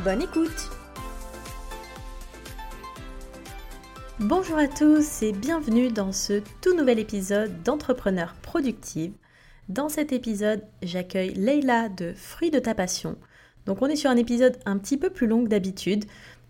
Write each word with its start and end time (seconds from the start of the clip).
Bonne 0.00 0.22
écoute 0.22 0.70
Bonjour 4.18 4.58
à 4.58 4.66
tous 4.66 5.22
et 5.22 5.32
bienvenue 5.32 5.90
dans 5.90 6.10
ce 6.10 6.42
tout 6.60 6.74
nouvel 6.74 6.98
épisode 6.98 7.62
d'Entrepreneur 7.62 8.34
Productive. 8.42 9.12
Dans 9.68 9.88
cet 9.88 10.12
épisode, 10.12 10.64
j'accueille 10.82 11.34
Leila 11.34 11.88
de 11.88 12.14
Fruits 12.16 12.50
de 12.50 12.58
ta 12.58 12.74
passion. 12.74 13.16
Donc 13.66 13.80
on 13.80 13.86
est 13.86 13.94
sur 13.94 14.10
un 14.10 14.16
épisode 14.16 14.58
un 14.64 14.78
petit 14.78 14.96
peu 14.96 15.10
plus 15.10 15.28
long 15.28 15.44
que 15.44 15.48
d'habitude. 15.48 16.06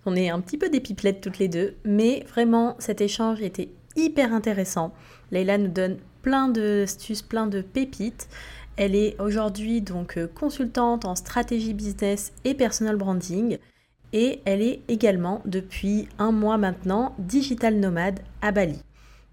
On 0.07 0.17
est 0.17 0.31
un 0.31 0.41
petit 0.41 0.57
peu 0.57 0.71
des 0.71 0.81
toutes 0.81 1.39
les 1.39 1.49
deux, 1.49 1.75
mais 1.85 2.25
vraiment 2.31 2.77
cet 2.79 3.03
échange 3.03 3.43
était 3.43 3.69
hyper 3.97 4.33
intéressant. 4.33 4.95
Leila 5.31 5.59
nous 5.59 5.69
donne 5.69 5.99
plein 6.23 6.49
d'astuces, 6.49 7.23
plein 7.23 7.47
de 7.49 7.61
pépites. 7.61 8.29
Elle 8.77 8.95
est 8.95 9.21
aujourd'hui 9.21 9.83
donc 9.83 10.17
euh, 10.17 10.27
consultante 10.27 11.05
en 11.05 11.15
stratégie 11.15 11.75
business 11.75 12.33
et 12.45 12.55
personal 12.55 12.97
branding 12.97 13.59
et 14.15 14.41
elle 14.45 14.63
est 14.63 14.81
également 14.89 15.43
depuis 15.45 16.09
un 16.19 16.33
mois 16.33 16.59
maintenant 16.59 17.15
digital 17.19 17.77
nomade 17.77 18.21
à 18.41 18.51
Bali. 18.51 18.79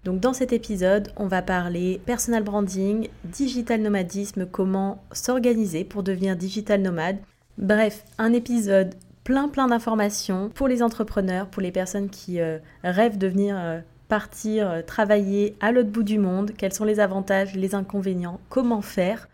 Donc 0.04 0.20
dans 0.20 0.32
cet 0.32 0.52
épisode, 0.52 1.12
on 1.16 1.26
va 1.26 1.42
parler 1.42 2.00
personal 2.06 2.42
branding, 2.42 3.08
digital 3.24 3.80
nomadisme, 3.80 4.46
comment 4.46 5.02
s'organiser 5.12 5.84
pour 5.84 6.02
devenir 6.02 6.36
digital 6.36 6.80
nomade. 6.80 7.18
Bref, 7.58 8.04
un 8.18 8.32
épisode 8.32 8.94
plein 9.24 9.48
plein 9.48 9.68
d'informations 9.68 10.50
pour 10.54 10.68
les 10.68 10.82
entrepreneurs, 10.82 11.46
pour 11.46 11.62
les 11.62 11.72
personnes 11.72 12.08
qui 12.08 12.40
euh, 12.40 12.58
rêvent 12.82 13.18
de 13.18 13.26
venir 13.26 13.56
euh, 13.58 13.80
partir 14.08 14.82
travailler 14.86 15.56
à 15.60 15.72
l'autre 15.72 15.90
bout 15.90 16.02
du 16.02 16.18
monde, 16.18 16.52
quels 16.58 16.72
sont 16.72 16.84
les 16.84 17.00
avantages, 17.00 17.54
les 17.54 17.74
inconvénients, 17.74 18.40
comment 18.48 18.82
faire. 18.82 19.28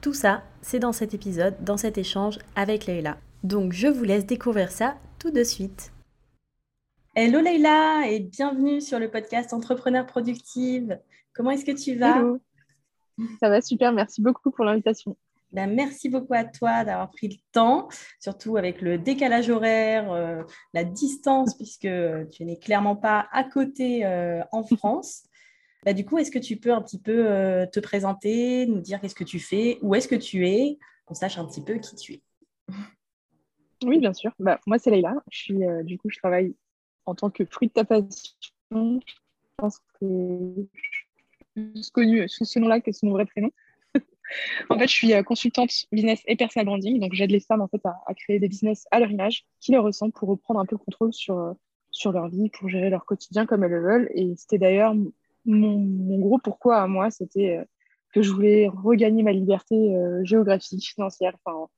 Tout 0.00 0.14
ça, 0.14 0.42
c'est 0.62 0.78
dans 0.78 0.94
cet 0.94 1.12
épisode, 1.12 1.62
dans 1.62 1.76
cet 1.76 1.98
échange 1.98 2.38
avec 2.56 2.86
Leïla. 2.86 3.18
Donc 3.44 3.74
je 3.74 3.86
vous 3.86 4.04
laisse 4.04 4.24
découvrir 4.24 4.70
ça 4.70 4.96
tout 5.18 5.30
de 5.30 5.44
suite. 5.44 5.92
Hello 7.14 7.38
Leïla 7.40 8.04
et 8.08 8.20
bienvenue 8.20 8.80
sur 8.80 8.98
le 8.98 9.10
podcast 9.10 9.52
Entrepreneur 9.52 10.06
Productive. 10.06 10.98
Comment 11.34 11.50
est-ce 11.50 11.66
que 11.66 11.72
tu 11.72 11.96
vas? 11.96 12.16
Hello. 12.16 12.40
Ça 13.40 13.50
va 13.50 13.60
super, 13.60 13.92
merci 13.92 14.22
beaucoup 14.22 14.50
pour 14.50 14.64
l'invitation. 14.64 15.18
Ben, 15.52 15.70
merci 15.70 16.08
beaucoup 16.08 16.32
à 16.32 16.44
toi 16.44 16.82
d'avoir 16.84 17.10
pris 17.10 17.28
le 17.28 17.36
temps, 17.52 17.88
surtout 18.20 18.56
avec 18.56 18.80
le 18.80 18.96
décalage 18.96 19.50
horaire, 19.50 20.10
euh, 20.12 20.42
la 20.72 20.84
distance, 20.84 21.54
puisque 21.54 21.88
tu 22.30 22.44
n'es 22.46 22.56
clairement 22.56 22.96
pas 22.96 23.28
à 23.32 23.44
côté 23.44 24.06
euh, 24.06 24.40
en 24.50 24.62
France. 24.62 25.24
Bah, 25.84 25.94
du 25.94 26.04
coup, 26.04 26.18
est-ce 26.18 26.30
que 26.30 26.38
tu 26.38 26.56
peux 26.56 26.72
un 26.72 26.82
petit 26.82 27.00
peu 27.00 27.26
euh, 27.26 27.66
te 27.66 27.80
présenter, 27.80 28.66
nous 28.66 28.80
dire 28.80 29.00
qu'est-ce 29.00 29.14
que 29.14 29.24
tu 29.24 29.38
fais, 29.38 29.78
où 29.80 29.94
est-ce 29.94 30.08
que 30.08 30.14
tu 30.14 30.46
es, 30.46 30.78
qu'on 31.06 31.14
sache 31.14 31.38
un 31.38 31.46
petit 31.46 31.62
peu 31.62 31.78
qui 31.78 31.96
tu 31.96 32.14
es? 32.14 32.22
Oui, 33.84 33.98
bien 33.98 34.12
sûr. 34.12 34.32
Bah, 34.38 34.60
moi, 34.66 34.78
c'est 34.78 34.90
Leïla. 34.90 35.14
Je 35.30 35.38
suis, 35.38 35.64
euh, 35.64 35.82
du 35.82 35.98
coup, 35.98 36.10
je 36.10 36.18
travaille 36.18 36.54
en 37.06 37.14
tant 37.14 37.30
que 37.30 37.46
fruit 37.46 37.68
de 37.68 37.72
ta 37.72 37.84
passion. 37.84 38.12
Je 38.70 39.14
pense 39.56 39.78
que 39.98 40.06
je 41.56 41.80
suis 41.80 41.90
connue 41.92 42.28
sous 42.28 42.44
ce 42.44 42.58
nom-là 42.58 42.80
que 42.82 42.92
son 42.92 43.08
vrai 43.10 43.24
prénom. 43.24 43.50
en 44.70 44.78
fait, 44.78 44.86
je 44.86 44.92
suis 44.92 45.14
euh, 45.14 45.22
consultante 45.22 45.72
business 45.90 46.20
et 46.26 46.36
personal 46.36 46.66
branding. 46.66 47.00
Donc, 47.00 47.14
j'aide 47.14 47.30
les 47.30 47.40
femmes 47.40 47.62
en 47.62 47.68
fait, 47.68 47.84
à, 47.86 48.02
à, 48.06 48.12
créer 48.12 48.38
des 48.38 48.48
business 48.48 48.86
à 48.90 49.00
leur 49.00 49.10
image 49.10 49.46
qui 49.60 49.72
leur 49.72 49.84
ressemblent 49.84 50.12
pour 50.12 50.28
reprendre 50.28 50.60
un 50.60 50.66
peu 50.66 50.76
le 50.76 50.84
contrôle 50.84 51.14
sur, 51.14 51.54
sur 51.90 52.12
leur 52.12 52.28
vie, 52.28 52.50
pour 52.50 52.68
gérer 52.68 52.90
leur 52.90 53.06
quotidien 53.06 53.46
comme 53.46 53.64
elles 53.64 53.70
le 53.70 53.80
veulent. 53.80 54.10
Et 54.14 54.34
c'était 54.36 54.58
d'ailleurs 54.58 54.94
mon, 55.50 56.18
gros 56.18 56.38
pourquoi 56.38 56.78
à 56.78 56.86
moi, 56.86 57.10
c'était 57.10 57.58
euh, 57.58 57.64
que 58.12 58.22
je 58.22 58.32
voulais 58.32 58.68
regagner 58.68 59.22
ma 59.22 59.32
liberté 59.32 59.74
euh, 59.74 60.24
géographique, 60.24 60.84
financière, 60.84 61.36
enfin, 61.44 61.68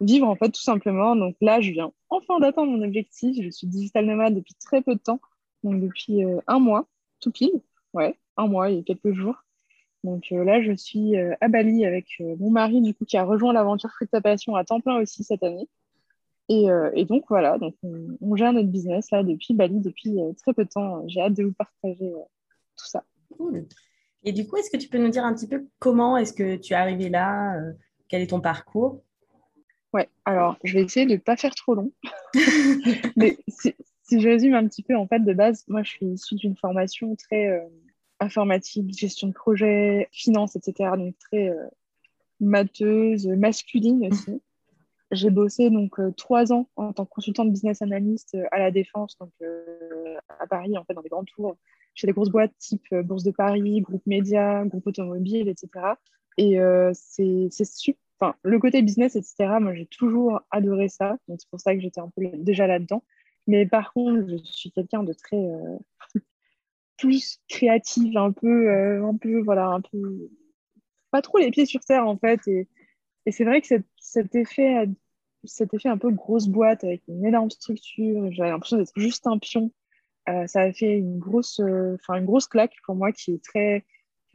vivre 0.00 0.28
en 0.28 0.36
fait 0.36 0.50
tout 0.50 0.62
simplement. 0.62 1.16
Donc 1.16 1.36
là, 1.40 1.60
je 1.60 1.70
viens 1.72 1.92
enfin 2.08 2.40
d'atteindre 2.40 2.72
mon 2.72 2.82
objectif. 2.82 3.36
Je 3.42 3.50
suis 3.50 3.66
digital 3.66 4.06
nomade 4.06 4.34
depuis 4.34 4.54
très 4.54 4.82
peu 4.82 4.94
de 4.94 5.00
temps, 5.00 5.20
donc 5.64 5.80
depuis 5.80 6.24
euh, 6.24 6.38
un 6.46 6.58
mois, 6.58 6.86
tout 7.20 7.30
pile, 7.30 7.60
ouais, 7.94 8.18
un 8.36 8.46
mois 8.46 8.70
et 8.70 8.82
quelques 8.82 9.12
jours. 9.12 9.36
Donc 10.04 10.30
là, 10.32 10.60
je 10.60 10.72
suis 10.72 11.16
à 11.16 11.46
Bali 11.46 11.86
avec 11.86 12.20
mon 12.40 12.50
mari, 12.50 12.80
du 12.82 12.92
coup, 12.92 13.04
qui 13.04 13.16
a 13.16 13.24
rejoint 13.24 13.52
l'aventure 13.52 13.88
Fruit 13.90 14.06
de 14.06 14.10
ta 14.10 14.20
passion 14.20 14.56
à 14.56 14.64
temps 14.64 14.80
plein 14.80 15.00
aussi 15.00 15.22
cette 15.22 15.44
année. 15.44 15.68
Et, 16.48 16.66
donc 17.04 17.24
voilà, 17.28 17.56
donc 17.56 17.76
on, 17.84 18.34
gère 18.34 18.52
notre 18.52 18.68
business 18.68 19.12
là 19.12 19.22
depuis 19.22 19.54
Bali 19.54 19.78
depuis 19.78 20.16
très 20.38 20.54
peu 20.54 20.64
de 20.64 20.70
temps. 20.70 21.06
J'ai 21.06 21.20
hâte 21.20 21.34
de 21.34 21.44
vous 21.44 21.52
partager 21.52 22.12
tout 22.76 22.86
ça. 22.86 23.04
Cool. 23.36 23.66
Et 24.24 24.32
du 24.32 24.46
coup, 24.46 24.56
est-ce 24.56 24.70
que 24.70 24.76
tu 24.76 24.88
peux 24.88 24.98
nous 24.98 25.08
dire 25.08 25.24
un 25.24 25.34
petit 25.34 25.48
peu 25.48 25.66
comment 25.78 26.16
est-ce 26.16 26.32
que 26.32 26.56
tu 26.56 26.72
es 26.72 26.76
arrivé 26.76 27.08
là 27.08 27.56
euh, 27.56 27.72
Quel 28.08 28.22
est 28.22 28.28
ton 28.28 28.40
parcours? 28.40 29.02
Ouais, 29.92 30.08
alors 30.24 30.56
je 30.64 30.74
vais 30.74 30.84
essayer 30.84 31.06
de 31.06 31.12
ne 31.12 31.18
pas 31.18 31.36
faire 31.36 31.54
trop 31.54 31.74
long. 31.74 31.92
Mais 33.16 33.36
si, 33.48 33.74
je 34.10 34.28
résume 34.28 34.54
un 34.54 34.66
petit 34.66 34.82
peu, 34.82 34.96
en 34.96 35.06
fait, 35.06 35.20
de 35.20 35.32
base, 35.32 35.64
moi 35.68 35.82
je 35.82 35.90
suis 35.90 36.06
issue 36.06 36.36
d'une 36.36 36.56
formation 36.56 37.14
très 37.16 37.48
euh, 37.48 37.60
informatique, 38.20 38.96
gestion 38.96 39.28
de 39.28 39.32
projet, 39.32 40.08
finance, 40.12 40.56
etc. 40.56 40.90
Donc 40.96 41.16
très 41.18 41.50
euh, 41.50 41.66
matheuse, 42.40 43.26
masculine 43.26 44.06
aussi. 44.10 44.40
J'ai 45.10 45.28
bossé 45.28 45.68
donc 45.68 46.00
trois 46.16 46.54
ans 46.54 46.70
en 46.76 46.94
tant 46.94 47.04
que 47.04 47.10
consultante 47.10 47.52
business 47.52 47.82
analyst 47.82 48.34
à 48.50 48.58
la 48.58 48.70
Défense, 48.70 49.18
donc 49.18 49.30
à 50.40 50.46
Paris, 50.46 50.78
en 50.78 50.84
fait, 50.84 50.94
dans 50.94 51.02
des 51.02 51.10
grandes 51.10 51.26
tours 51.26 51.58
chez 51.94 52.06
des 52.06 52.12
grosses 52.12 52.30
boîtes 52.30 52.56
type 52.58 52.84
euh, 52.92 53.02
Bourse 53.02 53.24
de 53.24 53.30
Paris, 53.30 53.80
Groupe 53.80 54.06
Média, 54.06 54.64
Groupe 54.64 54.86
Automobile, 54.86 55.48
etc. 55.48 55.94
Et 56.38 56.60
euh, 56.60 56.92
c'est 56.94 57.50
super. 57.50 58.00
Enfin, 58.20 58.36
le 58.44 58.60
côté 58.60 58.82
business, 58.82 59.16
etc., 59.16 59.58
moi, 59.60 59.74
j'ai 59.74 59.86
toujours 59.86 60.42
adoré 60.52 60.88
ça. 60.88 61.16
Donc, 61.26 61.40
c'est 61.40 61.50
pour 61.50 61.60
ça 61.60 61.74
que 61.74 61.80
j'étais 61.80 62.00
un 62.00 62.08
peu 62.14 62.22
déjà 62.36 62.68
là-dedans. 62.68 63.02
Mais 63.48 63.66
par 63.66 63.92
contre, 63.92 64.28
je 64.28 64.36
suis 64.44 64.70
quelqu'un 64.70 65.02
de 65.02 65.12
très 65.12 65.36
euh, 65.36 65.76
plus 66.98 67.40
créative, 67.48 68.16
un 68.16 68.30
peu, 68.30 68.70
un 69.02 69.16
peu, 69.16 69.40
voilà, 69.42 69.66
un 69.66 69.80
peu, 69.80 70.30
pas 71.10 71.20
trop 71.20 71.38
les 71.38 71.50
pieds 71.50 71.66
sur 71.66 71.80
terre, 71.80 72.06
en 72.06 72.16
fait. 72.16 72.46
Et, 72.46 72.68
et 73.26 73.32
c'est 73.32 73.42
vrai 73.44 73.60
que 73.60 73.66
cet, 73.98 74.34
effet, 74.36 74.88
cet 75.42 75.74
effet 75.74 75.88
un 75.88 75.98
peu 75.98 76.12
grosse 76.12 76.46
boîte 76.46 76.84
avec 76.84 77.02
une 77.08 77.26
énorme 77.26 77.50
structure, 77.50 78.30
j'avais 78.30 78.50
l'impression 78.50 78.76
d'être 78.76 78.92
juste 78.96 79.26
un 79.26 79.38
pion 79.38 79.72
euh, 80.28 80.46
ça 80.46 80.62
a 80.62 80.72
fait 80.72 80.98
une 80.98 81.18
grosse, 81.18 81.60
euh, 81.60 81.96
une 82.08 82.24
grosse 82.24 82.46
claque 82.46 82.74
pour 82.84 82.94
moi 82.94 83.12
qui 83.12 83.32
est 83.32 83.44
très 83.44 83.84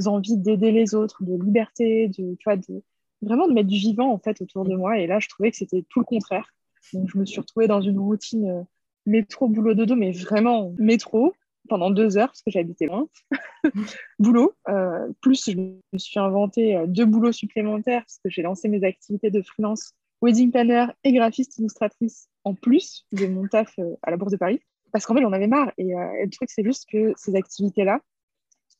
envie 0.06 0.38
d'aider 0.38 0.72
les 0.72 0.96
autres, 0.96 1.24
de 1.24 1.42
liberté, 1.42 2.08
de, 2.10 2.36
tu 2.36 2.44
vois, 2.44 2.58
de, 2.58 2.84
vraiment 3.22 3.48
de 3.48 3.54
mettre 3.54 3.70
du 3.70 3.78
vivant 3.78 4.12
en 4.12 4.20
fait 4.20 4.42
autour 4.42 4.66
de 4.66 4.76
moi. 4.76 5.00
Et 5.00 5.08
là, 5.08 5.20
je 5.20 5.30
trouvais 5.30 5.52
que 5.52 5.58
c'était 5.58 5.84
tout 5.90 6.00
le 6.00 6.06
contraire. 6.06 6.54
Donc, 6.94 7.10
je 7.10 7.18
me 7.18 7.26
suis 7.26 7.40
retrouvée 7.40 7.68
dans 7.68 7.82
une 7.82 8.00
routine 8.00 8.50
euh, 8.50 8.64
métro, 9.06 9.48
boulot, 9.48 9.74
dodo, 9.74 9.96
mais 9.96 10.12
vraiment 10.12 10.74
métro 10.78 11.34
pendant 11.70 11.90
deux 11.90 12.18
heures 12.18 12.28
parce 12.28 12.42
que 12.42 12.52
j'habitais 12.52 12.86
loin. 12.86 13.08
boulot. 14.20 14.54
Euh, 14.70 15.08
plus, 15.22 15.50
je 15.50 15.58
me 15.58 15.98
suis 15.98 16.20
inventé 16.20 16.82
deux 16.88 17.06
boulots 17.06 17.34
supplémentaires 17.34 18.02
parce 18.02 18.20
que 18.24 18.30
j'ai 18.30 18.42
lancé 18.42 18.70
mes 18.70 18.84
activités 18.86 19.32
de 19.32 19.42
freelance, 19.42 19.94
wedding 20.22 20.52
planner 20.52 20.88
et 21.04 21.12
graphiste 21.12 21.58
illustratrice 21.58 22.30
en 22.44 22.54
plus 22.54 23.06
de 23.12 23.28
mon 23.28 23.48
taf 23.48 23.78
à 24.02 24.12
la 24.12 24.18
Bourse 24.18 24.32
de 24.32 24.38
Paris 24.38 24.62
parce 24.92 25.06
qu'en 25.06 25.16
fait, 25.16 25.22
j'en 25.22 25.34
avais 25.34 25.48
marre. 25.48 25.72
Et, 25.78 25.96
euh, 25.96 26.24
le 26.24 26.30
truc, 26.30 26.50
c'est 26.52 26.64
juste 26.64 26.90
que 26.90 27.14
ces 27.18 27.36
activités-là, 27.36 28.02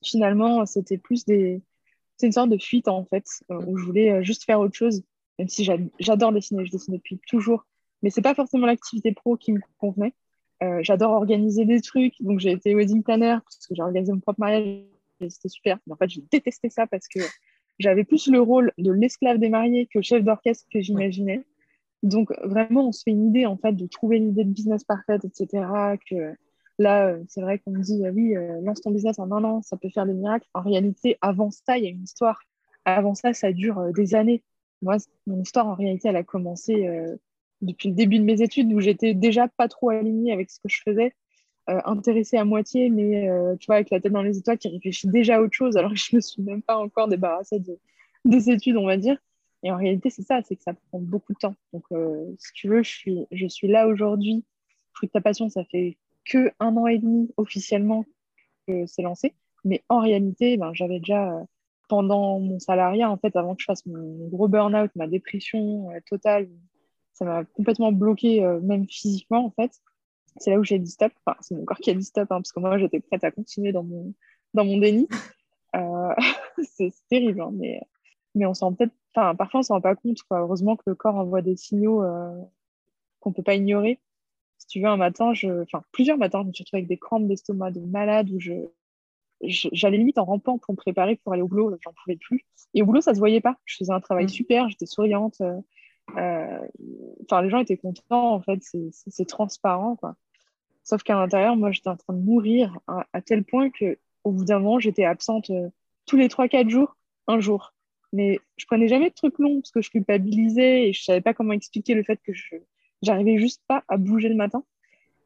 finalement, 0.04 0.66
c'était 0.66 0.98
plus 0.98 1.26
des. 1.26 1.62
C'est 2.18 2.28
une 2.28 2.34
sorte 2.34 2.50
de 2.50 2.58
fuite, 2.58 2.88
en 2.88 3.06
fait, 3.06 3.26
euh, 3.52 3.62
où 3.68 3.78
je 3.78 3.86
voulais 3.86 4.12
euh, 4.12 4.24
juste 4.24 4.44
faire 4.46 4.60
autre 4.60 4.76
chose, 4.76 5.04
même 5.38 5.48
si 5.48 5.64
j'adore 6.00 6.32
dessiner, 6.32 6.66
je 6.66 6.72
dessine 6.72 6.96
depuis 6.96 7.20
toujours. 7.28 7.66
Mais 8.02 8.10
c'est 8.10 8.22
pas 8.22 8.36
forcément 8.36 8.66
l'activité 8.66 9.12
pro 9.14 9.38
qui 9.38 9.54
me 9.54 9.60
convenait. 9.80 10.14
j'adore 10.82 11.12
organiser 11.12 11.66
des 11.66 11.82
trucs, 11.82 12.14
donc 12.22 12.40
j'ai 12.40 12.52
été 12.52 12.74
wedding 12.76 13.04
planner 13.04 13.38
parce 13.44 13.68
que 13.68 13.76
j'ai 13.76 13.82
organisé 13.82 14.12
mon 14.12 14.20
propre 14.20 14.40
mariage 14.40 14.84
et 15.20 15.30
c'était 15.30 15.50
super. 15.50 15.78
Mais 15.86 15.94
en 15.94 15.96
fait, 15.98 16.10
j'ai 16.10 16.24
détesté 16.32 16.70
ça 16.70 16.88
parce 16.88 17.08
que 17.08 17.20
j'avais 17.80 18.04
plus 18.04 18.28
le 18.28 18.40
rôle 18.40 18.72
de 18.78 18.92
l'esclave 18.92 19.38
des 19.38 19.50
mariés 19.50 19.88
que 19.92 20.02
chef 20.02 20.24
d'orchestre 20.24 20.66
que 20.72 20.82
j'imaginais. 20.82 21.44
Donc, 22.04 22.32
vraiment, 22.44 22.90
on 22.90 22.92
se 22.92 23.04
fait 23.04 23.12
une 23.12 23.28
idée, 23.28 23.46
en 23.46 23.58
fait, 23.58 23.74
de 23.74 23.88
trouver 23.88 24.20
l'idée 24.20 24.44
de 24.44 24.52
business 24.52 24.84
parfaite, 24.84 25.26
etc. 25.26 25.66
Là, 26.80 27.08
euh, 27.08 27.24
c'est 27.28 27.42
vrai 27.42 27.60
qu'on 27.60 27.72
dit, 27.72 28.04
ah 28.06 28.12
oui, 28.12 28.36
euh, 28.36 28.62
lance 28.62 28.82
ton 28.82 28.92
business 28.92 29.18
en 29.20 29.32
un 29.32 29.44
an, 29.44 29.62
ça 29.64 29.78
peut 29.78 29.90
faire 29.90 30.06
des 30.06 30.14
miracles. 30.14 30.48
En 30.54 30.62
réalité, 30.62 31.18
avant 31.22 31.50
ça, 31.50 31.78
il 31.78 31.84
y 31.84 31.88
a 31.88 31.90
une 31.90 32.04
histoire. 32.04 32.40
Avant 32.86 33.16
ça, 33.16 33.34
ça 33.34 33.52
dure 33.52 33.80
euh, 33.80 33.92
des 33.92 34.14
années. 34.16 34.44
Moi, 34.82 34.98
mon 35.26 35.42
histoire, 35.42 35.68
en 35.68 35.74
réalité, 35.74 36.10
elle 36.10 36.16
a 36.16 36.24
commencé 36.24 36.88
depuis 37.62 37.90
le 37.90 37.96
début 37.96 38.20
de 38.20 38.24
mes 38.24 38.44
études 38.44 38.72
où 38.72 38.80
j'étais 38.80 39.16
déjà 39.16 39.48
pas 39.48 39.68
trop 39.68 39.90
alignée 39.90 40.32
avec 40.32 40.52
ce 40.52 40.60
que 40.60 40.70
je 40.70 40.84
faisais, 40.84 41.16
intéressée 41.66 42.38
à 42.38 42.46
moitié, 42.46 42.92
mais 42.92 43.28
tu 43.60 43.66
vois, 43.66 43.78
avec 43.78 43.90
la 43.90 44.00
tête 44.00 44.14
dans 44.14 44.22
les 44.22 44.38
étoiles, 44.38 44.60
qui 44.60 44.70
réfléchit 44.70 45.08
déjà 45.08 45.38
à 45.38 45.42
autre 45.42 45.56
chose, 45.56 45.78
alors 45.78 45.90
que 45.94 45.98
je 45.98 46.16
me 46.16 46.22
suis 46.22 46.44
même 46.44 46.62
pas 46.62 46.78
encore 46.78 47.08
débarrassée 47.08 47.58
de, 47.58 47.80
des 48.24 48.52
études, 48.52 48.78
on 48.78 48.86
va 48.86 48.98
dire. 48.98 49.18
Et 49.64 49.72
en 49.72 49.78
réalité, 49.78 50.10
c'est 50.10 50.22
ça, 50.22 50.42
c'est 50.44 50.56
que 50.56 50.64
ça 50.64 50.74
prend 50.74 51.00
beaucoup 51.00 51.34
de 51.34 51.40
temps. 51.40 51.56
Donc, 51.74 51.84
euh, 51.92 52.26
si 52.40 52.52
tu 52.54 52.70
veux, 52.70 52.84
je 52.84 52.90
suis, 52.90 53.26
je 53.32 53.48
suis 53.48 53.68
là 53.68 53.88
aujourd'hui. 53.88 54.46
Fruit 54.94 55.08
de 55.08 55.12
ta 55.12 55.22
passion, 55.22 55.50
ça 55.50 55.64
fait 55.66 55.98
que 56.26 56.52
un 56.60 56.76
an 56.78 56.88
et 56.88 56.98
demi 56.98 57.32
officiellement 57.38 58.06
que 58.68 58.86
c'est 58.86 59.02
lancé. 59.02 59.34
Mais 59.64 59.84
en 59.90 60.00
réalité, 60.00 60.58
ben, 60.58 60.72
j'avais 60.74 61.00
déjà, 61.00 61.34
pendant 61.90 62.40
mon 62.40 62.60
salariat, 62.60 63.10
en 63.10 63.18
fait, 63.18 63.36
avant 63.36 63.56
que 63.56 63.62
je 63.62 63.66
fasse 63.66 63.86
mon 63.86 64.28
gros 64.28 64.48
burn-out, 64.48 64.92
ma 64.96 65.08
dépression 65.08 65.90
totale, 66.10 66.50
ça 67.14 67.26
m'a 67.26 67.44
complètement 67.46 67.92
bloqué, 67.92 68.42
même 68.62 68.88
physiquement, 68.88 69.46
en 69.46 69.52
fait 69.52 69.72
c'est 70.40 70.52
là 70.52 70.60
où 70.60 70.64
j'ai 70.64 70.80
dit 70.80 70.92
stop. 70.92 71.12
Enfin, 71.26 71.38
c'est 71.42 71.56
mon 71.56 71.66
corps 71.66 71.78
qui 71.78 71.90
a 71.90 71.94
dit 71.94 72.04
stop, 72.04 72.32
hein, 72.32 72.38
parce 72.38 72.52
que 72.52 72.60
moi, 72.60 72.78
j'étais 72.78 73.00
prête 73.00 73.24
à 73.24 73.32
continuer 73.32 73.72
dans 73.72 73.84
mon, 73.84 74.14
dans 74.54 74.66
mon 74.66 74.78
déni. 74.78 75.08
Euh, 75.76 76.14
c'est 76.64 76.94
terrible, 77.10 77.42
hein, 77.42 77.52
mais, 77.54 77.82
mais 78.36 78.46
on 78.46 78.54
s'en 78.54 78.74
peut-être. 78.74 78.94
Enfin, 79.18 79.34
parfois, 79.34 79.62
on 79.62 79.64
s'en 79.64 79.74
rend 79.76 79.82
pas 79.82 79.96
compte. 79.96 80.20
Heureusement 80.30 80.76
que 80.76 80.84
le 80.86 80.96
corps 80.96 81.16
envoie 81.16 81.42
des 81.42 81.56
signaux 81.56 82.04
euh, 82.04 82.40
qu'on 83.20 83.34
peut 83.34 83.42
pas 83.42 83.56
ignorer. 83.56 84.00
Si 84.60 84.68
tu 84.68 84.80
veux, 84.80 84.88
un 84.88 84.98
matin, 84.98 85.34
je... 85.34 85.64
enfin, 85.64 85.84
plusieurs 85.92 86.18
matins, 86.18 86.44
je 86.44 86.48
me 86.48 86.54
suis 86.54 86.64
retrouvée 86.64 86.82
avec 86.82 86.88
des 86.88 86.98
crampes 86.98 87.28
d'estomac 87.28 87.72
de 87.72 87.80
malade 87.80 88.30
où 88.30 88.40
je. 88.40 88.54
J'allais 89.42 89.98
limite 89.98 90.18
en 90.18 90.26
rampant 90.26 90.58
pour 90.58 90.74
me 90.74 90.78
préparer 90.78 91.16
pour 91.16 91.32
aller 91.32 91.44
au 91.44 91.48
boulot, 91.48 91.78
j'en 91.82 91.94
pouvais 91.94 92.16
plus. 92.16 92.44
Et 92.74 92.82
au 92.82 92.88
boulot, 92.88 93.02
ça 93.02 93.14
se 93.14 93.20
voyait 93.20 93.42
pas. 93.42 93.56
Je 93.66 93.78
faisais 93.78 93.94
un 93.94 94.00
travail 94.00 94.26
mmh. 94.26 94.30
super, 94.30 94.70
j'étais 94.70 94.88
souriante. 94.88 95.42
Euh, 95.42 96.68
enfin, 97.24 97.44
les 97.44 97.50
gens 97.50 97.60
étaient 97.60 97.78
contents, 97.78 98.34
en 98.34 98.42
fait, 98.42 98.64
c'est 98.92 99.28
transparent, 99.28 99.96
quoi. 99.96 100.16
Sauf 100.84 101.04
qu'à 101.04 101.16
l'intérieur, 101.16 101.56
moi, 101.56 101.72
j'étais 101.72 101.90
en 101.90 101.98
train 101.98 102.14
de 102.14 102.22
mourir 102.22 102.80
à, 102.88 103.22
tel 103.22 103.44
point 103.44 103.70
que 103.70 104.00
au 104.24 104.32
bout 104.32 104.46
d'un 104.46 104.60
moment, 104.60 104.80
j'étais 104.80 105.06
absente 105.06 105.52
euh, 105.52 105.70
tous 106.08 106.18
les 106.18 106.30
3-4 106.30 106.70
jours, 106.70 106.98
un 107.28 107.40
jour. 107.40 107.74
Mais 108.14 108.40
je 108.58 108.66
prenais 108.66 108.88
jamais 108.88 109.10
de 109.10 109.16
trucs 109.16 109.38
longs 109.40 109.62
parce 109.62 109.72
que 109.72 109.82
je 109.82 109.90
culpabilisais 109.90 110.88
et 110.88 110.94
je 110.94 111.04
savais 111.04 111.22
pas 111.22 111.34
comment 111.34 111.54
expliquer 111.54 111.94
le 111.94 112.04
fait 112.04 112.20
que 112.24 112.34
je 112.34 112.56
j'arrivais 113.04 113.38
juste 113.38 113.62
pas 113.68 113.84
à 113.88 113.98
bouger 113.98 114.30
le 114.30 114.36
matin. 114.36 114.64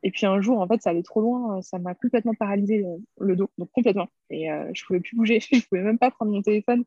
Et 0.04 0.12
puis 0.12 0.26
un 0.26 0.42
jour, 0.42 0.60
en 0.60 0.68
fait, 0.68 0.82
ça 0.82 0.90
allait 0.90 1.04
trop 1.04 1.22
loin, 1.22 1.62
ça 1.62 1.78
m'a 1.78 1.94
complètement 1.94 2.34
paralysé 2.34 2.84
euh, 2.84 2.98
le, 3.20 3.36
dos, 3.36 3.50
donc 3.58 3.72
complètement. 3.72 4.10
Et 4.30 4.52
euh, 4.52 4.70
je 4.74 4.84
pouvais 4.84 5.00
plus 5.00 5.16
bouger, 5.16 5.40
je 5.52 5.66
pouvais 5.68 5.84
même 5.84 6.00
pas 6.00 6.12
prendre 6.12 6.32
mon 6.32 6.42
téléphone. 6.42 6.84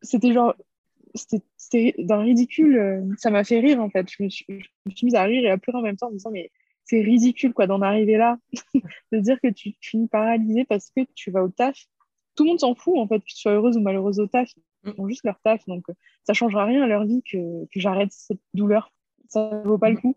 C'était 0.00 0.32
genre, 0.32 0.54
c'était 1.14 1.94
d'un 1.98 2.20
ridicule, 2.20 3.14
ça 3.18 3.30
m'a 3.30 3.44
fait 3.44 3.60
rire 3.60 3.80
en 3.80 3.90
fait. 3.90 4.08
Je 4.10 4.22
me, 4.22 4.28
suis, 4.30 4.46
je 4.48 4.68
me 4.86 4.94
suis 4.94 5.06
mise 5.06 5.14
à 5.14 5.24
rire 5.24 5.44
et 5.44 5.50
à 5.50 5.58
pleurer 5.58 5.78
en 5.78 5.82
même 5.82 5.96
temps 5.96 6.06
en 6.06 6.10
me 6.10 6.16
disant, 6.16 6.30
mais 6.30 6.50
c'est 6.84 7.00
ridicule 7.00 7.52
quoi 7.52 7.66
d'en 7.66 7.82
arriver 7.82 8.16
là, 8.16 8.38
de 9.12 9.18
dire 9.18 9.40
que 9.40 9.48
tu, 9.48 9.74
finis 9.80 10.08
paralysé 10.08 10.64
parce 10.64 10.90
que 10.90 11.02
tu 11.14 11.30
vas 11.30 11.42
au 11.42 11.48
taf. 11.48 11.86
Tout 12.34 12.44
le 12.44 12.50
monde 12.50 12.60
s'en 12.60 12.74
fout 12.74 12.98
en 12.98 13.06
fait, 13.06 13.20
que 13.20 13.24
tu 13.26 13.36
sois 13.36 13.52
heureuse 13.52 13.76
ou 13.76 13.80
malheureuse 13.80 14.20
au 14.20 14.26
taf. 14.26 14.50
Ils 14.84 14.94
font 14.94 15.08
juste 15.08 15.24
leur 15.24 15.40
taf, 15.40 15.64
donc 15.66 15.88
euh, 15.88 15.94
ça 16.24 16.32
changera 16.32 16.64
rien 16.64 16.82
à 16.82 16.86
leur 16.86 17.04
vie 17.04 17.22
que, 17.22 17.64
que 17.66 17.80
j'arrête 17.80 18.12
cette 18.12 18.40
douleur. 18.54 18.92
Ça 19.28 19.62
vaut 19.64 19.78
pas 19.78 19.90
le 19.90 19.96
coup. 19.96 20.16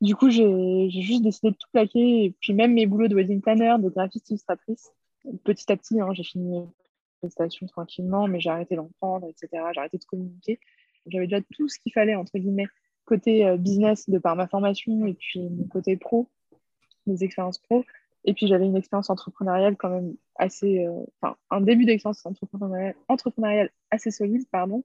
Du 0.00 0.14
coup, 0.14 0.30
j'ai 0.30 0.88
juste 0.90 1.22
décidé 1.22 1.50
de 1.50 1.56
tout 1.56 1.68
plaquer. 1.72 2.24
Et 2.24 2.30
puis 2.40 2.54
même 2.54 2.72
mes 2.74 2.86
boulots 2.86 3.08
de 3.08 3.14
wedding 3.14 3.40
planner, 3.40 3.76
de 3.80 3.88
graphiste 3.88 4.30
illustratrice, 4.30 4.92
petit 5.44 5.70
à 5.72 5.76
petit, 5.76 6.00
hein, 6.00 6.10
j'ai 6.12 6.22
fini 6.22 6.60
les 6.60 6.66
prestations 7.20 7.66
tranquillement, 7.66 8.28
mais 8.28 8.40
j'ai 8.40 8.50
arrêté 8.50 8.76
d'en 8.76 8.90
prendre, 9.00 9.28
etc. 9.28 9.48
J'ai 9.74 9.80
arrêté 9.80 9.98
de 9.98 10.04
communiquer. 10.04 10.60
J'avais 11.06 11.26
déjà 11.26 11.40
tout 11.52 11.68
ce 11.68 11.78
qu'il 11.80 11.92
fallait, 11.92 12.14
entre 12.14 12.38
guillemets, 12.38 12.68
côté 13.04 13.46
euh, 13.46 13.56
business 13.56 14.08
de 14.08 14.18
par 14.18 14.36
ma 14.36 14.46
formation 14.46 15.06
et 15.06 15.14
puis 15.14 15.40
mon 15.40 15.64
côté 15.64 15.96
pro, 15.96 16.28
mes 17.06 17.22
expériences 17.22 17.58
pro. 17.58 17.84
Et 18.24 18.34
puis 18.34 18.46
j'avais 18.46 18.66
une 18.66 18.76
expérience 18.76 19.10
entrepreneuriale 19.10 19.76
quand 19.76 19.90
même 19.90 20.14
assez, 20.36 20.84
euh, 20.84 21.04
enfin 21.20 21.36
un 21.50 21.60
début 21.60 21.84
d'expérience 21.84 22.24
entrepreneuriale, 22.26 22.94
entrepreneuriale, 23.08 23.70
assez 23.90 24.10
solide, 24.10 24.42
pardon, 24.50 24.84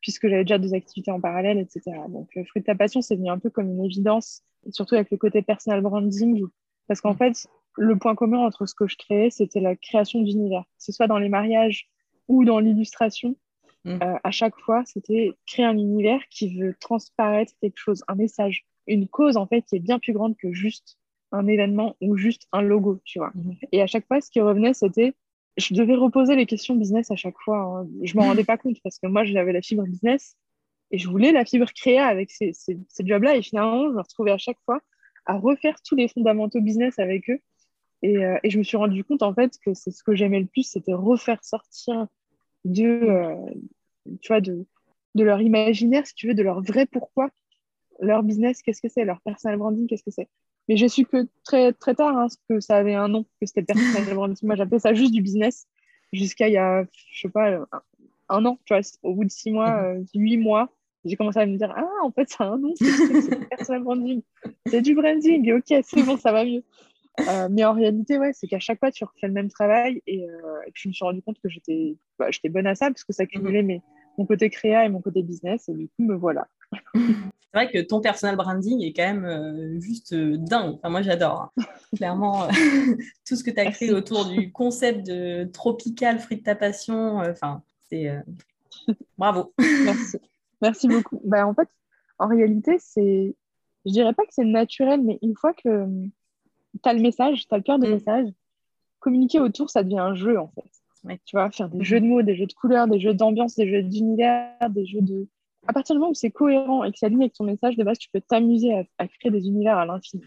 puisque 0.00 0.28
j'avais 0.28 0.44
déjà 0.44 0.58
deux 0.58 0.74
activités 0.74 1.10
en 1.10 1.20
parallèle, 1.20 1.58
etc. 1.58 1.96
Donc 2.08 2.28
le 2.34 2.44
fruit 2.44 2.60
de 2.62 2.66
ta 2.66 2.74
passion, 2.74 3.00
c'est 3.00 3.16
venu 3.16 3.30
un 3.30 3.38
peu 3.38 3.50
comme 3.50 3.70
une 3.70 3.84
évidence, 3.84 4.42
surtout 4.70 4.94
avec 4.94 5.10
le 5.10 5.16
côté 5.16 5.42
personal 5.42 5.80
branding, 5.80 6.44
parce 6.86 7.00
qu'en 7.00 7.14
fait, 7.14 7.48
le 7.76 7.98
point 7.98 8.14
commun 8.14 8.38
entre 8.38 8.66
ce 8.66 8.74
que 8.74 8.86
je 8.86 8.96
créais, 8.96 9.30
c'était 9.30 9.60
la 9.60 9.76
création 9.76 10.20
d'univers, 10.20 10.62
que 10.62 10.84
ce 10.84 10.92
soit 10.92 11.06
dans 11.06 11.18
les 11.18 11.28
mariages 11.28 11.88
ou 12.28 12.44
dans 12.44 12.58
l'illustration. 12.58 13.36
Mm. 13.84 14.02
Euh, 14.02 14.16
à 14.22 14.30
chaque 14.30 14.58
fois, 14.60 14.82
c'était 14.84 15.32
créer 15.46 15.64
un 15.64 15.76
univers 15.76 16.20
qui 16.30 16.58
veut 16.58 16.74
transparaître 16.80 17.52
quelque 17.60 17.78
chose, 17.78 18.02
un 18.08 18.14
message, 18.14 18.66
une 18.86 19.08
cause 19.08 19.36
en 19.36 19.46
fait 19.46 19.62
qui 19.62 19.76
est 19.76 19.80
bien 19.80 19.98
plus 19.98 20.12
grande 20.12 20.36
que 20.36 20.52
juste 20.52 20.98
un 21.36 21.46
événement 21.46 21.96
ou 22.00 22.16
juste 22.16 22.46
un 22.52 22.62
logo, 22.62 23.00
tu 23.04 23.18
vois. 23.18 23.32
Mm. 23.34 23.52
Et 23.72 23.82
à 23.82 23.86
chaque 23.86 24.06
fois, 24.06 24.20
ce 24.20 24.30
qui 24.30 24.40
revenait, 24.40 24.74
c'était 24.74 25.14
je 25.56 25.74
devais 25.74 25.94
reposer 25.94 26.36
les 26.36 26.46
questions 26.46 26.74
business 26.74 27.10
à 27.10 27.16
chaque 27.16 27.38
fois. 27.38 27.58
Hein. 27.58 27.88
Je 28.02 28.16
m'en 28.16 28.24
rendais 28.26 28.44
pas 28.44 28.58
compte 28.58 28.76
parce 28.82 28.98
que 28.98 29.06
moi, 29.06 29.24
j'avais 29.24 29.52
la 29.52 29.62
fibre 29.62 29.84
business 29.84 30.36
et 30.90 30.98
je 30.98 31.08
voulais 31.08 31.32
la 31.32 31.44
fibre 31.44 31.68
créa 31.74 32.06
avec 32.06 32.30
ces, 32.30 32.52
ces, 32.52 32.78
jobs-là. 33.00 33.36
Et 33.36 33.42
finalement, 33.42 33.88
je 33.88 33.94
me 33.94 34.00
retrouvais 34.00 34.32
à 34.32 34.38
chaque 34.38 34.58
fois 34.64 34.80
à 35.24 35.38
refaire 35.38 35.80
tous 35.82 35.96
les 35.96 36.08
fondamentaux 36.08 36.60
business 36.60 36.98
avec 36.98 37.28
eux. 37.30 37.40
Et, 38.02 38.24
euh, 38.24 38.38
et 38.42 38.50
je 38.50 38.58
me 38.58 38.62
suis 38.62 38.76
rendu 38.76 39.02
compte 39.02 39.22
en 39.22 39.34
fait 39.34 39.58
que 39.64 39.72
c'est 39.74 39.90
ce 39.90 40.02
que 40.02 40.14
j'aimais 40.14 40.40
le 40.40 40.46
plus, 40.46 40.64
c'était 40.64 40.92
refaire 40.92 41.42
sortir 41.42 42.06
de, 42.64 42.84
euh, 42.84 43.34
tu 44.20 44.28
vois, 44.28 44.40
de, 44.40 44.66
de 45.14 45.24
leur 45.24 45.40
imaginaire, 45.40 46.06
si 46.06 46.14
tu 46.14 46.28
veux, 46.28 46.34
de 46.34 46.42
leur 46.42 46.60
vrai 46.62 46.86
pourquoi, 46.86 47.30
leur 48.00 48.22
business, 48.22 48.62
qu'est-ce 48.62 48.82
que 48.82 48.88
c'est, 48.88 49.04
leur 49.04 49.20
personal 49.22 49.58
branding, 49.58 49.86
qu'est-ce 49.86 50.04
que 50.04 50.10
c'est? 50.10 50.28
Mais 50.68 50.76
j'ai 50.76 50.88
su 50.88 51.04
que 51.04 51.26
très, 51.44 51.72
très 51.72 51.94
tard 51.94 52.16
hein, 52.16 52.26
que 52.48 52.60
ça 52.60 52.76
avait 52.76 52.94
un 52.94 53.08
nom, 53.08 53.24
que 53.40 53.46
c'était 53.46 53.62
personal 53.62 54.14
branding. 54.14 54.36
Moi, 54.42 54.56
j'appelais 54.56 54.78
ça 54.78 54.94
juste 54.94 55.12
du 55.12 55.22
business 55.22 55.66
jusqu'à 56.12 56.48
il 56.48 56.54
y 56.54 56.56
a, 56.56 56.84
je 57.12 57.20
sais 57.20 57.28
pas, 57.28 57.66
un, 58.28 58.44
an, 58.44 58.58
tu 58.64 58.74
vois, 58.74 58.82
au 59.02 59.14
bout 59.14 59.24
de 59.24 59.30
six 59.30 59.50
mois, 59.50 59.70
mhm. 59.70 60.00
euh, 60.00 60.04
huit 60.14 60.36
mois, 60.36 60.70
j'ai 61.04 61.16
commencé 61.16 61.38
à 61.38 61.46
me 61.46 61.56
dire, 61.56 61.72
ah, 61.76 61.88
en 62.02 62.10
fait, 62.10 62.28
c'est 62.28 62.42
un 62.42 62.58
nom, 62.58 62.72
c'est 62.76 63.48
personal 63.48 63.82
branding, 63.82 64.22
c'est 64.66 64.82
du 64.82 64.94
branding, 64.94 65.52
ok, 65.52 65.80
c'est 65.84 66.02
bon, 66.02 66.16
ça 66.16 66.32
va 66.32 66.44
mieux. 66.44 66.64
Euh, 67.20 67.48
mais 67.50 67.64
en 67.64 67.72
réalité, 67.72 68.18
ouais, 68.18 68.32
c'est 68.34 68.46
qu'à 68.46 68.58
chaque 68.58 68.78
fois, 68.78 68.90
tu 68.90 69.04
refais 69.04 69.26
le 69.26 69.32
même 69.32 69.48
travail. 69.48 70.02
Et, 70.06 70.28
euh, 70.28 70.60
puis, 70.74 70.82
je 70.84 70.88
me 70.88 70.92
suis 70.92 71.04
rendu 71.04 71.22
compte 71.22 71.38
que 71.42 71.48
j'étais 71.48 71.96
bah, 72.18 72.28
bonne 72.50 72.66
à 72.66 72.74
ça, 72.74 72.88
parce 72.88 73.04
que 73.04 73.12
ça 73.12 73.24
cumulait 73.24 73.62
mes, 73.62 73.80
mon 74.18 74.26
côté 74.26 74.50
créa 74.50 74.84
et 74.84 74.88
mon 74.88 75.00
côté 75.00 75.22
business. 75.22 75.68
Et 75.68 75.74
du 75.74 75.88
coup, 75.88 76.02
me 76.02 76.14
voilà. 76.14 76.46
c'est 77.56 77.64
vrai 77.64 77.72
que 77.72 77.86
ton 77.86 78.00
personal 78.02 78.36
branding 78.36 78.82
est 78.82 78.92
quand 78.92 79.06
même 79.06 79.24
euh, 79.24 79.80
juste 79.80 80.14
dingue. 80.14 80.74
Enfin, 80.74 80.90
moi, 80.90 81.00
j'adore. 81.00 81.50
Hein. 81.56 81.62
Clairement, 81.96 82.48
tout 83.26 83.34
ce 83.34 83.42
que 83.42 83.50
tu 83.50 83.58
as 83.58 83.70
créé 83.70 83.92
autour 83.92 84.26
du 84.26 84.52
concept 84.52 85.06
de 85.06 85.44
tropical, 85.44 86.18
fruit 86.18 86.36
de 86.36 86.42
ta 86.42 86.54
passion. 86.54 87.18
Enfin, 87.18 87.62
c'est 87.88 88.10
bravo. 89.18 89.54
Merci. 89.58 90.18
Merci 90.60 90.88
beaucoup. 90.88 91.18
Bah, 91.24 91.46
en 91.46 91.54
fait, 91.54 91.68
en 92.18 92.28
réalité, 92.28 92.76
c'est. 92.78 93.34
Je 93.86 93.92
dirais 93.92 94.12
pas 94.12 94.24
que 94.24 94.32
c'est 94.32 94.44
naturel, 94.44 95.00
mais 95.02 95.18
une 95.22 95.36
fois 95.36 95.54
que 95.54 95.86
tu 96.82 96.88
as 96.88 96.92
le 96.92 97.00
message, 97.00 97.46
tu 97.48 97.54
as 97.54 97.56
le 97.56 97.62
cœur 97.62 97.78
de 97.78 97.86
mm. 97.86 97.90
message. 97.90 98.28
Communiquer 98.98 99.38
autour, 99.38 99.70
ça 99.70 99.82
devient 99.82 100.00
un 100.00 100.14
jeu, 100.14 100.38
en 100.38 100.48
fait. 100.48 101.18
Tu 101.24 101.36
vois, 101.36 101.50
faire 101.52 101.68
des 101.68 101.78
mm-hmm. 101.78 101.84
jeux 101.84 102.00
de 102.00 102.06
mots, 102.06 102.22
des 102.22 102.36
jeux 102.36 102.46
de 102.46 102.52
couleurs, 102.52 102.88
des 102.88 103.00
jeux 103.00 103.14
d'ambiance, 103.14 103.54
des 103.54 103.70
jeux 103.70 103.82
d'univers, 103.82 104.52
des 104.68 104.84
jeux 104.84 105.00
de. 105.00 105.26
À 105.68 105.72
partir 105.72 105.94
du 105.94 106.00
moment 106.00 106.10
où 106.10 106.14
c'est 106.14 106.30
cohérent 106.30 106.84
et 106.84 106.92
que 106.92 106.98
ça 106.98 107.06
aligne 107.06 107.22
avec 107.22 107.34
ton 107.34 107.44
message, 107.44 107.76
de 107.76 107.84
base, 107.84 107.98
tu 107.98 108.08
peux 108.10 108.20
t'amuser 108.20 108.86
à, 108.98 109.08
créer 109.08 109.30
des 109.30 109.46
univers 109.46 109.78
à 109.78 109.86
l'infini. 109.86 110.22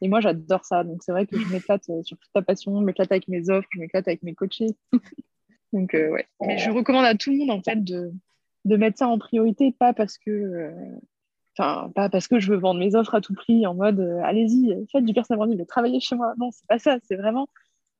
Et 0.00 0.08
moi, 0.08 0.20
j'adore 0.20 0.64
ça. 0.64 0.84
Donc, 0.84 1.02
c'est 1.02 1.12
vrai 1.12 1.26
que 1.26 1.38
je 1.38 1.52
m'éclate 1.52 1.88
euh, 1.88 2.02
sur 2.02 2.18
toute 2.18 2.32
ta 2.32 2.42
passion, 2.42 2.78
je 2.78 2.84
m'éclate 2.84 3.10
avec 3.10 3.28
mes 3.28 3.48
offres, 3.48 3.68
je 3.72 3.80
m'éclate 3.80 4.06
avec 4.08 4.22
mes 4.22 4.34
coachés. 4.34 4.74
donc, 5.72 5.94
euh, 5.94 6.10
ouais. 6.10 6.26
Mais 6.40 6.58
je 6.58 6.70
recommande 6.70 7.04
à 7.04 7.14
tout 7.14 7.30
le 7.30 7.38
monde, 7.38 7.50
en 7.50 7.62
fait, 7.62 7.82
de, 7.82 8.12
de 8.64 8.76
mettre 8.76 8.98
ça 8.98 9.08
en 9.08 9.18
priorité, 9.18 9.72
pas 9.72 9.92
parce 9.92 10.18
que. 10.18 10.30
Euh, 10.30 10.70
Enfin, 11.56 11.90
pas 11.94 12.08
parce 12.08 12.26
que 12.26 12.40
je 12.40 12.50
veux 12.50 12.58
vendre 12.58 12.80
mes 12.80 12.96
offres 12.96 13.14
à 13.14 13.20
tout 13.20 13.34
prix 13.34 13.64
en 13.66 13.74
mode 13.74 14.00
euh, 14.00 14.20
allez-y, 14.24 14.74
faites 14.90 15.04
du 15.04 15.14
personal 15.14 15.38
branding, 15.38 15.64
travaillez 15.66 16.00
chez 16.00 16.16
moi. 16.16 16.34
Non, 16.36 16.50
c'est 16.50 16.66
pas 16.66 16.78
ça. 16.78 16.98
C'est 17.04 17.14
vraiment 17.14 17.48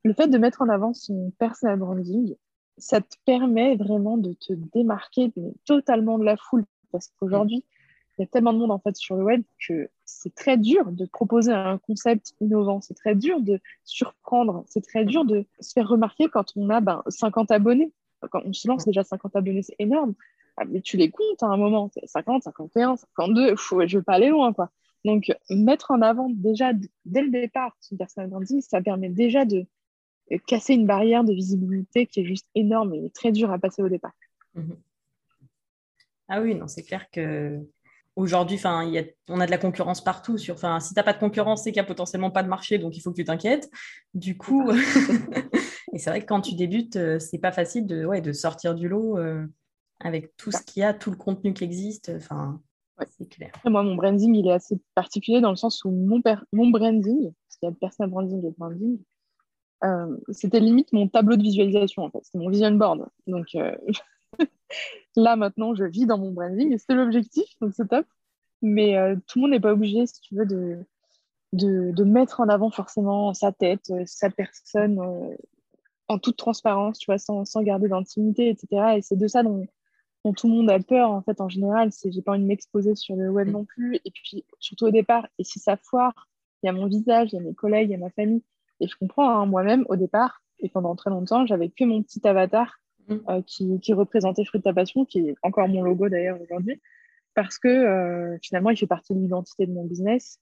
le 0.02 0.12
fait 0.12 0.26
de 0.26 0.38
mettre 0.38 0.62
en 0.62 0.68
avant 0.68 0.92
son 0.92 1.32
personal 1.38 1.78
branding. 1.78 2.34
Ça 2.78 3.00
te 3.00 3.16
permet 3.24 3.76
vraiment 3.76 4.16
de 4.16 4.32
te 4.32 4.52
démarquer 4.52 5.32
totalement 5.64 6.18
de 6.18 6.24
la 6.24 6.36
foule. 6.36 6.64
Parce 6.90 7.08
qu'aujourd'hui, 7.18 7.64
il 8.18 8.22
y 8.22 8.24
a 8.24 8.26
tellement 8.28 8.52
de 8.52 8.58
monde 8.58 8.70
en 8.70 8.78
fait 8.78 8.96
sur 8.96 9.16
le 9.16 9.24
web 9.24 9.42
que 9.66 9.88
c'est 10.04 10.34
très 10.34 10.56
dur 10.56 10.92
de 10.92 11.06
proposer 11.06 11.52
un 11.52 11.78
concept 11.78 12.34
innovant. 12.40 12.80
C'est 12.80 12.94
très 12.94 13.14
dur 13.14 13.40
de 13.40 13.60
surprendre. 13.84 14.64
C'est 14.68 14.84
très 14.84 15.04
dur 15.04 15.24
de 15.24 15.44
se 15.60 15.72
faire 15.72 15.88
remarquer 15.88 16.28
quand 16.28 16.52
on 16.56 16.70
a 16.70 16.80
ben, 16.80 17.02
50 17.08 17.50
abonnés. 17.50 17.92
Quand 18.30 18.42
on 18.44 18.52
se 18.52 18.68
lance 18.68 18.84
déjà 18.84 19.04
50 19.04 19.36
abonnés, 19.36 19.62
c'est 19.62 19.76
énorme. 19.78 20.14
Ah, 20.56 20.64
mais 20.66 20.80
tu 20.80 20.96
les 20.96 21.10
comptes 21.10 21.42
à 21.42 21.46
un 21.46 21.56
moment, 21.56 21.90
50, 22.04 22.44
51, 22.44 22.96
52, 22.96 23.56
je 23.56 23.86
je 23.86 23.98
veux 23.98 24.04
pas 24.04 24.14
aller 24.14 24.28
loin, 24.28 24.52
quoi. 24.52 24.70
Donc, 25.04 25.32
mettre 25.50 25.90
en 25.90 26.00
avant 26.00 26.30
déjà, 26.30 26.72
dès 27.04 27.22
le 27.22 27.30
départ, 27.30 27.76
son 27.80 27.96
branding, 28.28 28.60
ça 28.60 28.80
permet 28.80 29.08
déjà 29.08 29.44
de 29.44 29.66
casser 30.46 30.74
une 30.74 30.86
barrière 30.86 31.24
de 31.24 31.32
visibilité 31.32 32.06
qui 32.06 32.20
est 32.20 32.24
juste 32.24 32.46
énorme 32.54 32.94
et 32.94 33.10
très 33.10 33.32
dure 33.32 33.50
à 33.50 33.58
passer 33.58 33.82
au 33.82 33.88
départ. 33.88 34.12
Mhm. 34.54 34.76
Ah 36.28 36.40
oui, 36.40 36.54
non, 36.54 36.66
c'est 36.66 36.82
clair 36.82 37.10
que 37.10 37.60
aujourd'hui, 38.16 38.58
on 38.64 39.40
a 39.40 39.46
de 39.46 39.50
la 39.50 39.58
concurrence 39.58 40.02
partout. 40.02 40.38
Sur, 40.38 40.58
si 40.58 40.94
tu 40.94 40.94
n'as 40.96 41.02
pas 41.02 41.12
de 41.12 41.18
concurrence, 41.18 41.62
c'est 41.64 41.72
qu'il 41.72 41.80
n'y 41.80 41.84
a 41.84 41.88
potentiellement 41.88 42.30
pas 42.30 42.42
de 42.42 42.48
marché, 42.48 42.78
donc 42.78 42.96
il 42.96 43.00
faut 43.00 43.10
que 43.10 43.16
tu 43.16 43.24
t'inquiètes. 43.24 43.70
Du 44.14 44.36
coup, 44.36 44.70
et 45.92 45.98
c'est 45.98 46.10
vrai 46.10 46.20
que 46.20 46.26
quand 46.26 46.40
tu 46.40 46.54
débutes, 46.54 46.96
euh, 46.96 47.18
c'est 47.18 47.38
pas 47.38 47.52
facile 47.52 47.86
de, 47.86 48.04
ouais, 48.04 48.20
de 48.20 48.32
sortir 48.32 48.74
du 48.74 48.88
lot 48.88 49.18
euh, 49.18 49.46
avec 50.00 50.36
tout 50.36 50.50
ce 50.50 50.62
qu'il 50.62 50.80
y 50.80 50.84
a, 50.84 50.94
tout 50.94 51.10
le 51.10 51.16
contenu 51.16 51.52
qui 51.52 51.64
existe. 51.64 52.12
Enfin, 52.16 52.60
c'est 53.18 53.28
clair. 53.28 53.52
moi, 53.64 53.82
mon 53.82 53.96
branding, 53.96 54.34
il 54.34 54.46
est 54.46 54.52
assez 54.52 54.78
particulier 54.94 55.40
dans 55.40 55.50
le 55.50 55.56
sens 55.56 55.84
où 55.84 55.90
mon, 55.90 56.22
mon 56.52 56.70
branding, 56.70 57.32
parce 57.32 57.56
qu'il 57.58 57.68
y 57.68 57.72
a 57.72 57.74
personal 57.78 58.10
branding 58.10 58.46
et 58.46 58.54
branding, 58.56 58.98
euh, 59.82 60.16
c'était 60.30 60.60
limite 60.60 60.92
mon 60.92 61.08
tableau 61.08 61.36
de 61.36 61.42
visualisation, 61.42 62.04
en 62.04 62.10
fait. 62.10 62.20
C'était 62.22 62.38
mon 62.38 62.50
vision 62.50 62.70
board. 62.72 63.06
Donc, 63.26 63.56
Là, 65.16 65.36
maintenant, 65.36 65.74
je 65.74 65.84
vis 65.84 66.06
dans 66.06 66.18
mon 66.18 66.32
branding 66.32 66.72
et 66.72 66.78
c'était 66.78 66.94
l'objectif, 66.94 67.46
donc 67.60 67.72
c'est 67.74 67.88
top. 67.88 68.06
Mais 68.62 68.96
euh, 68.96 69.16
tout 69.26 69.38
le 69.38 69.42
monde 69.42 69.50
n'est 69.52 69.60
pas 69.60 69.72
obligé, 69.72 70.06
si 70.06 70.20
tu 70.20 70.34
veux, 70.34 70.46
de, 70.46 70.78
de, 71.52 72.04
mettre 72.04 72.40
en 72.40 72.48
avant 72.48 72.70
forcément 72.70 73.34
sa 73.34 73.52
tête, 73.52 73.90
euh, 73.90 74.04
sa 74.06 74.30
personne 74.30 74.98
euh, 74.98 75.36
en 76.08 76.18
toute 76.18 76.36
transparence, 76.36 76.98
tu 76.98 77.06
vois, 77.06 77.18
sans, 77.18 77.44
sans 77.44 77.62
garder 77.62 77.88
d'intimité, 77.88 78.48
etc. 78.48 78.96
Et 78.96 79.02
c'est 79.02 79.16
de 79.16 79.28
ça 79.28 79.42
dont, 79.42 79.66
dont, 80.24 80.32
tout 80.32 80.48
le 80.48 80.54
monde 80.54 80.70
a 80.70 80.78
peur, 80.80 81.10
en 81.10 81.22
fait, 81.22 81.40
en 81.40 81.48
général. 81.48 81.92
C'est 81.92 82.10
j'ai 82.10 82.22
pas 82.22 82.32
envie 82.32 82.42
de 82.42 82.46
m'exposer 82.46 82.94
sur 82.94 83.16
le 83.16 83.30
web 83.30 83.48
non 83.48 83.64
plus. 83.64 83.96
Et 84.04 84.10
puis, 84.10 84.44
surtout 84.58 84.86
au 84.86 84.90
départ, 84.90 85.28
et 85.38 85.44
si 85.44 85.58
ça 85.58 85.76
foire, 85.76 86.28
il 86.62 86.66
y 86.66 86.68
a 86.70 86.72
mon 86.72 86.86
visage, 86.86 87.32
il 87.32 87.36
y 87.36 87.38
a 87.38 87.42
mes 87.42 87.54
collègues, 87.54 87.90
il 87.90 87.92
y 87.92 87.96
a 87.96 87.98
ma 87.98 88.10
famille. 88.10 88.42
Et 88.80 88.88
je 88.88 88.96
comprends, 88.96 89.28
hein, 89.30 89.46
moi-même, 89.46 89.84
au 89.88 89.96
départ, 89.96 90.42
et 90.58 90.68
pendant 90.68 90.94
très 90.96 91.10
longtemps, 91.10 91.46
j'avais 91.46 91.68
que 91.68 91.84
mon 91.84 92.02
petit 92.02 92.26
avatar 92.26 92.78
Mm. 93.08 93.16
Euh, 93.28 93.42
qui, 93.42 93.80
qui, 93.80 93.92
représentait 93.92 94.44
Fruit 94.44 94.60
de 94.60 94.64
ta 94.64 94.72
passion, 94.72 95.04
qui 95.04 95.18
est 95.18 95.34
encore 95.42 95.68
mon 95.68 95.82
logo 95.82 96.08
d'ailleurs 96.08 96.40
aujourd'hui, 96.40 96.80
parce 97.34 97.58
que 97.58 97.68
euh, 97.68 98.38
finalement, 98.42 98.70
il 98.70 98.78
fait 98.78 98.86
partie 98.86 99.14
de 99.14 99.18
l'identité 99.18 99.66
de 99.66 99.72
mon 99.72 99.84
business 99.84 100.38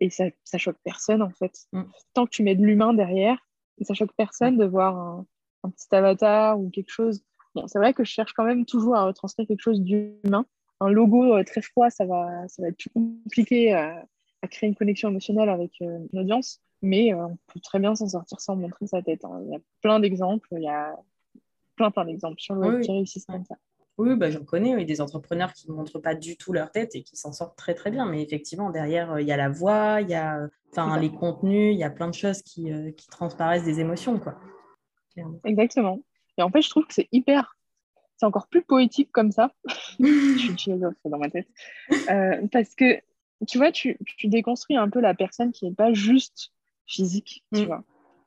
et 0.00 0.10
ça, 0.10 0.24
ça 0.44 0.58
choque 0.58 0.76
personne 0.84 1.22
en 1.22 1.30
fait. 1.30 1.52
Mm. 1.72 1.82
Tant 2.12 2.26
que 2.26 2.30
tu 2.30 2.42
mets 2.42 2.54
de 2.54 2.64
l'humain 2.64 2.92
derrière, 2.92 3.38
ça 3.80 3.94
choque 3.94 4.12
personne 4.16 4.58
de 4.58 4.64
voir 4.64 4.96
un, 4.96 5.70
petit 5.70 5.94
avatar 5.94 6.60
ou 6.60 6.68
quelque 6.70 6.90
chose. 6.90 7.22
Bon, 7.54 7.66
c'est 7.66 7.78
vrai 7.78 7.94
que 7.94 8.04
je 8.04 8.10
cherche 8.10 8.32
quand 8.34 8.44
même 8.44 8.66
toujours 8.66 8.94
à 8.96 9.04
retranscrire 9.04 9.46
quelque 9.46 9.62
chose 9.62 9.80
d'humain. 9.80 10.44
Un 10.80 10.90
logo 10.90 11.36
euh, 11.36 11.44
très 11.44 11.62
froid, 11.62 11.88
ça 11.88 12.04
va, 12.04 12.46
ça 12.48 12.62
va 12.62 12.68
être 12.68 12.76
plus 12.76 12.90
compliqué 12.90 13.72
à, 14.42 14.48
créer 14.48 14.68
une 14.68 14.74
connexion 14.74 15.08
émotionnelle 15.08 15.48
avec 15.48 15.80
une 15.80 16.08
audience, 16.18 16.60
mais 16.82 17.14
on 17.14 17.38
peut 17.52 17.60
très 17.60 17.78
bien 17.78 17.94
s'en 17.94 18.08
sortir 18.08 18.40
sans 18.40 18.56
montrer 18.56 18.86
sa 18.86 19.02
tête. 19.02 19.24
Hein. 19.24 19.40
Il 19.46 19.52
y 19.52 19.56
a 19.56 19.60
plein 19.80 20.00
d'exemples. 20.00 20.48
Il 20.52 20.62
y 20.62 20.68
a 20.68 20.94
plein, 21.76 21.90
plein 21.90 22.04
d'exemples 22.04 22.40
sur 22.40 22.54
le 22.54 22.60
web 22.60 22.80
qui 22.80 22.90
réussissent 22.90 23.26
comme 23.26 23.44
ça. 23.44 23.56
Oui, 23.98 24.16
bah, 24.16 24.30
j'en 24.30 24.44
connais 24.44 24.74
oui, 24.74 24.86
des 24.86 25.00
entrepreneurs 25.00 25.52
qui 25.52 25.70
ne 25.70 25.76
montrent 25.76 25.98
pas 25.98 26.14
du 26.14 26.36
tout 26.36 26.52
leur 26.52 26.70
tête 26.70 26.94
et 26.94 27.02
qui 27.02 27.16
s'en 27.16 27.32
sortent 27.32 27.56
très 27.56 27.74
très 27.74 27.90
bien. 27.90 28.06
Mais 28.06 28.22
effectivement, 28.22 28.70
derrière, 28.70 29.12
euh, 29.12 29.20
il 29.20 29.28
y 29.28 29.32
a 29.32 29.36
la 29.36 29.50
voix, 29.50 30.00
il 30.00 30.08
y 30.08 30.14
a 30.14 30.48
enfin, 30.70 30.98
les 30.98 31.10
contenus, 31.10 31.74
il 31.74 31.78
y 31.78 31.84
a 31.84 31.90
plein 31.90 32.08
de 32.08 32.14
choses 32.14 32.42
qui, 32.42 32.72
euh, 32.72 32.90
qui 32.92 33.08
transparaissent 33.08 33.64
des 33.64 33.80
émotions. 33.80 34.18
Quoi. 34.18 34.34
Exactement. 35.44 36.00
Et 36.38 36.42
en 36.42 36.50
fait, 36.50 36.62
je 36.62 36.70
trouve 36.70 36.86
que 36.86 36.94
c'est 36.94 37.08
hyper, 37.12 37.56
c'est 38.16 38.24
encore 38.24 38.48
plus 38.48 38.62
poétique 38.62 39.12
comme 39.12 39.30
ça. 39.30 39.52
je 40.00 40.36
suis 40.38 40.56
philosophe 40.56 40.94
dans 41.04 41.18
ma 41.18 41.28
tête. 41.28 41.48
Euh, 42.10 42.46
parce 42.50 42.74
que, 42.74 42.98
tu 43.46 43.58
vois, 43.58 43.72
tu, 43.72 43.98
tu, 44.16 44.28
déconstruis 44.28 44.76
un 44.76 44.88
peu 44.88 45.00
la 45.00 45.14
personne 45.14 45.52
qui 45.52 45.64
n'est 45.64 45.74
pas 45.74 45.92
juste 45.92 46.52
physique, 46.86 47.44
tu 47.54 47.62
mm. 47.62 47.64
vois. 47.64 47.84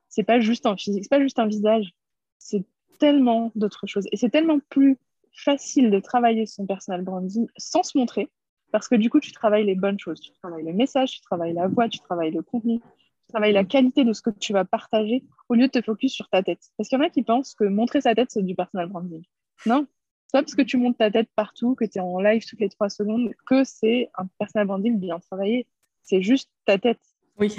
C'est 0.08 0.22
pas 0.22 0.40
juste 0.40 0.66
un 0.66 0.76
physique, 0.76 1.04
c'est 1.04 1.10
pas 1.10 1.20
juste 1.20 1.38
un 1.38 1.46
visage. 1.46 1.92
C'est 2.38 2.64
tellement 2.98 3.52
d'autres 3.54 3.86
choses. 3.86 4.06
Et 4.12 4.16
c'est 4.16 4.30
tellement 4.30 4.58
plus 4.70 4.98
facile 5.32 5.90
de 5.90 6.00
travailler 6.00 6.46
son 6.46 6.66
personal 6.66 7.02
branding 7.02 7.46
sans 7.56 7.82
se 7.82 7.98
montrer, 7.98 8.28
parce 8.72 8.88
que 8.88 8.94
du 8.94 9.10
coup, 9.10 9.20
tu 9.20 9.32
travailles 9.32 9.66
les 9.66 9.74
bonnes 9.74 9.98
choses. 9.98 10.20
Tu 10.20 10.32
travailles 10.32 10.64
le 10.64 10.72
message, 10.72 11.12
tu 11.12 11.20
travailles 11.20 11.52
la 11.52 11.68
voix, 11.68 11.88
tu 11.88 11.98
travailles 11.98 12.30
le 12.30 12.42
contenu, 12.42 12.80
tu 12.80 13.26
travailles 13.28 13.52
la 13.52 13.64
qualité 13.64 14.04
de 14.04 14.12
ce 14.12 14.22
que 14.22 14.30
tu 14.30 14.52
vas 14.52 14.64
partager 14.64 15.24
au 15.48 15.54
lieu 15.54 15.66
de 15.66 15.72
te 15.72 15.82
focus 15.82 16.12
sur 16.12 16.28
ta 16.28 16.42
tête. 16.42 16.70
Parce 16.76 16.88
qu'il 16.88 16.98
y 16.98 17.00
en 17.00 17.04
a 17.04 17.10
qui 17.10 17.22
pensent 17.22 17.54
que 17.54 17.64
montrer 17.64 18.00
sa 18.00 18.14
tête, 18.14 18.30
c'est 18.30 18.42
du 18.42 18.54
personal 18.54 18.88
branding. 18.88 19.22
Non, 19.66 19.86
c'est 20.26 20.38
pas 20.38 20.42
parce 20.42 20.56
que 20.56 20.62
tu 20.62 20.76
montes 20.76 20.98
ta 20.98 21.10
tête 21.10 21.28
partout, 21.36 21.76
que 21.76 21.84
tu 21.84 21.98
es 21.98 22.00
en 22.00 22.20
live 22.20 22.44
toutes 22.44 22.60
les 22.60 22.68
trois 22.68 22.90
secondes, 22.90 23.30
que 23.46 23.62
c'est 23.62 24.10
un 24.18 24.26
personal 24.38 24.66
branding 24.66 24.98
bien 24.98 25.20
travaillé. 25.20 25.66
C'est 26.02 26.20
juste 26.20 26.50
ta 26.64 26.78
tête. 26.78 27.00
Oui. 27.38 27.54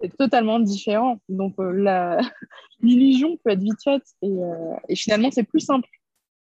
c'est 0.00 0.16
totalement 0.16 0.58
différent. 0.58 1.20
Donc, 1.28 1.54
euh, 1.60 2.20
l'illusion 2.80 3.36
peut 3.36 3.50
être 3.50 3.62
vite 3.62 3.82
faite. 3.82 4.02
Euh, 4.24 4.74
et, 4.88 4.96
finalement, 4.96 5.30
c'est 5.30 5.44
plus 5.44 5.60
simple 5.60 5.88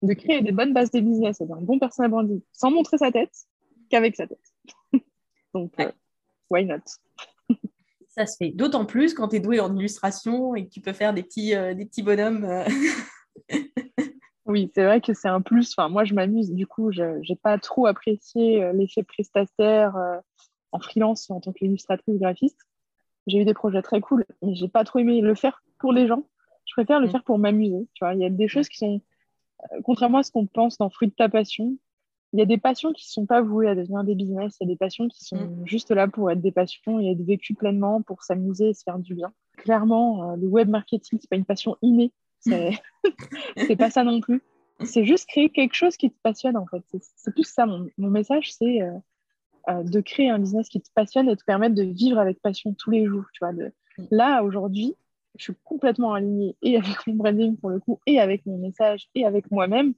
de 0.04 0.14
créer 0.14 0.42
des 0.42 0.52
bonnes 0.52 0.74
bases 0.74 0.92
de 0.92 1.00
business 1.00 1.42
et 1.42 1.44
un 1.44 1.62
bon 1.62 1.80
personal 1.80 2.12
branding 2.12 2.42
sans 2.52 2.70
montrer 2.70 3.00
sa 3.00 3.12
tête 3.12 3.34
qu'avec 3.90 4.16
sa 4.16 4.28
tête. 4.28 4.40
Donc, 5.56 5.74
euh, 5.80 5.92
why 6.52 6.66
not? 6.66 6.84
Ça 8.10 8.28
se 8.28 8.38
fait 8.38 8.50
d'autant 8.50 8.86
plus 8.86 9.16
quand 9.16 9.30
tu 9.30 9.38
es 9.38 9.40
doué 9.40 9.60
en 9.60 9.76
illustration 9.76 10.54
et 10.54 10.66
que 10.66 10.70
tu 10.70 10.82
peux 10.82 10.94
faire 10.94 11.14
des 11.14 11.24
petits, 11.24 11.52
des 11.52 11.86
petits 11.86 12.04
bonhommes. 12.04 12.46
Oui, 14.52 14.72
c'est 14.76 14.86
vrai 14.86 15.02
que 15.02 15.14
c'est 15.14 15.28
un 15.28 15.42
plus. 15.42 15.74
Enfin, 15.76 15.90
moi, 15.90 16.04
je 16.04 16.14
m'amuse. 16.14 16.52
Du 16.52 16.68
coup, 16.68 16.92
je 16.92 17.04
n'ai 17.28 17.36
pas 17.36 17.58
trop 17.58 17.88
apprécié 17.88 18.72
l'effet 18.74 19.04
prestataire 19.04 19.96
en 20.72 20.80
freelance 20.80 21.30
en 21.30 21.40
tant 21.40 21.52
qu'illustratrice 21.52 22.20
graphiste 22.20 22.60
j'ai 23.28 23.40
eu 23.40 23.46
des 23.46 23.54
projets 23.54 23.82
très 23.82 24.02
cool, 24.02 24.26
mais 24.42 24.56
j'ai 24.56 24.68
pas 24.68 24.84
trop 24.84 25.00
aimé 25.00 25.22
le 25.22 25.36
faire 25.36 25.64
pour 25.80 25.94
les 25.94 26.08
gens. 26.08 26.28
Je 26.66 26.74
préfère 26.74 27.00
le 27.00 27.08
mm. 27.08 27.12
faire 27.12 27.24
pour 27.24 27.38
m'amuser. 27.38 27.88
Tu 27.94 28.04
vois, 28.04 28.14
il 28.14 28.22
y 28.22 28.26
a 28.26 28.30
des 28.30 28.48
choses 28.48 28.70
qui 28.70 28.78
sont, 28.78 29.02
euh, 29.74 29.82
contrairement 29.84 30.20
à 30.20 30.24
ce 30.24 30.32
qu'on 30.32 30.48
pense 30.48 30.78
dans 30.78 30.90
Fruit 30.90 31.10
de 31.10 31.14
ta 31.14 31.30
passion, 31.30 31.78
il 32.34 32.40
y 32.40 32.44
a 32.44 32.46
des 32.46 32.58
passions 32.58 32.94
qui 32.94 33.06
ne 33.08 33.12
sont 33.12 33.26
pas 33.26 33.42
vouées 33.42 33.68
à 33.68 33.76
devenir 33.76 34.04
des 34.04 34.16
business. 34.16 34.56
Il 34.60 34.68
y 34.68 34.72
a 34.72 34.74
des 34.74 34.78
passions 34.78 35.08
qui 35.08 35.26
sont 35.26 35.38
mm. 35.38 35.64
juste 35.66 35.92
là 35.92 36.08
pour 36.08 36.32
être 36.32 36.42
des 36.42 36.52
passions 36.52 37.00
et 37.00 37.12
être 37.12 37.22
vécues 37.22 37.56
pleinement, 37.56 38.02
pour 38.02 38.24
s'amuser 38.24 38.70
et 38.70 38.74
se 38.74 38.84
faire 38.84 39.00
du 39.00 39.16
bien. 39.16 39.32
Clairement, 39.58 40.32
euh, 40.32 40.36
le 40.36 40.48
web 40.48 40.70
marketing, 40.70 41.20
c'est 41.22 41.30
pas 41.30 41.36
une 41.36 41.46
passion 41.46 41.78
innée. 41.82 42.12
C'est 43.58 43.76
pas 43.76 43.90
ça 43.90 44.04
non 44.04 44.22
plus. 44.22 44.42
C'est 44.84 45.06
juste 45.06 45.28
créer 45.28 45.50
quelque 45.50 45.76
chose 45.76 45.96
qui 45.96 46.10
te 46.10 46.18
passionne 46.24 46.58
en 46.58 46.66
fait. 46.66 46.84
C'est 47.16 47.34
plus 47.34 47.44
ça. 47.44 47.66
Mon, 47.66 47.88
mon 47.98 48.10
message, 48.10 48.54
c'est 48.54 48.82
euh, 48.82 48.92
euh, 49.70 49.84
de 49.84 50.02
créer 50.02 50.30
un 50.30 50.40
business 50.40 50.70
qui 50.70 50.82
te 50.82 50.90
passionne 50.96 51.30
et 51.30 51.36
te 51.36 51.44
permettre 51.44 51.76
de 51.76 51.84
vivre 51.84 52.18
avec 52.18 52.42
passion 52.42 52.74
tous 52.74 52.90
les 52.90 53.06
jours. 53.06 53.26
Tu 53.34 53.40
vois, 53.44 53.54
de... 53.54 53.72
Mm. 53.98 54.04
Là, 54.10 54.44
aujourd'hui, 54.44 54.96
je 55.38 55.44
suis 55.44 55.54
complètement 55.64 56.14
alignée 56.14 56.56
et 56.62 56.78
avec 56.78 57.06
mon 57.06 57.14
branding 57.14 57.56
pour 57.58 57.70
le 57.70 57.80
coup, 57.80 58.00
et 58.08 58.20
avec 58.20 58.46
mon 58.46 58.58
message, 58.58 59.08
et 59.14 59.26
avec 59.26 59.52
moi-même, 59.52 59.94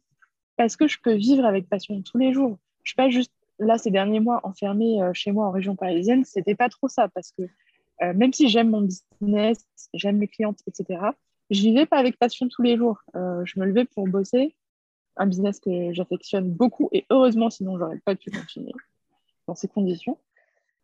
parce 0.58 0.76
que 0.76 0.88
je 0.88 1.00
peux 1.02 1.14
vivre 1.14 1.46
avec 1.46 1.70
passion 1.70 2.02
tous 2.02 2.18
les 2.18 2.34
jours. 2.34 2.58
Je 2.84 2.92
suis 2.92 2.96
pas 2.96 3.10
juste 3.10 3.32
là 3.60 3.78
ces 3.78 3.92
derniers 3.92 4.20
mois 4.20 4.42
enfermée 4.44 5.02
euh, 5.02 5.12
chez 5.14 5.32
moi 5.32 5.48
en 5.48 5.52
région 5.52 5.76
parisienne, 5.76 6.26
c'était 6.26 6.56
pas 6.56 6.70
trop 6.70 6.88
ça 6.88 7.08
parce 7.08 7.32
que 7.32 7.44
euh, 8.02 8.14
même 8.14 8.34
si 8.34 8.50
j'aime 8.50 8.70
mon 8.70 8.82
business, 8.82 9.66
j'aime 9.94 10.18
mes 10.18 10.28
clientes, 10.28 10.60
etc., 10.68 11.00
je 11.54 11.62
vivais 11.62 11.86
pas 11.86 11.98
avec 11.98 12.18
passion 12.18 12.48
tous 12.48 12.62
les 12.62 12.78
jours. 12.78 13.02
je 13.14 13.60
me 13.60 13.66
levais 13.66 13.86
pour 13.86 14.08
bosser, 14.08 14.56
un 15.18 15.28
business 15.28 15.60
que 15.60 15.94
j'affectionne 15.94 16.50
beaucoup 16.50 16.90
et 16.92 17.06
heureusement, 17.10 17.50
sinon 17.50 17.78
j'aurais 17.78 18.00
pas 18.00 18.16
pu 18.16 18.32
continuer 18.32 18.74
dans 19.48 19.56
ces 19.56 19.68
conditions. 19.68 20.18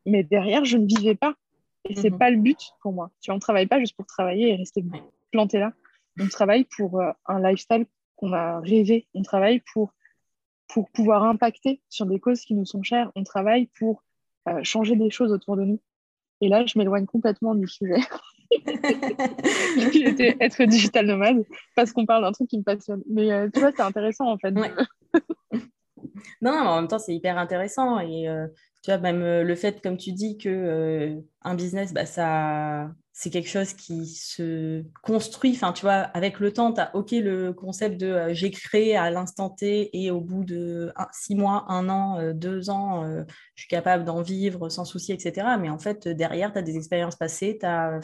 Mais 0.06 0.24
derrière, 0.24 0.66
je 0.66 0.78
ne 0.78 0.86
vivais 0.86 1.16
pas. 1.16 1.36
Et 1.86 1.96
c'est 1.96 2.04
n'est 2.04 2.10
mhm. 2.12 2.18
pas 2.18 2.30
le 2.30 2.38
but 2.38 2.74
pour 2.82 2.94
moi. 2.94 3.12
Tu 3.22 3.32
on 3.32 3.40
travaille 3.40 3.68
pas 3.68 3.80
juste 3.80 3.96
pour 3.96 4.06
travailler 4.06 4.50
et 4.50 4.56
rester 4.56 4.84
planté 5.32 5.60
là. 5.60 5.74
On 6.20 6.28
travaille 6.28 6.66
pour 6.66 7.00
euh, 7.00 7.12
un 7.26 7.40
lifestyle 7.42 7.86
qu'on 8.16 8.34
a 8.34 8.60
rêvé. 8.60 9.08
On 9.14 9.22
travaille 9.22 9.62
pour, 9.74 9.94
pour 10.68 10.90
pouvoir 10.90 11.24
impacter 11.24 11.82
sur 11.90 12.06
des 12.06 12.20
causes 12.20 12.42
qui 12.42 12.54
nous 12.54 12.66
sont 12.66 12.84
chères. 12.84 13.12
On 13.16 13.24
travaille 13.24 13.68
pour 13.80 14.04
euh, 14.48 14.62
changer 14.64 14.96
des 14.96 15.10
choses 15.10 15.32
autour 15.32 15.56
de 15.56 15.64
nous. 15.64 15.80
Et 16.42 16.50
là, 16.50 16.66
je 16.66 16.78
m'éloigne 16.78 17.06
complètement 17.06 17.56
du 17.56 17.68
sujet. 17.68 18.00
être 20.40 20.64
digital 20.66 21.06
nomade 21.06 21.46
parce 21.76 21.92
qu'on 21.92 22.06
parle 22.06 22.24
d'un 22.24 22.32
truc 22.32 22.50
qui 22.50 22.58
me 22.58 22.64
passionne. 22.64 23.04
Mais 23.10 23.32
euh, 23.32 23.48
tu 23.54 23.60
vois, 23.60 23.72
c'est 23.76 23.84
intéressant 23.84 24.32
en 24.32 24.38
fait. 24.38 24.54
Non, 26.42 26.52
non, 26.52 26.64
mais 26.64 26.70
en 26.70 26.76
même 26.78 26.88
temps, 26.88 27.00
c'est 27.00 27.16
hyper 27.16 27.38
intéressant. 27.38 28.00
Et 28.00 28.28
euh, 28.28 28.48
tu 28.84 28.92
vois, 28.92 29.00
même 29.00 29.22
euh, 29.22 29.44
le 29.44 29.56
fait, 29.56 29.82
comme 29.82 29.98
tu 29.98 30.12
dis, 30.12 30.38
que 30.38 30.50
euh, 30.50 31.16
un 31.42 31.56
business, 31.56 31.94
bah, 31.94 32.06
ça, 32.06 32.92
c'est 33.22 33.32
quelque 33.32 33.50
chose 33.50 33.74
qui 33.74 34.06
se 34.06 34.82
construit. 35.04 35.52
Enfin, 35.54 35.74
tu 35.74 35.82
vois, 35.82 35.92
avec 36.14 36.40
le 36.40 36.54
temps, 36.54 36.72
tu 36.72 36.80
as 36.80 36.96
OK 36.96 37.12
le 37.12 37.52
concept 37.52 38.00
de 38.00 38.30
j'ai 38.32 38.50
créé 38.50 38.96
à 38.96 39.12
l'instant 39.12 39.50
T 39.50 39.90
et 39.92 40.10
au 40.10 40.22
bout 40.22 40.46
de 40.46 40.94
six 41.12 41.36
mois, 41.36 41.66
un 41.68 41.90
an, 41.90 42.32
deux 42.32 42.70
ans, 42.70 43.04
je 43.56 43.62
suis 43.64 43.68
capable 43.68 44.06
d'en 44.06 44.22
vivre 44.22 44.70
sans 44.70 44.86
souci, 44.86 45.12
etc. 45.12 45.48
Mais 45.60 45.70
en 45.70 45.80
fait, 45.80 46.08
derrière, 46.08 46.54
tu 46.54 46.60
as 46.60 46.62
des 46.62 46.78
expériences 46.78 47.18
passées, 47.18 47.58
tu 47.60 47.66
as. 47.66 48.00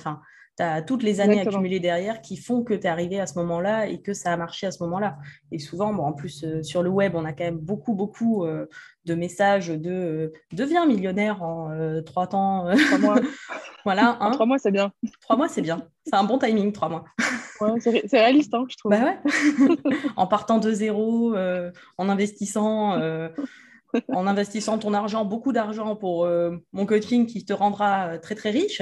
Tu 0.58 0.64
as 0.64 0.82
toutes 0.82 1.04
les 1.04 1.22
années 1.22 1.42
accumulées 1.42 1.80
derrière 1.80 2.22
qui 2.22 2.38
font 2.38 2.64
que 2.64 2.74
tu 2.74 2.82
es 2.82 2.88
arrivé 2.88 3.20
à 3.20 3.28
ce 3.28 3.38
moment-là 3.40 3.88
et 3.88 4.02
que 4.02 4.14
ça 4.14 4.32
a 4.32 4.38
marché 4.38 4.68
à 4.68 4.72
ce 4.72 4.82
moment-là. 4.84 5.18
Et 5.52 5.60
souvent, 5.60 5.94
bon, 5.94 6.04
en 6.04 6.14
plus, 6.14 6.44
euh, 6.44 6.64
sur 6.64 6.84
le 6.84 6.90
web, 6.90 7.14
on 7.16 7.26
a 7.26 7.34
quand 7.34 7.44
même 7.44 7.58
beaucoup, 7.58 7.94
beaucoup 7.94 8.46
euh, 8.46 8.68
de 9.06 9.16
messages 9.16 9.68
de 9.68 9.92
euh, 9.92 10.34
deviens 10.52 10.86
millionnaire 10.86 11.44
en 11.44 11.70
trois 12.06 12.28
temps. 12.28 12.70
Trois 12.88 12.98
mois. 12.98 13.20
voilà. 13.86 14.18
En 14.20 14.28
hein. 14.28 14.32
trois 14.32 14.46
mois, 14.46 14.58
c'est 14.58 14.72
bien. 14.72 14.92
Trois 15.22 15.36
mois, 15.36 15.48
c'est 15.48 15.62
bien. 15.62 15.88
C'est 16.06 16.16
un 16.16 16.24
bon 16.24 16.38
timing, 16.38 16.72
trois 16.72 16.90
mois. 16.90 17.06
ouais, 17.62 17.80
c'est 17.80 18.18
réaliste, 18.18 18.54
hein, 18.54 18.66
je 18.70 18.78
trouve. 18.78 18.92
Bah 18.92 19.04
ouais. 19.04 19.88
en 20.16 20.28
partant 20.28 20.60
de 20.60 20.72
zéro, 20.72 21.36
en 21.98 22.10
investissant 22.10 23.00
en 24.10 24.28
investissant 24.28 24.78
ton 24.78 24.94
argent, 24.94 25.26
beaucoup 25.26 25.52
d'argent 25.52 25.96
pour 25.96 26.26
euh, 26.26 26.58
mon 26.74 26.86
coaching 26.86 27.26
qui 27.26 27.46
te 27.46 27.54
rendra 27.54 28.18
très 28.18 28.36
très 28.36 28.50
riche. 28.50 28.82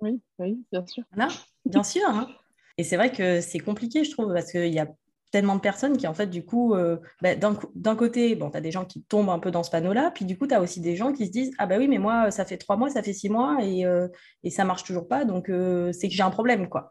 Oui, 0.00 0.20
oui, 0.38 0.64
bien 0.72 0.86
sûr. 0.86 1.04
Voilà, 1.12 1.30
bien 1.64 1.82
sûr. 1.82 2.02
Hein. 2.08 2.28
Et 2.78 2.84
c'est 2.84 2.96
vrai 2.96 3.12
que 3.12 3.40
c'est 3.40 3.58
compliqué, 3.58 4.04
je 4.04 4.10
trouve, 4.10 4.32
parce 4.32 4.50
qu'il 4.50 4.72
y 4.72 4.78
a 4.78 4.88
tellement 5.30 5.56
de 5.56 5.60
personnes 5.60 5.96
qui, 5.96 6.06
en 6.06 6.14
fait, 6.14 6.26
du 6.26 6.44
coup, 6.44 6.74
euh, 6.74 6.98
bah, 7.22 7.34
d'un 7.36 7.96
côté, 7.96 8.34
bon, 8.34 8.50
tu 8.50 8.56
as 8.56 8.60
des 8.60 8.70
gens 8.70 8.84
qui 8.84 9.02
tombent 9.02 9.30
un 9.30 9.38
peu 9.38 9.50
dans 9.50 9.62
ce 9.62 9.70
panneau-là, 9.70 10.10
puis 10.10 10.24
du 10.24 10.36
coup, 10.36 10.46
tu 10.46 10.54
as 10.54 10.60
aussi 10.60 10.80
des 10.80 10.96
gens 10.96 11.12
qui 11.12 11.26
se 11.26 11.32
disent 11.32 11.52
Ah, 11.58 11.66
bah 11.66 11.76
oui, 11.78 11.88
mais 11.88 11.98
moi, 11.98 12.30
ça 12.30 12.44
fait 12.44 12.58
trois 12.58 12.76
mois, 12.76 12.90
ça 12.90 13.02
fait 13.02 13.12
six 13.12 13.28
mois, 13.28 13.58
et, 13.62 13.84
et 14.42 14.50
ça 14.50 14.64
marche 14.64 14.84
toujours 14.84 15.08
pas, 15.08 15.24
donc 15.24 15.46
c'est 15.46 16.08
que 16.08 16.14
j'ai 16.14 16.22
un 16.22 16.30
problème, 16.30 16.68
quoi. 16.68 16.90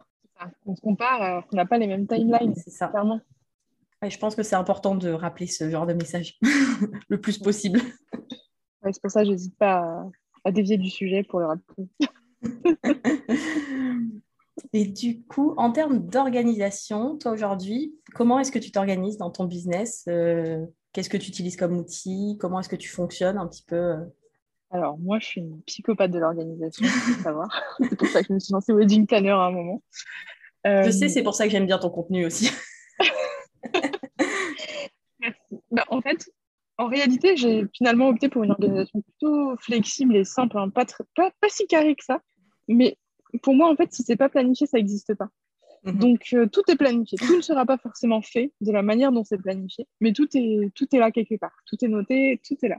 On 0.66 0.76
se 0.76 0.82
compare, 0.82 1.46
on 1.52 1.56
n'a 1.56 1.66
pas 1.66 1.78
les 1.78 1.88
mêmes 1.88 2.08
timelines. 2.08 2.56
C'est 2.56 2.72
ça. 2.72 2.88
Clairement 2.88 3.22
je 4.10 4.18
pense 4.18 4.36
que 4.36 4.44
c'est 4.44 4.56
important 4.56 4.96
de 4.96 5.12
rappeler 5.12 5.48
ce 5.48 5.70
genre 5.70 5.86
de 5.86 5.94
message 5.94 6.40
le 7.10 7.22
plus 7.22 7.38
possible. 7.38 7.82
c'est 8.84 9.02
pour 9.02 9.12
ça 9.12 9.22
que 9.22 9.28
je 9.28 9.32
n'hésite 9.32 9.58
pas 9.58 10.04
à, 10.44 10.52
dévier 10.52 10.78
du 10.78 10.90
sujet 10.90 11.24
pour 11.24 11.40
le 11.40 11.46
rappeler. 11.48 11.88
Et 14.74 14.86
du 14.86 15.24
coup, 15.24 15.54
en 15.58 15.72
termes 15.72 16.00
d'organisation, 16.06 17.18
toi 17.18 17.32
aujourd'hui, 17.32 17.96
comment 18.14 18.40
est-ce 18.40 18.52
que 18.52 18.60
tu 18.60 18.72
t'organises 18.72 19.18
dans 19.18 19.32
ton 19.32 19.46
business 19.46 20.06
euh, 20.08 20.66
Qu'est-ce 20.94 21.10
que 21.10 21.18
tu 21.18 21.30
utilises 21.30 21.56
comme 21.56 21.78
outil 21.78 22.38
Comment 22.40 22.60
est-ce 22.60 22.70
que 22.70 22.76
tu 22.76 22.90
fonctionnes 22.90 23.38
un 23.38 23.48
petit 23.48 23.64
peu 23.64 23.76
euh? 23.76 23.98
Alors, 24.70 24.98
moi, 25.00 25.20
je 25.20 25.26
suis 25.26 25.42
une 25.42 25.62
psychopathe 25.64 26.12
de 26.12 26.20
l'organisation, 26.20 26.86
faut 26.88 27.24
savoir. 27.24 27.62
c'est 27.90 27.98
pour 27.98 28.08
ça 28.08 28.22
que 28.22 28.28
je 28.30 28.34
me 28.34 28.40
suis 28.40 28.54
lancée 28.54 28.72
wedding 28.72 29.06
planner 29.06 29.32
à 29.32 29.48
un 29.48 29.52
moment. 29.52 29.84
Je 30.64 30.92
sais, 30.92 31.06
euh, 31.06 31.10
c'est 31.10 31.24
pour 31.24 31.36
ça 31.36 31.46
que 31.46 31.52
j'aime 31.52 31.66
bien 31.66 31.78
ton 31.78 31.90
contenu 31.90 32.26
aussi. 32.26 32.52
Bah, 35.70 35.86
en 35.90 36.02
fait, 36.02 36.30
en 36.78 36.88
réalité, 36.88 37.38
j'ai 37.38 37.66
finalement 37.78 38.10
opté 38.10 38.28
pour 38.28 38.44
une 38.44 38.52
organisation 38.52 39.02
plutôt 39.02 39.56
flexible 39.58 40.16
et 40.16 40.26
simple, 40.26 40.58
hein. 40.58 40.70
pas, 40.70 40.86
pas, 41.16 41.32
si 41.48 41.68
carré 41.68 41.96
que 41.96 42.04
ça. 42.04 42.22
Mais 42.68 42.98
pour 43.42 43.56
moi, 43.56 43.70
en 43.70 43.76
fait, 43.76 43.94
si 43.94 44.04
c'est 44.04 44.16
pas 44.16 44.30
planifié, 44.30 44.68
ça 44.68 44.78
n'existe 44.78 45.14
pas. 45.16 45.30
Mhm. 45.84 45.98
Donc, 45.98 46.28
euh, 46.34 46.48
tout 46.48 46.64
est 46.70 46.76
planifié. 46.76 47.18
Tout 47.18 47.38
ne 47.38 47.42
sera 47.42 47.66
pas 47.66 47.78
forcément 47.78 48.22
fait 48.22 48.54
de 48.62 48.72
la 48.72 48.84
manière 48.84 49.12
dont 49.12 49.24
c'est 49.24 49.38
planifié, 49.38 49.88
mais 50.00 50.14
tout 50.14 50.28
est, 50.36 50.72
tout 50.76 50.88
est 50.94 51.00
là 51.00 51.12
quelque 51.12 51.36
part. 51.36 51.56
Tout 51.66 51.84
est 51.84 51.88
noté, 51.88 52.40
tout 52.48 52.56
est 52.62 52.68
là. 52.68 52.78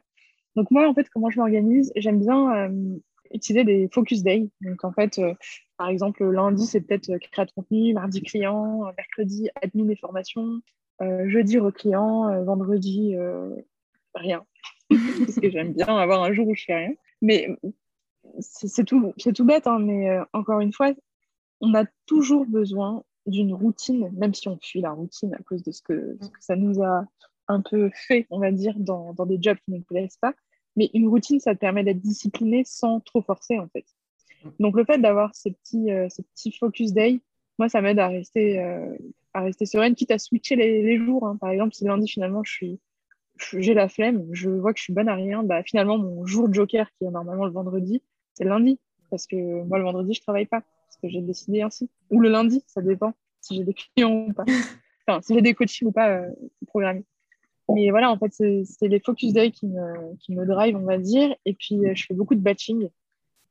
Donc, 0.54 0.70
moi, 0.70 0.88
en 0.88 0.94
fait, 0.94 1.08
comment 1.08 1.30
je 1.30 1.38
m'organise 1.38 1.92
J'aime 1.96 2.20
bien 2.20 2.54
euh, 2.54 2.98
utiliser 3.32 3.64
des 3.64 3.88
focus 3.92 4.22
days. 4.22 4.50
Donc, 4.60 4.84
en 4.84 4.92
fait, 4.92 5.18
euh, 5.18 5.34
par 5.78 5.88
exemple, 5.88 6.24
lundi, 6.24 6.66
c'est 6.66 6.82
peut-être 6.82 7.16
créer 7.18 7.46
de 7.46 7.52
contenu, 7.52 7.94
mardi, 7.94 8.22
client, 8.22 8.84
mercredi, 8.96 9.48
admin 9.62 9.88
et 9.88 9.96
formation, 9.96 10.60
jeudi 11.00 11.58
recliant, 11.58 12.44
vendredi 12.44 13.16
rien. 14.14 14.44
Parce 14.90 15.40
que 15.40 15.50
j'aime 15.50 15.72
bien 15.72 15.86
avoir 15.86 16.22
un 16.22 16.32
jour 16.32 16.46
où 16.46 16.54
je 16.54 16.64
fais 16.64 16.74
rien. 16.76 16.92
Mais 17.20 17.48
c'est 18.40 18.84
tout, 18.84 19.12
bête, 19.44 19.66
hein, 19.66 19.78
mais 19.78 20.18
encore 20.32 20.60
une 20.60 20.72
fois, 20.72 20.92
on 21.60 21.74
a 21.74 21.84
toujours 22.06 22.46
besoin 22.46 23.04
d'une 23.26 23.54
routine, 23.54 24.10
même 24.16 24.34
si 24.34 24.48
on 24.48 24.58
fuit 24.60 24.80
la 24.80 24.92
routine 24.92 25.34
à 25.34 25.42
cause 25.42 25.62
de 25.62 25.70
ce 25.70 25.82
que, 25.82 26.18
ça 26.40 26.56
nous 26.56 26.82
a 26.82 27.04
un 27.48 27.60
peu 27.60 27.90
fait, 27.94 28.26
on 28.30 28.38
va 28.38 28.50
dire, 28.50 28.74
dans, 28.78 29.14
des 29.26 29.38
jobs 29.40 29.58
qui 29.64 29.72
ne 29.72 29.76
nous 29.78 29.84
plaisent 29.84 30.18
pas. 30.20 30.34
Mais 30.76 30.90
une 30.94 31.08
routine, 31.08 31.38
ça 31.38 31.54
te 31.54 31.60
permet 31.60 31.84
d'être 31.84 32.00
discipliné 32.00 32.62
sans 32.64 33.00
trop 33.00 33.22
forcer, 33.22 33.58
en 33.58 33.68
fait. 33.68 33.84
Donc, 34.58 34.76
le 34.76 34.84
fait 34.84 34.98
d'avoir 34.98 35.34
ces 35.34 35.52
petits, 35.52 35.88
ces 36.08 36.22
petits 36.22 36.52
focus 36.52 36.92
day, 36.92 37.20
moi, 37.58 37.68
ça 37.68 37.80
m'aide 37.80 37.98
à 37.98 38.08
rester 38.08 38.58
à 39.34 39.40
rester 39.40 39.66
sereine, 39.66 39.94
quitte 39.94 40.10
à 40.10 40.18
switcher 40.18 40.56
les, 40.56 40.98
jours. 40.98 41.26
Hein. 41.26 41.36
Par 41.36 41.50
exemple, 41.50 41.74
si 41.74 41.84
lundi, 41.84 42.08
finalement, 42.08 42.42
je 42.44 42.52
suis, 42.52 42.80
j'ai 43.58 43.74
la 43.74 43.88
flemme, 43.88 44.26
je 44.32 44.50
vois 44.50 44.72
que 44.72 44.78
je 44.78 44.84
suis 44.84 44.92
bonne 44.92 45.08
à 45.08 45.14
rien, 45.14 45.42
bah, 45.42 45.62
finalement, 45.62 45.98
mon 45.98 46.26
jour 46.26 46.52
joker, 46.52 46.88
qui 46.98 47.04
est 47.04 47.10
normalement 47.10 47.46
le 47.46 47.52
vendredi, 47.52 48.02
c'est 48.34 48.44
le 48.44 48.50
lundi. 48.50 48.78
Parce 49.10 49.26
que 49.26 49.62
moi, 49.64 49.78
le 49.78 49.84
vendredi, 49.84 50.14
je 50.14 50.20
travaille 50.20 50.46
pas. 50.46 50.60
Parce 50.60 50.96
que 51.02 51.08
j'ai 51.08 51.20
décidé 51.20 51.62
ainsi. 51.62 51.90
Ou 52.10 52.20
le 52.20 52.28
lundi, 52.28 52.62
ça 52.66 52.80
dépend 52.80 53.12
si 53.40 53.56
j'ai 53.56 53.64
des 53.64 53.74
clients 53.74 54.26
ou 54.28 54.32
pas. 54.32 54.44
Enfin, 55.08 55.20
si 55.20 55.34
j'ai 55.34 55.42
des 55.42 55.52
coachings 55.54 55.88
ou 55.88 55.90
pas 55.90 56.10
euh, 56.10 56.30
programmés. 56.68 57.04
Mais 57.68 57.90
voilà, 57.90 58.10
en 58.10 58.18
fait, 58.18 58.32
c'est 58.32 58.88
les 58.88 59.00
focus 59.00 59.32
day 59.32 59.50
qui 59.50 59.66
me, 59.66 60.16
qui 60.16 60.32
me 60.32 60.44
drive, 60.46 60.76
on 60.76 60.84
va 60.84 60.98
dire. 60.98 61.34
Et 61.44 61.54
puis, 61.54 61.76
euh, 61.86 61.94
je 61.94 62.06
fais 62.06 62.14
beaucoup 62.14 62.34
de 62.34 62.40
batching. 62.40 62.88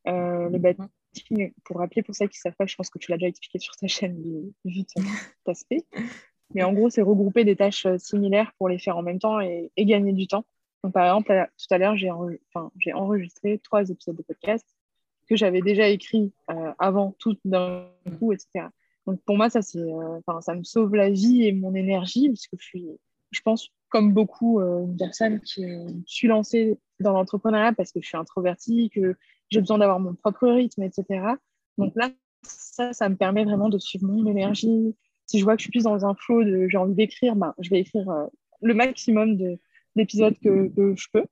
Euh, 0.08 0.50
le 0.50 0.58
batching, 0.60 1.52
pour 1.64 1.78
rappeler 1.78 2.04
pour 2.04 2.16
ceux 2.16 2.28
qui 2.28 2.38
ne 2.38 2.42
savent 2.42 2.56
pas, 2.56 2.66
je 2.66 2.76
pense 2.76 2.90
que 2.90 3.00
tu 3.00 3.12
l'as 3.12 3.18
déjà 3.18 3.28
expliqué 3.28 3.60
sur 3.60 3.76
ta 3.76 3.88
chaîne 3.88 4.22
vu 4.66 4.84
ton 4.86 5.02
aspect. 5.52 5.86
Mais 6.54 6.64
en 6.64 6.74
gros, 6.74 6.90
c'est 6.90 7.02
regrouper 7.02 7.46
des 7.46 7.56
tâches 7.56 7.86
euh, 7.86 7.98
similaires 7.98 8.52
pour 8.58 8.70
les 8.70 8.80
faire 8.80 8.98
en 8.98 9.04
même 9.04 9.20
temps 9.20 9.40
et, 9.40 9.72
gagner 9.78 10.14
du 10.14 10.28
temps. 10.28 10.46
Donc, 10.84 10.94
par 10.94 11.06
exemple, 11.06 11.48
tout 11.58 11.74
à 11.74 11.78
l'heure, 11.78 11.96
j'ai 11.96 12.94
enregistré 12.94 13.60
trois 13.60 13.90
épisodes 13.90 14.16
de 14.16 14.24
podcast 14.24 14.66
que 15.30 15.36
j'avais 15.36 15.62
déjà 15.62 15.88
écrits 15.88 16.34
euh, 16.50 16.74
avant 16.80 17.16
tout 17.20 17.38
d'un 17.46 17.88
coup, 18.20 18.34
etc. 18.34 18.68
Donc, 19.06 19.22
pour 19.24 19.38
moi, 19.38 19.50
ça, 19.50 19.60
euh, 19.76 20.42
ça 20.42 20.56
me 20.56 20.64
sauve 20.64 20.96
la 20.96 21.10
vie 21.10 21.46
et 21.46 21.52
mon 21.52 21.76
énergie, 21.76 22.28
parce 22.30 22.48
que 22.48 22.58
je 22.60 22.66
suis, 22.66 22.88
je 23.32 23.42
pense, 23.42 23.70
comme 23.90 24.14
beaucoup, 24.14 24.62
une 24.62 24.96
personne 24.98 25.42
qui 25.42 25.66
suis 26.06 26.28
lancée 26.28 26.78
dans 27.02 27.12
l'entrepreneuriat 27.12 27.74
parce 27.74 27.92
que 27.92 28.02
je 28.02 28.08
suis 28.08 28.18
introvertie, 28.18 28.90
que 28.90 29.16
j'ai 29.50 29.60
besoin 29.60 29.78
d'avoir 29.78 30.00
mon 30.00 30.16
propre 30.16 30.48
rythme, 30.48 30.84
etc. 30.84 31.26
Donc 31.78 31.94
là, 31.96 32.10
ça, 32.44 32.94
ça 32.94 33.10
me 33.10 33.16
permet 33.16 33.44
vraiment 33.44 33.70
de 33.70 33.78
suivre 33.78 34.08
mon 34.08 34.26
énergie. 34.26 34.96
Si 35.26 35.40
je 35.40 35.44
vois 35.44 35.56
que 35.56 35.60
je 35.60 35.66
suis 35.66 35.72
plus 35.72 35.84
dans 35.84 36.06
un 36.06 36.16
flow 36.16 36.44
de 36.44 36.68
j'ai 36.70 36.78
envie 36.78 36.96
d'écrire, 36.96 37.36
ben, 37.36 37.54
je 37.60 37.70
vais 37.70 37.80
écrire 37.80 38.10
euh, 38.10 38.26
le 38.62 38.74
maximum 38.74 39.38
d'épisodes 39.96 40.38
que, 40.44 40.68
que, 40.70 40.96
je 40.96 41.08
peux. 41.12 41.26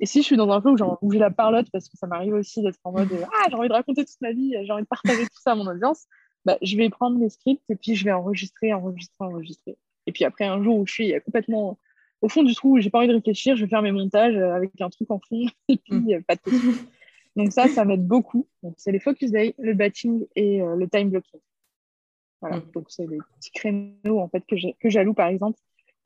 Et 0.00 0.06
si 0.06 0.20
je 0.20 0.26
suis 0.26 0.36
dans 0.36 0.50
un 0.50 0.60
flow 0.60 0.76
où 1.00 1.12
j'ai 1.12 1.18
la 1.18 1.30
parlotte, 1.30 1.68
parce 1.72 1.88
que 1.88 1.96
ça 1.96 2.06
m'arrive 2.06 2.34
aussi 2.34 2.62
d'être 2.62 2.78
en 2.84 2.92
mode 2.92 3.08
Ah, 3.24 3.46
j'ai 3.48 3.54
envie 3.54 3.68
de 3.68 3.72
raconter 3.72 4.04
toute 4.04 4.20
ma 4.20 4.32
vie, 4.32 4.54
j'ai 4.62 4.72
envie 4.72 4.82
de 4.82 4.88
partager 4.88 5.22
tout 5.22 5.40
ça 5.40 5.52
à 5.52 5.54
mon 5.54 5.66
audience, 5.66 6.06
bah, 6.44 6.58
je 6.60 6.76
vais 6.76 6.90
prendre 6.90 7.18
mes 7.18 7.28
scripts 7.28 7.62
et 7.68 7.76
puis 7.76 7.94
je 7.94 8.04
vais 8.04 8.12
enregistrer, 8.12 8.72
enregistrer, 8.72 9.24
enregistrer. 9.24 9.76
Et 10.06 10.12
puis 10.12 10.24
après, 10.24 10.44
un 10.44 10.62
jour 10.62 10.78
où 10.78 10.86
je 10.86 10.92
suis 10.92 11.14
complètement 11.24 11.78
au 12.20 12.28
fond 12.28 12.42
du 12.42 12.54
trou, 12.54 12.76
où 12.76 12.80
j'ai 12.80 12.90
pas 12.90 12.98
envie 12.98 13.08
de 13.08 13.14
réfléchir, 13.14 13.56
je 13.56 13.64
vais 13.64 13.68
faire 13.68 13.82
mes 13.82 13.92
montages 13.92 14.36
avec 14.36 14.80
un 14.80 14.90
truc 14.90 15.10
en 15.10 15.20
fond 15.20 15.46
et 15.68 15.76
puis 15.76 16.16
mmh. 16.16 16.22
pas 16.22 16.36
de 16.36 16.40
donc 17.36 17.52
ça, 17.52 17.68
ça 17.68 17.84
m'aide 17.84 18.06
beaucoup. 18.06 18.46
c'est 18.76 18.92
les 18.92 19.00
focus 19.00 19.30
day, 19.30 19.54
le 19.58 19.74
batching 19.74 20.26
et 20.36 20.60
euh, 20.60 20.76
le 20.76 20.88
time 20.88 21.10
blocking. 21.10 21.40
Voilà, 22.40 22.58
mm. 22.58 22.70
donc 22.74 22.86
c'est 22.90 23.06
les 23.06 23.18
petits 23.36 23.52
créneaux 23.52 24.18
en 24.18 24.28
fait 24.28 24.44
que 24.46 24.88
j'alloue 24.88 25.14
par 25.14 25.28
exemple 25.28 25.58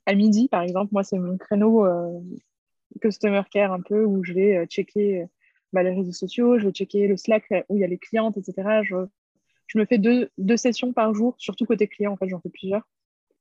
à 0.07 0.15
midi 0.15 0.49
par 0.49 0.63
exemple. 0.63 0.91
Moi, 0.93 1.05
c'est 1.05 1.19
mon 1.19 1.37
créneau 1.37 1.85
euh, 1.87 2.21
customer 3.01 3.43
care 3.51 3.73
un 3.73 3.81
peu 3.81 4.05
où 4.05 4.25
je 4.25 4.33
vais 4.33 4.57
euh, 4.57 4.67
checker 4.67 5.27
bah, 5.73 5.83
les 5.83 5.91
réseaux 5.91 6.13
sociaux, 6.13 6.59
je 6.59 6.67
vais 6.67 6.73
checker 6.73 7.07
le 7.07 7.17
Slack 7.17 7.45
où 7.69 7.77
il 7.77 7.81
y 7.81 7.85
a 7.85 7.89
les 7.89 7.99
clientes, 7.99 8.37
etc. 8.37 8.83
Je, 8.83 8.97
je 9.67 9.79
me 9.79 9.85
fais 9.85 9.99
deux, 9.99 10.31
deux, 10.39 10.57
sessions 10.57 10.93
par 10.93 11.13
jour, 11.13 11.35
surtout 11.39 11.67
côté 11.67 11.87
client, 11.87 12.13
en 12.13 12.17
fait, 12.17 12.29
j'en 12.29 12.41
fais 12.41 12.51
plusieurs. 12.51 12.89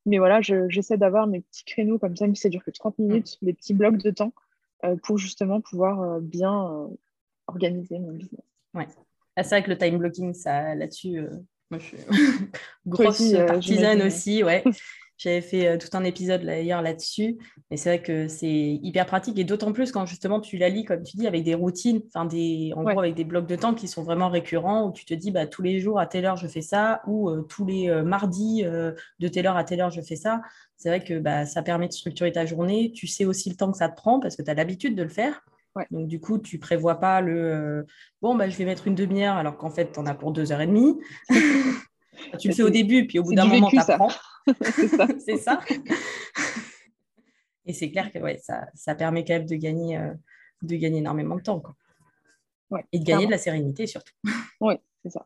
Mais 0.06 0.18
voilà, 0.20 0.40
j'essaie 0.42 0.98
d'avoir 0.98 1.26
mes 1.26 1.42
petits 1.42 1.66
créneaux 1.66 1.98
comme 1.98 2.16
ça, 2.16 2.28
mais 2.28 2.36
ça 2.36 2.50
dure 2.50 2.64
que 2.64 2.72
30 2.72 3.00
minutes, 3.00 3.38
des 3.42 3.54
petits 3.54 3.74
blocs 3.74 3.98
de 3.98 4.12
temps 4.12 4.34
pour 5.04 5.18
justement 5.18 5.62
pouvoir 5.62 6.20
bien 6.20 6.90
organiser 7.48 7.98
mon 7.98 8.12
business. 8.12 8.46
Ouais. 8.76 8.88
Ah, 9.36 9.44
c'est 9.44 9.56
vrai 9.56 9.64
que 9.64 9.70
le 9.70 9.78
time 9.78 9.98
blocking, 9.98 10.34
ça 10.34 10.76
là-dessus, 10.76 11.18
euh, 11.18 11.30
moi 11.70 11.80
je 11.80 11.86
suis 11.86 11.98
grosse 12.86 13.34
euh, 13.34 13.46
partisane 13.46 14.02
aussi, 14.02 14.44
ouais. 14.44 14.64
J'avais 15.18 15.42
fait 15.42 15.68
euh, 15.68 15.78
tout 15.78 15.90
un 15.94 16.04
épisode 16.04 16.44
d'ailleurs 16.44 16.82
là-dessus, 16.82 17.38
mais 17.70 17.78
c'est 17.78 17.90
vrai 17.90 18.02
que 18.02 18.28
c'est 18.28 18.48
hyper 18.48 19.06
pratique 19.06 19.40
et 19.40 19.44
d'autant 19.44 19.72
plus 19.72 19.92
quand 19.92 20.06
justement 20.06 20.40
tu 20.40 20.58
la 20.58 20.70
lis, 20.70 20.84
comme 20.84 21.04
tu 21.04 21.18
dis, 21.18 21.28
avec 21.28 21.44
des 21.44 21.56
routines, 21.56 22.02
enfin 22.08 22.26
des, 22.26 22.74
en 22.76 22.84
gros 22.84 23.00
avec 23.00 23.16
des 23.16 23.24
blocs 23.24 23.48
de 23.48 23.56
temps 23.56 23.74
qui 23.74 23.88
sont 23.88 24.04
vraiment 24.04 24.30
récurrents 24.30 24.88
où 24.88 24.92
tu 24.92 25.06
te 25.06 25.14
dis 25.14 25.32
bah, 25.32 25.48
tous 25.48 25.62
les 25.62 25.80
jours 25.80 26.00
à 26.00 26.06
telle 26.06 26.26
heure 26.26 26.36
je 26.36 26.48
fais 26.48 26.62
ça 26.62 27.02
ou 27.08 27.32
tous 27.44 27.66
les 27.66 27.90
mardis 28.04 28.64
de 28.64 29.28
telle 29.28 29.48
heure 29.48 29.58
à 29.58 29.64
telle 29.64 29.82
heure 29.82 29.92
je 29.92 30.02
fais 30.02 30.16
ça. 30.16 30.42
C'est 30.78 30.90
vrai 30.90 31.04
que 31.04 31.20
bah, 31.20 31.46
ça 31.46 31.62
permet 31.62 31.88
de 31.88 31.94
structurer 31.94 32.32
ta 32.32 32.46
journée. 32.46 32.92
Tu 32.94 33.08
sais 33.08 33.26
aussi 33.26 33.50
le 33.50 33.56
temps 33.56 33.72
que 33.72 33.78
ça 33.78 33.90
te 33.90 33.96
prend 33.96 34.20
parce 34.20 34.36
que 34.36 34.42
tu 34.42 34.52
as 34.52 34.54
l'habitude 34.54 34.96
de 34.96 35.04
le 35.04 35.10
faire. 35.10 35.42
Donc, 35.92 36.08
du 36.08 36.20
coup, 36.20 36.38
tu 36.38 36.58
prévois 36.58 37.00
pas 37.00 37.22
le 37.22 37.38
euh, 37.38 37.84
bon, 38.22 38.36
bah, 38.36 38.50
je 38.50 38.56
vais 38.58 38.66
mettre 38.66 38.88
une 38.88 38.96
demi-heure 38.96 39.36
alors 39.36 39.58
qu'en 39.58 39.70
fait, 39.70 39.92
tu 39.92 40.00
en 40.00 40.06
as 40.06 40.16
pour 40.16 40.32
deux 40.32 40.52
heures 40.52 40.62
et 40.62 40.68
demie. 40.68 40.98
tu 42.40 42.48
le 42.48 42.54
fais 42.54 42.64
au 42.64 42.70
début, 42.70 43.08
puis 43.08 43.20
au 43.20 43.24
bout 43.24 43.34
d'un 43.34 43.46
moment, 43.46 43.70
tu 43.70 43.78
apprends. 43.78 44.10
c'est 45.20 45.38
ça. 45.38 45.60
et 47.66 47.74
c'est 47.74 47.90
clair 47.92 48.12
que 48.12 48.20
ouais, 48.20 48.38
ça, 48.38 48.68
ça, 48.74 48.96
permet 48.96 49.24
quand 49.26 49.34
même 49.34 49.46
de 49.46 49.56
gagner, 49.56 49.98
euh, 49.98 50.14
de 50.62 50.76
gagner 50.76 51.00
énormément 51.00 51.36
de 51.36 51.42
temps. 51.42 51.60
Quoi. 51.60 52.82
et 52.92 53.00
de 53.00 53.04
gagner 53.04 53.26
de 53.26 53.32
la 53.32 53.38
sérénité 53.38 53.88
surtout. 53.88 54.14
Oui, 54.62 54.76
c'est 55.04 55.10
ça. 55.10 55.26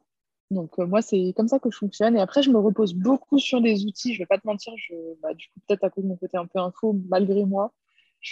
Donc, 0.51 0.79
euh, 0.79 0.87
moi, 0.87 1.01
c'est 1.01 1.33
comme 1.35 1.47
ça 1.47 1.59
que 1.59 1.69
je 1.69 1.77
fonctionne. 1.77 2.17
Et 2.17 2.19
après, 2.19 2.41
je 2.41 2.49
me 2.49 2.57
repose 2.57 2.93
beaucoup 2.93 3.37
sur 3.37 3.61
des 3.61 3.85
outils. 3.85 4.13
Je 4.13 4.19
ne 4.19 4.23
vais 4.23 4.27
pas 4.27 4.39
te 4.39 4.47
mentir, 4.47 4.73
je, 4.77 4.95
bah, 5.21 5.33
du 5.33 5.47
coup, 5.49 5.59
peut-être 5.67 5.83
à 5.83 5.89
cause 5.89 6.03
de 6.03 6.09
mon 6.09 6.15
côté 6.15 6.37
un 6.37 6.47
peu 6.47 6.59
info, 6.59 6.95
malgré 7.07 7.45
moi, 7.45 7.71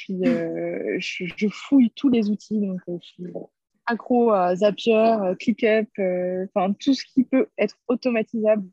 euh, 0.10 0.97
je, 1.00 1.26
je, 1.36 1.47
fouille 1.47 1.91
tous 1.91 2.10
les 2.10 2.30
outils. 2.30 2.60
Donc, 2.60 2.82
je 2.88 3.06
suis 3.06 3.23
accro 3.86 4.32
à 4.32 4.56
Zapier, 4.56 5.15
ClickUp, 5.39 5.89
enfin 6.50 6.73
tout 6.73 6.93
ce 6.93 7.06
qui 7.06 7.23
peut 7.23 7.47
être 7.58 7.78
automatisable 7.88 8.67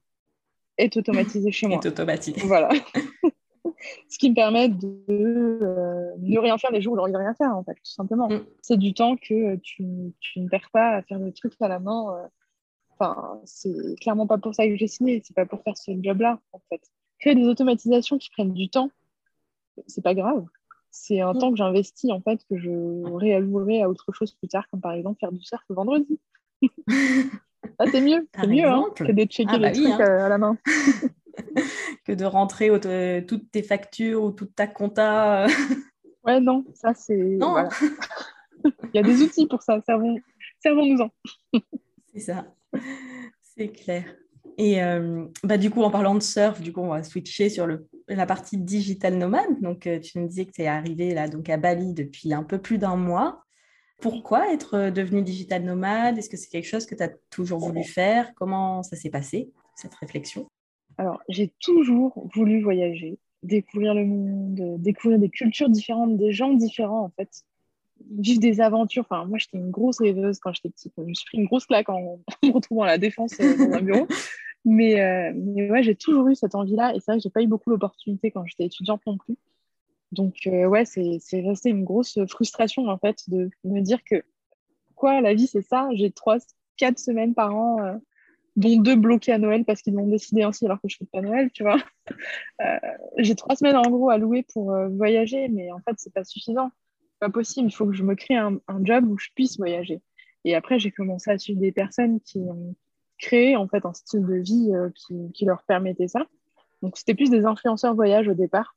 est 0.78 0.96
automatisé 0.96 1.52
chez 1.52 1.66
moi. 1.68 1.78
Est 1.82 1.86
automatisé. 1.86 2.40
Voilà. 2.44 2.70
ce 4.08 4.18
qui 4.18 4.30
me 4.30 4.34
permet 4.34 4.68
de 4.68 5.04
euh, 5.08 6.10
ne 6.18 6.38
rien 6.38 6.58
faire 6.58 6.70
les 6.70 6.80
jours 6.80 6.94
où 6.94 6.96
j'ai 6.96 7.02
envie 7.02 7.12
de 7.12 7.18
rien 7.18 7.34
faire, 7.34 7.56
en 7.56 7.64
fait, 7.64 7.74
tout 7.74 7.92
simplement. 7.92 8.28
Mm. 8.28 8.44
C'est 8.62 8.76
du 8.76 8.94
temps 8.94 9.16
que 9.16 9.56
tu, 9.56 10.12
tu, 10.20 10.40
ne 10.40 10.48
perds 10.48 10.70
pas 10.72 10.96
à 10.96 11.02
faire 11.02 11.18
des 11.18 11.32
trucs 11.32 11.60
à 11.60 11.68
la 11.68 11.78
main. 11.78 12.14
Euh. 12.16 12.28
Enfin, 12.98 13.40
c'est 13.44 13.74
clairement 14.00 14.26
pas 14.26 14.38
pour 14.38 14.54
ça 14.54 14.66
que 14.66 14.76
j'ai 14.76 14.86
signé, 14.86 15.20
c'est 15.24 15.34
pas 15.34 15.46
pour 15.46 15.62
faire 15.62 15.76
ce 15.76 15.90
job-là, 16.00 16.40
en 16.52 16.60
fait. 16.68 16.80
Créer 17.18 17.34
des 17.34 17.46
automatisations 17.46 18.18
qui 18.18 18.30
prennent 18.30 18.52
du 18.52 18.68
temps, 18.68 18.90
c'est 19.86 20.02
pas 20.02 20.14
grave. 20.14 20.44
C'est 20.90 21.20
un 21.20 21.32
mm. 21.32 21.38
temps 21.38 21.50
que 21.50 21.56
j'investis, 21.56 22.10
en 22.10 22.20
fait, 22.20 22.40
que 22.48 22.56
je 22.56 23.02
réallouerai 23.16 23.82
à 23.82 23.90
autre 23.90 24.12
chose 24.12 24.32
plus 24.32 24.48
tard, 24.48 24.68
comme 24.70 24.80
par 24.80 24.92
exemple 24.92 25.18
faire 25.18 25.32
du 25.32 25.42
surf 25.42 25.62
le 25.68 25.74
vendredi. 25.74 26.20
Ah, 27.78 27.84
c'est 27.90 28.00
mieux, 28.00 28.26
c'est 28.34 28.46
mieux 28.46 28.66
hein, 28.66 28.84
que 28.94 29.12
de 29.12 29.22
checker 29.24 29.50
ah, 29.54 29.58
les 29.58 29.68
bah 29.68 29.72
trucs 29.72 29.86
hein. 29.86 30.00
euh, 30.00 30.26
à 30.26 30.28
la 30.28 30.38
main. 30.38 30.56
que 32.04 32.12
de 32.12 32.24
rentrer 32.24 32.70
toutes 33.26 33.50
tes 33.50 33.62
factures 33.62 34.22
ou 34.22 34.30
toute 34.30 34.54
ta 34.54 34.66
compta. 34.66 35.46
ouais, 36.24 36.40
non, 36.40 36.64
ça 36.74 36.94
c'est. 36.94 37.36
Voilà. 37.38 37.68
Il 38.64 38.90
y 38.94 38.98
a 38.98 39.02
des 39.02 39.22
outils 39.22 39.46
pour 39.46 39.62
ça, 39.62 39.80
servons, 39.84 40.18
servons-nous-en. 40.62 41.10
c'est 42.12 42.20
ça, 42.20 42.46
c'est 43.42 43.68
clair. 43.68 44.04
Et 44.56 44.82
euh, 44.82 45.26
bah, 45.42 45.58
du 45.58 45.70
coup, 45.70 45.82
en 45.82 45.90
parlant 45.90 46.14
de 46.14 46.22
surf, 46.22 46.60
du 46.60 46.72
coup, 46.72 46.80
on 46.80 46.88
va 46.88 47.02
switcher 47.02 47.48
sur 47.48 47.66
le, 47.66 47.88
la 48.08 48.26
partie 48.26 48.56
digital 48.56 49.16
nomade. 49.16 49.60
Donc, 49.60 49.86
euh, 49.86 49.98
tu 49.98 50.18
nous 50.18 50.28
disais 50.28 50.46
que 50.46 50.52
tu 50.52 50.62
es 50.62 50.66
arrivé 50.66 51.12
là, 51.12 51.28
donc 51.28 51.48
à 51.48 51.56
Bali 51.56 51.92
depuis 51.92 52.32
un 52.32 52.44
peu 52.44 52.58
plus 52.58 52.78
d'un 52.78 52.96
mois. 52.96 53.43
Pourquoi 54.04 54.52
être 54.52 54.90
devenu 54.90 55.22
digital 55.22 55.64
nomade? 55.64 56.18
Est-ce 56.18 56.28
que 56.28 56.36
c'est 56.36 56.50
quelque 56.50 56.68
chose 56.68 56.84
que 56.84 56.94
tu 56.94 57.02
as 57.02 57.08
toujours 57.30 57.58
voulu 57.58 57.84
faire? 57.84 58.34
Comment 58.34 58.82
ça 58.82 58.96
s'est 58.96 59.08
passé, 59.08 59.50
cette 59.76 59.94
réflexion? 59.94 60.46
Alors, 60.98 61.22
j'ai 61.30 61.54
toujours 61.58 62.28
voulu 62.34 62.60
voyager, 62.60 63.18
découvrir 63.42 63.94
le 63.94 64.04
monde, 64.04 64.76
découvrir 64.78 65.18
des 65.18 65.30
cultures 65.30 65.70
différentes, 65.70 66.18
des 66.18 66.32
gens 66.32 66.52
différents, 66.52 67.04
en 67.04 67.12
fait. 67.16 67.30
Vivre 68.18 68.40
des 68.40 68.60
aventures. 68.60 69.06
Enfin, 69.08 69.24
moi, 69.24 69.38
j'étais 69.38 69.56
une 69.56 69.70
grosse 69.70 70.00
rêveuse 70.00 70.38
quand 70.38 70.52
j'étais 70.52 70.68
petite. 70.68 70.92
Je 70.98 71.02
me 71.02 71.14
suis 71.14 71.24
pris 71.24 71.38
une 71.38 71.46
grosse 71.46 71.64
claque 71.64 71.88
en, 71.88 72.20
me 72.44 72.50
retrouvant 72.52 72.82
à 72.82 72.88
la 72.88 72.98
défense 72.98 73.32
euh, 73.40 73.56
dans 73.56 73.72
un 73.72 73.80
bureau. 73.80 74.06
Mais, 74.66 75.00
euh, 75.00 75.32
mais 75.34 75.82
j'ai 75.82 75.94
toujours 75.94 76.28
eu 76.28 76.34
cette 76.34 76.54
envie-là. 76.54 76.94
Et 76.94 77.00
c'est 77.00 77.10
vrai 77.10 77.16
que 77.16 77.22
j'ai 77.22 77.30
pas 77.30 77.42
eu 77.42 77.46
beaucoup 77.46 77.70
l'opportunité 77.70 78.30
quand 78.30 78.44
j'étais 78.44 78.66
étudiante 78.66 79.00
non 79.06 79.16
plus. 79.16 79.38
Donc, 80.14 80.46
euh, 80.46 80.66
ouais, 80.66 80.84
c'est 80.84 81.40
resté 81.40 81.70
une 81.70 81.84
grosse 81.84 82.18
frustration, 82.26 82.88
en 82.88 82.98
fait, 82.98 83.28
de 83.28 83.50
me 83.64 83.80
dire 83.80 84.02
que, 84.04 84.22
quoi, 84.94 85.20
la 85.20 85.34
vie, 85.34 85.46
c'est 85.46 85.62
ça. 85.62 85.88
J'ai 85.92 86.10
trois, 86.10 86.38
quatre 86.76 86.98
semaines 86.98 87.34
par 87.34 87.54
an 87.54 87.98
dont 88.56 88.80
deux 88.80 88.96
bloqués 88.96 89.32
à 89.32 89.38
Noël 89.38 89.64
parce 89.64 89.82
qu'ils 89.82 89.94
l'ont 89.94 90.06
décidé 90.06 90.42
ainsi 90.42 90.64
alors 90.64 90.80
que 90.80 90.88
je 90.88 90.96
ne 90.96 90.98
fais 90.98 91.10
pas 91.10 91.20
Noël, 91.20 91.50
tu 91.52 91.62
vois. 91.62 91.78
Euh, 92.60 92.78
j'ai 93.18 93.34
trois 93.34 93.56
semaines 93.56 93.76
en 93.76 93.90
gros 93.90 94.10
à 94.10 94.18
louer 94.18 94.44
pour 94.52 94.72
euh, 94.72 94.88
voyager, 94.88 95.48
mais 95.48 95.72
en 95.72 95.78
fait, 95.80 95.94
c'est 95.96 96.12
pas 96.12 96.22
suffisant. 96.22 96.70
Pas 97.18 97.30
possible. 97.30 97.68
Il 97.68 97.72
faut 97.72 97.86
que 97.86 97.94
je 97.94 98.04
me 98.04 98.14
crée 98.14 98.36
un, 98.36 98.60
job 98.82 99.06
où 99.08 99.18
je 99.18 99.28
puisse 99.34 99.56
voyager. 99.56 100.00
Et 100.44 100.54
après, 100.54 100.78
j'ai 100.78 100.92
commencé 100.92 101.30
à 101.30 101.38
suivre 101.38 101.60
des 101.60 101.72
personnes 101.72 102.20
qui 102.20 102.38
ont 102.38 102.76
créé 103.18 103.56
en 103.56 103.66
fait 103.66 103.84
un 103.84 103.92
style 103.92 104.24
de 104.24 104.34
vie 104.34 104.70
euh, 104.72 104.90
qui, 105.32 105.44
leur 105.44 105.64
permettait 105.64 106.06
ça. 106.06 106.26
Donc, 106.82 106.96
c'était 106.96 107.14
plus 107.14 107.30
des 107.30 107.44
influenceurs 107.44 107.94
voyage 107.94 108.28
au 108.28 108.34
départ. 108.34 108.76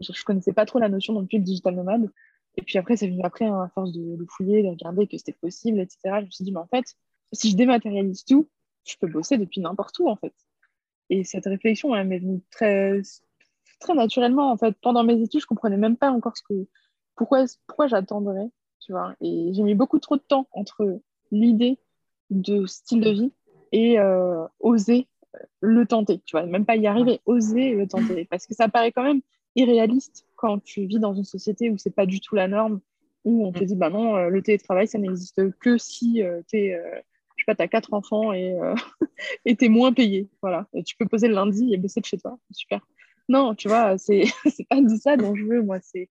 Je, 0.00 0.12
ne 0.12 0.24
connaissais 0.24 0.52
pas 0.52 0.66
trop 0.66 0.78
la 0.78 0.88
notion 0.88 1.12
non 1.12 1.26
plus 1.26 1.38
de 1.38 1.44
digital 1.44 1.74
nomade. 1.74 2.10
Et 2.56 2.62
puis 2.62 2.78
après, 2.78 2.96
c'est 2.96 3.08
venu 3.08 3.20
après, 3.22 3.44
hein, 3.44 3.62
à 3.62 3.68
force 3.68 3.92
de, 3.92 4.16
de, 4.16 4.26
fouiller, 4.28 4.62
de 4.62 4.68
regarder 4.68 5.06
que 5.06 5.16
c'était 5.18 5.32
possible, 5.32 5.80
etc. 5.80 5.98
Je 6.20 6.26
me 6.26 6.30
suis 6.30 6.44
dit, 6.44 6.52
mais 6.52 6.60
en 6.60 6.66
fait, 6.66 6.96
si 7.32 7.50
je 7.50 7.56
dématérialise 7.56 8.24
tout, 8.24 8.48
je 8.84 8.96
peux 8.98 9.08
bosser 9.08 9.36
depuis 9.36 9.60
n'importe 9.60 9.98
où, 9.98 10.08
en 10.08 10.16
fait. 10.16 10.32
Et 11.10 11.24
cette 11.24 11.44
réflexion, 11.44 11.94
elle 11.94 12.08
m'est 12.08 12.18
venue 12.18 12.40
très, 12.50 13.00
très 13.80 13.94
naturellement, 13.94 14.50
en 14.50 14.56
fait. 14.56 14.74
Pendant 14.80 15.04
mes 15.04 15.20
études, 15.20 15.40
je 15.40 15.46
comprenais 15.46 15.76
même 15.76 15.96
pas 15.96 16.10
encore 16.10 16.36
ce 16.36 16.42
que, 16.42 16.66
pourquoi, 17.14 17.44
pourquoi 17.66 17.86
j'attendrais, 17.88 18.48
tu 18.80 18.92
vois. 18.92 19.14
Et 19.20 19.52
j'ai 19.52 19.62
mis 19.62 19.74
beaucoup 19.74 19.98
trop 19.98 20.16
de 20.16 20.22
temps 20.22 20.48
entre 20.52 21.00
l'idée 21.30 21.78
de 22.30 22.66
style 22.66 23.00
de 23.00 23.10
vie 23.10 23.32
et 23.72 23.98
euh, 23.98 24.46
oser 24.60 25.06
le 25.60 25.86
tenter, 25.86 26.20
tu 26.24 26.36
vois. 26.36 26.46
Même 26.46 26.64
pas 26.64 26.76
y 26.76 26.86
arriver, 26.86 27.20
oser 27.26 27.74
le 27.74 27.86
tenter. 27.86 28.24
Parce 28.24 28.46
que 28.46 28.54
ça 28.54 28.68
paraît 28.68 28.92
quand 28.92 29.02
même 29.02 29.20
irréaliste 29.56 30.26
quand 30.36 30.62
tu 30.62 30.86
vis 30.86 31.00
dans 31.00 31.14
une 31.14 31.24
société 31.24 31.70
où 31.70 31.78
c'est 31.78 31.94
pas 31.94 32.06
du 32.06 32.20
tout 32.20 32.34
la 32.34 32.46
norme, 32.46 32.80
où 33.24 33.46
on 33.46 33.52
te 33.52 33.64
mm. 33.64 33.66
dit, 33.66 33.76
bah 33.76 33.90
non, 33.90 34.16
euh, 34.16 34.28
le 34.28 34.42
télétravail, 34.42 34.86
ça 34.86 34.98
n'existe 34.98 35.50
que 35.58 35.78
si 35.78 36.22
euh, 36.22 36.42
tu 36.48 36.58
es 36.58 36.80
sais 37.38 37.54
pas, 37.54 37.62
as 37.62 37.68
quatre 37.68 37.92
enfants 37.92 38.32
et 38.32 38.52
euh, 38.52 38.74
tu 39.46 39.64
es 39.64 39.68
moins 39.68 39.92
payé. 39.92 40.28
Voilà. 40.42 40.66
Et 40.74 40.82
tu 40.82 40.96
peux 40.96 41.06
poser 41.06 41.28
le 41.28 41.34
lundi 41.34 41.72
et 41.72 41.76
bosser 41.76 42.00
de 42.00 42.06
chez 42.06 42.18
toi. 42.18 42.38
Super. 42.50 42.80
Non, 43.28 43.54
tu 43.54 43.68
vois, 43.68 43.98
c'est 43.98 44.24
pas 44.70 44.80
de 44.80 44.96
ça 44.96 45.16
dont 45.16 45.34
je 45.34 45.44
veux, 45.44 45.62
moi. 45.62 45.78
C'est 45.80 46.08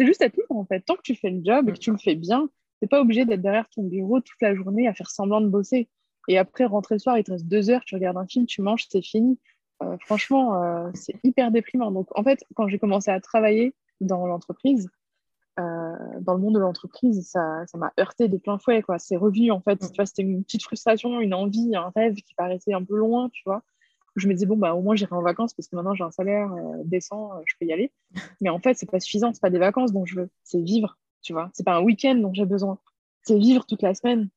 juste 0.00 0.22
être 0.22 0.36
libre, 0.36 0.56
en 0.56 0.64
fait. 0.64 0.80
Tant 0.80 0.94
que 0.94 1.02
tu 1.02 1.14
fais 1.14 1.30
le 1.30 1.42
job 1.44 1.68
et 1.68 1.72
que 1.72 1.78
tu 1.78 1.90
le 1.90 1.98
fais 1.98 2.14
bien, 2.14 2.48
tu 2.80 2.88
pas 2.88 3.00
obligé 3.00 3.24
d'être 3.24 3.42
derrière 3.42 3.68
ton 3.70 3.82
bureau 3.82 4.20
toute 4.20 4.40
la 4.40 4.54
journée 4.54 4.86
à 4.86 4.94
faire 4.94 5.10
semblant 5.10 5.40
de 5.40 5.48
bosser. 5.48 5.88
Et 6.28 6.38
après, 6.38 6.66
rentrer 6.66 6.96
le 6.96 6.98
soir, 6.98 7.18
il 7.18 7.24
te 7.24 7.32
reste 7.32 7.46
deux 7.46 7.70
heures, 7.70 7.84
tu 7.84 7.94
regardes 7.94 8.18
un 8.18 8.26
film, 8.26 8.46
tu 8.46 8.60
manges, 8.60 8.86
c'est 8.88 9.02
fini. 9.02 9.38
Euh, 9.82 9.96
franchement, 10.04 10.62
euh, 10.62 10.90
c'est 10.94 11.14
hyper 11.24 11.50
déprimant. 11.50 11.90
Donc, 11.90 12.06
en 12.16 12.22
fait, 12.22 12.44
quand 12.54 12.68
j'ai 12.68 12.78
commencé 12.78 13.10
à 13.10 13.20
travailler 13.20 13.74
dans 14.00 14.26
l'entreprise, 14.26 14.88
euh, 15.60 15.94
dans 16.20 16.34
le 16.34 16.40
monde 16.40 16.54
de 16.54 16.60
l'entreprise, 16.60 17.28
ça, 17.28 17.64
ça 17.66 17.78
m'a 17.78 17.92
heurté 17.98 18.28
de 18.28 18.36
plein 18.36 18.58
fouet. 18.58 18.82
Quoi. 18.82 18.98
C'est 18.98 19.16
revu, 19.16 19.50
en 19.50 19.60
fait. 19.60 19.82
Mm. 19.82 19.88
Tu 19.88 19.96
vois, 19.96 20.06
c'était 20.06 20.22
une 20.22 20.44
petite 20.44 20.62
frustration, 20.62 21.20
une 21.20 21.34
envie, 21.34 21.74
un 21.74 21.92
rêve 21.94 22.14
qui 22.14 22.34
paraissait 22.34 22.72
un 22.72 22.82
peu 22.82 22.96
loin, 22.96 23.28
tu 23.30 23.42
vois. 23.46 23.62
Je 24.16 24.26
me 24.26 24.34
disais, 24.34 24.46
bon, 24.46 24.56
bah, 24.56 24.74
au 24.74 24.82
moins, 24.82 24.96
j'irai 24.96 25.14
en 25.14 25.22
vacances 25.22 25.54
parce 25.54 25.68
que 25.68 25.76
maintenant, 25.76 25.94
j'ai 25.94 26.04
un 26.04 26.10
salaire 26.10 26.50
décent, 26.84 27.30
je 27.46 27.54
peux 27.58 27.66
y 27.66 27.72
aller. 27.72 27.92
Mais 28.40 28.50
en 28.50 28.58
fait, 28.58 28.74
c'est 28.74 28.90
pas 28.90 29.00
suffisant. 29.00 29.32
C'est 29.32 29.42
pas 29.42 29.50
des 29.50 29.58
vacances 29.58 29.92
dont 29.92 30.04
je 30.04 30.16
veux. 30.16 30.30
C'est 30.42 30.60
vivre, 30.60 30.98
tu 31.22 31.32
vois. 31.32 31.50
C'est 31.52 31.64
pas 31.64 31.76
un 31.76 31.82
week-end 31.82 32.16
dont 32.16 32.34
j'ai 32.34 32.46
besoin. 32.46 32.78
C'est 33.22 33.38
vivre 33.38 33.64
toute 33.66 33.82
la 33.82 33.94
semaine. 33.94 34.28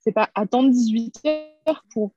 C'est 0.00 0.12
pas 0.12 0.28
attendre 0.34 0.70
18 0.70 1.22
heures 1.66 1.84
pour 1.92 2.12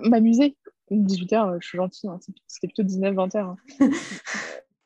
m'amuser. 0.00 0.56
18 0.90 1.32
heures, 1.32 1.60
je 1.60 1.66
suis 1.66 1.76
gentille. 1.76 2.08
Hein. 2.08 2.18
C'était 2.46 2.68
plutôt 2.68 2.82
19-20 2.82 3.36
heures. 3.36 3.56
Hein. 3.80 3.90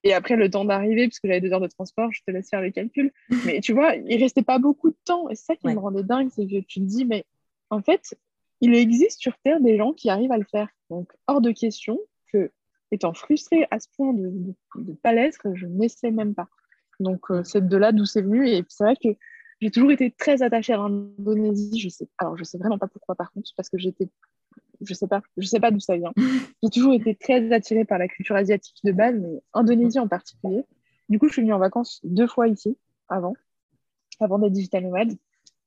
Et 0.05 0.13
après, 0.13 0.37
le 0.37 0.51
temps 0.51 0.67
d'arriver, 0.67 1.09
puisque 1.09 1.27
j'avais 1.27 1.41
deux 1.41 1.53
heures 1.53 1.63
de 1.63 1.67
transport, 1.67 2.13
je 2.13 2.21
te 2.27 2.31
laisse 2.31 2.51
faire 2.51 2.61
le 2.61 2.71
calcul. 2.71 3.11
Mais 3.47 3.61
tu 3.61 3.73
vois, 3.73 3.97
il 3.97 4.23
restait 4.23 4.43
pas 4.43 4.59
beaucoup 4.59 4.91
de 4.91 4.97
temps. 5.05 5.31
Et 5.31 5.35
c'est 5.35 5.47
ça 5.47 5.57
qui 5.57 5.67
me 5.67 5.79
rendait 5.79 6.03
dingue, 6.03 6.29
c'est 6.31 6.47
que 6.47 6.61
tu 6.61 6.81
te 6.81 6.85
dis, 6.85 7.07
mais 7.07 7.25
en 7.71 7.81
fait, 7.81 8.15
il 8.61 8.75
existe 8.75 9.21
sur 9.21 9.37
Terre 9.39 9.61
des 9.61 9.79
gens 9.79 9.93
qui 9.95 10.11
arrivent 10.11 10.33
à 10.33 10.39
le 10.39 10.45
faire. 10.45 10.69
Donc, 10.91 11.11
hors 11.27 11.41
de 11.41 11.51
question 11.53 11.99
que, 12.31 12.51
étant 12.91 13.15
frustrée 13.15 13.67
à 13.71 13.81
ce 13.81 13.89
point 13.97 14.13
de 14.13 14.31
ne 14.77 14.93
pas 14.93 15.15
l'être, 15.15 15.55
je 15.55 15.67
n'essaie 15.67 16.11
même 16.11 16.35
pas. 16.35 16.49
Donc, 17.01 17.31
euh, 17.31 17.43
c'est 17.43 17.67
de 17.67 17.77
là 17.77 17.91
d'où 17.91 18.05
c'est 18.05 18.23
venu. 18.23 18.47
Et 18.47 18.63
c'est 18.69 18.85
vrai 18.85 18.97
que 19.03 19.09
j'ai 19.61 19.71
toujours 19.71 19.91
été 19.91 20.11
très 20.11 20.43
attachée 20.43 20.75
à 20.75 20.77
l'Indonésie. 20.77 21.81
Je 21.81 21.89
sais, 21.89 22.07
alors, 22.19 22.37
je 22.37 22.45
sais 22.45 22.59
vraiment 22.59 22.79
pas 22.79 22.89
pourquoi, 22.89 23.15
par 23.15 23.33
contre, 23.33 23.51
parce 23.57 23.71
que 23.71 23.79
j'étais 23.79 24.09
je 24.81 24.95
sais 24.95 25.07
pas, 25.07 25.23
je 25.37 25.47
sais 25.47 25.61
pas 25.61 25.71
d'où 25.71 25.81
ça 25.81 25.97
vient. 25.97 26.13
J'ai 26.63 26.71
toujours 26.71 26.95
été 26.95 27.15
très 27.15 27.53
attirée 27.53 27.85
par 27.85 27.99
la 27.99 28.09
culture 28.09 28.37
asiatique 28.37 28.77
de 28.85 28.93
base, 28.93 29.17
mais 29.21 29.43
Indonésie 29.53 29.99
en 29.99 30.09
particulier. 30.09 30.65
Du 31.09 31.19
coup, 31.19 31.29
je 31.29 31.35
suis 31.35 31.43
venue 31.43 31.53
en 31.53 31.59
vacances 31.59 32.01
deux 32.05 32.27
fois 32.27 32.49
ici, 32.49 32.77
avant, 33.09 33.35
avant 34.21 34.39
d'être 34.39 34.53
digital 34.53 34.85
nomade. 34.85 35.17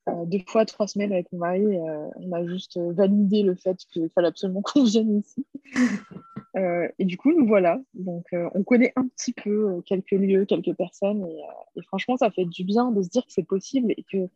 Euh, 0.08 0.26
deux 0.26 0.40
fois, 0.48 0.66
trois 0.66 0.88
semaines 0.88 1.12
avec 1.12 1.32
mon 1.32 1.40
mari. 1.40 1.66
Euh, 1.66 2.08
on 2.16 2.32
a 2.32 2.46
juste 2.46 2.78
validé 2.78 3.44
le 3.44 3.56
fait 3.56 3.78
qu'il 3.92 4.10
fallait 4.10 4.30
absolument 4.30 4.62
qu'on 4.62 4.84
vienne 4.84 5.20
ici. 5.20 5.46
Euh, 6.56 6.88
et 6.98 7.06
du 7.06 7.18
coup, 7.18 7.32
nous 7.38 7.46
voilà. 7.46 7.80
Donc, 7.94 8.26
on 8.32 8.64
connaît 8.64 8.92
un 8.96 9.08
petit 9.10 9.32
peu 9.32 9.80
quelques 9.86 10.10
lieux, 10.10 10.44
quelques 10.46 10.74
personnes. 10.76 11.24
Et, 11.28 11.42
et, 11.76 11.84
franchement, 11.84 12.18
ça 12.18 12.32
fait 12.32 12.46
du 12.46 12.64
bien 12.64 12.90
de 12.90 13.04
se 13.04 13.10
dire 13.10 13.24
que 13.28 13.32
c'est 13.32 13.46
possible 13.46 13.94
et 13.96 14.04
que, 14.12 14.28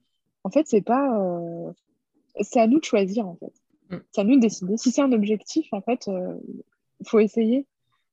en 0.44 0.52
fait, 0.52 0.68
c'est 0.68 0.84
pas. 0.84 1.20
c'est 2.42 2.60
à 2.60 2.68
nous 2.68 2.80
de 2.80 2.86
choisir, 2.86 3.28
en 3.28 3.38
fait. 3.38 3.52
Mm. 3.92 3.98
C'est 4.12 4.22
à 4.22 4.24
nous 4.24 4.36
de 4.36 4.42
décider. 4.42 4.78
Si 4.78 4.92
c'est 4.92 5.02
un 5.02 5.12
objectif, 5.12 5.68
en 5.72 5.82
fait, 5.82 6.08
il 6.08 6.14
euh, 6.14 6.34
faut 7.06 7.20
essayer. 7.20 7.68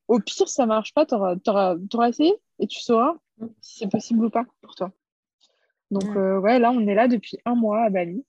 Au 0.08 0.18
pire, 0.20 0.48
ça 0.48 0.66
marche 0.66 0.94
pas, 0.94 1.06
tu 1.06 1.14
auras, 1.14 2.08
essayé 2.08 2.34
et 2.58 2.66
tu 2.66 2.80
sauras 2.80 3.14
mm. 3.38 3.46
si 3.60 3.78
c'est 3.78 3.90
possible 3.90 4.24
ou 4.24 4.30
pas 4.30 4.44
pour 4.62 4.74
toi. 4.74 4.90
Donc, 5.90 6.16
euh, 6.16 6.38
ouais, 6.38 6.58
là, 6.58 6.70
on 6.70 6.86
est 6.86 6.94
là 6.94 7.08
depuis 7.08 7.38
un 7.44 7.54
mois 7.54 7.84
à 7.84 7.90
Bali. 7.90 8.24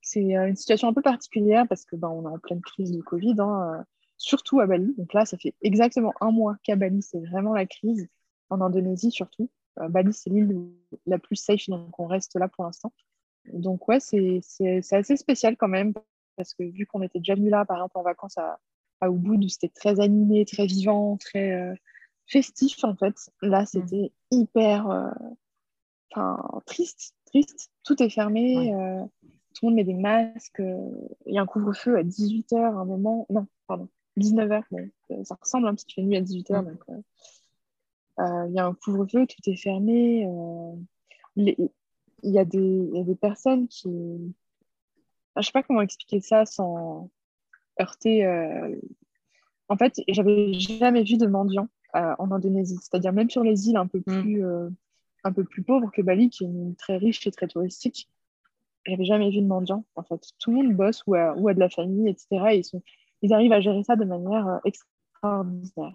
C'est 0.00 0.36
euh, 0.36 0.48
une 0.48 0.56
situation 0.56 0.88
un 0.88 0.94
peu 0.94 1.02
particulière 1.02 1.66
parce 1.68 1.84
que 1.84 1.96
ben, 1.96 2.08
on 2.08 2.24
est 2.24 2.32
en 2.32 2.38
pleine 2.38 2.62
crise 2.62 2.92
de 2.92 3.02
Covid, 3.02 3.34
hein, 3.38 3.84
surtout 4.16 4.60
à 4.60 4.66
Bali. 4.66 4.94
Donc 4.96 5.12
là, 5.12 5.26
ça 5.26 5.36
fait 5.36 5.54
exactement 5.62 6.14
un 6.20 6.30
mois 6.30 6.56
qu'à 6.62 6.76
Bali, 6.76 7.02
c'est 7.02 7.20
vraiment 7.20 7.52
la 7.52 7.66
crise. 7.66 8.08
En 8.48 8.60
Indonésie, 8.60 9.10
surtout. 9.10 9.50
Bali, 9.76 10.12
c'est 10.12 10.30
l'île 10.30 10.70
la 11.04 11.18
plus 11.18 11.34
safe, 11.34 11.68
donc 11.68 11.98
on 11.98 12.06
reste 12.06 12.36
là 12.36 12.46
pour 12.46 12.64
l'instant. 12.64 12.92
Donc, 13.52 13.88
ouais, 13.88 13.98
c'est 13.98 14.40
assez 14.92 15.16
spécial 15.16 15.56
quand 15.56 15.66
même 15.66 15.92
parce 16.36 16.54
que 16.54 16.62
vu 16.62 16.86
qu'on 16.86 17.02
était 17.02 17.18
déjà 17.18 17.34
venu 17.34 17.50
là, 17.50 17.64
par 17.64 17.78
exemple, 17.78 17.98
en 17.98 18.02
vacances 18.02 18.38
à, 18.38 18.58
à 19.00 19.08
Ubud, 19.08 19.48
c'était 19.48 19.68
très 19.68 20.00
animé, 20.00 20.44
très 20.44 20.66
vivant, 20.66 21.16
très 21.16 21.52
euh, 21.52 21.74
festif, 22.26 22.82
en 22.84 22.96
fait, 22.96 23.14
là, 23.42 23.62
mm. 23.62 23.66
c'était 23.66 24.12
hyper 24.30 24.90
euh, 26.16 26.60
triste, 26.66 27.14
triste. 27.26 27.70
Tout 27.84 28.02
est 28.02 28.10
fermé, 28.10 28.74
euh, 28.74 29.04
tout 29.54 29.66
le 29.66 29.68
monde 29.68 29.76
met 29.76 29.84
des 29.84 29.94
masques, 29.94 30.62
il 31.26 31.34
y 31.34 31.38
a 31.38 31.42
un 31.42 31.46
couvre-feu 31.46 31.96
à 31.96 32.02
18h 32.02 32.56
à 32.56 32.68
un 32.68 32.84
moment, 32.84 33.26
non, 33.30 33.46
pardon, 33.66 33.88
19h, 34.18 34.62
ça 35.24 35.36
ressemble 35.40 35.68
un 35.68 35.74
petit 35.74 35.94
peu 35.94 36.02
nuit 36.02 36.16
à 36.16 36.22
18h, 36.22 36.62
mm. 36.62 36.64
donc 36.64 36.84
il 38.18 38.54
y 38.54 38.58
a 38.58 38.66
un 38.66 38.74
couvre-feu, 38.74 39.26
tout 39.26 39.50
est 39.50 39.56
fermé. 39.56 40.26
il 41.36 41.70
y 42.22 42.38
a 42.38 42.44
des 42.44 43.18
personnes 43.20 43.68
qui... 43.68 44.34
je 45.36 45.40
ne 45.40 45.44
sais 45.44 45.52
pas 45.52 45.62
comment 45.62 45.82
expliquer 45.82 46.20
ça 46.20 46.46
sans 46.46 47.10
heurter... 47.80 48.26
En 49.68 49.76
fait, 49.76 50.00
j'avais 50.06 50.52
jamais 50.52 51.02
vu 51.02 51.16
de 51.16 51.26
mendiants 51.26 51.68
en 51.92 52.30
Indonésie. 52.30 52.78
C'est-à-dire 52.80 53.12
même 53.12 53.30
sur 53.30 53.42
les 53.42 53.68
îles 53.68 53.76
un 53.76 53.86
peu 53.86 53.98
mm. 53.98 54.22
plus, 54.22 54.44
un 55.24 55.32
peu 55.32 55.44
plus 55.44 55.62
pauvres 55.62 55.90
que 55.92 56.02
Bali, 56.02 56.30
qui 56.30 56.44
est 56.44 56.78
très 56.78 56.96
riche 56.98 57.26
et 57.26 57.32
très 57.32 57.48
touristique 57.48 58.08
j'avais 58.86 59.04
jamais 59.04 59.30
vu 59.30 59.40
de 59.40 59.46
mendiant 59.46 59.84
en 59.94 60.02
fait. 60.02 60.20
Tout 60.38 60.50
le 60.50 60.56
monde 60.56 60.76
bosse 60.76 61.02
ou 61.06 61.14
a, 61.14 61.34
ou 61.36 61.48
a 61.48 61.54
de 61.54 61.60
la 61.60 61.68
famille, 61.68 62.08
etc. 62.08 62.26
Et 62.52 62.58
ils, 62.58 62.64
sont, 62.64 62.82
ils 63.22 63.32
arrivent 63.32 63.52
à 63.52 63.60
gérer 63.60 63.82
ça 63.82 63.96
de 63.96 64.04
manière 64.04 64.46
euh, 64.46 64.58
extraordinaire. 64.64 65.94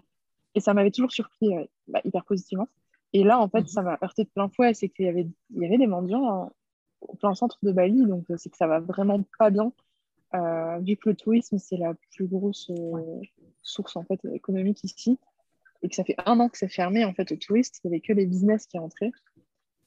Et 0.54 0.60
ça 0.60 0.74
m'avait 0.74 0.90
toujours 0.90 1.12
surpris 1.12 1.56
euh, 1.56 1.64
bah, 1.88 2.00
hyper 2.04 2.24
positivement. 2.24 2.68
Et 3.12 3.24
là, 3.24 3.38
en 3.38 3.48
fait, 3.48 3.62
mhm. 3.62 3.66
ça 3.68 3.82
m'a 3.82 3.98
heurté 4.02 4.24
de 4.24 4.28
plein 4.28 4.48
fouet. 4.48 4.74
C'est 4.74 4.88
qu'il 4.88 5.06
y 5.06 5.08
avait, 5.08 5.26
il 5.54 5.62
y 5.62 5.66
avait 5.66 5.78
des 5.78 5.86
mendiants 5.86 6.50
au 7.08 7.14
plein 7.16 7.34
centre 7.34 7.58
de 7.62 7.72
Bali. 7.72 8.04
Donc, 8.06 8.30
euh, 8.30 8.36
c'est 8.36 8.50
que 8.50 8.56
ça 8.56 8.66
va 8.66 8.80
vraiment 8.80 9.22
pas 9.38 9.50
bien. 9.50 9.72
vu 10.80 10.96
que 10.96 11.10
le 11.10 11.14
tourisme, 11.14 11.58
c'est 11.58 11.76
la 11.76 11.94
plus 12.14 12.26
grosse 12.26 12.70
source 13.62 13.96
en 13.96 14.04
fait, 14.04 14.20
économique 14.32 14.82
ici. 14.84 15.18
Et 15.82 15.88
que 15.88 15.96
ça 15.96 16.04
fait 16.04 16.16
un 16.26 16.38
an 16.38 16.48
que 16.48 16.58
c'est 16.58 16.68
fermé 16.68 17.04
en 17.04 17.12
fait 17.12 17.32
aux 17.32 17.36
touristes. 17.36 17.80
Il 17.82 17.88
n'y 17.88 17.94
avait 17.94 18.00
que 18.00 18.12
les 18.12 18.26
business 18.26 18.66
qui 18.66 18.78
rentraient. 18.78 19.10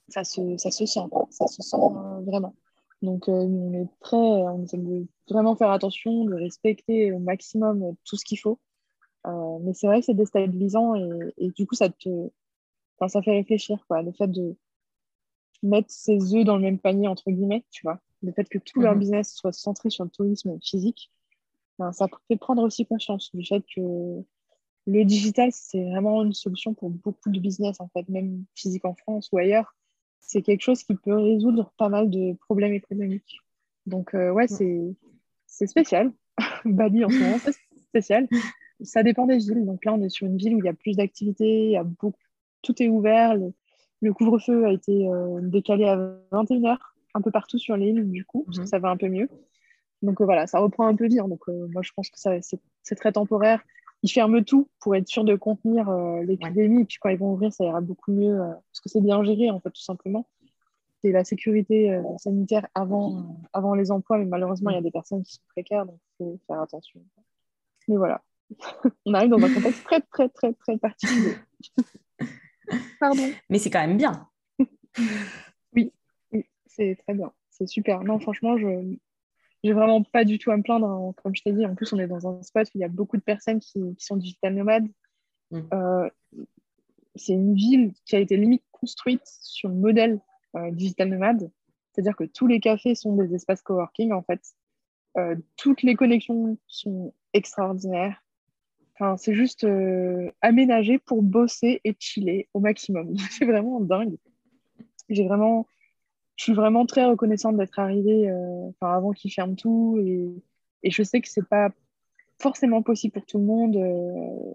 Ça 0.10 0.24
se, 0.24 0.58
ça 0.58 0.70
se 0.70 0.86
sent. 0.86 1.08
Ça 1.30 1.48
se 1.48 1.62
sent 1.64 1.78
vraiment. 2.26 2.54
Donc, 3.02 3.30
euh, 3.30 3.34
on 3.34 3.74
est 3.74 3.90
très, 4.00 4.18
on 4.18 4.64
essaie 4.64 4.78
de 4.78 5.06
vraiment 5.30 5.56
faire 5.56 5.72
attention, 5.72 6.26
de 6.26 6.36
respecter 6.36 7.12
au 7.12 7.20
maximum 7.20 7.96
tout 8.04 8.18
ce 8.18 8.26
qu'il 8.26 8.40
faut. 8.40 8.60
Euh, 9.28 9.60
mais 9.62 9.74
c'est 9.74 9.88
vrai 9.88 10.00
que 10.00 10.06
c'est 10.06 10.14
déstabilisant 10.14 10.96
et, 10.96 11.50
du 11.52 11.66
coup, 11.66 11.76
ça 11.76 11.90
te, 11.90 12.30
ça 13.08 13.22
fait 13.22 13.32
réfléchir, 13.32 13.84
quoi. 13.88 14.02
Le 14.02 14.12
fait 14.12 14.28
de 14.28 14.56
mettre 15.64 15.90
ses 15.90 16.36
œufs 16.36 16.46
dans 16.46 16.58
le 16.58 16.64
même 16.64 16.80
panier, 16.80 17.08
entre 17.08 17.32
guillemets, 17.32 17.64
tu 17.72 17.82
vois. 17.84 18.00
Le 18.22 18.32
fait 18.32 18.48
que 18.48 18.58
tout 18.58 18.82
leur 18.82 18.94
mhm. 18.94 19.00
business 19.00 19.34
soit 19.34 19.52
centré 19.52 19.90
sur 19.90 20.04
le 20.04 20.10
tourisme 20.10 20.58
physique, 20.62 21.12
ben, 21.80 21.92
ça 21.92 22.08
fait 22.28 22.38
prendre 22.38 22.64
aussi 22.64 22.86
conscience 22.86 23.30
du 23.34 23.46
fait 23.46 23.64
que 23.76 23.82
le 24.88 25.04
digital, 25.04 25.50
c'est 25.52 25.84
vraiment 25.84 26.24
une 26.24 26.34
solution 26.34 26.74
pour 26.74 26.90
beaucoup 26.90 27.30
de 27.30 27.40
business, 27.40 27.80
en 27.80 27.88
fait, 27.90 28.08
même 28.08 28.46
physique 28.56 28.86
en 28.86 28.96
France 28.96 29.30
ou 29.32 29.38
ailleurs 29.38 29.76
c'est 30.28 30.42
quelque 30.42 30.62
chose 30.62 30.84
qui 30.84 30.96
peut 30.96 31.16
résoudre 31.16 31.72
pas 31.78 31.90
mal 31.90 32.10
de 32.10 32.34
problèmes 32.34 32.74
économiques. 32.74 33.40
Donc, 33.86 34.14
euh, 34.16 34.32
ouais, 34.32 34.48
c'est 34.48 35.68
spécial. 35.68 36.12
Bali, 36.66 37.06
en 37.06 37.10
ce 37.10 37.18
moment, 37.18 37.38
c'est 37.40 37.56
spécial. 37.88 38.28
Ça 38.82 39.04
dépend 39.04 39.26
des 39.26 39.38
villes. 39.38 39.66
Donc 39.66 39.86
là, 39.86 39.94
on 39.94 40.02
est 40.02 40.10
sur 40.10 40.28
une 40.28 40.38
ville 40.38 40.56
où 40.56 40.60
il 40.60 40.66
y 40.66 40.70
a 40.70 40.74
plus 40.74 40.98
d'activités, 40.98 41.66
il 41.66 41.72
y 41.72 41.78
a 41.78 41.84
beaucoup... 41.84 42.14
tout 42.62 42.82
est 42.82 42.90
ouvert. 42.90 43.36
Le, 43.36 43.54
couvre-feu 44.14 44.66
a 44.66 44.72
été 44.72 45.08
euh, 45.08 45.40
décalé 45.42 45.86
à 45.86 45.98
21h 46.32 46.78
un 47.14 47.22
peu 47.22 47.32
partout 47.32 47.58
sur 47.58 47.78
l'île, 47.78 48.10
du 48.12 48.26
coup, 48.26 48.44
parce 48.44 48.58
que 48.58 48.64
mhm. 48.64 48.68
ça 48.68 48.80
va 48.80 48.90
un 48.90 48.98
peu 48.98 49.08
mieux. 49.08 49.30
Donc 50.02 50.22
euh, 50.22 50.26
voilà, 50.26 50.48
ça 50.48 50.60
reprend 50.60 50.88
un 50.88 50.96
peu 50.96 51.08
vite. 51.08 51.20
Donc 51.20 51.48
moi, 51.48 51.82
je 51.82 51.92
pense 51.96 52.10
que 52.10 52.18
c'est 52.18 52.96
très 52.96 53.12
temporaire 53.12 53.62
ils 54.06 54.12
ferment 54.12 54.44
tout 54.44 54.70
pour 54.80 54.96
être 54.96 55.08
sûr 55.08 55.24
de 55.24 55.36
contenir 55.36 55.90
euh, 55.90 56.22
l'épidémie. 56.24 56.82
Et 56.82 56.86
puis 56.86 56.98
quand 57.00 57.10
ils 57.10 57.18
vont 57.18 57.34
ouvrir, 57.34 57.52
ça 57.52 57.66
ira 57.66 57.82
beaucoup 57.82 58.12
mieux 58.12 58.40
euh, 58.40 58.52
parce 58.72 58.80
que 58.82 58.90
c'est 58.90 59.02
bien 59.02 59.24
géré, 59.24 59.50
en 59.50 59.60
fait, 59.60 59.72
tout 59.72 59.82
simplement. 59.82 60.28
C'est 61.04 61.12
la 61.12 61.24
sécurité 61.24 61.92
euh, 61.92 62.04
sanitaire 62.18 62.68
avant, 62.76 63.40
avant 63.52 63.74
les 63.74 63.92
emplois, 63.92 64.20
mais 64.20 64.26
malheureusement, 64.26 64.70
il 64.70 64.76
y 64.76 64.78
a 64.78 64.82
des 64.82 64.92
personnes 64.92 65.24
qui 65.24 65.34
sont 65.34 65.42
précaires, 65.50 65.86
donc 65.88 65.98
il 66.20 66.24
faut 66.24 66.40
faire 66.48 66.62
attention. 66.62 67.02
Mais 67.88 67.98
voilà, 67.98 68.22
on 69.06 69.14
arrive 69.16 69.32
dans 69.32 69.44
un 69.44 69.54
contexte 69.54 69.84
très, 69.84 70.02
très, 70.02 70.30
très, 70.30 70.54
très 70.54 70.78
particulier. 70.78 71.36
Pardon. 73.00 73.30
Mais 73.50 73.60
c'est 73.60 73.70
quand 73.70 73.86
même 73.86 73.98
bien. 73.98 74.28
oui, 75.74 75.92
oui 76.32 76.46
c'est 76.66 76.98
très 77.06 77.14
bien. 77.14 77.32
C'est 77.50 77.68
super. 77.68 78.04
Non, 78.04 78.20
franchement, 78.20 78.58
je, 78.58 78.96
j'ai 79.64 79.74
vraiment 79.74 80.04
pas 80.04 80.26
du 80.26 80.38
tout 80.40 80.52
à 80.52 80.58
me 80.58 80.64
plaindre. 80.64 80.88
Hein. 80.88 81.14
Comme 81.24 81.36
je 81.36 81.42
t'ai 81.42 81.52
dit, 81.52 81.66
en 81.66 81.76
plus, 81.76 81.92
on 81.94 82.00
est 82.00 82.08
dans 82.08 82.28
un 82.28 82.42
spot 82.44 82.68
où 82.68 82.72
il 82.76 82.82
y 82.82 82.84
a 82.84 82.90
beaucoup 82.90 83.18
de 83.18 83.24
personnes 83.24 83.60
qui, 83.60 83.96
sont 83.98 84.18
digital 84.18 84.54
nomades. 84.54 84.88
Mm. 85.52 85.62
Euh, 85.74 86.10
c'est 87.16 87.34
une 87.34 87.56
ville 87.56 87.94
qui 88.06 88.16
a 88.16 88.20
été 88.20 88.38
limite 88.38 88.64
construite 88.72 89.26
sur 89.26 89.70
le 89.70 89.76
modèle 89.76 90.20
euh, 90.56 90.72
digital 90.72 91.10
nomade. 91.10 91.50
C'est-à-dire 91.92 92.16
que 92.16 92.26
tous 92.26 92.48
les 92.48 92.60
cafés 92.60 92.94
sont 92.94 93.16
des 93.16 93.34
espaces 93.34 93.62
coworking, 93.62 94.12
en 94.12 94.22
fait. 94.22 94.42
Euh, 95.18 95.36
toutes 95.56 95.82
les 95.82 95.96
connexions 95.96 96.58
sont 96.68 97.14
extraordinaires. 97.34 98.22
Enfin, 98.98 99.18
c'est 99.18 99.34
juste 99.34 99.68
aménagé 100.42 101.00
pour 101.00 101.22
bosser 101.22 101.82
et 101.84 101.96
chiller 102.00 102.48
au 102.54 102.60
maximum. 102.60 103.16
c'est 103.32 103.46
vraiment 103.46 103.80
dingue. 103.82 104.16
J'ai 105.10 105.26
vraiment 105.28 105.68
je 106.36 106.44
suis 106.44 106.54
vraiment 106.54 106.86
très 106.86 107.06
reconnaissante 107.06 107.58
d'être 107.58 107.80
arrivée 107.80 108.30
euh, 108.30 108.72
avant 108.82 109.12
qu'ils 109.12 109.32
ferment 109.32 109.56
tout. 109.56 109.98
Et, 110.00 110.92
je 110.92 111.02
sais 111.02 111.22
que 111.22 111.30
c'est 111.30 111.48
pas 111.48 111.70
forcément 112.40 112.84
possible 112.84 113.14
pour 113.14 113.26
tout 113.26 113.40
le 113.40 113.46
monde 113.46 113.78
euh, 113.78 114.54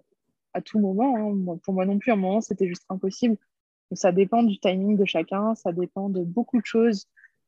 à 0.53 0.61
tout 0.61 0.79
moment. 0.79 1.17
Hein. 1.17 1.57
Pour 1.63 1.73
moi 1.73 1.85
non 1.85 1.97
plus, 1.99 2.11
à 2.11 2.13
un 2.13 2.17
moment, 2.17 2.41
c'était 2.41 2.67
juste 2.67 2.85
impossible. 2.89 3.37
Ça 3.93 4.11
dépend 4.13 4.43
du 4.43 4.57
timing 4.59 4.95
de 4.95 5.05
chacun, 5.05 5.55
ça 5.55 5.73
dépend 5.73 6.09
de 6.09 6.23
beaucoup 6.23 6.61
de 6.61 6.65
choses. 6.65 7.07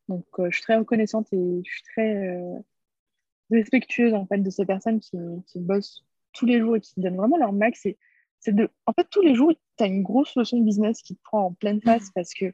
Donc, 0.09 0.25
euh, 0.39 0.47
je 0.49 0.55
suis 0.57 0.63
très 0.63 0.75
reconnaissante 0.75 1.31
et 1.31 1.61
je 1.63 1.71
suis 1.71 1.83
très 1.93 2.43
respectueuse 3.51 4.13
en 4.13 4.25
fait, 4.25 4.39
de 4.39 4.49
ces 4.49 4.65
personnes 4.65 4.99
qui, 4.99 5.17
bossent 5.55 6.03
tous 6.33 6.45
les 6.45 6.59
jours 6.59 6.75
et 6.75 6.79
qui 6.79 6.99
donnent 6.99 7.17
vraiment 7.17 7.37
leur 7.37 7.53
max. 7.53 7.87
c'est 8.39 8.55
de... 8.55 8.69
En 8.85 8.93
fait, 8.93 9.07
tous 9.09 9.21
les 9.21 9.35
jours, 9.35 9.53
tu 9.77 9.83
as 9.83 9.87
une 9.87 10.03
grosse 10.03 10.35
leçon 10.35 10.57
de 10.59 10.65
business 10.65 11.01
qui 11.01 11.15
te 11.15 11.21
prend 11.23 11.45
en 11.45 11.53
pleine 11.53 11.81
face 11.81 12.11
parce 12.13 12.33
que 12.33 12.53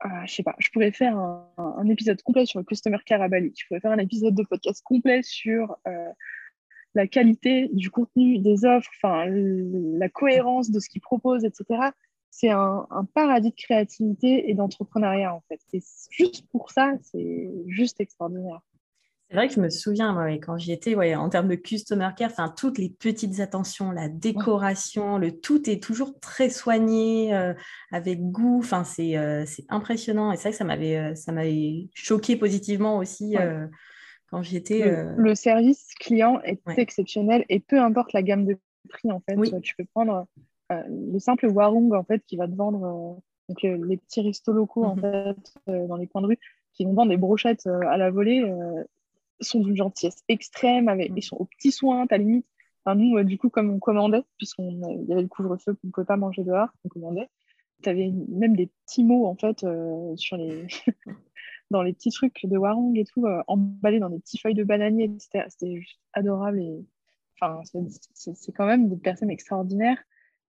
ah, 0.00 0.26
je 0.26 0.34
sais 0.34 0.42
pas, 0.42 0.54
je 0.58 0.68
pourrais 0.70 0.92
faire 0.92 1.16
un, 1.16 1.88
épisode 1.88 2.20
complet 2.22 2.44
sur 2.44 2.58
le 2.58 2.64
customer 2.64 2.98
care 3.06 3.22
à 3.22 3.28
Bali. 3.28 3.54
Je 3.56 3.66
pourrais 3.66 3.80
faire 3.80 3.92
un 3.92 3.98
épisode 3.98 4.34
de 4.34 4.42
podcast 4.42 4.82
complet 4.84 5.22
sur 5.22 5.76
euh, 5.86 6.10
la 6.94 7.06
qualité 7.06 7.70
du 7.72 7.90
contenu, 7.90 8.38
des 8.38 8.66
offres, 8.66 8.90
enfin 9.02 9.24
la 9.26 10.08
cohérence 10.10 10.70
de 10.70 10.78
ce 10.78 10.90
qu'ils 10.90 11.00
proposent, 11.00 11.44
etc. 11.44 11.90
C'est 12.30 12.50
un, 12.50 12.86
un, 12.90 13.04
paradis 13.04 13.50
de 13.50 13.54
créativité 13.54 14.50
et 14.50 14.54
d'entrepreneuriat 14.54 15.34
en 15.34 15.42
fait. 15.48 15.60
Et 15.72 15.80
juste 16.10 16.46
pour 16.50 16.70
ça, 16.70 16.92
c'est 17.00 17.50
juste 17.68 18.00
extraordinaire. 18.00 18.60
C'est 19.34 19.40
vrai 19.40 19.48
que 19.48 19.54
je 19.54 19.60
me 19.60 19.68
souviens, 19.68 20.38
quand 20.40 20.58
j'y 20.58 20.70
étais, 20.70 20.94
ouais, 20.94 21.16
en 21.16 21.28
termes 21.28 21.48
de 21.48 21.56
customer 21.56 22.10
care, 22.16 22.54
toutes 22.54 22.78
les 22.78 22.88
petites 22.88 23.40
attentions, 23.40 23.90
la 23.90 24.08
décoration, 24.08 25.18
le 25.18 25.32
tout 25.32 25.68
est 25.68 25.82
toujours 25.82 26.20
très 26.20 26.48
soigné, 26.50 27.34
euh, 27.34 27.52
avec 27.90 28.20
goût. 28.30 28.60
Enfin, 28.60 28.84
euh, 29.00 29.42
c'est 29.44 29.64
impressionnant. 29.70 30.30
Et 30.30 30.36
c'est 30.36 30.42
vrai 30.42 30.50
que 30.52 30.56
ça 30.56 30.62
m'avait 30.62 30.96
euh, 30.98 31.14
ça 31.16 31.32
m'avait 31.32 31.88
choqué 31.94 32.36
positivement 32.36 32.98
aussi 32.98 33.34
quand 34.30 34.42
j'y 34.42 34.56
étais. 34.56 34.88
Le, 35.16 35.34
service 35.34 35.94
client 35.98 36.40
est 36.44 36.60
exceptionnel 36.78 37.44
et 37.48 37.58
peu 37.58 37.80
importe 37.80 38.12
la 38.12 38.22
gamme 38.22 38.46
de 38.46 38.56
prix, 38.88 39.10
en 39.10 39.18
fait. 39.18 39.34
Tu 39.62 39.74
peux 39.74 39.84
prendre 39.92 40.28
le 40.70 41.18
simple 41.18 41.48
Warung, 41.48 41.92
en 41.92 42.04
fait, 42.04 42.22
qui 42.24 42.36
va 42.36 42.46
te 42.46 42.54
vendre 42.54 43.20
donc, 43.48 43.62
les 43.62 43.96
petits 43.96 44.20
restos 44.20 44.52
locaux, 44.52 44.84
en 44.84 44.94
mmh 44.94 45.00
fait, 45.00 45.54
dans 45.88 45.96
les 45.96 46.06
coins 46.06 46.22
de 46.22 46.28
rue, 46.28 46.38
qui 46.72 46.84
vont 46.84 46.92
vendre 46.92 47.10
des 47.10 47.16
brochettes 47.16 47.66
à 47.66 47.96
la 47.96 48.12
volée 48.12 48.48
sont 49.40 49.60
d'une 49.60 49.76
gentillesse 49.76 50.22
extrême, 50.28 50.88
avec, 50.88 51.10
mm. 51.10 51.18
ils 51.18 51.22
sont 51.22 51.36
aux 51.36 51.46
petits 51.46 51.72
soins, 51.72 52.06
à 52.10 52.16
limite. 52.16 52.46
Enfin, 52.84 52.96
nous, 52.96 53.16
euh, 53.16 53.24
du 53.24 53.38
coup, 53.38 53.48
comme 53.48 53.70
on 53.70 53.78
commandait, 53.78 54.22
puisqu'il 54.36 55.06
y 55.08 55.12
avait 55.12 55.22
le 55.22 55.28
couvre-feu, 55.28 55.74
qu'on 55.74 55.86
ne 55.86 55.92
pouvait 55.92 56.06
pas 56.06 56.16
manger 56.16 56.44
dehors, 56.44 56.68
on 56.84 56.88
commandait, 56.88 57.28
tu 57.82 57.88
avais 57.88 58.12
même 58.28 58.56
des 58.56 58.66
petits 58.86 59.04
mots, 59.04 59.26
en 59.26 59.36
fait, 59.36 59.64
euh, 59.64 60.14
sur 60.16 60.36
les... 60.36 60.66
dans 61.70 61.82
les 61.82 61.94
petits 61.94 62.10
trucs 62.10 62.44
de 62.44 62.56
Warong 62.58 62.96
et 62.96 63.04
tout, 63.04 63.26
euh, 63.26 63.42
emballés 63.46 63.98
dans 63.98 64.10
des 64.10 64.18
petites 64.18 64.40
feuilles 64.40 64.54
de 64.54 64.64
bananier, 64.64 65.04
etc. 65.04 65.46
C'était 65.48 65.80
juste 65.80 66.00
adorable. 66.12 66.60
Et... 66.60 66.84
Enfin, 67.40 67.60
c'est 68.12 68.52
quand 68.52 68.66
même 68.66 68.88
des 68.88 68.96
personnes 68.96 69.30
extraordinaires 69.30 69.98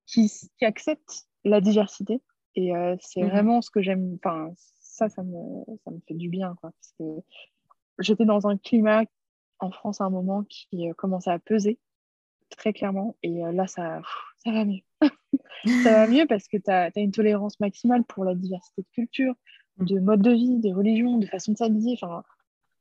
qui, 0.05 0.29
qui 0.57 0.65
acceptent 0.65 1.25
la 1.45 1.61
diversité. 1.61 2.21
Et 2.55 2.71
c'est 2.99 3.21
mm-hmm. 3.21 3.29
vraiment 3.29 3.61
ce 3.61 3.71
que 3.71 3.81
j'aime. 3.81 4.17
Enfin, 4.23 4.53
ça, 4.79 5.09
ça 5.09 5.23
me, 5.23 5.65
ça 5.83 5.91
me 5.91 5.99
fait 6.07 6.13
du 6.13 6.29
bien, 6.29 6.55
quoi. 6.61 6.71
Parce 6.71 6.93
que 6.99 7.23
j'étais 7.99 8.25
dans 8.25 8.47
un 8.47 8.57
climat 8.57 9.03
en 9.59 9.71
France 9.71 10.01
à 10.01 10.05
un 10.05 10.09
moment 10.09 10.43
qui 10.43 10.89
euh, 10.89 10.93
commençait 10.93 11.31
à 11.31 11.39
peser 11.39 11.79
très 12.49 12.73
clairement. 12.73 13.15
Et 13.23 13.43
euh, 13.45 13.51
là, 13.51 13.67
ça, 13.67 14.01
ça 14.43 14.51
va 14.51 14.65
mieux. 14.65 14.81
ça 15.83 15.91
va 15.91 16.07
mieux 16.07 16.25
parce 16.27 16.47
que 16.47 16.57
tu 16.57 16.69
as, 16.71 16.91
une 16.95 17.11
tolérance 17.11 17.59
maximale 17.59 18.03
pour 18.03 18.25
la 18.25 18.35
diversité 18.35 18.81
de 18.81 18.87
cultures, 18.93 19.35
de 19.77 19.99
modes 19.99 20.21
de 20.21 20.31
vie, 20.31 20.59
de 20.59 20.73
religions, 20.73 21.17
de 21.17 21.25
façon 21.25 21.53
de 21.53 21.57
s'habiller. 21.57 21.97
Enfin, 22.01 22.23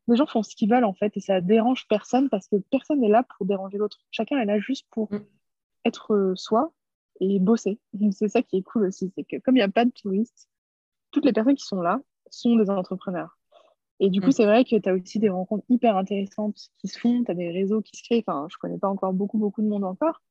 les 0.09 0.17
gens 0.17 0.27
font 0.27 0.43
ce 0.43 0.55
qu'ils 0.55 0.71
veulent 0.71 0.85
en 0.85 0.95
fait 0.95 1.17
et 1.17 1.21
ça 1.21 1.41
dérange 1.41 1.87
personne 1.89 2.29
parce 2.29 2.49
que 2.49 2.57
personne 2.71 3.01
n'est 3.01 3.09
là 3.09 3.25
pour 3.37 3.47
déranger 3.47 3.79
l'autre. 3.79 3.99
Chacun 4.11 4.39
est 4.39 4.45
là 4.45 4.59
juste 4.59 4.87
pour 4.91 5.13
mm. 5.13 5.25
être 5.85 6.15
euh, 6.15 6.35
soi 6.35 6.73
et 7.21 7.39
bosser. 7.39 7.79
C'est 8.13 8.29
ça 8.29 8.43
qui 8.43 8.59
est 8.59 8.63
cool 8.63 8.87
aussi, 8.87 9.13
c'est 9.15 9.25
que 9.25 9.37
comme 9.39 9.57
il 9.57 9.61
n'y 9.61 9.65
a 9.65 9.69
pas 9.69 9.85
de 9.85 9.91
touristes, 9.91 10.49
toutes 11.11 11.25
les 11.25 11.33
personnes 11.33 11.55
qui 11.55 11.65
sont 11.65 11.81
là 11.81 12.01
sont 12.31 12.57
des 12.57 12.69
entrepreneurs. 12.71 13.39
Et 14.01 14.11
du 14.11 14.21
coup, 14.21 14.29
mm. 14.29 14.33
c'est 14.33 14.47
vrai 14.47 14.65
que 14.65 14.77
tu 14.77 14.89
as 14.89 14.95
aussi 14.95 15.19
des 15.19 15.29
rencontres 15.29 15.65
hyper 15.69 15.97
intéressantes 15.97 16.71
qui 16.79 16.89
se 16.89 16.99
font, 16.99 17.25
tu 17.25 17.31
as 17.31 17.35
des 17.35 17.51
réseaux 17.51 17.83
qui 17.83 17.97
se 17.97 18.03
créent. 18.03 18.25
Enfin, 18.27 18.47
je 18.51 18.57
connais 18.59 18.79
pas 18.79 18.89
encore 18.89 19.13
beaucoup, 19.13 19.39
beaucoup 19.39 19.63
de 19.63 19.69
monde 19.69 19.85
encore. 19.85 20.23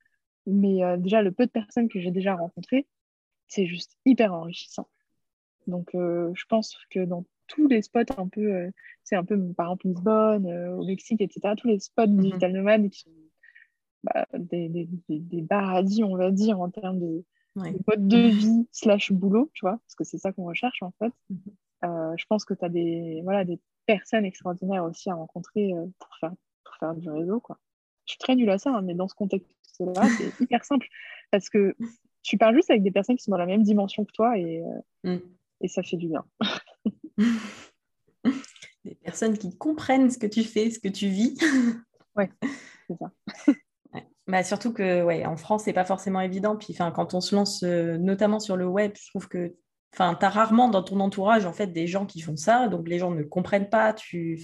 Mais 0.46 0.84
euh, 0.84 0.98
déjà, 0.98 1.22
le 1.22 1.32
peu 1.32 1.46
de 1.46 1.52
personnes 1.52 1.88
que 1.88 2.00
j'ai 2.00 2.12
déjà 2.12 2.36
rencontrées, 2.36 2.88
c'est 3.48 3.66
juste 3.66 3.98
hyper 4.06 4.34
enrichissant. 4.34 4.90
Donc, 5.68 5.92
je 5.94 6.46
pense 6.50 6.76
que 6.90 7.06
dans 7.06 7.24
tous 7.48 7.68
les 7.68 7.82
spots 7.82 8.00
un 8.18 8.28
peu, 8.28 8.70
c'est 9.04 9.16
un 9.16 9.24
peu 9.24 9.38
par 9.54 9.68
exemple 9.68 9.88
Lisbonne, 9.88 10.46
au 10.78 10.84
Mexique, 10.86 11.22
etc., 11.22 11.54
tous 11.56 11.68
les 11.68 11.80
spots 11.80 12.04
mm-hmm. 12.04 12.20
digital 12.20 12.52
nomades 12.52 12.90
qui 12.90 13.00
sont 13.00 13.12
bah, 14.04 14.26
des, 14.38 14.68
des, 14.68 14.90
des, 15.08 15.44
paradis, 15.44 16.04
on 16.04 16.18
va 16.18 16.32
dire, 16.32 16.60
en 16.60 16.70
termes 16.70 17.00
de, 17.00 17.24
mode 17.56 18.08
de 18.08 18.28
vie 18.28 18.68
slash 18.72 19.14
boulot, 19.14 19.50
tu 19.54 19.62
vois, 19.62 19.78
parce 19.78 19.96
que 19.96 20.04
c'est 20.04 20.18
ça 20.18 20.34
qu'on 20.34 20.44
recherche 20.44 20.84
en 20.84 20.92
fait. 21.00 21.14
Mm-hmm. 21.32 21.54
Je 21.84 22.26
pense 22.28 22.46
que 22.46 22.54
tu 22.54 22.64
as 22.64 22.70
des, 22.70 23.22
voilà, 23.24 23.44
des 23.46 23.60
personnes 23.86 24.26
extraordinaires 24.26 24.86
aussi 24.86 25.10
à 25.10 25.16
rencontrer 25.16 25.74
pour, 26.00 26.10
faire, 26.20 26.32
pour 26.64 26.76
faire 26.78 26.96
du 26.96 27.10
réseau, 27.10 27.40
quoi. 27.40 27.58
Je 28.06 28.14
suis 28.14 28.20
très 28.20 28.36
nulle 28.36 28.50
à 28.50 28.58
ça, 28.58 28.72
hein, 28.72 28.82
mais 28.82 28.96
dans 28.96 29.08
ce 29.08 29.16
contexte-là, 29.16 30.02
c'est 30.18 30.44
hyper 30.44 30.66
simple 30.66 30.88
parce 31.32 31.50
que 31.50 31.76
tu 32.22 32.38
parles 32.38 32.56
juste 32.56 32.70
avec 32.70 32.84
des 32.84 32.92
personnes 32.92 33.16
qui 33.16 33.24
sont 33.24 33.32
dans 33.32 33.38
la 33.38 33.46
même 33.46 33.64
dimension 33.64 34.04
que 34.06 34.12
toi 34.12 34.38
et, 34.38 34.62
mm. 35.04 35.18
et 35.62 35.68
ça 35.68 35.84
fait 35.84 35.98
du 35.98 36.08
bien. 36.08 36.26
des 38.86 38.96
personnes 38.96 39.38
qui 39.38 39.58
comprennent 39.58 40.10
ce 40.10 40.18
que 40.18 40.28
tu 40.28 40.44
fais, 40.44 40.70
ce 40.70 40.80
que 40.80 40.88
tu 40.88 41.08
vis. 41.08 41.38
ouais, 42.16 42.30
c'est 42.88 42.98
ça. 42.98 43.12
Bah, 44.28 44.44
surtout 44.44 44.72
que 44.72 45.04
ouais, 45.04 45.26
en 45.26 45.36
France, 45.36 45.64
c'est 45.66 45.74
pas 45.74 45.84
forcément 45.84 46.22
évident. 46.22 46.56
Puis 46.56 46.74
quand 46.74 47.14
on 47.14 47.22
se 47.22 47.36
lance 47.36 47.64
euh, 47.64 47.98
notamment 47.98 48.40
sur 48.40 48.56
le 48.56 48.66
web, 48.66 48.94
je 48.96 49.10
trouve 49.10 49.28
que 49.28 49.56
tu 49.96 50.02
as 50.02 50.30
rarement 50.30 50.70
dans 50.70 50.84
ton 50.84 51.00
entourage 51.00 51.46
en 51.46 51.54
fait 51.54 51.68
des 51.68 51.88
gens 51.88 52.06
qui 52.06 52.22
font 52.22 52.36
ça, 52.36 52.68
donc 52.68 52.88
les 52.88 53.00
gens 53.00 53.12
ne 53.12 53.24
comprennent 53.24 53.70
pas, 53.70 53.94
tu 53.94 54.42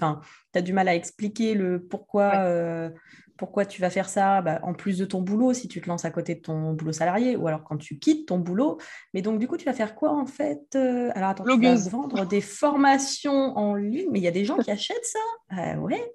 as 0.53 0.61
du 0.61 0.73
mal 0.73 0.87
à 0.87 0.95
expliquer 0.95 1.53
le 1.53 1.81
pourquoi, 1.81 2.31
euh, 2.37 2.89
pourquoi 3.37 3.65
tu 3.65 3.81
vas 3.81 3.89
faire 3.89 4.09
ça 4.09 4.41
bah, 4.41 4.59
en 4.63 4.73
plus 4.73 4.97
de 4.97 5.05
ton 5.05 5.21
boulot 5.21 5.53
si 5.53 5.67
tu 5.67 5.81
te 5.81 5.87
lances 5.87 6.05
à 6.05 6.11
côté 6.11 6.35
de 6.35 6.41
ton 6.41 6.73
boulot 6.73 6.91
salarié 6.91 7.35
ou 7.35 7.47
alors 7.47 7.63
quand 7.63 7.77
tu 7.77 7.97
quittes 7.97 8.27
ton 8.27 8.37
boulot. 8.37 8.77
Mais 9.13 9.21
donc, 9.21 9.39
du 9.39 9.47
coup, 9.47 9.57
tu 9.57 9.65
vas 9.65 9.73
faire 9.73 9.95
quoi 9.95 10.11
en 10.11 10.25
fait 10.25 10.61
euh, 10.75 11.09
Alors, 11.15 11.29
attends, 11.29 11.45
tu 11.45 11.61
vas 11.61 11.75
vendre 11.75 12.25
des 12.25 12.41
formations 12.41 13.57
en 13.57 13.75
ligne, 13.75 14.09
mais 14.11 14.19
il 14.19 14.23
y 14.23 14.27
a 14.27 14.31
des 14.31 14.45
gens 14.45 14.57
qui 14.57 14.69
achètent 14.71 14.97
ça? 15.03 15.57
Euh, 15.57 15.75
Ouais. 15.77 16.13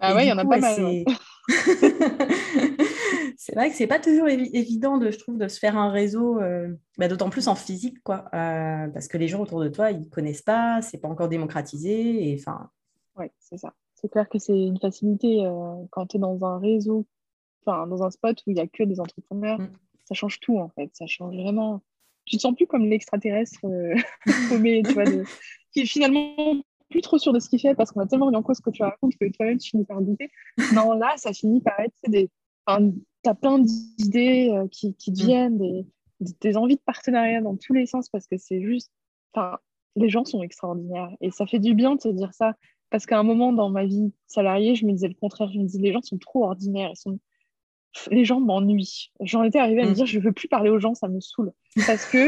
ah 0.00 0.14
ouais, 0.14 0.26
il 0.26 0.28
y 0.28 0.32
en 0.32 0.38
a 0.38 0.44
pas 0.44 0.58
mal. 0.58 1.04
c'est 3.36 3.54
vrai 3.54 3.70
que 3.70 3.76
c'est 3.76 3.86
pas 3.86 3.98
toujours 3.98 4.28
évident, 4.28 4.98
de, 4.98 5.10
je 5.10 5.18
trouve, 5.18 5.38
de 5.38 5.48
se 5.48 5.58
faire 5.58 5.76
un 5.76 5.90
réseau, 5.90 6.40
euh, 6.40 6.68
bah, 6.98 7.08
d'autant 7.08 7.30
plus 7.30 7.48
en 7.48 7.54
physique, 7.54 8.02
quoi, 8.02 8.26
parce 8.32 9.08
que 9.08 9.16
les 9.16 9.28
gens 9.28 9.40
autour 9.40 9.60
de 9.60 9.68
toi, 9.68 9.90
ils 9.90 10.08
connaissent 10.08 10.42
pas, 10.42 10.82
c'est 10.82 10.98
pas 10.98 11.08
encore 11.08 11.28
démocratisé, 11.28 12.28
et 12.30 12.36
enfin. 12.38 12.70
Ouais, 13.16 13.32
c'est 13.38 13.58
ça. 13.58 13.74
C'est 14.00 14.08
clair 14.08 14.28
que 14.28 14.38
c'est 14.38 14.56
une 14.56 14.78
facilité 14.78 15.44
euh, 15.44 15.74
quand 15.90 16.06
tu 16.06 16.16
es 16.18 16.20
dans 16.20 16.44
un 16.44 16.58
réseau, 16.60 17.04
enfin 17.66 17.86
dans 17.88 18.04
un 18.04 18.10
spot 18.10 18.38
où 18.46 18.50
il 18.50 18.54
n'y 18.54 18.60
a 18.60 18.66
que 18.68 18.84
des 18.84 19.00
entrepreneurs. 19.00 19.60
Mm. 19.60 19.72
Ça 20.04 20.14
change 20.14 20.38
tout 20.40 20.58
en 20.58 20.68
fait. 20.68 20.90
Ça 20.94 21.06
change 21.06 21.34
vraiment. 21.34 21.82
Tu 22.24 22.36
te 22.36 22.42
sens 22.42 22.54
plus 22.54 22.66
comme 22.66 22.86
l'extraterrestre 22.86 23.58
euh, 23.64 23.96
paumé, 24.48 24.82
tu 24.86 24.92
vois, 24.92 25.04
qui 25.72 25.80
est 25.80 25.86
finalement 25.86 26.62
plus 26.88 27.00
trop 27.00 27.18
sûr 27.18 27.32
de 27.32 27.38
ce 27.38 27.48
qu'il 27.48 27.60
fait 27.60 27.74
parce 27.74 27.92
qu'on 27.92 28.00
a 28.00 28.06
tellement 28.06 28.30
mis 28.30 28.36
en 28.36 28.42
cause 28.42 28.58
ce 28.58 28.62
que 28.62 28.70
tu 28.70 28.82
racontes 28.82 29.16
que 29.20 29.30
toi-même 29.32 29.58
tu 29.58 29.70
finis 29.70 29.84
par 29.84 30.00
douter. 30.00 30.30
Non, 30.74 30.92
là, 30.92 31.14
ça 31.16 31.32
finit 31.32 31.60
par 31.60 31.78
être 31.80 31.94
des. 32.06 32.30
Enfin, 32.66 32.90
tu 33.22 33.30
as 33.30 33.34
plein 33.34 33.58
d'idées 33.58 34.50
euh, 34.52 34.68
qui, 34.68 34.94
qui 34.94 35.12
te 35.12 35.22
mm. 35.22 35.26
viennent, 35.26 35.58
des, 35.58 35.86
des, 36.20 36.56
envies 36.56 36.76
de 36.76 36.82
partenariat 36.84 37.40
dans 37.40 37.56
tous 37.56 37.72
les 37.72 37.86
sens 37.86 38.08
parce 38.08 38.26
que 38.26 38.36
c'est 38.36 38.62
juste. 38.62 38.90
Enfin, 39.32 39.58
les 39.96 40.08
gens 40.08 40.24
sont 40.24 40.42
extraordinaires 40.42 41.10
et 41.20 41.30
ça 41.30 41.46
fait 41.46 41.58
du 41.58 41.74
bien 41.74 41.96
de 41.96 42.00
se 42.00 42.08
dire 42.08 42.32
ça. 42.32 42.54
Parce 42.90 43.04
qu'à 43.04 43.18
un 43.18 43.22
moment 43.22 43.52
dans 43.52 43.68
ma 43.68 43.84
vie 43.84 44.12
salariée, 44.26 44.74
je 44.74 44.86
me 44.86 44.92
disais 44.92 45.08
le 45.08 45.14
contraire. 45.14 45.50
Je 45.52 45.58
me 45.58 45.64
disais, 45.64 45.78
les 45.78 45.92
gens 45.92 46.00
sont 46.02 46.18
trop 46.18 46.44
ordinaires. 46.44 46.90
Ils 46.92 46.96
sont... 46.96 47.18
Les 48.10 48.24
gens 48.24 48.40
m'ennuient. 48.40 49.10
J'en 49.20 49.42
étais 49.42 49.58
arrivée 49.58 49.82
à 49.82 49.86
me 49.86 49.90
mm. 49.90 49.94
dire, 49.94 50.06
je 50.06 50.18
ne 50.18 50.24
veux 50.24 50.32
plus 50.32 50.48
parler 50.48 50.70
aux 50.70 50.78
gens, 50.78 50.94
ça 50.94 51.08
me 51.08 51.20
saoule. 51.20 51.52
Parce 51.86 52.08
qu'il 52.10 52.20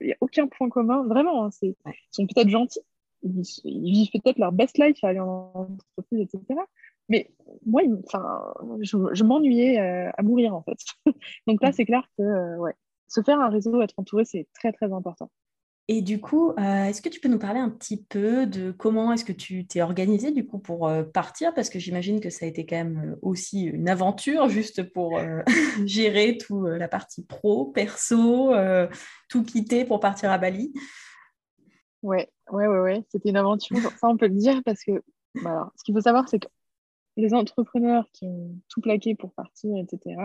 n'y 0.00 0.10
euh, 0.10 0.12
a 0.12 0.16
aucun 0.20 0.48
point 0.48 0.68
commun. 0.68 1.06
Vraiment, 1.06 1.46
hein, 1.46 1.50
ils 1.62 1.74
sont 2.10 2.26
peut-être 2.26 2.48
gentils. 2.48 2.80
Ils, 3.24 3.92
vivent 3.92 4.10
peut-être 4.12 4.38
leur 4.38 4.52
best 4.52 4.78
life 4.78 5.02
à 5.02 5.08
aller 5.08 5.20
en 5.20 5.52
entreprise, 5.96 6.20
etc. 6.20 6.60
Mais 7.08 7.30
moi, 7.66 7.82
enfin, 8.06 8.54
je, 8.80 9.24
m'ennuyais 9.24 9.80
euh, 9.80 10.10
à 10.16 10.22
mourir, 10.22 10.54
en 10.54 10.62
fait. 10.62 10.78
Donc 11.46 11.62
là, 11.62 11.72
c'est 11.72 11.84
clair 11.84 12.08
que 12.16 12.22
euh, 12.22 12.56
ouais, 12.58 12.74
se 13.08 13.22
faire 13.22 13.40
un 13.40 13.50
réseau, 13.50 13.82
être 13.82 13.94
entouré, 13.98 14.24
c'est 14.24 14.48
très, 14.54 14.72
très 14.72 14.92
important. 14.92 15.30
Et 15.86 16.00
du 16.00 16.18
coup, 16.18 16.52
euh, 16.52 16.84
est-ce 16.84 17.02
que 17.02 17.10
tu 17.10 17.20
peux 17.20 17.28
nous 17.28 17.38
parler 17.38 17.60
un 17.60 17.68
petit 17.68 18.02
peu 18.02 18.46
de 18.46 18.70
comment 18.70 19.12
est-ce 19.12 19.24
que 19.26 19.34
tu 19.34 19.66
t'es 19.66 19.82
organisé 19.82 20.30
du 20.30 20.46
coup 20.46 20.58
pour 20.58 20.90
partir? 21.12 21.52
Parce 21.52 21.68
que 21.68 21.78
j'imagine 21.78 22.20
que 22.20 22.30
ça 22.30 22.46
a 22.46 22.48
été 22.48 22.64
quand 22.64 22.76
même 22.76 23.18
aussi 23.20 23.64
une 23.64 23.90
aventure 23.90 24.48
juste 24.48 24.82
pour 24.94 25.20
gérer 25.84 26.38
tout 26.38 26.64
la 26.64 26.88
partie 26.88 27.22
pro, 27.26 27.66
perso, 27.66 28.54
tout 29.28 29.42
quitter 29.42 29.84
pour 29.84 30.00
partir 30.00 30.30
à 30.30 30.38
Bali. 30.38 30.72
Ouais, 32.04 32.28
ouais, 32.52 32.66
ouais, 32.66 32.80
ouais. 32.80 33.04
C'était 33.08 33.30
une 33.30 33.36
aventure, 33.38 33.78
ça 33.98 34.08
on 34.08 34.18
peut 34.18 34.28
le 34.28 34.34
dire 34.34 34.60
parce 34.62 34.84
que 34.84 35.02
bah, 35.42 35.72
ce 35.74 35.84
qu'il 35.84 35.94
faut 35.94 36.02
savoir, 36.02 36.28
c'est 36.28 36.38
que 36.38 36.48
les 37.16 37.32
entrepreneurs 37.32 38.06
qui 38.12 38.26
ont 38.26 38.54
tout 38.68 38.82
plaqué 38.82 39.14
pour 39.14 39.32
partir, 39.32 39.74
etc., 39.78 40.16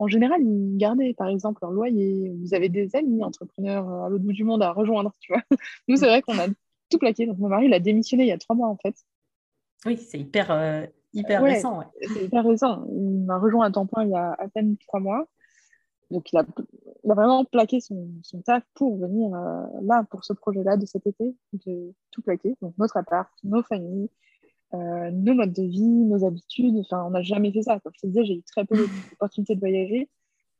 en 0.00 0.08
général, 0.08 0.42
ils 0.42 0.76
gardaient 0.76 1.14
par 1.14 1.28
exemple 1.28 1.60
leur 1.62 1.70
loyer. 1.70 2.34
Vous 2.42 2.54
avez 2.54 2.68
des 2.68 2.96
amis 2.96 3.22
entrepreneurs 3.22 3.88
à 3.88 4.08
l'autre 4.08 4.24
bout 4.24 4.32
du 4.32 4.42
monde 4.42 4.60
à 4.60 4.72
rejoindre, 4.72 5.12
tu 5.20 5.32
vois. 5.32 5.42
Nous, 5.88 5.96
c'est 5.96 6.06
vrai 6.06 6.22
qu'on 6.22 6.36
a 6.40 6.48
tout 6.90 6.98
plaqué. 6.98 7.24
Donc, 7.26 7.38
mon 7.38 7.48
mari, 7.48 7.66
il 7.66 7.74
a 7.74 7.78
démissionné 7.78 8.24
il 8.24 8.28
y 8.28 8.32
a 8.32 8.38
trois 8.38 8.56
mois, 8.56 8.66
en 8.66 8.76
fait. 8.76 8.96
Oui, 9.86 9.96
c'est 9.96 10.18
hyper, 10.18 10.50
euh, 10.50 10.84
hyper 11.12 11.40
récent. 11.40 11.78
Ouais. 11.78 11.86
C'est 12.14 12.24
hyper 12.24 12.44
récent. 12.44 12.84
Il 12.90 13.24
m'a 13.26 13.38
rejoint 13.38 13.66
à 13.66 13.70
temps 13.70 13.86
plein 13.86 14.02
il 14.02 14.10
y 14.10 14.16
a 14.16 14.32
à 14.32 14.48
peine 14.48 14.76
trois 14.78 14.98
mois. 14.98 15.28
Donc, 16.12 16.30
il 16.32 16.38
a, 16.38 16.44
vraiment 17.04 17.44
plaqué 17.44 17.80
son, 17.80 18.08
son, 18.22 18.42
taf 18.42 18.62
pour 18.74 18.96
venir 18.98 19.34
euh, 19.34 19.64
là, 19.82 20.04
pour 20.10 20.24
ce 20.24 20.32
projet-là 20.34 20.76
de 20.76 20.86
cet 20.86 21.06
été, 21.06 21.34
de 21.52 21.92
tout 22.10 22.22
plaquer. 22.22 22.54
Donc, 22.60 22.74
notre 22.78 22.98
appart, 22.98 23.32
nos 23.42 23.62
familles, 23.62 24.10
euh, 24.74 25.10
nos 25.10 25.34
modes 25.34 25.52
de 25.52 25.62
vie, 25.62 25.82
nos 25.82 26.24
habitudes. 26.24 26.76
Enfin, 26.78 27.02
on 27.06 27.10
n'a 27.10 27.22
jamais 27.22 27.50
fait 27.50 27.62
ça. 27.62 27.80
Comme 27.80 27.92
je 27.94 28.00
te 28.02 28.06
disais, 28.06 28.24
j'ai 28.24 28.34
eu 28.34 28.42
très 28.42 28.64
peu 28.64 28.76
d'opportunités 29.10 29.54
de 29.54 29.60
voyager, 29.60 30.08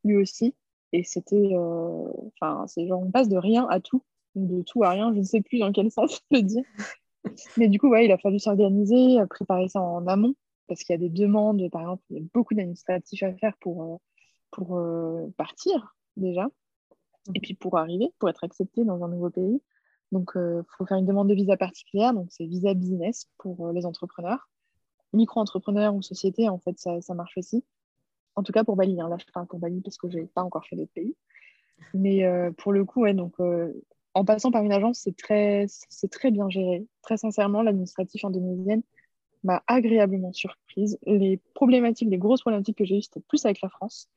lui 0.03 0.17
aussi. 0.17 0.55
Et 0.91 1.03
c'était. 1.03 1.53
Euh, 1.53 2.07
enfin, 2.35 2.65
c'est 2.67 2.87
genre, 2.87 3.01
on 3.01 3.11
passe 3.11 3.29
de 3.29 3.37
rien 3.37 3.67
à 3.69 3.79
tout, 3.79 4.03
de 4.35 4.63
tout 4.63 4.83
à 4.83 4.89
rien. 4.89 5.13
Je 5.13 5.19
ne 5.19 5.23
sais 5.23 5.41
plus 5.41 5.59
dans 5.59 5.71
quel 5.71 5.91
sens 5.91 6.19
je 6.31 6.37
le 6.37 6.43
dire. 6.43 6.63
Mais 7.57 7.69
du 7.69 7.79
coup, 7.79 7.89
ouais, 7.89 8.05
il 8.05 8.11
a 8.11 8.17
fallu 8.17 8.39
s'organiser, 8.39 9.17
préparer 9.29 9.69
ça 9.69 9.81
en 9.81 10.05
amont, 10.07 10.33
parce 10.67 10.83
qu'il 10.83 10.93
y 10.93 10.97
a 10.97 10.99
des 10.99 11.09
demandes, 11.09 11.69
par 11.71 11.81
exemple, 11.81 12.03
il 12.09 12.17
y 12.17 12.19
a 12.19 12.23
beaucoup 12.33 12.53
d'administratifs 12.53 13.23
à 13.23 13.33
faire 13.33 13.53
pour, 13.61 14.01
euh, 14.59 15.21
pour 15.21 15.33
partir 15.35 15.95
déjà, 16.17 16.47
et 17.33 17.39
puis 17.39 17.53
pour 17.53 17.77
arriver, 17.77 18.13
pour 18.19 18.29
être 18.29 18.43
accepté 18.43 18.83
dans 18.83 19.03
un 19.03 19.07
nouveau 19.07 19.29
pays. 19.29 19.61
Donc, 20.13 20.31
il 20.35 20.39
euh, 20.39 20.63
faut 20.77 20.85
faire 20.85 20.97
une 20.97 21.05
demande 21.07 21.27
de 21.27 21.33
visa 21.33 21.57
particulière. 21.57 22.13
Donc, 22.13 22.27
c'est 22.29 22.45
visa 22.45 22.73
business 22.73 23.27
pour 23.37 23.67
euh, 23.67 23.73
les 23.73 23.85
entrepreneurs. 23.85 24.49
Micro-entrepreneurs 25.13 25.95
ou 25.95 26.01
sociétés, 26.01 26.49
en 26.49 26.59
fait, 26.59 26.77
ça, 26.77 27.13
marche 27.13 27.37
aussi. 27.37 27.63
En 28.35 28.43
tout 28.43 28.51
cas, 28.51 28.63
pour 28.63 28.75
Bali. 28.75 28.99
Hein. 29.01 29.09
Là, 29.09 29.17
je 29.19 29.25
parle 29.31 29.47
pour 29.47 29.59
Bali 29.59 29.81
parce 29.81 29.97
que 29.97 30.09
je 30.09 30.19
n'ai 30.19 30.25
pas 30.25 30.43
encore 30.43 30.65
fait 30.65 30.75
d'autres 30.75 30.93
pays. 30.93 31.15
Mais 31.93 32.23
euh, 32.25 32.51
pour 32.51 32.73
le 32.73 32.85
coup, 32.85 33.01
ouais, 33.01 33.13
donc, 33.13 33.35
en 34.13 34.25
passant 34.25 34.51
par 34.51 34.63
une 34.63 34.71
agence, 34.71 34.99
c'est 34.99 35.15
très, 35.17 35.65
très 36.11 36.31
bien 36.31 36.49
géré. 36.49 36.85
Très 37.01 37.17
sincèrement, 37.17 37.63
l'administratif 37.63 38.23
indonésienne 38.23 38.83
m'a 39.43 39.63
agréablement 39.67 40.31
surprise. 40.31 40.99
Les 41.05 41.37
problématiques, 41.53 42.09
les 42.09 42.17
grosses 42.17 42.41
problématiques 42.41 42.77
que 42.77 42.85
j'ai 42.85 42.97
eues, 42.97 43.01
c'était 43.01 43.19
plus 43.19 43.45
avec 43.45 43.61
la 43.61 43.69
France 43.69 44.09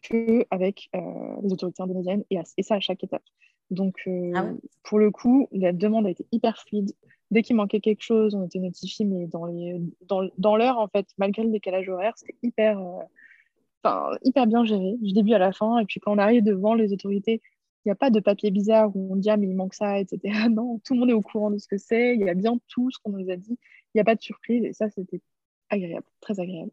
qu'avec 0.00 0.90
les 0.94 1.52
autorités 1.52 1.82
indonésiennes, 1.82 2.24
et, 2.30 2.38
et, 2.56 2.62
ça 2.62 2.76
à 2.76 2.80
chaque 2.80 3.04
étape. 3.04 3.22
Donc, 3.70 3.96
euh, 4.06 4.32
ah 4.34 4.48
pour 4.84 4.98
le 4.98 5.10
coup, 5.10 5.48
la 5.52 5.72
demande 5.72 6.06
a 6.06 6.10
été 6.10 6.26
hyper 6.32 6.58
fluide. 6.58 6.92
Dès 7.32 7.42
qu'il 7.42 7.56
manquait 7.56 7.80
quelque 7.80 8.02
chose, 8.02 8.34
on 8.34 8.44
était 8.44 8.60
notifié, 8.60 9.04
mais 9.04 9.26
dans, 9.26 9.46
les, 9.46 9.80
dans, 10.02 10.28
dans 10.38 10.56
l'heure, 10.56 10.78
en 10.78 10.86
fait, 10.86 11.06
malgré 11.18 11.42
le 11.42 11.50
décalage 11.50 11.88
horaire, 11.88 12.12
c'était 12.16 12.36
hyper, 12.42 12.80
euh, 12.80 14.14
hyper 14.22 14.46
bien 14.46 14.64
géré, 14.64 14.94
du 15.00 15.12
début 15.12 15.32
à 15.32 15.38
la 15.38 15.52
fin. 15.52 15.78
Et 15.78 15.84
puis, 15.84 15.98
quand 15.98 16.14
on 16.14 16.18
arrive 16.18 16.44
devant 16.44 16.74
les 16.74 16.92
autorités, 16.92 17.42
il 17.84 17.88
n'y 17.88 17.92
a 17.92 17.96
pas 17.96 18.10
de 18.10 18.20
papier 18.20 18.52
bizarre 18.52 18.94
où 18.94 19.12
on 19.12 19.16
dit 19.16 19.30
ah, 19.30 19.36
mais 19.36 19.48
il 19.48 19.56
manque 19.56 19.74
ça, 19.74 19.98
etc. 19.98 20.20
Non, 20.50 20.80
tout 20.84 20.94
le 20.94 21.00
monde 21.00 21.10
est 21.10 21.14
au 21.14 21.22
courant 21.22 21.50
de 21.50 21.58
ce 21.58 21.66
que 21.66 21.78
c'est. 21.78 22.14
Il 22.14 22.20
y 22.20 22.28
a 22.28 22.34
bien 22.34 22.58
tout 22.68 22.90
ce 22.90 22.98
qu'on 23.02 23.12
nous 23.12 23.28
a 23.30 23.36
dit. 23.36 23.58
Il 23.94 23.96
n'y 23.96 24.00
a 24.00 24.04
pas 24.04 24.14
de 24.14 24.22
surprise. 24.22 24.64
Et 24.64 24.72
ça, 24.72 24.88
c'était 24.90 25.20
agréable, 25.68 26.06
très 26.20 26.38
agréable. 26.38 26.70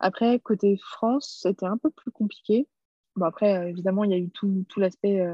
Après, 0.00 0.38
côté 0.40 0.76
France, 0.76 1.40
c'était 1.42 1.66
un 1.66 1.78
peu 1.78 1.90
plus 1.90 2.10
compliqué. 2.10 2.68
Bon, 3.16 3.26
après, 3.26 3.56
euh, 3.56 3.68
évidemment, 3.68 4.04
il 4.04 4.10
y 4.10 4.14
a 4.14 4.18
eu 4.18 4.30
tout, 4.30 4.64
tout 4.68 4.80
l'aspect 4.80 5.24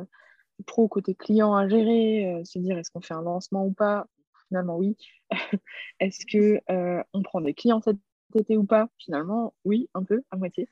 pro 0.63 0.89
côté 0.89 1.15
client 1.15 1.55
à 1.55 1.69
gérer, 1.69 2.35
euh, 2.35 2.45
se 2.45 2.59
dire 2.59 2.79
est-ce 2.79 2.91
qu'on 2.91 3.01
fait 3.01 3.15
un 3.15 3.23
lancement 3.23 3.65
ou 3.65 3.73
pas? 3.73 4.07
Finalement, 4.49 4.77
oui. 4.77 4.97
est-ce 6.01 6.27
que 6.27 6.61
euh, 6.71 7.03
on 7.13 7.23
prend 7.23 7.41
des 7.41 7.55
clients 7.55 7.81
cet 7.81 7.97
été 8.35 8.57
ou 8.57 8.65
pas? 8.65 8.89
Finalement, 8.99 9.55
oui, 9.65 9.89
un 9.95 10.05
peu, 10.05 10.23
à 10.31 10.37
moitié. 10.37 10.69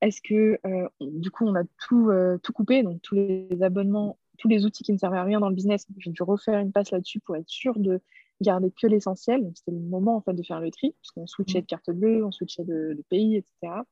Est-ce 0.00 0.22
que 0.22 0.58
euh, 0.64 0.88
du 1.00 1.30
coup 1.30 1.44
on 1.46 1.56
a 1.56 1.64
tout, 1.88 2.10
tout 2.44 2.52
coupé, 2.52 2.84
donc 2.84 3.02
tous 3.02 3.16
les 3.16 3.48
abonnements, 3.62 4.16
tous 4.38 4.46
les 4.46 4.64
outils 4.64 4.84
qui 4.84 4.92
ne 4.92 4.98
servaient 4.98 5.18
à 5.18 5.24
rien 5.24 5.40
dans 5.40 5.48
le 5.48 5.56
business, 5.56 5.86
j'ai 5.98 6.12
dû 6.12 6.22
refaire 6.22 6.60
une 6.60 6.70
passe 6.70 6.92
là-dessus 6.92 7.18
pour 7.18 7.34
être 7.34 7.48
sûr 7.48 7.76
de 7.76 8.00
garder 8.44 8.70
que 8.70 8.86
l'essentiel. 8.86 9.50
C'était 9.54 9.72
le 9.72 9.78
moment 9.78 10.16
en 10.16 10.20
fait 10.20 10.34
de 10.34 10.42
faire 10.42 10.60
le 10.60 10.70
tri, 10.70 10.94
parce 11.00 11.10
qu'on 11.10 11.26
switchait 11.26 11.58
mmh. 11.58 11.62
de 11.62 11.66
carte 11.66 11.90
bleue, 11.90 12.24
on 12.24 12.32
switchait 12.32 12.64
de, 12.64 12.94
de 12.96 13.04
pays, 13.08 13.36
etc. 13.36 13.82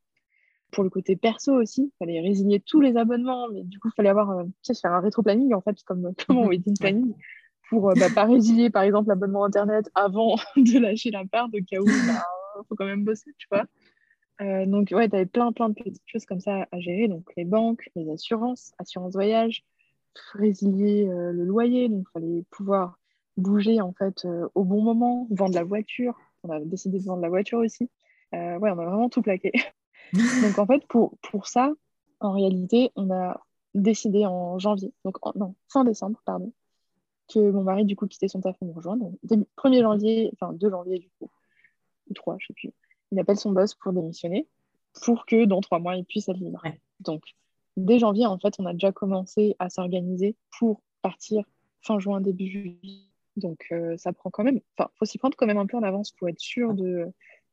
Pour 0.72 0.84
le 0.84 0.90
côté 0.90 1.16
perso 1.16 1.54
aussi, 1.54 1.92
il 1.92 1.96
fallait 1.98 2.20
résilier 2.20 2.60
tous 2.60 2.80
les 2.80 2.96
abonnements, 2.96 3.48
mais 3.52 3.62
du 3.62 3.78
coup, 3.78 3.88
il 3.88 3.96
fallait 3.96 4.08
avoir, 4.08 4.30
euh, 4.30 4.44
tu 4.44 4.74
sais, 4.74 4.80
faire 4.80 4.92
un 4.92 5.00
rétro-planning, 5.00 5.54
en 5.54 5.60
fait, 5.60 5.82
comme, 5.84 6.12
comme 6.26 6.38
on 6.38 6.48
wedding 6.48 6.76
planning, 6.78 7.14
pour 7.70 7.92
bah, 7.94 8.08
pas 8.14 8.24
résilier, 8.24 8.70
par 8.70 8.82
exemple, 8.82 9.08
l'abonnement 9.08 9.44
Internet 9.44 9.90
avant 9.94 10.36
de 10.56 10.78
lâcher 10.78 11.10
la 11.10 11.24
part, 11.24 11.48
de 11.48 11.60
cas 11.60 11.78
où 11.80 11.88
il 11.88 12.06
bah, 12.06 12.22
faut 12.68 12.74
quand 12.74 12.86
même 12.86 13.04
bosser, 13.04 13.32
tu 13.38 13.48
vois. 13.50 13.66
donc, 14.66 14.88
ouais, 14.92 15.08
tu 15.08 15.16
avais 15.16 15.26
plein, 15.26 15.52
plein 15.52 15.68
de 15.68 15.74
petites 15.74 16.02
choses 16.06 16.26
comme 16.26 16.40
ça 16.40 16.66
à 16.70 16.80
gérer. 16.80 17.08
Donc, 17.08 17.28
les 17.36 17.44
banques, 17.44 17.88
les 17.96 18.10
assurances, 18.10 18.72
assurance 18.78 19.14
voyage, 19.14 19.64
résilier 20.34 21.06
le 21.06 21.44
loyer. 21.44 21.88
Donc, 21.88 22.06
il 22.08 22.12
fallait 22.12 22.44
pouvoir 22.50 22.98
bouger 23.36 23.80
en 23.80 23.92
fait 23.92 24.24
euh, 24.24 24.48
au 24.54 24.64
bon 24.64 24.82
moment, 24.82 25.26
vendre 25.30 25.54
la 25.54 25.64
voiture. 25.64 26.18
On 26.42 26.50
a 26.50 26.60
décidé 26.60 26.98
de 26.98 27.04
vendre 27.04 27.22
la 27.22 27.28
voiture 27.28 27.58
aussi. 27.58 27.90
Euh, 28.34 28.58
ouais, 28.58 28.70
on 28.70 28.78
a 28.78 28.84
vraiment 28.84 29.08
tout 29.08 29.22
plaqué. 29.22 29.52
donc 30.12 30.58
en 30.58 30.66
fait, 30.66 30.86
pour, 30.86 31.16
pour 31.18 31.46
ça, 31.46 31.72
en 32.20 32.32
réalité, 32.32 32.92
on 32.96 33.10
a 33.10 33.40
décidé 33.74 34.24
en 34.24 34.58
janvier, 34.58 34.92
donc 35.04 35.18
non, 35.36 35.54
fin 35.68 35.84
décembre, 35.84 36.20
pardon, 36.24 36.52
que 37.28 37.50
mon 37.50 37.62
mari 37.62 37.84
du 37.84 37.94
coup 37.94 38.06
quittait 38.06 38.28
son 38.28 38.40
taf 38.40 38.56
pour 38.58 38.68
me 38.68 38.72
rejoindre. 38.72 39.12
1er 39.24 39.82
janvier, 39.82 40.30
enfin 40.34 40.52
2 40.54 40.70
janvier 40.70 40.98
du 40.98 41.10
coup, 41.18 41.30
ou 42.08 42.14
3, 42.14 42.36
je 42.38 42.46
sais 42.46 42.54
plus. 42.54 42.72
Il 43.12 43.18
appelle 43.18 43.36
son 43.36 43.52
boss 43.52 43.74
pour 43.74 43.92
démissionner 43.92 44.48
pour 45.02 45.26
que 45.26 45.44
dans 45.44 45.60
trois 45.60 45.78
mois, 45.78 45.96
il 45.96 46.04
puisse 46.04 46.28
être 46.28 46.38
libre. 46.38 46.62
Donc, 47.00 47.22
dès 47.76 47.98
janvier, 47.98 48.26
en 48.26 48.38
fait, 48.38 48.54
on 48.58 48.66
a 48.66 48.72
déjà 48.72 48.92
commencé 48.92 49.56
à 49.58 49.68
s'organiser 49.68 50.36
pour 50.58 50.80
partir 51.02 51.44
fin 51.80 51.98
juin, 51.98 52.20
début 52.20 52.48
juillet 52.48 53.05
donc, 53.36 53.66
euh, 53.72 53.96
ça 53.96 54.12
prend 54.12 54.30
quand 54.30 54.44
même. 54.44 54.60
Enfin, 54.76 54.90
faut 54.98 55.04
s'y 55.04 55.18
prendre 55.18 55.36
quand 55.36 55.46
même 55.46 55.58
un 55.58 55.66
peu 55.66 55.76
en 55.76 55.82
avance 55.82 56.12
pour 56.12 56.28
être 56.28 56.40
sûr 56.40 56.74
de 56.74 57.06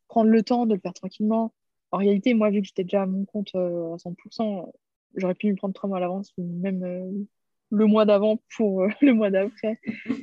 prendre 0.07 0.29
le 0.29 0.43
temps 0.43 0.65
de 0.65 0.73
le 0.73 0.79
faire 0.79 0.93
tranquillement. 0.93 1.53
En 1.91 1.97
réalité, 1.97 2.33
moi, 2.33 2.49
vu 2.49 2.61
que 2.61 2.67
j'étais 2.67 2.83
déjà 2.83 3.03
à 3.03 3.05
mon 3.05 3.25
compte 3.25 3.53
euh, 3.55 3.93
à 3.93 3.97
100%, 3.97 4.71
j'aurais 5.15 5.35
pu 5.35 5.51
me 5.51 5.55
prendre 5.55 5.73
trois 5.73 5.87
mois 5.87 5.97
à 5.97 6.01
l'avance 6.01 6.33
ou 6.37 6.43
même 6.43 6.83
euh, 6.83 7.11
le 7.69 7.85
mois 7.85 8.05
d'avant 8.05 8.39
pour 8.55 8.85
le 9.01 9.13
mois 9.13 9.29
d'après. 9.29 9.79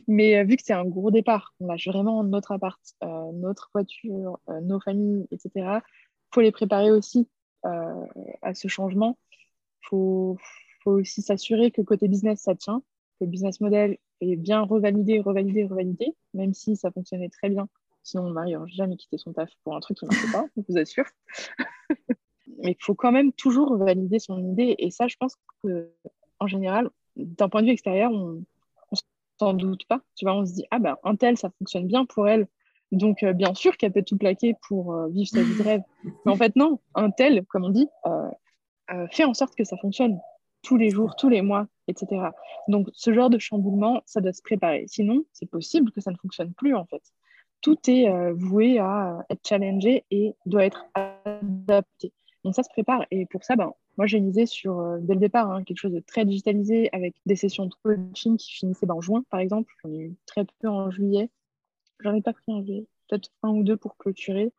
Mais 0.09 0.43
vu 0.45 0.57
que 0.57 0.63
c'est 0.65 0.73
un 0.73 0.87
gros 0.87 1.11
départ, 1.11 1.55
on 1.61 1.67
lâche 1.67 1.87
vraiment 1.89 2.25
notre 2.25 2.53
appart, 2.53 2.81
notre 3.35 3.71
voiture, 3.75 4.39
nos 4.63 4.81
familles, 4.81 5.27
etc. 5.31 5.81
Faut 6.33 6.41
les 6.41 6.53
préparer 6.53 6.91
aussi 6.91 7.29
à 7.63 8.55
ce 8.55 8.69
changement. 8.69 9.19
Faut, 9.83 10.37
faut 10.85 10.93
aussi 10.93 11.23
s'assurer 11.23 11.71
que 11.71 11.83
côté 11.83 12.09
business, 12.09 12.41
ça 12.41 12.55
tient 12.55 12.83
le 13.21 13.27
business 13.27 13.61
model 13.61 13.99
est 14.21 14.37
bien 14.37 14.63
revalidé, 14.63 15.21
revalidé, 15.21 15.65
revalidé, 15.65 16.15
même 16.35 16.55
si 16.55 16.77
ça 16.77 16.91
fonctionnait 16.91 17.29
très 17.29 17.49
bien. 17.49 17.69
Sinon, 18.03 18.25
mon 18.25 18.31
mari 18.31 18.53
n'aurait 18.53 18.71
jamais 18.71 18.97
quitté 18.97 19.19
son 19.19 19.33
taf 19.33 19.51
pour 19.63 19.77
un 19.77 19.81
truc 19.81 19.99
qui 19.99 20.07
ne 20.07 20.11
marchait 20.11 20.33
pas, 20.33 20.47
je 20.57 20.63
vous 20.69 20.79
assure. 20.79 21.05
Mais 22.63 22.73
il 22.73 22.83
faut 22.83 22.95
quand 22.95 23.13
même 23.13 23.33
toujours 23.33 23.77
valider 23.77 24.19
son 24.19 24.39
idée. 24.53 24.75
Et 24.79 24.91
ça, 24.91 25.07
je 25.07 25.17
pense 25.17 25.37
qu'en 25.63 26.47
général, 26.47 26.91
d'un 27.17 27.49
point 27.49 27.63
de 27.63 27.67
vue 27.67 27.73
extérieur, 27.73 28.11
on 28.11 28.33
ne 28.33 28.99
s'en 29.39 29.55
doute 29.55 29.87
pas. 29.87 30.01
Tu 30.17 30.25
vois, 30.25 30.35
on 30.35 30.45
se 30.45 30.55
dit, 30.55 30.67
ah 30.71 30.79
ben, 30.79 30.97
un 31.05 31.17
tel, 31.17 31.37
ça 31.37 31.51
fonctionne 31.59 31.87
bien 31.87 32.05
pour 32.07 32.29
elle. 32.29 32.47
Donc, 32.93 33.23
euh, 33.23 33.33
bien 33.33 33.55
sûr 33.55 33.77
qu'elle 33.77 33.93
peut 33.93 34.03
tout 34.03 34.19
plaquer 34.19 34.55
pour 34.67 34.93
euh, 34.93 35.09
vivre 35.09 35.29
sa 35.29 35.43
vie 35.43 35.57
de 35.57 35.63
rêve. 35.63 35.83
Mais 36.05 36.33
en 36.33 36.37
fait, 36.37 36.57
non, 36.57 36.81
un 36.95 37.11
tel, 37.11 37.45
comme 37.47 37.65
on 37.65 37.71
dit, 37.71 37.89
euh, 38.07 39.07
fait 39.11 39.25
en 39.25 39.35
sorte 39.35 39.55
que 39.55 39.65
ça 39.65 39.77
fonctionne 39.77 40.19
tous 40.63 40.77
les 40.77 40.91
jours, 40.91 41.17
tous 41.17 41.29
les 41.29 41.43
mois, 41.43 41.67
etc. 41.89 42.29
Donc, 42.69 42.89
ce 42.93 43.13
genre 43.13 43.31
de 43.31 43.39
chamboulement, 43.39 44.03
ça 44.07 44.21
doit 44.21 44.33
se 44.33 44.43
préparer. 44.43 44.85
Sinon, 44.89 45.25
c'est 45.33 45.47
possible 45.49 45.91
que 45.93 46.01
ça 46.01 46.11
ne 46.11 46.17
fonctionne 46.17 46.53
plus, 46.55 46.75
en 46.75 46.85
fait. 46.85 47.03
Tout 47.61 47.79
est 47.89 48.09
euh, 48.09 48.33
voué 48.35 48.79
à 48.79 49.25
être 49.31 49.47
challengé 49.47 50.05
et 50.11 50.35
doit 50.47 50.65
être 50.65 50.87
adapté. 50.95 52.13
Donc, 52.45 52.55
ça 52.55 52.63
se 52.63 52.71
prépare. 52.71 53.05
Et 53.11 53.27
pour 53.27 53.45
ça, 53.45 53.57
ben, 53.57 53.73
moi, 53.99 54.07
j'ai 54.07 54.21
misé 54.21 54.47
sur, 54.47 54.79
euh, 54.79 54.99
dès 55.01 55.15
le 55.15 55.21
départ, 55.21 55.51
hein, 55.51 55.63
quelque 55.65 55.79
chose 55.79 55.93
de 55.93 56.01
très 56.01 56.25
digitalisé 56.25 56.89
avec 56.93 57.15
des 57.27 57.37
sessions 57.37 57.67
de 57.67 57.75
coaching 57.83 58.37
qui 58.37 58.53
finissaient 58.53 58.87
ben, 58.87 58.95
en 58.95 59.01
juin, 59.01 59.25
par 59.31 59.41
exemple. 59.41 59.73
J'en 59.83 59.93
ai 59.93 59.99
eu 59.99 60.17
très 60.27 60.47
peu 60.61 60.69
en 60.69 60.91
juillet. 60.91 61.29
J'en 62.01 62.15
ai 62.15 62.23
pas 62.23 62.33
pris 62.33 62.53
en 62.53 62.63
juillet, 62.63 62.87
peut-être 63.09 63.31
un 63.43 63.51
ou 63.51 63.63
deux 63.63 63.77
pour 63.77 63.97
clôturer. 63.97 64.53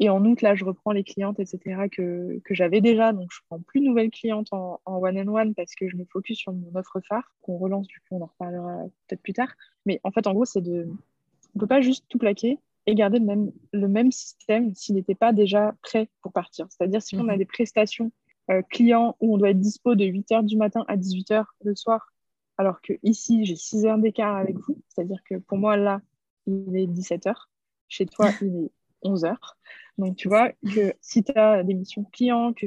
Et 0.00 0.08
en 0.08 0.24
août, 0.24 0.42
là, 0.42 0.54
je 0.54 0.64
reprends 0.64 0.92
les 0.92 1.04
clientes, 1.04 1.38
etc., 1.38 1.88
que, 1.90 2.40
que 2.44 2.54
j'avais 2.54 2.80
déjà. 2.80 3.12
Donc, 3.12 3.30
je 3.32 3.38
prends 3.48 3.60
plus 3.60 3.80
de 3.80 3.86
nouvelles 3.86 4.10
clientes 4.10 4.52
en, 4.52 4.80
one-on-one 4.86 5.54
parce 5.54 5.74
que 5.74 5.88
je 5.88 5.96
me 5.96 6.04
focus 6.04 6.38
sur 6.38 6.52
mon 6.52 6.74
offre 6.74 7.00
phare, 7.06 7.32
qu'on 7.42 7.58
relance, 7.58 7.86
du 7.86 8.00
coup, 8.00 8.16
on 8.16 8.22
en 8.22 8.26
reparlera 8.26 8.84
peut-être 9.06 9.22
plus 9.22 9.32
tard. 9.32 9.52
Mais 9.86 10.00
en 10.02 10.10
fait, 10.10 10.26
en 10.26 10.34
gros, 10.34 10.44
c'est 10.44 10.62
de. 10.62 10.88
On 10.88 11.58
ne 11.58 11.60
peut 11.60 11.68
pas 11.68 11.80
juste 11.80 12.06
tout 12.08 12.18
plaquer 12.18 12.58
et 12.86 12.94
garder 12.96 13.20
le 13.20 13.24
même, 13.24 13.52
le 13.72 13.86
même 13.86 14.10
système 14.10 14.74
s'il 14.74 14.96
n'était 14.96 15.14
pas 15.14 15.32
déjà 15.32 15.74
prêt 15.82 16.08
pour 16.20 16.32
partir. 16.32 16.66
C'est-à-dire, 16.70 17.00
si 17.00 17.16
on 17.16 17.28
a 17.28 17.32
mhm. 17.32 17.38
des 17.38 17.44
prestations 17.44 18.10
euh, 18.50 18.62
clients 18.68 19.16
où 19.20 19.34
on 19.34 19.38
doit 19.38 19.50
être 19.50 19.60
dispo 19.60 19.94
de 19.94 20.04
8h 20.04 20.44
du 20.44 20.56
matin 20.56 20.84
à 20.88 20.96
18h 20.96 21.44
le 21.64 21.74
soir, 21.76 22.12
alors 22.58 22.80
que 22.82 22.92
ici, 23.04 23.44
j'ai 23.44 23.56
6 23.56 23.86
heures 23.86 23.98
d'écart 23.98 24.36
avec 24.36 24.56
vous. 24.56 24.76
C'est-à-dire 24.88 25.22
que 25.28 25.36
pour 25.36 25.58
moi, 25.58 25.76
là, 25.76 26.00
il 26.46 26.76
est 26.76 26.86
17h. 26.86 27.32
Chez 27.88 28.06
toi, 28.06 28.30
il 28.42 28.56
est 28.64 28.70
11 29.04 29.24
heures. 29.24 29.56
Donc, 29.98 30.16
tu 30.16 30.28
vois, 30.28 30.50
que 30.74 30.94
si 31.00 31.22
tu 31.22 31.32
as 31.36 31.62
des 31.62 31.74
missions 31.74 32.04
clients, 32.04 32.52
que 32.52 32.66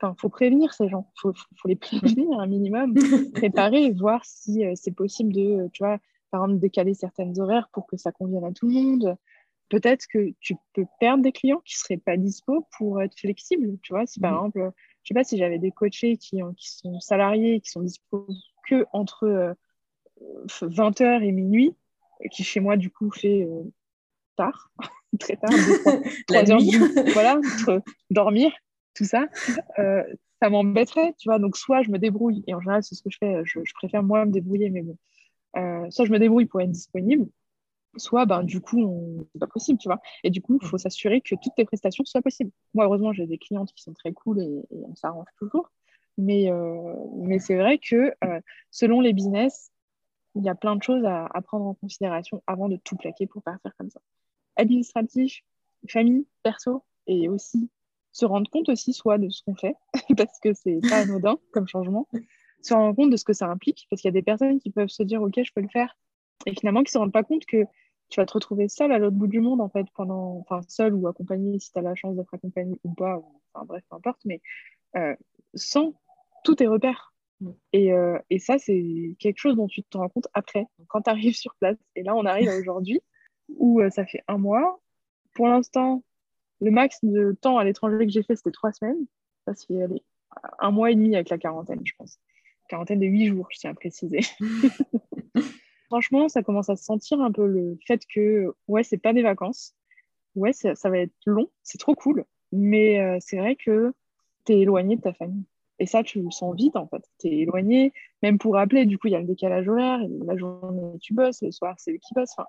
Enfin, 0.00 0.14
faut 0.16 0.28
prévenir 0.28 0.72
ces 0.74 0.88
gens, 0.88 1.10
faut, 1.16 1.32
faut 1.56 1.68
les 1.68 1.74
prévenir 1.74 2.38
un 2.38 2.46
minimum, 2.46 2.94
préparer, 3.34 3.90
voir 3.90 4.24
si 4.24 4.64
euh, 4.64 4.72
c'est 4.76 4.92
possible 4.92 5.32
de, 5.32 5.68
tu 5.72 5.82
vois, 5.82 5.98
par 6.30 6.44
exemple, 6.44 6.60
décaler 6.60 6.94
certaines 6.94 7.40
horaires 7.40 7.68
pour 7.72 7.86
que 7.88 7.96
ça 7.96 8.12
convienne 8.12 8.44
à 8.44 8.52
tout 8.52 8.68
le 8.68 8.74
monde. 8.74 9.16
Peut-être 9.68 10.06
que 10.06 10.32
tu 10.40 10.54
peux 10.72 10.86
perdre 11.00 11.24
des 11.24 11.32
clients 11.32 11.60
qui 11.64 11.76
seraient 11.76 11.96
pas 11.96 12.16
dispo 12.16 12.66
pour 12.76 13.02
être 13.02 13.18
flexibles, 13.18 13.76
tu 13.82 13.92
vois. 13.92 14.06
Si 14.06 14.20
par 14.20 14.34
exemple, 14.34 14.70
je 15.02 15.08
sais 15.08 15.14
pas 15.14 15.24
si 15.24 15.36
j'avais 15.36 15.58
des 15.58 15.72
coachés 15.72 16.16
qui, 16.16 16.40
qui 16.56 16.70
sont 16.70 17.00
salariés, 17.00 17.60
qui 17.60 17.70
sont 17.70 17.82
dispo 17.82 18.26
que 18.66 18.86
entre 18.92 19.56
20h 20.46 21.02
euh, 21.02 21.20
et 21.20 21.32
minuit, 21.32 21.74
qui 22.30 22.44
chez 22.44 22.60
moi 22.60 22.76
du 22.76 22.90
coup 22.90 23.10
fait 23.10 23.42
euh, 23.42 23.62
tard, 24.38 24.70
très 25.20 25.36
tard, 25.36 25.50
la 26.30 26.42
nuit. 26.44 26.72
voilà, 27.12 27.40
dormir, 28.10 28.52
tout 28.94 29.04
ça, 29.04 29.26
euh, 29.78 30.02
ça 30.40 30.48
m'embêterait, 30.48 31.14
tu 31.18 31.28
vois. 31.28 31.38
Donc, 31.38 31.56
soit 31.56 31.82
je 31.82 31.90
me 31.90 31.98
débrouille, 31.98 32.42
et 32.46 32.54
en 32.54 32.60
général, 32.60 32.82
c'est 32.82 32.94
ce 32.94 33.02
que 33.02 33.10
je 33.10 33.18
fais, 33.18 33.42
je, 33.44 33.60
préfère 33.74 34.02
moi 34.02 34.24
me 34.24 34.32
débrouiller, 34.32 34.70
mais 34.70 34.82
bon. 34.82 34.96
Euh, 35.56 35.90
soit 35.90 36.04
je 36.04 36.12
me 36.12 36.18
débrouille 36.18 36.46
pour 36.46 36.60
être 36.60 36.70
disponible, 36.70 37.26
soit, 37.96 38.26
ben, 38.26 38.44
du 38.44 38.60
coup, 38.60 39.26
c'est 39.32 39.40
pas 39.40 39.46
possible, 39.46 39.78
tu 39.78 39.88
vois. 39.88 40.00
Et 40.22 40.30
du 40.30 40.40
coup, 40.40 40.58
il 40.62 40.66
faut 40.66 40.78
s'assurer 40.78 41.20
que 41.20 41.34
toutes 41.34 41.54
tes 41.56 41.64
prestations 41.64 42.04
soient 42.04 42.22
possibles. 42.22 42.52
Moi, 42.74 42.84
heureusement, 42.84 43.12
j'ai 43.12 43.26
des 43.26 43.38
clientes 43.38 43.72
qui 43.74 43.82
sont 43.82 43.94
très 43.94 44.12
cool 44.12 44.40
et, 44.40 44.62
on 44.70 44.94
s'arrange 44.94 45.28
toujours. 45.38 45.70
Mais, 46.16 46.50
euh, 46.50 46.94
mais 47.16 47.38
c'est 47.38 47.56
vrai 47.56 47.78
que 47.78 48.12
selon 48.70 49.00
les 49.00 49.12
business, 49.12 49.70
il 50.34 50.44
y 50.44 50.48
a 50.48 50.54
plein 50.54 50.76
de 50.76 50.82
choses 50.82 51.04
à, 51.04 51.26
à, 51.26 51.42
prendre 51.42 51.66
en 51.66 51.74
considération 51.74 52.42
avant 52.46 52.68
de 52.68 52.76
tout 52.76 52.96
plaquer 52.96 53.26
pour 53.26 53.42
partir 53.42 53.72
comme 53.76 53.90
ça 53.90 54.00
administratif, 54.58 55.40
famille, 55.88 56.26
perso, 56.42 56.84
et 57.06 57.28
aussi 57.28 57.70
se 58.12 58.26
rendre 58.26 58.50
compte 58.50 58.68
aussi 58.68 58.92
soit 58.92 59.16
de 59.16 59.28
ce 59.30 59.42
qu'on 59.42 59.54
fait, 59.54 59.74
parce 60.16 60.38
que 60.40 60.52
c'est 60.52 60.80
pas 60.88 60.98
anodin 60.98 61.38
comme 61.52 61.66
changement, 61.66 62.06
se 62.62 62.74
rendre 62.74 62.94
compte 62.94 63.10
de 63.10 63.16
ce 63.16 63.24
que 63.24 63.32
ça 63.32 63.46
implique, 63.46 63.86
parce 63.88 64.02
qu'il 64.02 64.08
y 64.08 64.12
a 64.12 64.18
des 64.18 64.22
personnes 64.22 64.58
qui 64.58 64.70
peuvent 64.70 64.88
se 64.88 65.02
dire 65.02 65.22
ok 65.22 65.40
je 65.42 65.52
peux 65.54 65.62
le 65.62 65.68
faire, 65.68 65.96
et 66.46 66.54
finalement 66.54 66.82
qui 66.82 66.92
se 66.92 66.98
rendent 66.98 67.12
pas 67.12 67.22
compte 67.22 67.46
que 67.46 67.64
tu 68.10 68.20
vas 68.20 68.26
te 68.26 68.32
retrouver 68.32 68.68
seul 68.68 68.92
à 68.92 68.98
l'autre 68.98 69.16
bout 69.16 69.26
du 69.26 69.40
monde 69.40 69.60
en 69.60 69.68
fait 69.68 69.86
pendant, 69.94 70.38
enfin 70.38 70.60
seul 70.68 70.94
ou 70.94 71.06
accompagné 71.06 71.58
si 71.58 71.72
tu 71.72 71.78
as 71.78 71.82
la 71.82 71.94
chance 71.94 72.16
d'être 72.16 72.34
accompagné 72.34 72.78
ou 72.84 72.94
pas, 72.94 73.20
enfin 73.54 73.64
bref 73.66 73.82
peu 73.88 73.96
importe, 73.96 74.20
mais 74.24 74.40
euh, 74.96 75.14
sans 75.54 75.94
tous 76.44 76.56
tes 76.56 76.66
repères. 76.66 77.14
Et, 77.72 77.92
euh, 77.92 78.18
et, 78.30 78.40
ça, 78.40 78.58
c'est 78.58 79.14
quelque 79.20 79.38
chose 79.38 79.54
dont 79.54 79.68
tu 79.68 79.84
te 79.84 79.96
rends 79.96 80.08
compte 80.08 80.26
après, 80.34 80.66
quand 80.88 81.02
tu 81.02 81.10
arrives 81.10 81.36
sur 81.36 81.54
place. 81.54 81.76
Et 81.94 82.02
là, 82.02 82.16
on 82.16 82.24
arrive 82.24 82.50
aujourd'hui 82.58 83.00
où 83.56 83.80
euh, 83.80 83.90
ça 83.90 84.04
fait 84.04 84.22
un 84.28 84.38
mois. 84.38 84.80
Pour 85.34 85.48
l'instant, 85.48 86.02
le 86.60 86.70
max 86.70 86.98
de 87.02 87.36
temps 87.40 87.58
à 87.58 87.64
l'étranger 87.64 88.06
que 88.06 88.12
j'ai 88.12 88.22
fait, 88.22 88.36
c'était 88.36 88.50
trois 88.50 88.72
semaines. 88.72 89.06
Ça 89.46 89.54
fait 89.54 89.86
un 90.58 90.70
mois 90.70 90.90
et 90.90 90.94
demi 90.94 91.14
avec 91.14 91.28
la 91.30 91.38
quarantaine, 91.38 91.80
je 91.84 91.92
pense. 91.96 92.18
Quarantaine 92.68 93.00
de 93.00 93.06
huit 93.06 93.26
jours, 93.26 93.48
je 93.50 93.58
tiens 93.58 93.70
à 93.70 93.74
préciser. 93.74 94.20
Franchement, 95.86 96.28
ça 96.28 96.42
commence 96.42 96.68
à 96.68 96.76
se 96.76 96.84
sentir 96.84 97.20
un 97.20 97.32
peu 97.32 97.46
le 97.46 97.78
fait 97.86 98.02
que, 98.12 98.52
ouais, 98.66 98.82
c'est 98.82 98.98
pas 98.98 99.14
des 99.14 99.22
vacances. 99.22 99.74
Ouais, 100.34 100.52
ça, 100.52 100.74
va 100.84 100.98
être 100.98 101.14
long, 101.24 101.48
c'est 101.62 101.78
trop 101.78 101.94
cool. 101.94 102.24
Mais 102.52 103.00
euh, 103.00 103.16
c'est 103.20 103.38
vrai 103.38 103.56
que 103.56 103.94
tu 104.44 104.52
es 104.52 104.60
éloigné 104.60 104.96
de 104.96 105.00
ta 105.00 105.14
famille. 105.14 105.44
Et 105.78 105.86
ça, 105.86 106.02
tu 106.02 106.20
le 106.20 106.30
sens 106.30 106.54
vite, 106.56 106.76
en 106.76 106.86
fait. 106.86 107.02
Tu 107.20 107.28
es 107.28 107.38
éloigné, 107.38 107.92
même 108.22 108.38
pour 108.38 108.54
rappeler, 108.54 108.84
du 108.84 108.98
coup, 108.98 109.06
il 109.06 109.12
y 109.12 109.16
a 109.16 109.20
le 109.20 109.26
décalage 109.26 109.68
horaire. 109.68 110.00
La 110.26 110.36
journée, 110.36 110.98
tu 111.00 111.14
bosses, 111.14 111.40
le 111.42 111.52
soir, 111.52 111.76
c'est 111.78 111.92
eux 111.92 111.98
qui 111.98 112.14
bossent. 112.14 112.34
Enfin, 112.36 112.48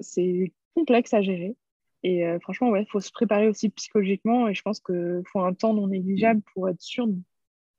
c'est 0.00 0.52
complexe 0.74 1.14
à 1.14 1.22
gérer. 1.22 1.56
Et 2.02 2.24
euh, 2.24 2.38
franchement, 2.40 2.74
il 2.76 2.86
faut 2.86 3.00
se 3.00 3.10
préparer 3.10 3.48
aussi 3.48 3.70
psychologiquement. 3.70 4.48
Et 4.48 4.54
je 4.54 4.62
pense 4.62 4.80
qu'il 4.80 5.22
faut 5.26 5.40
un 5.40 5.54
temps 5.54 5.74
non 5.74 5.88
négligeable 5.88 6.42
pour 6.54 6.68
être 6.68 6.80
sûr 6.80 7.08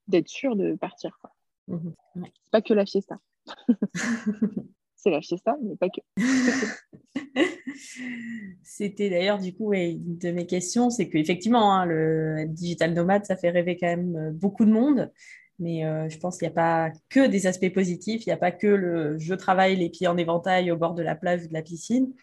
d'être 0.07 0.27
sûr 0.27 0.55
de 0.55 0.75
partir. 0.75 1.17
Quoi. 1.21 1.31
Mmh 1.67 1.91
c'est 2.15 2.51
pas 2.51 2.61
que 2.61 2.73
la 2.73 2.85
fiesta. 2.85 3.19
c'est 4.95 5.11
la 5.11 5.21
fiesta, 5.21 5.57
mais 5.63 5.75
pas 5.75 5.89
que. 5.89 6.01
C'était 8.63 9.09
d'ailleurs 9.09 9.39
du 9.39 9.55
coup 9.55 9.73
une 9.73 10.17
de 10.17 10.31
mes 10.31 10.45
questions, 10.45 10.89
c'est 10.89 11.09
qu'effectivement, 11.09 11.73
hein, 11.73 11.85
le 11.85 12.45
digital 12.47 12.93
nomade, 12.93 13.25
ça 13.25 13.37
fait 13.37 13.51
rêver 13.51 13.77
quand 13.77 13.87
même 13.87 14.15
euh, 14.15 14.31
beaucoup 14.31 14.65
de 14.65 14.71
monde. 14.71 15.11
Mais 15.59 15.85
euh, 15.85 16.07
je 16.09 16.17
pense 16.17 16.37
qu'il 16.37 16.47
n'y 16.47 16.53
a 16.53 16.55
pas 16.55 16.91
que 17.09 17.27
des 17.27 17.45
aspects 17.45 17.73
positifs, 17.73 18.25
il 18.25 18.29
n'y 18.29 18.33
a 18.33 18.37
pas 18.37 18.51
que 18.51 18.67
le 18.67 19.17
je 19.19 19.33
travaille 19.33 19.75
les 19.75 19.89
pieds 19.89 20.07
en 20.07 20.17
éventail 20.17 20.71
au 20.71 20.77
bord 20.77 20.93
de 20.93 21.03
la 21.03 21.15
plage 21.15 21.43
ou 21.43 21.47
de 21.47 21.53
la 21.53 21.61
piscine. 21.61 22.13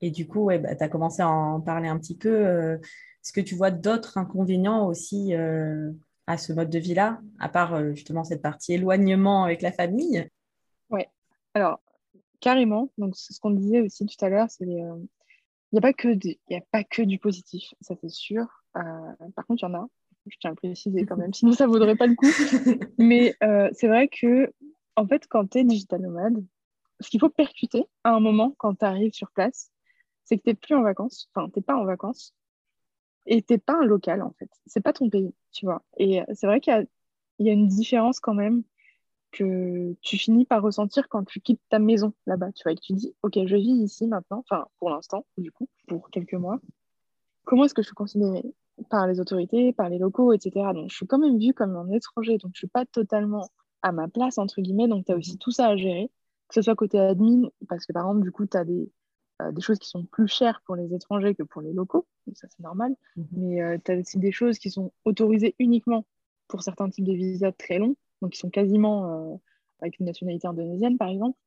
Et 0.00 0.10
du 0.10 0.28
coup, 0.28 0.46
bah, 0.46 0.74
tu 0.74 0.84
as 0.84 0.88
commencé 0.88 1.22
à 1.22 1.28
en 1.28 1.60
parler 1.60 1.88
un 1.88 1.98
petit 1.98 2.16
peu. 2.16 2.28
Euh, 2.28 2.78
est-ce 2.78 3.32
que 3.32 3.40
tu 3.40 3.54
vois 3.56 3.70
d'autres 3.70 4.18
inconvénients 4.18 4.86
aussi 4.86 5.32
à 6.26 6.38
ce 6.38 6.52
mode 6.52 6.68
de 6.68 6.78
vie-là, 6.78 7.20
à 7.40 7.48
part 7.48 7.94
justement 7.94 8.22
cette 8.22 8.42
partie 8.42 8.74
éloignement 8.74 9.44
avec 9.44 9.62
la 9.62 9.72
famille? 9.72 10.28
Ouais, 10.90 11.08
alors 11.54 11.80
carrément. 12.40 12.90
Donc, 12.98 13.16
ce 13.16 13.40
qu'on 13.40 13.50
disait 13.50 13.80
aussi 13.80 14.04
tout 14.04 14.22
à 14.22 14.28
l'heure, 14.28 14.48
il 14.60 14.68
n'y 15.72 15.78
a 15.78 15.80
pas 15.80 16.84
que 16.84 17.02
du 17.02 17.18
positif, 17.18 17.72
ça 17.80 17.94
c'est 17.98 18.10
sûr. 18.10 18.46
par 18.74 19.46
contre, 19.46 19.62
il 19.62 19.66
y 19.66 19.70
en 19.70 19.74
a, 19.74 19.88
je 20.26 20.36
tiens 20.40 20.52
à 20.52 20.54
préciser 20.54 21.04
quand 21.06 21.16
même, 21.16 21.32
sinon 21.34 21.52
ça 21.52 21.66
ne 21.66 21.70
vaudrait 21.70 21.96
pas 21.96 22.06
le 22.06 22.14
coup. 22.14 22.26
Mais 22.98 23.36
c'est 23.72 23.88
vrai 23.88 24.08
que, 24.08 24.52
en 24.96 25.06
fait, 25.06 25.26
quand 25.28 25.46
tu 25.48 25.58
es 25.58 25.64
digital 25.64 26.00
nomade, 26.00 26.44
ce 27.00 27.10
qu'il 27.10 27.20
faut 27.20 27.28
percuter 27.28 27.84
à 28.04 28.14
un 28.14 28.20
moment 28.20 28.54
quand 28.58 28.74
tu 28.74 28.84
arrives 28.84 29.12
sur 29.12 29.30
place, 29.32 29.70
c'est 30.24 30.38
que 30.38 30.42
tu 30.42 30.50
n'es 30.50 30.54
plus 30.54 30.74
en 30.74 30.82
vacances, 30.82 31.28
enfin, 31.34 31.48
tu 31.50 31.58
n'es 31.58 31.62
pas 31.62 31.76
en 31.76 31.84
vacances, 31.84 32.34
et 33.26 33.42
tu 33.42 33.54
n'es 33.54 33.58
pas 33.58 33.74
un 33.74 33.84
local, 33.84 34.22
en 34.22 34.32
fait. 34.38 34.50
C'est 34.66 34.82
pas 34.82 34.92
ton 34.92 35.10
pays, 35.10 35.34
tu 35.52 35.66
vois. 35.66 35.82
Et 35.98 36.20
c'est 36.34 36.46
vrai 36.46 36.60
qu'il 36.60 36.86
y, 37.38 37.44
y, 37.44 37.50
a 37.50 37.52
une 37.52 37.68
différence 37.68 38.20
quand 38.20 38.34
même 38.34 38.62
que 39.32 39.96
tu 40.00 40.16
finis 40.16 40.44
par 40.44 40.62
ressentir 40.62 41.08
quand 41.08 41.24
tu 41.24 41.40
quittes 41.40 41.60
ta 41.68 41.78
maison 41.78 42.12
là-bas, 42.26 42.52
tu 42.52 42.62
vois, 42.62 42.72
et 42.72 42.76
que 42.76 42.80
tu 42.80 42.92
dis, 42.92 43.14
ok, 43.22 43.38
je 43.46 43.56
vis 43.56 43.82
ici 43.82 44.06
maintenant, 44.06 44.44
enfin, 44.48 44.66
pour 44.78 44.90
l'instant, 44.90 45.26
du 45.36 45.50
coup, 45.50 45.68
pour 45.88 46.10
quelques 46.10 46.34
mois. 46.34 46.60
Comment 47.44 47.64
est-ce 47.64 47.74
que 47.74 47.82
je 47.82 47.88
suis 47.88 47.94
considérée? 47.94 48.44
Par 48.88 49.06
les 49.06 49.20
autorités, 49.20 49.72
par 49.72 49.88
les 49.88 49.98
locaux, 49.98 50.32
etc. 50.32 50.72
Donc, 50.74 50.90
je 50.90 50.96
suis 50.96 51.06
quand 51.06 51.18
même 51.18 51.38
vue 51.38 51.54
comme 51.54 51.76
un 51.76 51.90
étranger, 51.90 52.38
donc 52.38 52.52
je 52.54 52.58
suis 52.58 52.68
pas 52.68 52.84
totalement 52.86 53.48
à 53.82 53.92
ma 53.92 54.08
place, 54.08 54.38
entre 54.38 54.60
guillemets, 54.60 54.88
donc 54.88 55.04
tu 55.04 55.12
as 55.12 55.16
aussi 55.16 55.36
tout 55.38 55.50
ça 55.50 55.68
à 55.68 55.76
gérer, 55.76 56.10
que 56.48 56.54
ce 56.54 56.62
soit 56.62 56.74
côté 56.74 56.98
admin, 56.98 57.48
parce 57.68 57.84
que 57.86 57.92
par 57.92 58.04
exemple, 58.04 58.24
du 58.24 58.32
coup, 58.32 58.46
tu 58.46 58.56
as 58.56 58.64
des, 58.64 58.90
euh, 59.42 59.52
des 59.52 59.60
choses 59.60 59.78
qui 59.78 59.88
sont 59.88 60.04
plus 60.04 60.28
chères 60.28 60.62
pour 60.64 60.76
les 60.76 60.94
étrangers 60.94 61.34
que 61.34 61.42
pour 61.42 61.60
les 61.60 61.72
locaux, 61.72 62.06
donc 62.26 62.36
ça 62.36 62.48
c'est 62.48 62.62
normal, 62.62 62.94
mhm. 63.16 63.26
mais 63.32 63.62
euh, 63.62 63.78
tu 63.84 63.92
as 63.92 63.98
aussi 63.98 64.18
des 64.18 64.32
choses 64.32 64.58
qui 64.58 64.70
sont 64.70 64.92
autorisées 65.04 65.54
uniquement 65.58 66.06
pour 66.48 66.62
certains 66.62 66.88
types 66.88 67.04
de 67.04 67.12
visas 67.12 67.52
très 67.52 67.78
longs, 67.78 67.96
donc 68.22 68.32
qui 68.32 68.38
sont 68.38 68.50
quasiment 68.50 69.32
euh, 69.32 69.36
avec 69.80 69.98
une 69.98 70.06
nationalité 70.06 70.46
indonésienne, 70.46 70.96
par 70.96 71.08
exemple. 71.08 71.38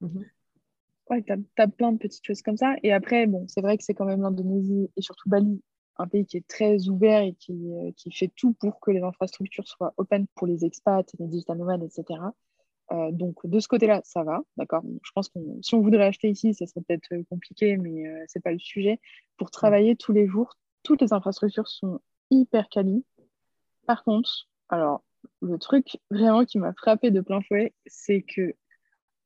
Mhm. 0.00 0.24
Ouais, 1.10 1.22
tu 1.22 1.32
as, 1.32 1.68
plein 1.68 1.92
de 1.92 1.98
petites 1.98 2.24
choses 2.24 2.42
comme 2.42 2.56
ça. 2.56 2.76
Et 2.82 2.92
après, 2.92 3.26
bon, 3.26 3.46
c'est 3.48 3.62
vrai 3.62 3.78
que 3.78 3.84
c'est 3.84 3.94
quand 3.94 4.04
même 4.04 4.20
l'Indonésie 4.20 4.90
et 4.96 5.00
surtout 5.00 5.28
Bali, 5.28 5.62
un 5.98 6.06
pays 6.06 6.26
qui 6.26 6.36
est 6.36 6.46
très 6.46 6.88
ouvert 6.88 7.22
et 7.22 7.34
qui, 7.34 7.72
euh, 7.72 7.90
qui, 7.96 8.10
fait 8.12 8.30
tout 8.34 8.52
pour 8.54 8.80
que 8.80 8.90
les 8.90 9.02
infrastructures 9.02 9.66
soient 9.66 9.94
open 9.96 10.26
pour 10.34 10.46
les 10.46 10.64
expats, 10.64 11.06
les 11.18 11.26
digital 11.26 11.58
nomades, 11.58 11.82
etc. 11.82 12.20
Euh, 12.92 13.10
donc 13.12 13.44
de 13.46 13.60
ce 13.60 13.68
côté-là, 13.68 14.00
ça 14.04 14.22
va, 14.22 14.40
d'accord. 14.56 14.82
Je 15.02 15.10
pense 15.14 15.28
que 15.28 15.38
si 15.62 15.74
on 15.74 15.80
voudrait 15.80 16.06
acheter 16.06 16.30
ici, 16.30 16.54
ça 16.54 16.66
serait 16.66 16.80
peut-être 16.80 17.22
compliqué, 17.28 17.76
mais 17.76 18.04
ce 18.04 18.24
c'est 18.28 18.42
pas 18.42 18.52
le 18.52 18.58
sujet. 18.58 19.00
Pour 19.36 19.50
travailler 19.50 19.96
tous 19.96 20.12
les 20.12 20.26
jours, 20.26 20.54
toutes 20.82 21.02
les 21.02 21.12
infrastructures 21.12 21.68
sont 21.68 22.00
hyper 22.30 22.68
qualies. 22.68 23.04
Par 23.86 24.04
contre, 24.04 24.48
alors 24.68 25.02
le 25.40 25.58
truc 25.58 25.98
vraiment 26.10 26.44
qui 26.44 26.58
m'a 26.58 26.72
frappé 26.74 27.10
de 27.10 27.20
plein 27.20 27.40
fouet, 27.42 27.74
c'est 27.86 28.22
que 28.22 28.54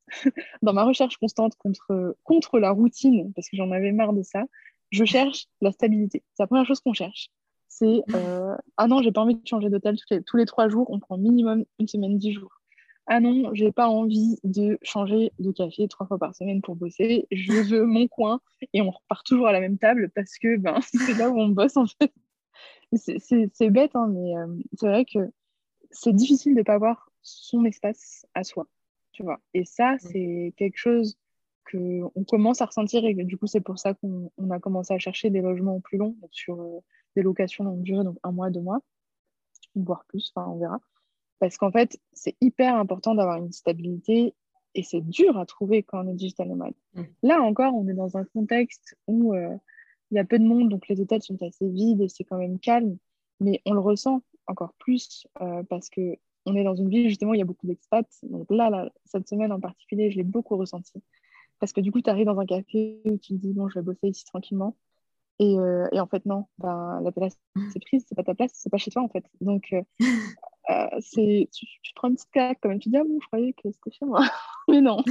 dans 0.63 0.73
ma 0.73 0.85
recherche 0.85 1.17
constante 1.17 1.57
contre, 1.57 2.17
contre 2.25 2.59
la 2.59 2.71
routine, 2.71 3.33
parce 3.35 3.49
que 3.49 3.57
j'en 3.57 3.71
avais 3.71 3.93
marre 3.93 4.13
de 4.13 4.23
ça, 4.23 4.45
je 4.93 5.05
cherche 5.05 5.47
la 5.61 5.73
stabilité. 5.73 6.23
C'est 6.35 6.43
la 6.43 6.47
première 6.47 6.67
chose 6.67 6.81
qu'on 6.81 6.93
cherche. 6.93 7.31
C'est 7.69 8.03
euh, 8.15 8.55
ah 8.77 8.87
non, 8.87 9.03
j'ai 9.03 9.13
pas 9.13 9.23
envie 9.23 9.35
de 9.35 9.49
changer 9.49 9.71
d'hôtel 9.71 9.97
tous 10.27 10.37
les, 10.37 10.45
trois 10.45 10.69
jours, 10.69 10.87
on 10.91 11.01
prend 11.01 11.17
minimum 11.17 11.65
une 11.79 11.89
semaine, 11.89 12.19
dix 12.19 12.33
jours. 12.33 12.61
Ah 13.07 13.19
non, 13.19 13.53
j'ai 13.55 13.73
pas 13.73 13.89
envie 13.89 14.39
de 14.45 14.79
changer 14.83 15.33
de 15.41 15.51
café 15.51 15.89
trois 15.89 16.07
fois 16.07 16.19
par 16.19 16.37
semaine 16.37 16.61
pour 16.61 16.77
bosser. 16.77 17.27
Je 17.33 17.53
veux 17.53 17.85
mon 17.85 18.07
coin 18.07 18.41
et 18.73 18.83
on 18.83 18.91
repart 18.91 19.27
toujours 19.27 19.49
à 19.49 19.53
la 19.53 19.61
même 19.61 19.79
table 19.79 20.11
parce 20.15 20.39
que 20.39 20.57
ben, 20.57 20.81
c'est 20.83 21.19
là 21.19 21.31
où 21.31 21.41
on 21.41 21.49
bosse 21.49 21.77
en 21.77 21.87
fait. 21.87 22.13
C'est 22.95 23.71
bête, 23.71 23.97
hein, 23.97 24.09
mais 24.09 24.37
euh, 24.37 24.47
c'est 24.75 24.87
vrai 24.87 25.05
que 25.07 25.33
c'est 25.91 26.13
difficile 26.13 26.53
de 26.55 26.59
ne 26.59 26.65
pas 26.65 26.75
avoir 26.75 27.11
son 27.23 27.65
espace 27.65 28.27
à 28.35 28.45
soi, 28.45 28.67
tu 29.13 29.23
vois. 29.23 29.41
Et 29.55 29.65
ça, 29.65 29.97
c'est 29.99 30.53
quelque 30.57 30.77
chose 30.77 31.17
qu'on 31.71 32.25
commence 32.25 32.61
à 32.61 32.67
ressentir 32.67 33.05
et 33.05 33.15
du 33.15 33.37
coup, 33.37 33.47
c'est 33.47 33.61
pour 33.61 33.79
ça 33.79 33.95
qu'on 33.95 34.31
a 34.51 34.59
commencé 34.59 34.93
à 34.95 34.99
chercher 34.99 35.31
des 35.31 35.41
logements 35.41 35.81
plus 35.81 35.99
longs, 35.99 36.17
sur 36.31 36.61
euh, 36.61 36.81
des 37.17 37.23
locations 37.23 37.65
longue 37.65 37.83
durée, 37.83 38.05
donc 38.05 38.19
un 38.23 38.33
mois, 38.33 38.51
deux 38.51 38.61
mois, 38.61 38.81
voire 39.75 40.05
plus, 40.07 40.33
enfin, 40.35 40.49
on 40.49 40.59
verra. 40.59 40.81
Parce 41.39 41.57
qu'en 41.57 41.71
fait, 41.71 41.99
c'est 42.13 42.37
hyper 42.41 42.77
important 42.77 43.15
d'avoir 43.15 43.37
une 43.39 43.53
stabilité 43.53 44.35
et 44.75 44.83
c'est 44.83 45.01
dur 45.01 45.39
à 45.39 45.47
trouver 45.47 45.83
quand 45.83 46.05
on 46.05 46.09
est 46.09 46.15
digital 46.15 46.49
nomade. 46.49 46.75
Mm. 46.95 47.03
Là 47.23 47.43
encore, 47.43 47.75
on 47.75 47.89
est 47.89 47.95
dans 47.95 48.17
un 48.17 48.25
contexte 48.25 48.97
où 49.07 49.35
euh, 49.35 49.57
il 50.11 50.17
y 50.17 50.19
a 50.19 50.25
peu 50.25 50.39
de 50.39 50.45
monde, 50.45 50.69
donc 50.69 50.89
les 50.89 51.01
hôtels 51.01 51.23
sont 51.23 51.43
assez 51.43 51.69
vides 51.69 52.01
et 52.01 52.09
c'est 52.09 52.25
quand 52.25 52.39
même 52.39 52.59
calme, 52.59 52.97
mais 53.41 53.61
on 53.67 53.73
le 53.73 53.81
ressent 53.81 54.23
encore 54.47 54.75
plus 54.79 55.27
euh, 55.41 55.63
parce 55.65 55.89
que 55.89 56.17
on 56.45 56.57
est 56.57 56.65
dans 56.65 56.75
une 56.75 56.89
ville 56.89 57.09
justement 57.09 57.31
où 57.31 57.35
il 57.35 57.39
y 57.39 57.43
a 57.43 57.47
beaucoup 57.47 57.67
d'expats. 57.67 58.09
Donc 58.25 58.47
là, 58.51 58.91
cette 59.05 59.29
semaine 59.29 59.53
en 59.53 59.61
particulier, 59.61 60.11
je 60.11 60.17
l'ai 60.17 60.25
beaucoup 60.25 60.57
ressenti. 60.57 60.93
Parce 61.63 61.73
que 61.73 61.81
du 61.81 61.93
coup, 61.93 62.03
tu 62.03 62.11
arrives 62.11 62.27
dans 62.27 62.41
un 62.41 62.45
café 62.45 63.01
où 63.05 63.17
tu 63.19 63.35
te 63.35 63.39
dis, 63.39 63.53
bon, 63.53 63.69
je 63.69 63.79
vais 63.79 63.85
bosser 63.85 64.09
ici 64.09 64.25
tranquillement. 64.25 64.77
Et, 65.39 65.57
euh, 65.61 65.87
et 65.93 66.01
en 66.01 66.09
fait, 66.09 66.27
non, 66.27 66.47
ben, 66.59 67.01
la 67.05 67.13
place 67.13 67.39
c'est 67.73 67.79
prise, 67.87 68.05
c'est 68.09 68.17
pas 68.17 68.25
ta 68.25 68.35
place, 68.35 68.51
c'est 68.53 68.69
pas 68.69 68.79
chez 68.79 68.91
toi 68.91 69.03
en 69.03 69.09
fait. 69.09 69.25
Donc, 69.41 69.73
euh, 69.73 69.83
c'est, 70.99 71.49
tu, 71.53 71.67
tu, 71.83 71.95
prends 71.95 72.09
une 72.09 72.17
petite 72.17 72.33
claque 72.33 72.59
quand 72.61 72.69
même. 72.69 72.81
Tu 72.81 72.89
dis, 72.89 72.97
ah 72.97 73.05
bon, 73.05 73.17
je 73.23 73.27
croyais 73.29 73.53
que 73.53 73.71
c'était 73.71 73.93
chez 73.93 74.05
moi. 74.05 74.25
Mais 74.69 74.81
non. 74.81 75.05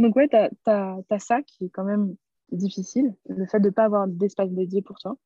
Donc, 0.00 0.16
ouais, 0.16 0.28
tu 0.28 0.36
as, 0.36 1.18
ça 1.20 1.40
qui 1.42 1.66
est 1.66 1.70
quand 1.70 1.84
même 1.84 2.16
difficile, 2.50 3.14
le 3.28 3.46
fait 3.46 3.60
de 3.60 3.66
ne 3.66 3.70
pas 3.70 3.84
avoir 3.84 4.08
d'espace 4.08 4.50
dédié 4.50 4.82
pour 4.82 4.98
toi. 4.98 5.16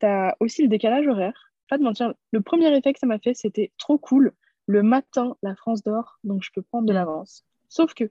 Tu 0.00 0.06
as 0.06 0.36
aussi 0.40 0.62
le 0.62 0.68
décalage 0.68 1.06
horaire 1.06 1.54
pas 1.68 1.78
de 1.78 1.82
mentir, 1.84 2.12
le 2.32 2.40
premier 2.42 2.76
effet 2.76 2.92
que 2.92 2.98
ça 2.98 3.06
m'a 3.06 3.18
fait, 3.20 3.34
c'était 3.34 3.72
trop 3.78 3.98
cool. 3.98 4.32
Le 4.66 4.82
matin, 4.82 5.36
la 5.42 5.54
France 5.54 5.82
dort, 5.82 6.18
donc 6.24 6.42
je 6.42 6.50
peux 6.52 6.62
prendre 6.62 6.86
de 6.86 6.92
mm. 6.92 6.96
l'avance. 6.96 7.44
Sauf 7.68 7.94
que 7.94 8.10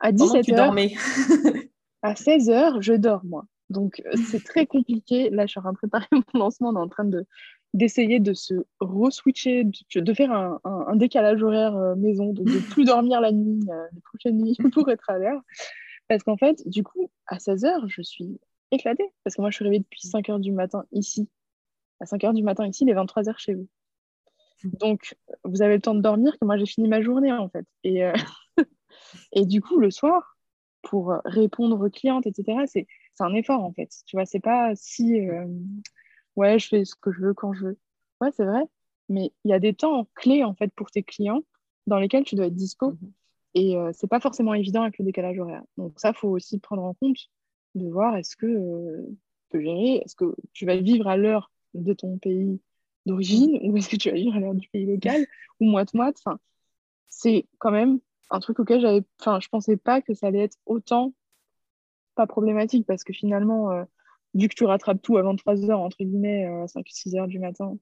à 0.00 0.12
17h, 0.12 0.96
à 2.02 2.14
16h, 2.14 2.80
je 2.80 2.94
dors, 2.94 3.24
moi. 3.24 3.44
Donc, 3.70 4.02
euh, 4.06 4.16
c'est 4.30 4.42
très 4.42 4.66
compliqué. 4.66 5.30
Là, 5.30 5.46
je 5.46 5.50
suis 5.50 5.58
en 5.58 5.62
train 5.62 5.72
de 5.72 5.78
préparer 5.78 6.06
mon 6.34 6.40
lancement. 6.40 6.70
On 6.70 6.76
est 6.76 6.80
en 6.80 6.88
train 6.88 7.04
de, 7.04 7.26
d'essayer 7.74 8.18
de 8.20 8.32
se 8.32 8.54
re-switcher, 8.80 9.64
de, 9.64 10.14
faire 10.14 10.32
un, 10.32 10.60
un, 10.64 10.96
décalage 10.96 11.42
horaire 11.42 11.76
euh, 11.76 11.94
maison, 11.94 12.32
de 12.32 12.42
ne 12.42 12.58
plus 12.60 12.84
dormir 12.84 13.20
la 13.20 13.32
nuit, 13.32 13.60
euh, 13.70 13.86
les 13.92 14.00
prochaines 14.00 14.38
nuits 14.38 14.56
pour 14.72 14.90
être 14.90 15.10
à 15.10 15.18
l'heure. 15.18 15.40
Parce 16.08 16.22
qu'en 16.22 16.36
fait, 16.36 16.66
du 16.66 16.82
coup, 16.82 17.10
à 17.26 17.36
16h, 17.36 17.86
je 17.88 18.02
suis 18.02 18.40
éclaté. 18.70 19.04
Parce 19.24 19.36
que 19.36 19.42
moi, 19.42 19.50
je 19.50 19.56
suis 19.56 19.64
réveillée 19.64 19.82
depuis 19.82 20.06
5 20.06 20.28
h 20.28 20.40
du 20.40 20.52
matin 20.52 20.84
ici. 20.92 21.28
À 22.00 22.06
5 22.06 22.22
h 22.22 22.34
du 22.34 22.42
matin 22.42 22.66
ici, 22.66 22.84
il 22.84 22.90
est 22.90 22.94
23 22.94 23.24
h 23.24 23.38
chez 23.38 23.54
vous. 23.54 23.68
Donc, 24.64 25.14
vous 25.44 25.62
avez 25.62 25.74
le 25.74 25.80
temps 25.80 25.94
de 25.94 26.00
dormir 26.00 26.36
que 26.38 26.44
moi, 26.44 26.56
j'ai 26.56 26.66
fini 26.66 26.88
ma 26.88 27.02
journée, 27.02 27.32
en 27.32 27.48
fait. 27.48 27.66
Et, 27.84 28.04
euh, 28.04 28.12
et 29.32 29.46
du 29.46 29.60
coup, 29.60 29.78
le 29.78 29.90
soir, 29.90 30.36
pour 30.82 31.14
répondre 31.24 31.84
aux 31.84 31.90
clientes, 31.90 32.26
etc., 32.26 32.64
c'est 32.66 32.86
un 33.20 33.34
effort, 33.34 33.64
en 33.64 33.72
fait. 33.72 33.90
Tu 34.06 34.16
vois, 34.16 34.26
c'est 34.26 34.40
pas 34.40 34.72
si, 34.74 35.28
euh, 35.28 35.46
ouais, 36.36 36.58
je 36.58 36.68
fais 36.68 36.84
ce 36.84 36.94
que 36.94 37.12
je 37.12 37.20
veux 37.20 37.34
quand 37.34 37.52
je 37.52 37.66
veux. 37.66 37.78
Ouais, 38.20 38.30
c'est 38.36 38.44
vrai. 38.44 38.62
Mais 39.08 39.32
il 39.44 39.50
y 39.50 39.54
a 39.54 39.58
des 39.58 39.74
temps 39.74 40.08
clés, 40.14 40.44
en 40.44 40.54
fait, 40.54 40.72
pour 40.74 40.90
tes 40.90 41.02
clients 41.02 41.42
dans 41.86 41.98
lesquels 41.98 42.24
tu 42.24 42.36
dois 42.36 42.46
être 42.46 42.54
dispo. 42.54 42.92
Mhm. 42.92 43.12
Et 43.54 43.76
euh, 43.76 43.90
c'est 43.94 44.06
pas 44.06 44.20
forcément 44.20 44.54
évident 44.54 44.82
avec 44.82 44.98
le 44.98 45.04
décalage 45.04 45.38
horaire. 45.38 45.62
Donc 45.78 45.98
ça, 45.98 46.12
faut 46.12 46.28
aussi 46.28 46.58
prendre 46.58 46.84
en 46.84 46.94
compte 46.94 47.18
de 47.74 47.88
voir 47.88 48.16
est-ce 48.16 48.36
que 48.36 48.46
euh, 48.46 49.06
tu 49.08 49.48
peux 49.50 49.60
gérer, 49.62 50.02
est-ce 50.04 50.14
que 50.14 50.34
tu 50.52 50.66
vas 50.66 50.76
vivre 50.76 51.08
à 51.08 51.16
l'heure 51.16 51.50
de 51.74 51.92
ton 51.92 52.18
pays 52.18 52.60
d'origine 53.06 53.58
ou 53.62 53.76
est-ce 53.76 53.88
que 53.88 53.96
tu 53.96 54.10
vas 54.10 54.16
vivre 54.16 54.36
à 54.36 54.40
l'heure 54.40 54.54
du 54.54 54.68
pays 54.68 54.86
local 54.86 55.26
ou 55.60 55.64
moite-moite. 55.64 56.16
Enfin, 56.24 56.38
c'est 57.08 57.46
quand 57.58 57.70
même 57.70 58.00
un 58.30 58.40
truc 58.40 58.58
auquel 58.60 58.80
j'avais, 58.80 59.02
enfin, 59.20 59.40
je 59.40 59.48
pensais 59.48 59.76
pas 59.76 60.02
que 60.02 60.14
ça 60.14 60.26
allait 60.26 60.44
être 60.44 60.58
autant 60.66 61.12
pas 62.14 62.26
problématique 62.26 62.86
parce 62.86 63.04
que 63.04 63.12
finalement, 63.12 63.70
euh, 63.70 63.84
vu 64.34 64.48
que 64.48 64.54
tu 64.54 64.64
rattrapes 64.64 65.00
tout 65.02 65.16
à 65.16 65.22
23 65.22 65.70
heures, 65.70 65.80
entre 65.80 65.98
guillemets, 65.98 66.44
à 66.44 66.66
5-6 66.66 67.16
heures 67.16 67.28
du 67.28 67.38
matin, 67.38 67.76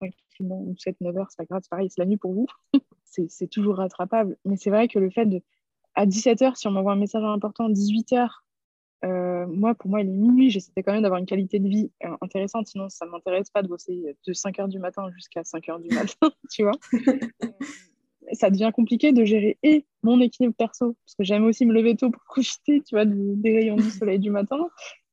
tranquillement, 0.00 0.60
ou 0.60 0.74
7-9 0.74 1.18
heures, 1.18 1.26
c'est 1.30 1.36
pas 1.36 1.44
grave, 1.44 1.62
c'est 1.62 1.70
pareil, 1.70 1.90
c'est 1.90 2.00
la 2.00 2.06
nuit 2.06 2.16
pour 2.16 2.32
vous, 2.32 2.46
c'est 3.04 3.48
toujours 3.48 3.76
rattrapable. 3.76 4.36
Mais 4.44 4.56
c'est 4.56 4.70
vrai 4.70 4.88
que 4.88 4.98
le 4.98 5.10
fait 5.10 5.26
de, 5.26 5.42
à 5.94 6.06
17 6.06 6.42
heures, 6.42 6.56
si 6.56 6.68
on 6.68 6.70
m'envoie 6.70 6.92
un 6.92 6.96
message 6.96 7.24
important, 7.24 7.68
18 7.68 8.12
heures, 8.14 8.44
euh, 9.04 9.46
moi, 9.46 9.74
pour 9.74 9.90
moi, 9.90 10.00
il 10.00 10.08
est 10.08 10.12
minuit. 10.12 10.50
J'essaie 10.50 10.70
quand 10.84 10.92
même 10.92 11.02
d'avoir 11.02 11.18
une 11.18 11.26
qualité 11.26 11.58
de 11.58 11.68
vie 11.68 11.90
euh, 12.04 12.16
intéressante. 12.20 12.68
Sinon, 12.68 12.88
ça 12.88 13.04
ne 13.04 13.10
m'intéresse 13.10 13.50
pas 13.50 13.62
de 13.62 13.68
bosser 13.68 14.16
de 14.24 14.32
5 14.32 14.58
h 14.58 14.68
du 14.68 14.78
matin 14.78 15.10
jusqu'à 15.10 15.42
5 15.42 15.66
h 15.66 15.82
du 15.82 15.94
matin, 15.94 16.30
tu 16.50 16.62
vois. 16.62 16.78
ça 18.32 18.50
devient 18.50 18.70
compliqué 18.74 19.12
de 19.12 19.24
gérer 19.24 19.58
et 19.62 19.84
mon 20.02 20.20
équilibre 20.20 20.54
perso, 20.54 20.96
parce 21.04 21.14
que 21.16 21.24
j'aime 21.24 21.44
aussi 21.44 21.66
me 21.66 21.72
lever 21.72 21.96
tôt 21.96 22.10
pour 22.10 22.22
profiter, 22.26 22.80
tu 22.80 22.94
vois, 22.94 23.04
des 23.06 23.52
rayons 23.52 23.76
du 23.76 23.90
soleil 23.90 24.18
du 24.18 24.30
matin, 24.30 24.68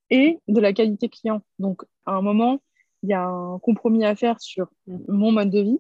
et 0.10 0.40
de 0.48 0.60
la 0.60 0.74
qualité 0.74 1.10
client. 1.10 1.42
Donc, 1.60 1.84
à 2.06 2.14
un 2.14 2.22
moment, 2.22 2.62
il 3.04 3.10
y 3.10 3.14
a 3.14 3.24
un 3.24 3.60
compromis 3.60 4.06
à 4.06 4.16
faire 4.16 4.40
sur 4.42 4.72
mon 4.88 5.32
mode 5.32 5.50
de 5.50 5.62
vie 5.62 5.80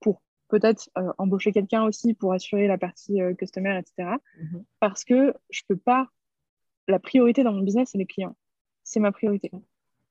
pour 0.00 0.20
peut-être 0.48 0.90
euh, 0.98 1.12
embaucher 1.18 1.52
quelqu'un 1.52 1.84
aussi 1.84 2.14
pour 2.14 2.32
assurer 2.32 2.66
la 2.66 2.78
partie 2.78 3.22
euh, 3.22 3.34
customer, 3.34 3.78
etc. 3.78 4.16
Mhm. 4.40 4.64
Parce 4.80 5.04
que 5.04 5.34
je 5.50 5.62
peux 5.68 5.76
pas. 5.76 6.08
La 6.88 6.98
priorité 6.98 7.44
dans 7.44 7.52
mon 7.52 7.62
business, 7.62 7.90
c'est 7.92 7.98
les 7.98 8.06
clients. 8.06 8.36
C'est 8.82 8.98
ma 8.98 9.12
priorité. 9.12 9.52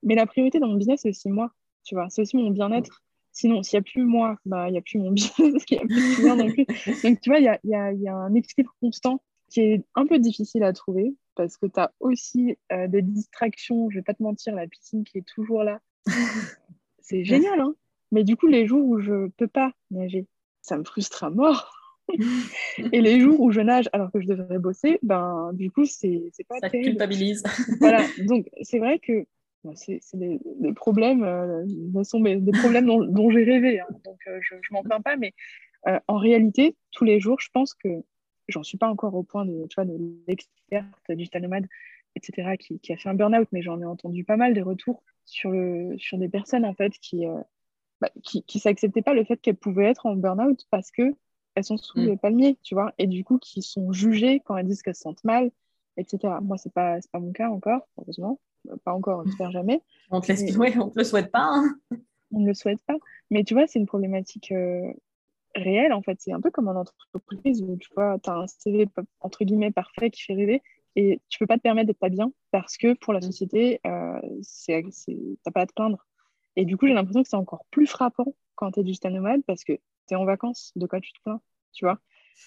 Mais 0.04 0.16
la 0.16 0.26
priorité 0.26 0.60
dans 0.60 0.68
mon 0.68 0.76
business, 0.76 1.02
c'est 1.04 1.10
aussi 1.10 1.30
moi. 1.30 1.52
Tu 1.84 1.96
vois, 1.96 2.10
c'est 2.10 2.22
aussi 2.22 2.38
mon 2.38 2.50
bien-être. 2.50 3.04
Sinon, 3.32 3.64
s'il 3.64 3.78
n'y 3.78 3.82
a 3.82 3.84
plus 3.84 4.04
moi, 4.04 4.38
bah, 4.46 4.68
il 4.68 4.74
n'y 4.74 4.78
a 4.78 4.82
plus 4.82 5.00
mon 5.00 5.12
business, 5.12 5.64
il 5.70 5.78
n'y 5.78 5.84
a 5.84 5.86
plus 5.86 6.24
de 6.24 6.36
non 6.36 6.52
plus. 6.52 6.66
Donc, 7.04 7.22
tu 7.22 7.30
vois, 7.30 7.40
il 7.40 7.46
y 7.46 7.48
a, 7.48 7.60
y, 7.64 7.76
a, 7.76 7.94
y 7.94 8.08
a, 8.08 8.16
un 8.16 8.34
équilibre 8.34 8.76
constant 8.82 9.22
qui 9.50 9.62
est 9.62 9.86
un 9.96 10.06
peu 10.06 10.20
difficile 10.20 10.64
à 10.64 10.74
trouver 10.74 11.14
parce 11.36 11.58
que 11.58 11.66
tu 11.66 11.80
as 11.80 11.94
aussi 12.00 12.58
euh, 12.72 12.88
des 12.88 13.02
distractions. 13.02 13.90
Je 13.90 13.96
ne 13.96 14.00
vais 14.00 14.04
pas 14.04 14.14
te 14.14 14.24
mentir, 14.24 14.56
la 14.56 14.68
piscine 14.68 15.04
qui 15.04 15.18
est 15.18 15.26
toujours 15.26 15.64
là. 15.64 15.80
c'est 17.00 17.24
génial, 17.24 17.60
hein 17.60 17.76
Mais 18.12 18.24
du 18.24 18.36
coup, 18.36 18.48
les 18.48 18.68
jours 18.68 18.86
où 18.86 19.00
je 19.00 19.14
ne 19.14 19.28
peux 19.28 19.48
pas 19.48 19.72
nager, 19.92 20.28
ça 20.62 20.78
me 20.78 20.84
frustre 20.84 21.24
à 21.24 21.30
mort. 21.30 21.74
et 22.92 23.02
les 23.02 23.22
jours 23.22 23.40
où 23.40 23.52
je 23.52 23.62
nage 23.62 23.90
alors 23.94 24.12
que 24.12 24.20
je 24.20 24.28
devrais 24.28 24.60
bosser, 24.60 25.00
ben, 25.04 25.52
du 25.54 25.72
coup, 25.72 25.86
c'est 25.86 26.32
pas 26.50 26.60
Ça 26.60 26.70
culpabilise. 26.70 27.44
voilà, 27.80 28.04
donc 28.26 28.50
c'est 28.62 28.80
vrai 28.80 29.00
que 29.00 29.26
c'est 29.76 30.02
des, 30.14 30.40
problèmes, 30.76 31.24
euh, 31.24 32.04
sont 32.04 32.20
des 32.20 32.52
problèmes 32.52 32.86
dont, 32.86 33.30
j'ai 33.30 33.44
rêvé, 33.44 33.80
hein. 33.80 33.88
donc 34.04 34.20
euh, 34.28 34.40
je, 34.42 34.56
je 34.62 34.74
m'en 34.74 34.84
plains 34.84 35.02
pas, 35.02 35.18
mais 35.18 35.34
euh, 35.88 36.00
en 36.08 36.18
réalité, 36.18 36.76
tous 36.92 37.06
les 37.06 37.20
jours, 37.20 37.40
je 37.40 37.50
pense 37.54 37.74
que 37.74 37.90
j'en 38.48 38.64
suis 38.64 38.78
pas 38.78 38.90
encore 38.90 39.14
au 39.16 39.24
point 39.24 39.46
de, 39.46 39.66
tu 39.70 39.76
vois, 39.76 39.86
de 39.86 39.98
l'experte 40.28 40.88
digital 41.10 41.44
nomade, 41.44 41.68
etc., 42.16 42.58
qui, 42.58 42.80
qui 42.80 42.94
a 42.94 42.98
fait 42.98 43.10
un 43.10 43.14
burn-out, 43.14 43.48
mais 43.52 43.62
j'en 43.62 43.80
ai 43.82 43.86
entendu 43.86 44.24
pas 44.24 44.38
mal 44.38 44.54
des 44.54 44.62
retours 44.62 45.04
sur, 45.26 45.52
le, 45.52 45.96
sur 45.98 46.18
des 46.18 46.28
personnes 46.28 46.66
en 46.66 46.74
fait 46.74 46.94
qui 47.00 47.26
bah, 48.02 48.10
qui, 48.24 48.44
qui 48.44 48.60
s'acceptaient 48.60 49.04
pas 49.04 49.14
le 49.14 49.24
fait 49.24 49.38
qu'elles 49.38 49.56
pouvaient 49.56 49.86
être 49.86 50.08
en 50.08 50.16
burn-out 50.16 50.66
parce 50.72 50.92
que 50.92 51.16
elles 51.56 51.64
sont 51.64 51.78
sous 51.78 52.00
mm. 52.00 52.06
le 52.06 52.18
palmier, 52.18 52.58
tu 52.64 52.76
vois, 52.76 52.94
et 52.98 53.08
du 53.08 53.24
coup 53.24 53.38
qui 53.38 53.62
sont 53.62 53.92
jugées 53.92 54.42
quand 54.44 54.58
elles 54.58 54.68
disent 54.68 54.82
qu'elles 54.82 54.96
se 54.96 55.02
sentent 55.02 55.24
mal, 55.24 55.52
etc. 55.98 56.36
Moi, 56.42 56.58
c'est 56.58 56.74
pas, 56.74 56.98
pas 57.12 57.20
mon 57.20 57.32
cas 57.32 57.50
encore, 57.50 57.88
heureusement. 57.98 58.40
Euh, 58.70 58.76
pas 58.84 58.94
encore, 58.94 59.26
j'espère 59.26 59.52
jamais. 59.52 59.82
On 60.10 60.22
te 60.22 60.28
laisse... 60.28 60.58
Mais... 60.58 60.78
on 60.78 60.90
te 60.90 61.00
le 61.00 61.04
souhaite 61.04 61.32
pas. 61.32 61.50
Hein. 61.52 61.76
On 62.32 62.40
ne 62.40 62.48
le 62.48 62.54
souhaite 62.54 62.82
pas. 62.86 62.96
Mais 63.30 63.44
tu 63.44 63.54
vois, 63.54 63.68
c'est 63.68 63.80
une 63.80 63.86
problématique 63.86 64.52
euh, 64.52 64.92
réelle, 65.56 65.94
en 65.94 66.02
fait. 66.02 66.18
C'est 66.20 66.32
un 66.32 66.42
peu 66.42 66.52
comme 66.52 66.68
en 66.68 66.76
entreprise 66.76 67.62
où, 67.62 67.78
tu 67.78 67.90
vois, 67.96 68.18
tu 68.20 68.30
as 68.30 68.36
un 68.36 68.48
CV, 68.48 68.88
entre 69.20 69.44
guillemets, 69.44 69.72
parfait 69.72 70.10
qui 70.10 70.24
fait 70.24 70.34
rêver 70.34 70.62
et 70.96 71.22
tu 71.30 71.40
peux 71.40 71.48
pas 71.48 71.58
te 71.58 71.62
permettre 71.62 71.88
d'être 71.88 72.00
pas 72.00 72.10
bien 72.10 72.34
parce 72.52 72.78
que 72.78 72.94
pour 72.94 73.14
la 73.14 73.22
société, 73.22 73.80
euh, 73.86 74.20
c'est, 74.42 74.84
t'as 75.44 75.52
pas 75.52 75.62
à 75.62 75.66
te 75.66 75.74
plaindre. 75.74 76.06
Et 76.56 76.66
du 76.66 76.76
coup, 76.78 76.88
j'ai 76.88 76.94
l'impression 76.94 77.24
que 77.24 77.30
c'est 77.30 77.38
encore 77.38 77.66
plus 77.72 77.88
frappant 77.88 78.36
quand 78.56 78.72
tu 78.72 78.82
es 78.82 78.84
digital 78.84 79.14
nomade 79.14 79.42
parce 79.48 79.64
que 79.64 79.74
tu 79.74 80.14
es 80.14 80.16
en 80.16 80.26
vacances. 80.26 80.74
De 80.76 80.86
quoi 80.86 81.00
tu 81.00 81.14
te 81.14 81.22
plains, 81.24 81.42
tu 81.74 81.86
vois? 81.86 82.00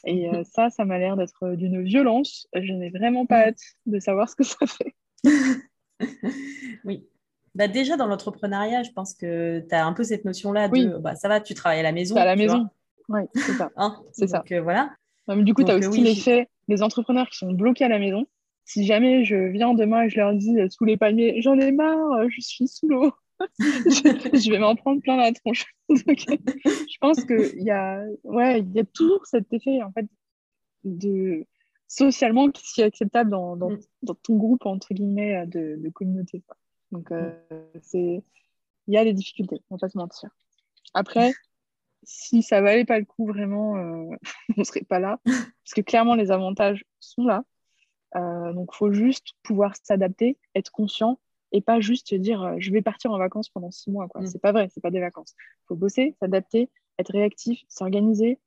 Et 0.05 0.29
euh, 0.29 0.45
ça, 0.45 0.71
ça 0.71 0.85
m'a 0.85 0.99
l'air 0.99 1.17
d'être 1.17 1.55
d'une 1.55 1.83
violence. 1.83 2.49
Je 2.55 2.73
n'ai 2.73 2.91
vraiment 2.91 3.27
pas 3.27 3.49
hâte 3.49 3.62
de 3.87 3.99
savoir 3.99 4.29
ce 4.29 4.37
que 4.37 4.45
ça 4.45 4.67
fait. 4.67 4.95
oui. 6.85 7.07
Bah 7.55 7.69
déjà, 7.69 7.97
dans 7.97 8.07
l'entrepreneuriat, 8.07 8.83
je 8.83 8.91
pense 8.91 9.15
que 9.15 9.61
tu 9.61 9.75
as 9.75 9.87
un 9.87 9.93
peu 9.93 10.03
cette 10.03 10.25
notion-là 10.25 10.69
de 10.69 10.99
bah, 10.99 11.15
ça 11.15 11.29
va, 11.29 11.41
tu 11.41 11.55
travailles 11.55 11.81
à 11.81 11.85
la 11.85 11.93
maison. 11.93 12.17
À 12.17 12.25
la 12.25 12.35
maison. 12.35 12.69
Oui, 13.09 13.23
c'est 13.35 13.53
ça. 13.53 13.71
Hein 13.77 14.03
c'est 14.13 14.27
ça. 14.27 14.43
Euh, 14.51 14.61
voilà. 14.61 14.91
du 15.29 15.55
coup, 15.55 15.63
tu 15.63 15.71
as 15.71 15.77
aussi 15.77 16.01
l'effet 16.01 16.49
des 16.69 16.83
entrepreneurs 16.83 17.29
qui 17.29 17.39
sont 17.39 17.53
bloqués 17.53 17.85
à 17.85 17.89
la 17.89 17.99
maison. 17.99 18.27
Si 18.65 18.87
jamais 18.87 19.25
je 19.25 19.37
viens 19.37 19.75
demain 19.75 20.05
et 20.05 20.09
je 20.09 20.17
leur 20.17 20.35
dis 20.35 20.59
euh, 20.59 20.69
sous 20.71 20.85
les 20.85 20.97
palmiers, 20.97 21.41
j'en 21.43 21.59
ai 21.59 21.71
marre, 21.71 22.29
je 22.29 22.41
suis 22.41 22.67
sous 22.67 22.89
l'eau, 22.89 23.13
je, 23.59 24.51
vais 24.51 24.59
m'en 24.59 24.75
prendre 24.75 25.03
plein 25.03 25.17
la 25.17 25.33
tronche. 25.33 25.67
je 25.91 26.99
pense 27.01 27.25
qu'il 27.25 27.63
y 27.63 27.71
a, 27.71 28.03
ouais, 28.25 28.61
il 28.61 28.73
y 28.73 28.81
a 28.81 28.85
toujours 28.85 29.27
cet 29.27 29.53
effet 29.53 29.83
en 29.83 29.93
fait 29.93 30.07
de 30.85 31.45
socialement 31.87 32.51
qui 32.51 32.80
est 32.80 32.85
acceptable 32.85 33.30
dans, 33.30 33.57
dans, 33.57 33.70
mm. 33.70 33.80
dans, 34.03 34.14
ton 34.14 34.37
groupe 34.37 34.66
entre 34.66 34.95
guillemets 34.95 35.47
de, 35.47 35.76
de 35.78 35.89
communauté. 35.91 36.43
Donc 36.93 37.11
euh, 37.12 37.32
c'est, 37.82 38.22
il 38.87 38.95
y 38.95 38.97
a 38.97 39.05
des 39.05 39.12
difficultés, 39.12 39.62
on 39.70 39.76
va 39.76 39.80
pas 39.80 39.89
se 39.89 39.99
mentir. 39.99 40.30
Après, 40.93 41.32
si 42.05 42.43
ça 42.43 42.61
valait 42.61 42.85
pas 42.85 42.99
le 42.99 43.05
coup 43.05 43.26
vraiment, 43.26 43.76
euh, 43.76 44.16
on 44.57 44.64
serait 44.64 44.85
pas 44.85 44.99
là, 44.99 45.20
parce 45.24 45.74
que 45.74 45.80
clairement 45.80 46.14
les 46.14 46.30
avantages 46.30 46.85
sont 47.01 47.24
là. 47.24 47.45
Euh, 48.16 48.53
donc, 48.53 48.70
il 48.72 48.76
faut 48.76 48.93
juste 48.93 49.32
pouvoir 49.43 49.74
s'adapter, 49.82 50.39
être 50.55 50.70
conscient 50.70 51.18
et 51.51 51.61
pas 51.61 51.80
juste 51.80 52.14
dire 52.14 52.43
euh, 52.43 52.55
je 52.59 52.70
vais 52.70 52.82
partir 52.82 53.11
en 53.11 53.18
vacances 53.18 53.49
pendant 53.49 53.70
six 53.70 53.91
mois. 53.91 54.07
Ce 54.14 54.20
mm. 54.20 54.26
C'est 54.26 54.43
pas 54.43 54.53
vrai, 54.53 54.68
c'est 54.72 54.80
pas 54.80 54.91
des 54.91 55.01
vacances. 55.01 55.35
Il 55.39 55.66
faut 55.68 55.76
bosser, 55.76 56.14
s'adapter, 56.20 56.70
être 56.99 57.11
réactif, 57.11 57.64
s'organiser, 57.68 58.39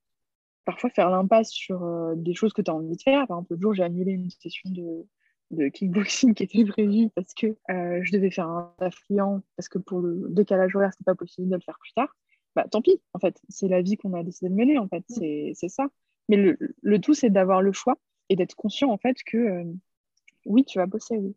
parfois 0.68 0.89
faire 0.89 1.09
l'impasse 1.09 1.49
sur 1.49 1.86
euh, 1.86 2.13
des 2.18 2.34
choses 2.34 2.51
que 2.51 2.61
tu 2.61 2.70
as 2.70 2.76
envie 2.76 2.97
de 2.97 3.01
faire. 3.01 3.26
Par 3.26 3.38
exemple, 3.38 3.53
le 3.55 3.61
jour, 3.61 3.74
j'ai 3.74 3.84
annulé 3.84 4.11
une 4.11 4.30
session 4.30 4.70
de, 4.70 5.07
de 5.51 5.70
kickboxing 5.70 6.34
qui 6.36 6.43
était 6.43 6.65
prévue 6.65 7.09
parce 7.15 7.34
que 7.34 7.47
euh, 7.70 8.01
je 8.03 8.11
devais 8.11 8.30
faire 8.30 8.49
un 8.49 8.74
taf 8.78 8.99
client, 9.05 9.41
parce 9.55 9.70
que 9.70 9.80
pour 9.80 10.01
le 10.01 10.28
décalage 10.30 10.76
horaire, 10.76 10.91
c'était 10.91 11.05
pas 11.05 11.15
possible 11.15 11.47
de 11.47 11.55
le 11.55 11.61
faire 11.61 11.80
plus 11.80 11.93
tard. 11.93 12.13
Bah, 12.53 12.65
tant 12.70 12.82
pis, 12.82 13.01
en 13.13 13.20
fait, 13.20 13.39
c'est 13.47 13.70
la 13.70 13.82
vie 13.82 13.95
qu'on 13.95 14.13
a 14.13 14.24
décidé 14.24 14.49
de 14.49 14.55
mener, 14.55 14.78
en 14.78 14.89
fait, 14.89 15.05
mm. 15.09 15.53
c'est 15.53 15.70
ça. 15.70 15.88
Mais 16.28 16.36
le, 16.36 16.57
le 16.82 16.99
tout, 16.99 17.13
c'est 17.13 17.30
d'avoir 17.30 17.61
le 17.61 17.72
choix 17.72 17.97
et 18.28 18.36
d'être 18.36 18.55
conscient, 18.55 18.91
en 18.91 18.97
fait, 18.97 19.15
que 19.26 19.63
oui, 20.45 20.65
tu 20.65 20.80
vas 20.80 20.86
bosser, 20.86 21.18
oui. 21.18 21.36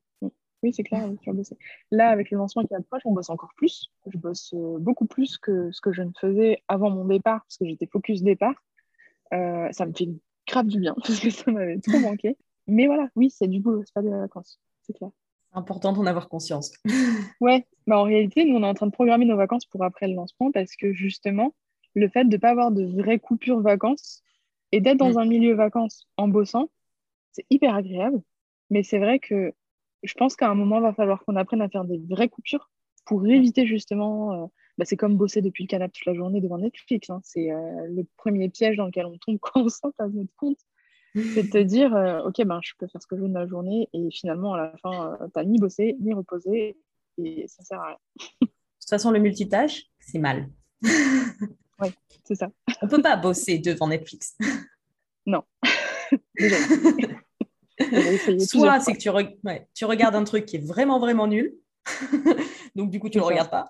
Oui, 0.62 0.74
c'est 0.74 0.82
clair, 0.82 1.08
tu 1.22 1.30
vas 1.30 1.36
bosser. 1.36 1.56
Là, 1.90 2.10
avec 2.10 2.30
le 2.30 2.36
lancement 2.36 2.64
qui 2.64 2.74
approche, 2.74 3.02
on 3.06 3.12
bosse 3.12 3.30
encore 3.30 3.52
plus. 3.56 3.90
Je 4.06 4.18
bosse 4.18 4.52
euh, 4.54 4.78
beaucoup 4.78 5.06
plus 5.06 5.38
que 5.38 5.70
ce 5.72 5.80
que 5.80 5.92
je 5.92 6.02
ne 6.02 6.10
faisais 6.20 6.62
avant 6.68 6.90
mon 6.90 7.06
départ, 7.06 7.40
parce 7.44 7.56
que 7.56 7.64
j'étais 7.66 7.86
focus 7.86 8.22
départ. 8.22 8.62
Euh, 9.32 9.68
ça 9.72 9.86
me 9.86 9.92
fait 9.92 10.08
grave 10.46 10.66
du 10.66 10.80
bien, 10.80 10.94
parce 11.02 11.20
que 11.20 11.30
ça 11.30 11.50
m'avait 11.50 11.78
trop 11.78 11.98
manqué. 11.98 12.36
Mais 12.66 12.86
voilà, 12.86 13.08
oui, 13.16 13.30
c'est 13.30 13.48
du 13.48 13.60
boulot, 13.60 13.82
c'est 13.84 13.94
pas 13.94 14.02
des 14.02 14.10
vacances, 14.10 14.60
c'est 14.82 14.92
clair. 14.92 15.10
C'est 15.50 15.58
important 15.58 15.92
d'en 15.92 16.06
avoir 16.06 16.28
conscience. 16.28 16.72
ouais, 17.40 17.66
bah 17.86 17.98
en 17.98 18.04
réalité, 18.04 18.44
nous, 18.44 18.56
on 18.56 18.62
est 18.62 18.66
en 18.66 18.74
train 18.74 18.86
de 18.86 18.92
programmer 18.92 19.24
nos 19.24 19.36
vacances 19.36 19.66
pour 19.66 19.82
après 19.84 20.06
le 20.06 20.14
lancement, 20.14 20.52
parce 20.52 20.76
que 20.76 20.92
justement, 20.92 21.54
le 21.94 22.08
fait 22.08 22.24
de 22.24 22.32
ne 22.32 22.36
pas 22.36 22.50
avoir 22.50 22.70
de 22.70 22.84
vraies 22.84 23.18
coupures 23.18 23.60
vacances 23.60 24.22
et 24.72 24.80
d'être 24.80 24.98
dans 24.98 25.14
mm. 25.14 25.18
un 25.18 25.24
milieu 25.24 25.54
vacances 25.54 26.06
en 26.16 26.28
bossant, 26.28 26.70
c'est 27.32 27.46
hyper 27.50 27.74
agréable. 27.74 28.22
Mais 28.70 28.84
c'est 28.84 28.98
vrai 28.98 29.18
que 29.18 29.52
je 30.02 30.14
pense 30.14 30.36
qu'à 30.36 30.48
un 30.48 30.54
moment, 30.54 30.76
il 30.76 30.82
va 30.82 30.94
falloir 30.94 31.24
qu'on 31.24 31.36
apprenne 31.36 31.62
à 31.62 31.68
faire 31.68 31.84
des 31.84 31.98
vraies 32.08 32.28
coupures 32.28 32.70
pour 33.04 33.26
éviter 33.26 33.66
justement. 33.66 34.50
Euh, 34.80 34.84
bah, 34.84 34.84
c'est 34.86 34.96
comme 34.96 35.16
bosser 35.16 35.42
depuis 35.42 35.64
le 35.64 35.68
canapé 35.68 35.92
toute 35.92 36.06
la 36.06 36.14
journée 36.14 36.40
devant 36.40 36.58
Netflix. 36.58 37.10
Hein. 37.10 37.20
C'est 37.22 37.52
euh, 37.52 37.86
le 37.88 38.04
premier 38.16 38.48
piège 38.48 38.76
dans 38.76 38.86
lequel 38.86 39.06
on 39.06 39.18
tombe 39.18 39.38
quand 39.42 39.62
on 39.62 39.68
sort 39.68 39.92
à 39.98 40.08
notre 40.08 40.34
compte. 40.36 40.58
C'est 41.14 41.42
de 41.42 41.50
te 41.50 41.58
dire, 41.58 41.94
euh, 41.94 42.22
OK, 42.22 42.40
ben, 42.44 42.60
je 42.62 42.72
peux 42.78 42.86
faire 42.86 43.02
ce 43.02 43.06
que 43.08 43.16
je 43.16 43.22
veux 43.22 43.28
de 43.28 43.34
la 43.34 43.48
journée 43.48 43.88
et 43.92 44.08
finalement, 44.12 44.54
à 44.54 44.58
la 44.58 44.76
fin, 44.80 45.18
tu 45.20 45.30
n'as 45.34 45.44
ni 45.44 45.58
bossé, 45.58 45.96
ni 46.00 46.14
reposé 46.14 46.76
et 47.18 47.46
ça 47.48 47.64
sert 47.64 47.80
à 47.80 47.86
rien. 47.88 47.96
de 48.42 48.46
toute 48.46 48.88
façon, 48.88 49.10
le 49.10 49.18
multitâche, 49.18 49.86
c'est 49.98 50.20
mal. 50.20 50.48
oui, 50.82 51.88
c'est 52.22 52.36
ça. 52.36 52.52
On 52.80 52.86
ne 52.86 52.90
peut 52.90 53.02
pas 53.02 53.16
bosser 53.16 53.58
devant 53.58 53.88
Netflix. 53.88 54.36
Non. 55.26 55.42
Soit 58.38 58.78
c'est 58.78 58.92
que 58.92 58.98
tu, 58.98 59.10
tu, 59.74 59.84
regardes 59.84 60.14
un 60.14 60.24
truc 60.24 60.46
qui 60.46 60.56
est 60.56 60.64
vraiment, 60.64 61.00
vraiment 61.00 61.26
nul. 61.26 61.56
Donc, 62.76 62.90
du 62.90 63.00
coup, 63.00 63.08
tu 63.08 63.18
ne 63.18 63.22
le 63.22 63.26
regardes 63.26 63.50
pas. 63.50 63.68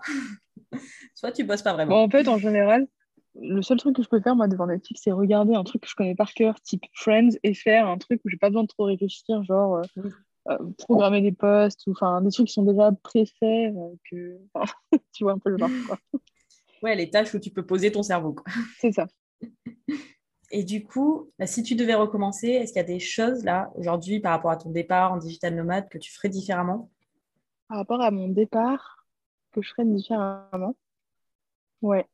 Soit 1.15 1.33
tu 1.33 1.45
bosses 1.45 1.63
pas 1.63 1.73
vraiment. 1.73 2.03
en 2.03 2.11
fait, 2.11 2.29
en 2.29 2.39
général, 2.39 2.87
le 3.35 3.63
seul 3.63 3.79
truc 3.79 3.97
que 3.97 4.03
je 4.03 4.09
peux 4.09 4.21
faire, 4.21 4.37
moi, 4.37 4.49
devant 4.49 4.67
Netflix, 4.67 5.03
c'est 5.05 5.13
regarder 5.13 5.55
un 5.55 5.65
truc 5.65 5.83
que 5.83 5.89
je 5.89 5.95
connais 5.95 6.15
par 6.15 6.33
cœur, 6.33 6.61
type 6.61 6.85
Friends, 6.95 7.31
et 7.43 7.55
faire 7.55 7.89
un 7.89 7.99
truc 7.99 8.21
où 8.25 8.29
j'ai 8.29 8.37
pas 8.37 8.49
besoin 8.49 8.63
de 8.63 8.69
trop 8.69 8.85
réfléchir, 8.85 9.43
genre 9.45 9.77
euh, 9.77 10.03
euh, 10.49 10.59
programmer 10.79 11.21
des 11.21 11.33
posts, 11.33 11.87
ou 11.87 11.93
enfin 11.93 12.21
des 12.23 12.31
trucs 12.31 12.49
qui 12.49 12.55
sont 12.55 12.65
déjà 12.65 12.91
préfaits, 13.03 13.75
euh, 13.75 13.95
que 14.11 14.39
tu 15.13 15.25
vois 15.25 15.33
un 15.33 15.39
peu 15.39 15.51
le 15.51 15.59
genre. 15.59 15.71
Quoi. 15.87 15.99
Ouais, 16.83 16.97
les 16.97 17.11
tâches 17.11 17.35
où 17.35 17.39
tu 17.39 17.51
peux 17.51 17.67
poser 17.67 17.93
ton 17.93 18.03
cerveau. 18.03 18.35
C'est 18.79 18.93
ça. 18.93 19.07
Et 20.51 20.65
du 20.65 20.83
coup, 20.83 21.31
bah, 21.39 21.47
si 21.47 21.63
tu 21.63 21.75
devais 21.75 21.95
recommencer, 21.95 22.49
est-ce 22.49 22.73
qu'il 22.73 22.81
y 22.81 22.85
a 22.85 22.89
des 22.89 22.99
choses 22.99 23.45
là, 23.45 23.71
aujourd'hui, 23.77 24.19
par 24.19 24.33
rapport 24.33 24.51
à 24.51 24.57
ton 24.57 24.71
départ 24.71 25.13
en 25.13 25.19
digital 25.19 25.55
nomade, 25.55 25.91
que 25.91 25.99
tu 25.99 26.11
ferais 26.11 26.31
différemment? 26.31 26.91
Par 27.69 27.77
rapport 27.77 28.01
à 28.01 28.11
mon 28.11 28.29
départ, 28.29 29.00
que 29.51 29.63
je 29.63 29.71
ferais 29.71 29.85
différemment 29.85 30.77
Ouais. 31.83 32.07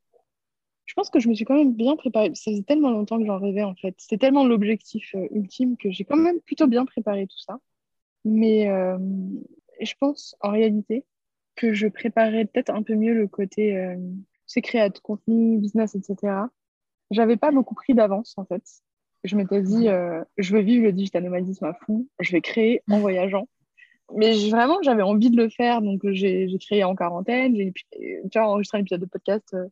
Je 0.84 0.95
pense 0.95 1.11
que 1.11 1.18
je 1.18 1.28
me 1.28 1.34
suis 1.34 1.45
quand 1.45 1.57
même 1.57 1.74
bien 1.74 1.97
préparée. 1.97 2.32
Ça 2.34 2.51
faisait 2.53 2.62
tellement 2.62 2.91
longtemps 2.91 3.18
que 3.18 3.26
j'en 3.26 3.39
rêvais 3.39 3.64
en 3.64 3.74
fait. 3.74 3.95
C'était 3.99 4.18
tellement 4.18 4.47
l'objectif 4.47 5.14
euh, 5.16 5.26
ultime 5.32 5.76
que 5.76 5.91
j'ai 5.91 6.05
quand 6.05 6.16
même 6.16 6.41
plutôt 6.41 6.68
bien 6.68 6.84
préparé 6.84 7.26
tout 7.26 7.39
ça. 7.39 7.59
Mais 8.24 8.68
euh, 8.68 8.99
je 9.80 9.95
pense 9.99 10.37
en 10.41 10.51
réalité 10.51 11.05
que 11.57 11.74
je 11.74 11.89
préparais 11.89 12.45
peut-être 12.45 12.70
un 12.70 12.82
peu 12.82 12.95
mieux 12.95 13.14
le 13.14 13.26
côté 13.26 13.76
euh, 13.76 13.97
c'est 14.47 14.62
contenu, 15.03 15.59
business, 15.59 15.97
etc 15.97 16.47
j'avais 17.11 17.37
pas 17.37 17.51
beaucoup 17.51 17.74
pris 17.74 17.95
d'avance 17.95 18.34
en 18.37 18.45
fait. 18.45 18.62
Je 19.24 19.37
m'étais 19.37 19.62
dit, 19.62 19.89
euh, 19.89 20.22
je 20.37 20.55
veux 20.55 20.61
vivre 20.61 20.84
le 20.84 20.93
digital 20.93 21.24
nomadisme 21.24 21.64
à 21.64 21.74
fond, 21.74 22.07
je 22.20 22.32
vais 22.32 22.41
créer 22.41 22.82
en 22.91 23.01
voyageant. 23.01 23.49
Mais 24.14 24.48
vraiment, 24.48 24.78
j'avais 24.82 25.02
envie 25.02 25.30
de 25.30 25.36
le 25.36 25.48
faire, 25.48 25.82
donc 25.82 26.00
j'ai 26.12 26.48
créé 26.61 26.84
en 26.84 26.94
quarantaine. 26.94 27.57
J'ai 27.57 28.38
enregistré 28.38 28.78
un 28.78 28.80
épisode 28.82 29.00
de 29.00 29.07
podcast 29.07 29.54
euh, 29.54 29.66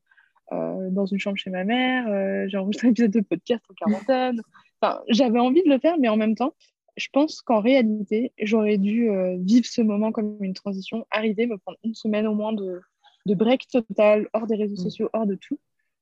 euh, 0.53 0.91
dans 0.91 1.07
une 1.07 1.18
chambre 1.18 1.37
chez 1.37 1.51
ma 1.51 1.64
mère. 1.64 2.49
j'ai 2.49 2.59
enregistré 2.59 2.89
un 2.89 2.91
épisode 2.91 3.12
de 3.12 3.20
podcast 3.20 3.64
en 3.70 3.74
quarantaine. 3.74 4.41
Enfin, 4.80 5.01
j'avais 5.09 5.39
envie 5.39 5.62
de 5.62 5.68
le 5.68 5.78
faire, 5.78 5.99
mais 5.99 6.09
en 6.09 6.16
même 6.16 6.35
temps, 6.35 6.55
je 6.97 7.09
pense 7.12 7.43
qu'en 7.43 7.61
réalité, 7.61 8.32
j'aurais 8.41 8.78
dû 8.78 9.09
vivre 9.39 9.66
ce 9.66 9.82
moment 9.82 10.12
comme 10.12 10.37
une 10.41 10.55
transition, 10.55 11.07
arriver, 11.11 11.47
me 11.47 11.57
prendre 11.57 11.78
une 11.85 11.95
semaine 11.95 12.26
au 12.26 12.35
moins 12.35 12.53
de, 12.53 12.80
de 13.26 13.35
break 13.35 13.66
total, 13.68 14.28
hors 14.32 14.47
des 14.47 14.57
réseaux 14.57 14.74
mm. 14.74 14.85
sociaux, 14.85 15.11
hors 15.12 15.26
de 15.26 15.35
tout. 15.35 15.59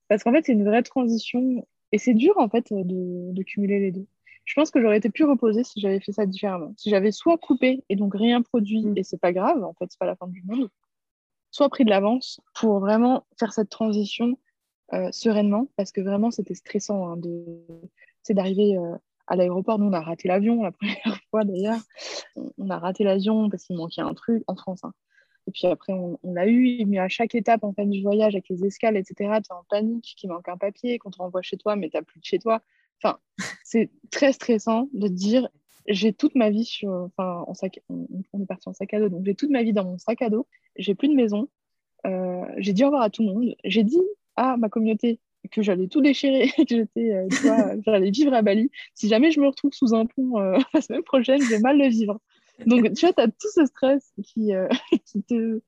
Parce 0.09 0.25
qu'en 0.25 0.33
fait, 0.33 0.45
c'est 0.45 0.53
une 0.53 0.65
vraie 0.65 0.83
transition 0.83 1.67
et 1.93 1.99
c'est 1.99 2.15
dur 2.15 2.35
en 2.39 2.49
fait 2.49 2.73
de, 2.73 3.33
de, 3.33 3.43
cumuler 3.43 3.79
les 3.79 3.93
deux. 3.93 4.07
Je 4.45 4.55
pense 4.55 4.71
que 4.71 4.81
j'aurais 4.81 4.99
été 4.99 5.11
plus 5.11 5.25
reposée 5.25 5.65
si 5.65 5.81
j'avais 5.81 6.01
fait 6.01 6.13
ça 6.13 6.27
différemment. 6.27 6.75
Si 6.77 6.91
j'avais 6.91 7.13
soit 7.13 7.39
coupé 7.39 7.85
et 7.89 7.97
donc 7.97 8.15
rien 8.15 8.43
produit, 8.43 8.85
mm. 8.85 8.99
et 8.99 9.03
c'est 9.05 9.21
pas 9.21 9.33
grave, 9.33 9.63
en 9.65 9.73
fait, 9.75 9.87
c'est 9.91 9.99
pas 9.99 10.07
la 10.07 10.17
fin 10.17 10.27
du 10.27 10.43
monde, 10.43 10.69
soit 11.51 11.69
pris 11.69 11.85
de 11.85 11.91
l'avance 11.91 12.41
pour 12.55 12.81
vraiment 12.81 13.25
faire 13.39 13.53
cette 13.53 13.69
transition 13.69 14.39
euh, 14.95 15.11
sereinement, 15.13 15.69
parce 15.77 15.93
que 15.93 16.01
vraiment 16.01 16.31
c'était 16.31 16.55
stressant 16.55 17.09
hein, 17.09 17.17
de, 17.17 17.45
c'est 18.23 18.35
d'arriver 18.35 18.77
euh, 18.77 18.97
à 19.27 19.37
l'aéroport. 19.37 19.79
Nous, 19.79 19.87
on 19.87 19.93
a 19.93 20.01
raté 20.01 20.29
l'avion 20.29 20.63
la 20.63 20.73
première 20.73 21.21
fois 21.31 21.45
d'ailleurs. 21.45 21.81
On 22.59 22.69
a 22.71 22.79
raté 22.79 23.05
l'avion 23.05 23.49
parce 23.49 23.65
qu'il 23.65 23.77
manquait 23.77 24.03
un 24.03 24.15
truc 24.15 24.43
en 24.47 24.57
France. 24.57 24.85
Hein. 24.85 24.93
Et 25.47 25.51
puis 25.51 25.67
après, 25.67 25.93
on, 25.93 26.19
l'a 26.25 26.47
eu. 26.47 26.85
Mais 26.87 26.99
à 26.99 27.09
chaque 27.09 27.35
étape 27.35 27.65
en 27.65 27.73
fait, 27.73 27.87
du 27.87 28.03
voyage, 28.03 28.35
avec 28.35 28.49
les 28.49 28.65
escales, 28.65 28.97
etc., 28.97 29.15
tu 29.43 29.51
es 29.51 29.53
en 29.53 29.65
panique, 29.69 30.15
qu'il 30.17 30.31
manque 30.31 30.49
un 30.49 30.57
papier, 30.57 30.99
qu'on 30.99 31.11
te 31.11 31.19
renvoie 31.19 31.43
chez 31.43 31.57
toi, 31.57 31.77
mais 31.77 31.89
tu 31.89 31.97
n'as 31.97 32.03
plus 32.03 32.21
de 32.21 32.25
chez 32.25 32.39
toi. 32.39 32.63
Enfin, 33.03 33.19
c'est 33.65 33.91
très 34.11 34.33
stressant 34.33 34.89
de 34.93 35.09
dire 35.09 35.49
j'ai 35.89 36.13
toute 36.13 36.35
ma 36.35 36.51
vie 36.51 36.65
sur. 36.65 36.91
Enfin, 36.91 37.45
en 37.47 37.55
sac, 37.55 37.81
on, 37.89 38.07
est 38.41 38.47
parti 38.47 38.69
en 38.69 38.73
sac 38.73 38.95
à 38.95 39.01
dos, 39.01 39.09
donc 39.09 39.25
j'ai 39.25 39.35
toute 39.35 39.51
ma 39.51 39.63
vie 39.63 39.73
dans 39.73 39.85
mon 39.85 39.99
sac 39.99 40.23
à 40.23 40.31
dos. 40.31 40.47
J'ai 40.77 40.95
plus 40.95 41.09
de 41.09 41.15
maison. 41.15 41.49
Euh, 42.07 42.45
j'ai 42.59 42.73
dit 42.73 42.83
au 42.85 42.87
revoir 42.87 43.03
à 43.03 43.11
tout 43.11 43.23
le 43.23 43.29
monde. 43.29 43.55
J'ai 43.65 43.85
dit 43.85 44.01
à 44.37 44.57
ma 44.57 44.69
communauté 44.69 45.21
que 45.51 45.63
j'allais 45.63 45.89
tout 45.89 46.01
déchirer, 46.01 46.49
que 46.57 46.65
j'étais, 46.69 47.13
euh, 47.13 47.29
j'allais 47.87 48.11
vivre 48.11 48.33
à 48.33 48.43
Bali. 48.43 48.71
Si 48.95 49.09
jamais 49.09 49.31
je 49.31 49.41
me 49.41 49.47
retrouve 49.47 49.73
sous 49.73 49.95
un 49.95 50.07
pont 50.07 50.39
euh, 50.39 50.59
la 50.75 50.81
semaine 50.81 51.03
prochaine, 51.03 51.41
je 51.43 51.49
vais 51.49 51.61
mal 51.61 51.79
le 51.79 51.89
vivre. 51.89 52.21
Donc, 52.67 52.93
tu 52.95 53.07
vois, 53.07 53.13
tu 53.13 53.21
as 53.21 53.29
tout 53.29 53.49
ce 53.53 53.65
stress 53.67 54.13
qui, 54.23 54.55
euh, 54.55 54.69
qui 55.05 55.23
te, 55.23 55.61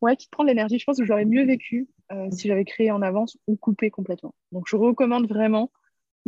ouais, 0.00 0.16
qui 0.16 0.26
te 0.26 0.30
prend 0.30 0.44
de 0.44 0.48
l'énergie. 0.48 0.78
Je 0.78 0.84
pense 0.84 0.98
que 0.98 1.04
j'aurais 1.04 1.26
mieux 1.26 1.44
vécu 1.44 1.88
si 2.30 2.48
j'avais 2.48 2.64
créé 2.64 2.90
en 2.90 3.02
avance 3.02 3.36
ou 3.46 3.56
coupé 3.56 3.90
complètement. 3.90 4.34
Donc, 4.52 4.64
je 4.66 4.76
recommande 4.76 5.28
vraiment 5.28 5.70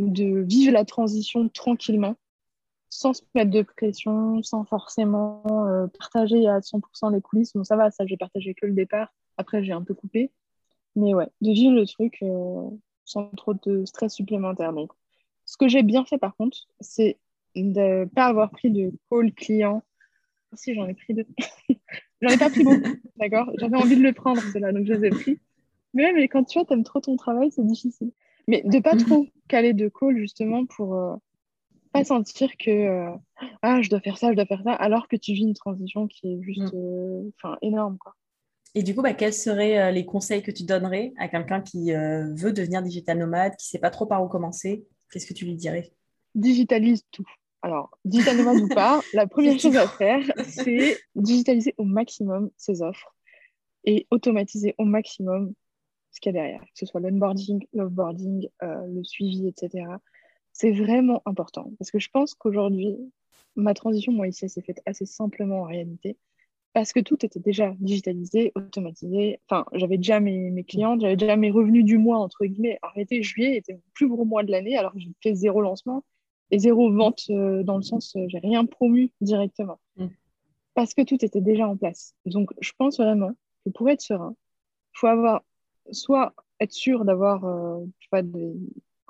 de 0.09 0.41
vivre 0.41 0.73
la 0.73 0.85
transition 0.85 1.49
tranquillement, 1.49 2.15
sans 2.89 3.13
se 3.13 3.21
mettre 3.35 3.51
de 3.51 3.61
pression, 3.61 4.43
sans 4.43 4.65
forcément 4.65 5.43
euh, 5.67 5.87
partager 5.87 6.47
à 6.47 6.59
100% 6.59 7.13
les 7.13 7.21
coulisses. 7.21 7.53
Bon, 7.53 7.63
ça 7.63 7.75
va, 7.75 7.91
ça, 7.91 8.05
j'ai 8.05 8.17
partagé 8.17 8.53
que 8.53 8.65
le 8.65 8.73
départ. 8.73 9.13
Après, 9.37 9.63
j'ai 9.63 9.73
un 9.73 9.81
peu 9.81 9.93
coupé. 9.93 10.31
Mais 10.95 11.13
ouais, 11.13 11.27
de 11.41 11.51
vivre 11.51 11.73
le 11.73 11.85
truc 11.87 12.21
sans 13.05 13.29
trop 13.37 13.53
de 13.53 13.85
stress 13.85 14.13
supplémentaire. 14.13 14.73
Donc, 14.73 14.91
ce 15.45 15.57
que 15.57 15.67
j'ai 15.67 15.83
bien 15.83 16.05
fait, 16.05 16.17
par 16.17 16.35
contre, 16.35 16.67
c'est 16.81 17.17
de 17.55 17.61
ne 17.61 18.05
pas 18.05 18.25
avoir 18.25 18.51
pris 18.51 18.71
de 18.71 18.91
call 19.09 19.33
client 19.33 19.83
si, 20.53 20.73
j'en 20.73 20.87
ai 20.87 20.93
pris 20.93 21.13
deux. 21.13 21.25
j'en 22.21 22.29
ai 22.29 22.37
pas 22.37 22.49
pris 22.49 22.63
beaucoup, 22.63 22.81
d'accord? 23.17 23.49
J'avais 23.57 23.77
envie 23.77 23.95
de 23.95 24.03
le 24.03 24.13
prendre, 24.13 24.41
cela, 24.53 24.71
donc 24.71 24.85
je 24.85 24.93
les 24.93 25.07
ai 25.07 25.09
pris. 25.09 25.39
Mais 25.93 26.11
mais 26.13 26.27
quand 26.27 26.43
tu 26.43 26.59
vois, 26.59 26.67
aimes 26.71 26.83
trop 26.83 26.99
ton 26.99 27.15
travail, 27.15 27.51
c'est 27.51 27.65
difficile. 27.65 28.11
Mais 28.47 28.63
de 28.65 28.79
pas 28.79 28.95
trop 28.95 29.27
caler 29.47 29.73
de 29.73 29.89
call, 29.89 30.17
justement, 30.17 30.65
pour 30.65 30.95
euh, 30.95 31.15
pas 31.91 32.03
sentir 32.03 32.49
que 32.57 32.69
euh, 32.69 33.11
ah, 33.61 33.81
je 33.81 33.89
dois 33.89 33.99
faire 33.99 34.17
ça, 34.17 34.31
je 34.31 34.35
dois 34.35 34.45
faire 34.45 34.63
ça, 34.63 34.73
alors 34.73 35.07
que 35.07 35.15
tu 35.15 35.33
vis 35.33 35.43
une 35.43 35.53
transition 35.53 36.07
qui 36.07 36.33
est 36.33 36.41
juste 36.41 36.73
mm. 36.73 37.31
euh, 37.45 37.55
énorme, 37.61 37.97
quoi. 37.97 38.15
Et 38.73 38.83
du 38.83 38.95
coup, 38.95 39.01
bah, 39.01 39.13
quels 39.13 39.33
seraient 39.33 39.91
les 39.91 40.05
conseils 40.05 40.41
que 40.41 40.51
tu 40.51 40.63
donnerais 40.63 41.11
à 41.17 41.27
quelqu'un 41.27 41.59
qui 41.59 41.91
veut 41.91 42.53
devenir 42.53 42.81
digital 42.81 43.17
nomade, 43.17 43.51
qui 43.57 43.67
ne 43.67 43.71
sait 43.71 43.79
pas 43.79 43.89
trop 43.89 44.05
par 44.05 44.23
où 44.23 44.29
commencer? 44.29 44.85
Qu'est-ce 45.11 45.27
que 45.27 45.33
tu 45.33 45.43
lui 45.43 45.55
dirais? 45.55 45.91
Digitalise 46.35 47.03
tout. 47.11 47.27
Alors, 47.61 47.97
digital 48.05 48.37
nomade 48.37 48.61
ou 48.61 48.69
pas, 48.69 49.01
la 49.13 49.27
première 49.27 49.59
chose 49.59 49.75
à 49.75 49.89
faire, 49.89 50.23
c'est 50.47 50.97
digitaliser 51.15 51.75
au 51.77 51.83
maximum 51.83 52.49
ses 52.55 52.81
offres 52.81 53.13
et 53.83 54.07
automatiser 54.09 54.73
au 54.77 54.85
maximum 54.85 55.53
ce 56.11 56.19
qu'il 56.19 56.33
y 56.33 56.37
a 56.37 56.41
derrière, 56.41 56.61
que 56.61 56.67
ce 56.75 56.85
soit 56.85 56.99
l'onboarding, 56.99 57.65
l'offboarding, 57.73 58.47
euh, 58.63 58.85
le 58.87 59.03
suivi, 59.03 59.47
etc. 59.47 59.85
C'est 60.53 60.71
vraiment 60.71 61.21
important 61.25 61.71
parce 61.79 61.91
que 61.91 61.99
je 61.99 62.09
pense 62.09 62.33
qu'aujourd'hui, 62.33 62.97
ma 63.55 63.73
transition, 63.73 64.11
moi, 64.11 64.27
ici, 64.27 64.47
s'est 64.49 64.61
faite 64.61 64.81
assez 64.85 65.05
simplement 65.05 65.61
en 65.61 65.65
réalité 65.65 66.17
parce 66.73 66.93
que 66.93 67.01
tout 67.01 67.25
était 67.25 67.39
déjà 67.39 67.73
digitalisé, 67.79 68.51
automatisé. 68.55 69.39
Enfin, 69.49 69.65
j'avais 69.73 69.97
déjà 69.97 70.19
mes, 70.19 70.51
mes 70.51 70.63
clientes, 70.63 71.01
j'avais 71.01 71.17
déjà 71.17 71.35
mes 71.35 71.51
revenus 71.51 71.83
du 71.83 71.97
mois, 71.97 72.17
entre 72.17 72.45
guillemets. 72.45 72.79
Réalité, 72.81 73.23
juillet 73.23 73.57
était 73.57 73.73
le 73.73 73.81
plus 73.93 74.07
gros 74.07 74.23
mois 74.23 74.43
de 74.43 74.51
l'année 74.51 74.77
alors 74.77 74.93
que 74.93 74.99
j'ai 74.99 75.11
fait 75.21 75.33
zéro 75.33 75.61
lancement 75.61 76.03
et 76.49 76.59
zéro 76.59 76.91
vente 76.91 77.23
euh, 77.29 77.63
dans 77.63 77.77
le 77.77 77.81
sens, 77.81 78.15
euh, 78.15 78.25
j'ai 78.27 78.39
rien 78.39 78.65
promu 78.65 79.11
directement. 79.21 79.79
Mm. 79.97 80.07
Parce 80.73 80.93
que 80.93 81.01
tout 81.01 81.23
était 81.23 81.41
déjà 81.41 81.67
en 81.67 81.75
place. 81.75 82.13
Donc, 82.25 82.51
je 82.61 82.71
pense 82.77 82.97
vraiment 82.97 83.31
que 83.65 83.69
pour 83.71 83.89
être 83.89 84.01
serein, 84.01 84.35
il 84.93 84.99
faut 84.99 85.07
avoir 85.07 85.43
soit 85.91 86.33
être 86.59 86.73
sûr 86.73 87.05
d'avoir 87.05 87.45
euh, 87.45 87.85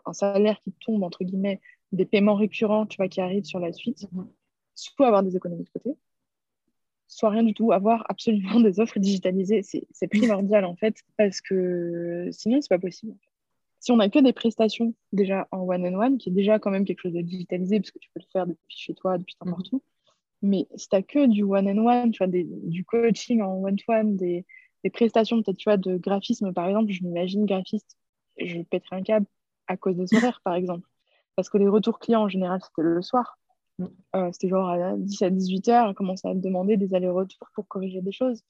un 0.06 0.14
salaire 0.14 0.60
qui 0.64 0.72
tombe, 0.86 1.04
entre 1.04 1.24
guillemets, 1.24 1.60
des 1.92 2.06
paiements 2.06 2.36
récurrents 2.36 2.86
tu 2.86 2.98
vois, 2.98 3.08
qui 3.08 3.22
arrivent 3.22 3.46
sur 3.46 3.60
la 3.60 3.74
suite, 3.74 4.08
mm-hmm. 4.14 4.28
soit 4.76 5.08
avoir 5.08 5.24
des 5.24 5.36
économies 5.36 5.66
de 5.66 5.70
côté, 5.70 5.98
soit 7.08 7.30
rien 7.30 7.44
du 7.44 7.54
tout, 7.54 7.72
avoir 7.72 8.06
absolument 8.10 8.60
des 8.62 8.80
offres 8.80 9.00
digitalisées. 9.00 9.64
C'est 9.64 10.08
primordial 10.08 10.66
en 10.66 10.76
fait, 10.76 10.96
parce 11.18 11.42
que 11.42 12.30
sinon, 12.32 12.62
c'est 12.62 12.70
pas 12.70 12.80
possible 12.80 13.16
si 13.82 13.92
on 13.92 13.98
n'a 13.98 14.10
que 14.10 14.20
des 14.20 14.32
prestations 14.32 14.94
déjà 15.12 15.48
en 15.52 15.62
one-on-one, 15.62 16.20
qui 16.20 16.30
est 16.30 16.32
déjà 16.32 16.60
quand 16.60 16.70
même 16.70 16.86
quelque 16.86 17.02
chose 17.02 17.14
de 17.14 17.22
digitalisé, 17.22 17.80
parce 17.80 17.90
que 17.90 17.98
tu 17.98 18.10
peux 18.14 18.20
le 18.20 18.32
faire 18.32 18.46
depuis 18.46 18.78
chez 18.78 18.94
toi, 18.94 19.18
depuis 19.18 19.36
n'importe 19.44 19.72
mhm. 19.72 19.80
où, 19.80 19.84
mais 20.44 20.68
si 20.76 20.88
tu 20.88 20.96
n'as 20.96 21.02
que 21.02 21.26
du 21.26 21.44
one-on-one, 21.44 22.12
tu 22.12 22.20
vois, 22.20 22.28
du 22.28 22.86
coaching 22.86 23.42
en 23.42 23.56
one-to-one, 23.64 24.16
des, 24.16 24.46
prestations 24.90 25.42
peut-être 25.42 25.58
tu 25.58 25.70
vois, 25.70 25.78
de 25.78 25.98
graphisme, 25.98 26.54
par 26.54 26.68
exemple, 26.68 26.92
je 26.92 27.04
m'imagine 27.04 27.46
graphiste, 27.46 27.98
je 28.38 28.62
pèterai 28.62 28.98
un 28.98 29.04
câble 29.04 29.28
à 29.68 29.78
cause 29.78 29.96
des 29.96 30.14
horaires, 30.16 30.42
par 30.44 30.56
exemple. 30.56 30.88
Parce 31.36 31.50
que 31.50 31.58
les 31.58 31.68
retours 31.68 32.00
clients, 32.00 32.24
en 32.24 32.30
général, 32.30 32.60
c'était 32.62 32.82
le 32.82 33.02
soir. 33.02 33.38
Mm. 33.80 33.86
Euh, 34.16 34.30
c'était 34.32 34.50
genre 34.50 34.70
à 34.70 34.98
10 34.98 35.22
à 35.24 35.30
18 35.30 35.70
heures, 35.70 35.88
on 35.90 35.94
commençait 35.94 36.28
à 36.28 36.34
te 36.34 36.40
demander 36.40 36.78
des 36.78 36.94
allers-retours 36.94 37.50
pour 37.54 37.68
corriger 37.68 38.02
des 38.02 38.12
choses. 38.12 38.44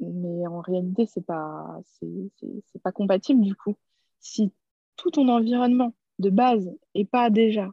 Mais 0.00 0.46
en 0.46 0.60
réalité, 0.60 1.06
c'est 1.06 1.24
pas, 1.24 1.80
c'est, 1.84 2.82
pas 2.82 2.92
compatible 2.92 3.42
du 3.42 3.54
coup. 3.54 3.76
Si 4.20 4.52
tout 4.96 5.10
ton 5.10 5.28
environnement 5.28 5.94
de 6.18 6.30
base 6.30 6.70
n'est 6.94 7.04
pas 7.04 7.30
déjà 7.30 7.68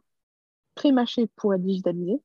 pré-mâché 0.76 1.28
pour 1.36 1.53
être 1.53 1.64
digitalisé, 1.64 2.22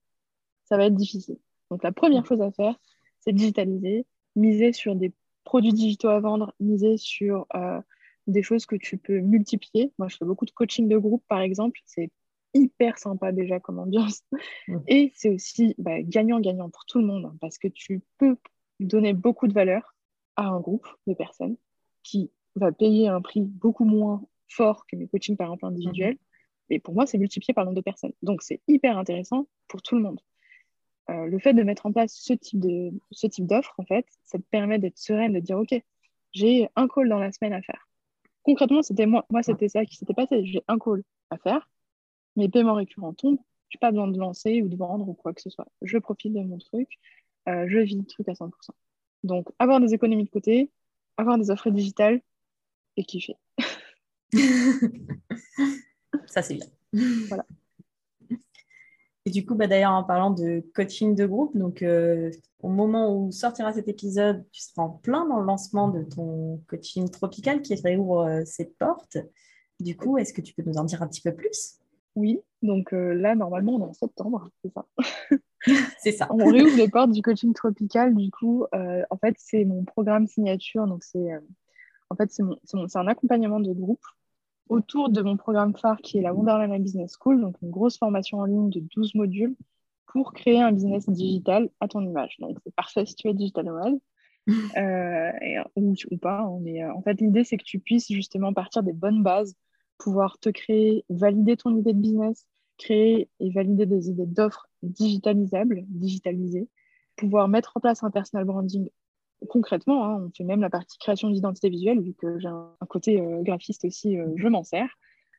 ça 0.64 0.76
va 0.76 0.86
être 0.86 0.94
difficile. 0.94 1.38
Donc 1.70 1.82
la 1.84 1.92
première 1.92 2.26
chose 2.26 2.40
à 2.40 2.50
faire, 2.50 2.76
c'est 3.20 3.32
digitaliser, 3.32 4.06
miser 4.36 4.72
sur 4.72 4.96
des 4.96 5.12
produits 5.44 5.72
digitaux 5.72 6.08
à 6.08 6.20
vendre, 6.20 6.54
miser 6.60 6.96
sur 6.96 7.46
euh, 7.54 7.80
des 8.26 8.42
choses 8.42 8.66
que 8.66 8.76
tu 8.76 8.98
peux 8.98 9.20
multiplier. 9.20 9.92
Moi, 9.98 10.08
je 10.08 10.16
fais 10.16 10.24
beaucoup 10.24 10.46
de 10.46 10.50
coaching 10.50 10.88
de 10.88 10.96
groupe, 10.96 11.24
par 11.28 11.40
exemple. 11.40 11.80
C'est 11.84 12.10
hyper 12.54 12.98
sympa 12.98 13.32
déjà 13.32 13.60
comme 13.60 13.78
ambiance. 13.78 14.22
Et 14.86 15.12
c'est 15.14 15.30
aussi 15.30 15.74
bah, 15.78 16.02
gagnant-gagnant 16.02 16.70
pour 16.70 16.84
tout 16.86 16.98
le 16.98 17.06
monde, 17.06 17.26
hein, 17.26 17.36
parce 17.40 17.58
que 17.58 17.68
tu 17.68 18.02
peux 18.18 18.36
donner 18.80 19.12
beaucoup 19.12 19.48
de 19.48 19.52
valeur 19.52 19.94
à 20.36 20.48
un 20.48 20.60
groupe 20.60 20.86
de 21.06 21.14
personnes 21.14 21.56
qui 22.02 22.30
va 22.56 22.72
payer 22.72 23.08
un 23.08 23.20
prix 23.20 23.40
beaucoup 23.40 23.84
moins 23.84 24.22
fort 24.48 24.86
que 24.86 24.96
mes 24.96 25.08
coachings, 25.08 25.36
par 25.36 25.46
exemple, 25.46 25.66
individuels. 25.66 26.18
Et 26.70 26.78
pour 26.78 26.94
moi, 26.94 27.06
c'est 27.06 27.18
multiplié 27.18 27.54
par 27.54 27.64
le 27.64 27.66
nombre 27.66 27.76
de 27.76 27.82
personnes. 27.82 28.12
Donc, 28.22 28.42
c'est 28.42 28.60
hyper 28.68 28.98
intéressant 28.98 29.46
pour 29.68 29.82
tout 29.82 29.96
le 29.96 30.02
monde. 30.02 30.20
Euh, 31.10 31.26
le 31.26 31.38
fait 31.38 31.52
de 31.54 31.62
mettre 31.62 31.86
en 31.86 31.92
place 31.92 32.14
ce 32.14 32.32
type 32.32 32.60
de 32.60 32.92
ce 33.10 33.26
type 33.26 33.46
d'offre, 33.46 33.74
en 33.78 33.84
fait, 33.84 34.06
ça 34.24 34.38
te 34.38 34.44
permet 34.50 34.78
d'être 34.78 34.98
sereine, 34.98 35.32
de 35.32 35.40
dire, 35.40 35.58
OK, 35.58 35.74
j'ai 36.32 36.68
un 36.76 36.88
call 36.88 37.08
dans 37.08 37.18
la 37.18 37.32
semaine 37.32 37.52
à 37.52 37.62
faire. 37.62 37.88
Concrètement, 38.42 38.82
c'était 38.82 39.06
moi, 39.06 39.26
moi 39.30 39.42
c'était 39.42 39.68
ça 39.68 39.84
qui 39.84 39.96
s'était 39.96 40.14
passé. 40.14 40.44
J'ai 40.44 40.62
un 40.68 40.78
call 40.78 41.02
à 41.30 41.38
faire, 41.38 41.68
mes 42.36 42.48
paiements 42.48 42.74
récurrents 42.74 43.14
tombent, 43.14 43.38
je 43.68 43.76
n'ai 43.76 43.80
pas 43.80 43.90
besoin 43.90 44.08
de 44.08 44.18
lancer 44.18 44.62
ou 44.62 44.68
de 44.68 44.76
vendre 44.76 45.08
ou 45.08 45.14
quoi 45.14 45.32
que 45.32 45.40
ce 45.40 45.50
soit. 45.50 45.66
Je 45.82 45.98
profite 45.98 46.32
de 46.32 46.40
mon 46.40 46.58
truc, 46.58 46.88
euh, 47.48 47.66
je 47.68 47.78
vis 47.78 47.96
le 47.96 48.04
truc 48.04 48.28
à 48.28 48.32
100%. 48.32 48.50
Donc, 49.24 49.48
avoir 49.58 49.80
des 49.80 49.94
économies 49.94 50.24
de 50.24 50.30
côté, 50.30 50.70
avoir 51.16 51.38
des 51.38 51.50
offres 51.50 51.70
digitales 51.70 52.20
et 52.96 53.04
kiffer. 53.04 53.36
Ça, 56.26 56.42
c'est 56.42 56.54
bien. 56.54 56.66
Voilà. 57.28 57.44
Et 59.24 59.30
du 59.30 59.46
coup, 59.46 59.54
bah, 59.54 59.68
d'ailleurs, 59.68 59.92
en 59.92 60.02
parlant 60.02 60.30
de 60.30 60.64
coaching 60.74 61.14
de 61.14 61.26
groupe, 61.26 61.56
donc 61.56 61.82
euh, 61.82 62.30
au 62.60 62.68
moment 62.68 63.14
où 63.14 63.30
sortira 63.30 63.72
cet 63.72 63.88
épisode, 63.88 64.44
tu 64.50 64.62
seras 64.62 64.82
en 64.82 64.90
plein 64.90 65.26
dans 65.26 65.38
le 65.38 65.46
lancement 65.46 65.88
de 65.88 66.02
ton 66.02 66.60
coaching 66.68 67.08
tropical 67.08 67.62
qui 67.62 67.74
réouvre 67.76 68.22
euh, 68.22 68.42
ses 68.44 68.66
portes. 68.66 69.18
Du 69.78 69.96
coup, 69.96 70.18
est-ce 70.18 70.32
que 70.32 70.40
tu 70.40 70.54
peux 70.54 70.62
nous 70.62 70.76
en 70.76 70.84
dire 70.84 71.02
un 71.02 71.08
petit 71.08 71.20
peu 71.20 71.34
plus? 71.34 71.78
Oui, 72.16 72.40
donc 72.62 72.92
euh, 72.92 73.14
là, 73.14 73.34
normalement, 73.36 73.76
on 73.76 73.80
est 73.80 73.88
en 73.90 73.92
septembre, 73.92 74.50
c'est 74.62 74.72
ça. 74.72 74.86
c'est 75.98 76.12
ça. 76.12 76.26
On 76.30 76.44
réouvre 76.44 76.76
les 76.76 76.88
portes 76.88 77.12
du 77.12 77.22
coaching 77.22 77.54
tropical. 77.54 78.14
Du 78.14 78.30
coup, 78.30 78.66
euh, 78.74 79.02
en 79.08 79.16
fait, 79.16 79.34
c'est 79.38 79.64
mon 79.64 79.84
programme 79.84 80.26
signature. 80.26 80.86
Donc, 80.86 81.04
c'est 81.04 81.30
en 82.10 82.16
fait, 82.16 82.30
c'est 82.30 82.98
un 82.98 83.06
accompagnement 83.06 83.60
de 83.60 83.72
groupe 83.72 84.04
autour 84.68 85.10
de 85.10 85.20
mon 85.22 85.36
programme 85.36 85.76
phare 85.76 86.00
qui 86.00 86.18
est 86.18 86.22
la 86.22 86.32
Wonderland 86.32 86.82
Business 86.82 87.16
School, 87.20 87.40
donc 87.40 87.56
une 87.62 87.70
grosse 87.70 87.98
formation 87.98 88.38
en 88.38 88.44
ligne 88.44 88.70
de 88.70 88.80
12 88.80 89.14
modules 89.14 89.54
pour 90.06 90.32
créer 90.32 90.60
un 90.60 90.72
business 90.72 91.08
digital 91.08 91.70
à 91.80 91.88
ton 91.88 92.02
image. 92.02 92.36
Donc, 92.38 92.58
c'est 92.64 92.74
parfait 92.74 93.06
si 93.06 93.14
tu 93.14 93.28
es 93.28 93.34
digital 93.34 93.66
nomade. 93.66 93.98
Euh, 94.76 95.30
ou, 95.76 96.16
pas. 96.20 96.40
Hein, 96.40 96.58
mais 96.62 96.82
euh, 96.82 96.92
en 96.92 97.00
fait, 97.02 97.20
l'idée, 97.20 97.44
c'est 97.44 97.56
que 97.56 97.62
tu 97.62 97.78
puisses 97.78 98.10
justement 98.10 98.52
partir 98.52 98.82
des 98.82 98.92
bonnes 98.92 99.22
bases, 99.22 99.54
pouvoir 99.98 100.36
te 100.40 100.48
créer, 100.48 101.04
valider 101.08 101.56
ton 101.56 101.76
idée 101.76 101.92
de 101.92 102.00
business, 102.00 102.44
créer 102.76 103.28
et 103.38 103.50
valider 103.50 103.86
des 103.86 104.08
idées 104.08 104.26
d'offres 104.26 104.68
digitalisables, 104.82 105.84
digitalisées, 105.86 106.68
pouvoir 107.16 107.46
mettre 107.46 107.76
en 107.76 107.80
place 107.80 108.02
un 108.02 108.10
personal 108.10 108.44
branding 108.44 108.90
concrètement. 109.48 110.04
Hein, 110.04 110.24
on 110.26 110.30
fait 110.36 110.44
même 110.44 110.60
la 110.60 110.70
partie 110.70 110.98
création 110.98 111.30
d'identité 111.30 111.68
visuelle, 111.68 112.00
vu 112.00 112.14
que 112.14 112.38
j'ai 112.38 112.48
un, 112.48 112.70
côté 112.88 113.20
euh, 113.20 113.42
graphiste 113.42 113.84
aussi, 113.84 114.16
je 114.36 114.48
m'en 114.48 114.64
sers. 114.64 114.88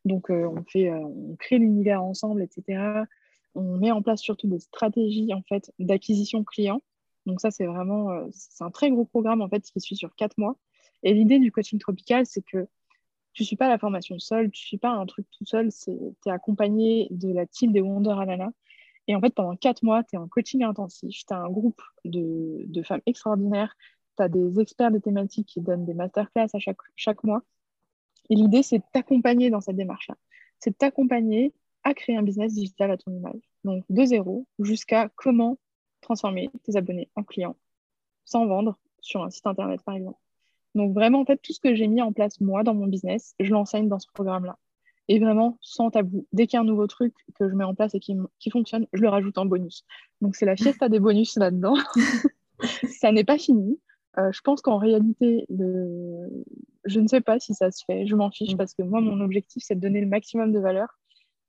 Donc, 0.06 0.30
on, 0.30 0.64
fait, 0.68 0.92
on 0.92 1.36
crée 1.38 1.58
l'univers 1.58 2.04
ensemble, 2.04 2.42
etc. 2.42 3.06
On 3.56 3.78
met 3.78 3.92
en 3.92 4.02
place 4.02 4.22
surtout 4.22 4.48
des 4.48 4.60
stratégies 4.60 5.34
en 5.34 5.42
fait 5.44 5.72
d'acquisition 5.80 6.44
client 6.44 6.82
donc 7.26 7.40
ça, 7.42 7.52
c'est 7.52 7.66
vraiment, 7.66 8.12
euh, 8.12 8.26
c'est 8.32 8.64
un 8.64 8.72
très 8.72 8.90
gros 8.90 9.06
programme 9.06 9.42
en 9.42 9.50
fait 9.50 9.62
qui 9.62 9.80
suit 9.80 9.96
sur 9.96 10.16
quatre 10.16 10.38
mois. 10.38 10.58
Et 11.04 11.14
l'idée 11.14 11.40
du 11.40 11.52
coaching 11.52 11.80
tropical, 11.80 12.26
c'est 12.26 12.42
que 12.42 12.68
tu 13.34 13.44
ne 13.44 13.46
suis 13.46 13.56
pas 13.56 13.68
la 13.68 13.78
formation 13.78 14.20
seule, 14.20 14.52
tu 14.52 14.64
ne 14.64 14.68
suis 14.68 14.78
pas 14.78 14.92
un 14.92 15.06
truc 15.06 15.26
tout 15.32 15.46
seul, 15.46 15.70
tu 15.74 15.92
es 16.26 16.30
accompagné 16.30 17.08
de 17.12 17.32
la 17.32 17.46
team 17.46 17.72
des 17.72 17.82
Wonder 17.82 18.12
Alana. 18.12 18.52
Et 19.08 19.16
en 19.16 19.22
fait, 19.22 19.34
pendant 19.34 19.56
quatre 19.56 19.84
mois, 19.84 20.04
tu 20.04 20.16
es 20.16 20.18
en 20.18 20.28
coaching 20.28 20.64
intensif, 20.64 21.26
tu 21.26 21.34
as 21.34 21.38
un 21.38 21.50
groupe 21.50 21.82
de, 22.06 22.84
femmes 22.84 23.02
extraordinaires, 23.06 23.76
tu 24.18 24.24
as 24.24 24.30
des 24.30 24.60
experts 24.60 24.92
de 24.92 25.00
thématiques 25.00 25.48
qui 25.48 25.62
donnent 25.62 25.86
des 25.86 25.94
masterclass 25.94 26.48
à 26.54 26.60
chaque, 26.60 26.78
chaque 26.96 27.24
mois. 27.24 27.42
Et 28.30 28.36
l'idée, 28.36 28.64
c'est 28.64 28.80
de 28.80 28.84
t'accompagner 28.94 29.50
dans 29.50 29.60
cette 29.60 29.76
démarche-là. 29.76 30.16
C'est 30.60 30.72
de 30.72 30.76
t'accompagner 30.76 31.54
à 31.84 31.94
créer 31.94 32.16
un 32.16 32.24
business 32.24 32.54
digital 32.54 32.92
à 32.92 32.98
ton 32.98 33.12
image. 33.12 33.42
Donc, 33.66 33.84
de 33.90 34.06
zéro 34.06 34.48
jusqu'à 34.60 35.10
comment 35.16 35.58
transformer 36.02 36.50
tes 36.64 36.78
abonnés 36.78 37.10
en 37.16 37.24
clients 37.24 37.58
sans 38.26 38.46
vendre 38.46 38.78
sur 39.02 39.24
un 39.24 39.30
site 39.30 39.46
internet, 39.48 39.82
par 39.84 39.96
exemple. 39.96 40.20
Donc, 40.76 40.94
vraiment, 40.94 41.20
en 41.20 41.26
fait, 41.26 41.38
tout 41.38 41.52
ce 41.52 41.60
que 41.60 41.76
j'ai 41.76 41.88
mis 41.88 42.02
en 42.02 42.14
place, 42.14 42.40
moi, 42.40 42.64
dans 42.64 42.74
mon 42.74 42.88
business, 42.88 43.36
je 43.40 43.52
l'enseigne 43.52 43.90
dans 43.90 44.00
ce 44.00 44.08
programme-là. 44.14 44.58
Et 45.10 45.20
vraiment, 45.20 45.58
sans 45.62 45.92
tabou. 45.92 46.26
Dès 46.32 46.48
qu'il 46.48 46.58
y 46.58 46.60
a 46.60 46.62
un 46.62 46.66
nouveau 46.66 46.88
truc 46.88 47.14
que 47.38 47.50
je 47.50 47.56
mets 47.56 47.64
en 47.64 47.76
place 47.76 47.94
et 47.94 48.00
qui, 48.00 48.16
qui 48.40 48.50
fonctionne, 48.50 48.88
je 48.94 49.02
le 49.02 49.10
rajoute 49.10 49.38
en 49.38 49.46
bonus. 49.46 49.86
Donc, 50.22 50.36
c'est 50.36 50.46
la 50.46 50.56
fiesta 50.56 50.88
des 50.88 51.00
bonus 51.00 51.36
là-dedans. 51.36 51.76
ça 53.00 53.12
n'est 53.12 53.26
pas 53.26 53.38
fini. 53.38 53.80
Euh, 54.18 54.32
je 54.32 54.42
pense 54.42 54.62
qu'en 54.62 54.78
réalité, 54.78 55.46
le... 55.50 56.30
je 56.86 57.00
ne 57.00 57.08
sais 57.08 57.22
pas 57.22 57.40
si 57.40 57.54
ça 57.54 57.72
se 57.72 57.84
fait. 57.84 58.08
Je 58.08 58.16
m'en 58.16 58.32
fiche 58.32 58.54
mm. 58.54 58.58
parce 58.58 58.74
que 58.74 58.84
moi, 58.84 59.02
mon 59.02 59.20
objectif, 59.20 59.64
c'est 59.66 59.76
de 59.76 59.82
donner 59.82 60.00
le 60.00 60.08
maximum 60.08 60.52
de 60.52 60.60
valeur 60.60 60.98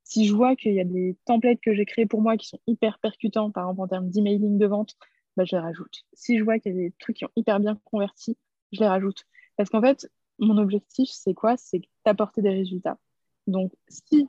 si 0.05 0.27
je 0.27 0.35
vois 0.35 0.55
qu'il 0.55 0.75
y 0.75 0.81
a 0.81 0.85
des 0.85 1.17
templates 1.25 1.61
que 1.61 1.75
j'ai 1.75 1.87
créés 1.87 2.07
pour 2.07 2.21
moi 2.21 2.37
qui 2.37 2.47
sont 2.47 2.61
hyper 2.67 2.99
percutants, 2.99 3.51
par 3.51 3.65
exemple 3.65 3.81
en 3.81 3.89
termes 3.89 4.11
d'emailing 4.11 4.59
de 4.59 4.67
vente, 4.67 4.97
bah, 5.37 5.45
je 5.45 5.57
les 5.57 5.63
rajoute. 5.63 6.05
Si 6.13 6.39
je 6.39 6.45
vois 6.45 6.59
qu'il 6.59 6.73
y 6.73 6.79
a 6.79 6.79
des 6.79 6.93
trucs 7.01 7.17
qui 7.17 7.25
ont 7.25 7.31
hyper 7.37 7.59
bien 7.59 7.79
converti, 7.85 8.37
je 8.73 8.81
les 8.81 8.87
rajoute. 8.87 9.25
Parce 9.57 9.71
qu'en 9.71 9.81
fait, 9.81 10.11
mon 10.39 10.59
objectif, 10.59 11.09
c'est 11.11 11.35
quoi? 11.35 11.57
C'est 11.57 11.81
d'apporter 12.05 12.43
des 12.43 12.51
résultats. 12.51 12.99
Donc, 13.47 13.73
si 13.89 14.27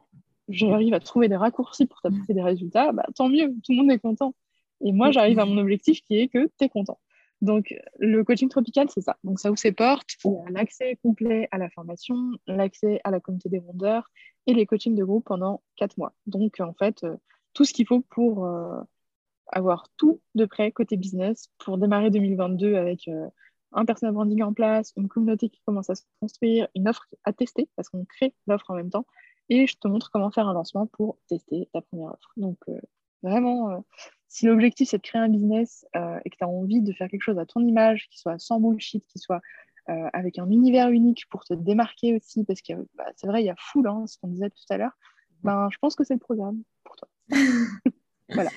j'arrive 0.49 0.93
à 0.93 0.99
trouver 0.99 1.27
des 1.27 1.35
raccourcis 1.35 1.85
pour 1.85 2.01
t'apporter 2.01 2.33
des 2.33 2.43
résultats, 2.43 2.91
bah, 2.91 3.05
tant 3.15 3.29
mieux, 3.29 3.53
tout 3.63 3.71
le 3.71 3.77
monde 3.77 3.91
est 3.91 3.99
content. 3.99 4.33
Et 4.81 4.91
moi, 4.91 5.11
j'arrive 5.11 5.39
à 5.39 5.45
mon 5.45 5.57
objectif 5.57 6.01
qui 6.01 6.17
est 6.17 6.27
que 6.27 6.47
tu 6.57 6.65
es 6.65 6.69
content. 6.69 6.99
Donc, 7.41 7.73
le 7.99 8.23
coaching 8.23 8.49
tropical, 8.49 8.87
c'est 8.89 9.01
ça. 9.01 9.17
Donc, 9.23 9.39
ça 9.39 9.49
ouvre 9.49 9.59
ses 9.59 9.71
portes. 9.71 10.09
Il 10.23 10.31
y 10.31 10.47
a 10.47 10.51
l'accès 10.51 10.97
complet 11.03 11.47
à 11.51 11.57
la 11.57 11.69
formation, 11.69 12.15
l'accès 12.47 13.01
à 13.03 13.11
la 13.11 13.19
communauté 13.19 13.49
des 13.49 13.59
vendeurs 13.59 14.09
et 14.47 14.53
les 14.53 14.65
coachings 14.65 14.95
de 14.95 15.03
groupe 15.03 15.25
pendant 15.25 15.61
quatre 15.75 15.97
mois. 15.97 16.13
Donc, 16.27 16.59
en 16.59 16.73
fait, 16.73 17.03
euh, 17.03 17.15
tout 17.53 17.65
ce 17.65 17.73
qu'il 17.73 17.87
faut 17.87 18.01
pour 18.01 18.45
euh, 18.45 18.79
avoir 19.47 19.89
tout 19.97 20.21
de 20.33 20.45
près 20.45 20.71
côté 20.71 20.97
business 20.97 21.49
pour 21.57 21.77
démarrer 21.77 22.09
2022 22.09 22.75
avec 22.75 23.07
euh, 23.07 23.27
un 23.71 23.85
personal 23.85 24.13
branding 24.13 24.43
en 24.43 24.53
place, 24.53 24.93
une 24.97 25.07
communauté 25.07 25.49
qui 25.49 25.61
commence 25.65 25.89
à 25.89 25.95
se 25.95 26.03
construire, 26.19 26.67
une 26.75 26.87
offre 26.87 27.05
à 27.23 27.33
tester 27.33 27.69
parce 27.75 27.89
qu'on 27.89 28.05
crée 28.05 28.33
l'offre 28.47 28.71
en 28.71 28.75
même 28.75 28.89
temps. 28.89 29.05
Et 29.49 29.67
je 29.67 29.77
te 29.77 29.87
montre 29.87 30.09
comment 30.11 30.31
faire 30.31 30.47
un 30.47 30.53
lancement 30.53 30.87
pour 30.87 31.17
tester 31.27 31.69
ta 31.73 31.81
première 31.81 32.13
offre. 32.13 32.31
Donc, 32.37 32.57
vraiment, 33.21 33.83
si 34.27 34.47
l'objectif 34.47 34.89
c'est 34.89 34.97
de 34.97 35.03
créer 35.03 35.21
un 35.21 35.29
business 35.29 35.85
et 35.93 36.29
que 36.29 36.37
tu 36.37 36.43
as 36.43 36.47
envie 36.47 36.81
de 36.81 36.91
faire 36.93 37.09
quelque 37.09 37.21
chose 37.21 37.37
à 37.37 37.45
ton 37.45 37.59
image, 37.61 38.07
qui 38.09 38.17
soit 38.17 38.39
sans 38.39 38.59
bullshit, 38.59 39.05
qui 39.05 39.19
soit 39.19 39.41
euh, 39.87 40.09
avec 40.13 40.39
un 40.39 40.49
univers 40.49 40.89
unique 40.89 41.27
pour 41.29 41.43
te 41.43 41.53
démarquer 41.53 42.15
aussi, 42.15 42.43
parce 42.43 42.63
que 42.63 42.73
bah, 42.95 43.05
c'est 43.15 43.27
vrai, 43.27 43.43
il 43.43 43.45
y 43.45 43.51
a 43.51 43.55
full, 43.55 43.87
hein, 43.87 44.05
ce 44.07 44.17
qu'on 44.17 44.29
disait 44.29 44.49
tout 44.49 44.63
à 44.71 44.77
l'heure, 44.77 44.97
ben, 45.43 45.69
je 45.71 45.77
pense 45.77 45.95
que 45.95 46.03
c'est 46.03 46.15
le 46.15 46.19
programme 46.19 46.63
pour 46.83 46.95
toi. 46.95 47.07
voilà. 48.29 48.49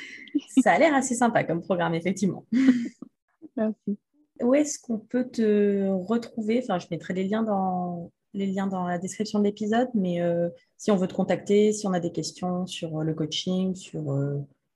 Ça 0.62 0.72
a 0.72 0.78
l'air 0.78 0.94
assez 0.94 1.14
sympa 1.14 1.44
comme 1.44 1.60
programme, 1.60 1.94
effectivement. 1.94 2.46
Merci. 3.56 3.98
Où 4.42 4.54
est-ce 4.54 4.78
qu'on 4.78 4.98
peut 4.98 5.28
te 5.28 5.88
retrouver? 5.88 6.60
Enfin, 6.62 6.78
je 6.78 6.86
mettrai 6.90 7.14
les 7.14 7.24
liens 7.24 7.42
dans, 7.42 8.10
les 8.34 8.46
liens 8.46 8.66
dans 8.66 8.86
la 8.86 8.98
description 8.98 9.38
de 9.38 9.44
l'épisode, 9.44 9.88
mais 9.94 10.20
euh, 10.20 10.48
si 10.76 10.90
on 10.90 10.96
veut 10.96 11.08
te 11.08 11.14
contacter, 11.14 11.72
si 11.72 11.86
on 11.86 11.92
a 11.92 12.00
des 12.00 12.12
questions 12.12 12.66
sur 12.66 12.98
euh, 12.98 13.04
le 13.04 13.14
coaching, 13.14 13.74
sur 13.74 14.12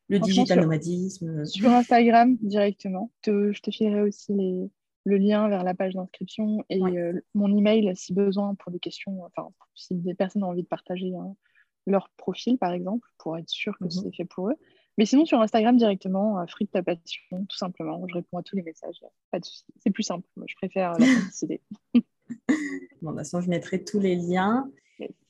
le 0.08 0.18
digital 0.18 0.60
nomadisme. 0.60 1.44
Sur 1.44 1.70
Instagram 1.70 2.36
directement. 2.40 3.10
je 3.24 3.60
te 3.60 3.70
filerai 3.70 4.02
aussi 4.02 4.34
les, 4.34 4.68
le 5.04 5.16
lien 5.16 5.48
vers 5.48 5.64
la 5.64 5.74
page 5.74 5.94
d'inscription 5.94 6.64
et 6.68 6.80
euh, 6.80 7.20
mon 7.34 7.56
email 7.56 7.92
si 7.96 8.12
besoin 8.12 8.54
pour 8.54 8.70
des 8.72 8.78
questions, 8.78 9.24
enfin, 9.24 9.48
si 9.74 9.94
des 9.94 10.14
personnes 10.14 10.44
ont 10.44 10.50
envie 10.50 10.62
de 10.62 10.68
partager 10.68 11.14
hein, 11.14 11.34
leur 11.86 12.08
profil, 12.16 12.58
par 12.58 12.72
exemple, 12.72 13.06
pour 13.18 13.36
être 13.36 13.48
sûr 13.48 13.76
que 13.78 13.84
mhm. 13.84 13.90
c'est 13.90 14.14
fait 14.14 14.24
pour 14.24 14.50
eux. 14.50 14.56
Mais 14.98 15.06
sinon, 15.06 15.24
sur 15.24 15.40
Instagram 15.40 15.76
directement, 15.76 16.40
euh, 16.40 16.46
Free 16.46 16.66
ta 16.66 16.82
passion, 16.82 17.46
tout 17.48 17.56
simplement. 17.56 18.04
Je 18.08 18.14
réponds 18.14 18.38
à 18.38 18.42
tous 18.42 18.56
les 18.56 18.62
messages, 18.62 19.00
pas 19.30 19.38
de 19.38 19.44
souci. 19.44 19.64
C'est 19.82 19.90
plus 19.90 20.02
simple. 20.02 20.26
Moi, 20.36 20.46
je 20.48 20.54
préfère 20.56 20.92
la 20.98 21.06
simplicité. 21.06 21.60
bon, 21.94 22.00
de 22.00 23.06
toute 23.06 23.16
façon, 23.18 23.40
je 23.40 23.48
mettrai 23.48 23.82
tous 23.82 24.00
les 24.00 24.16
liens. 24.16 24.70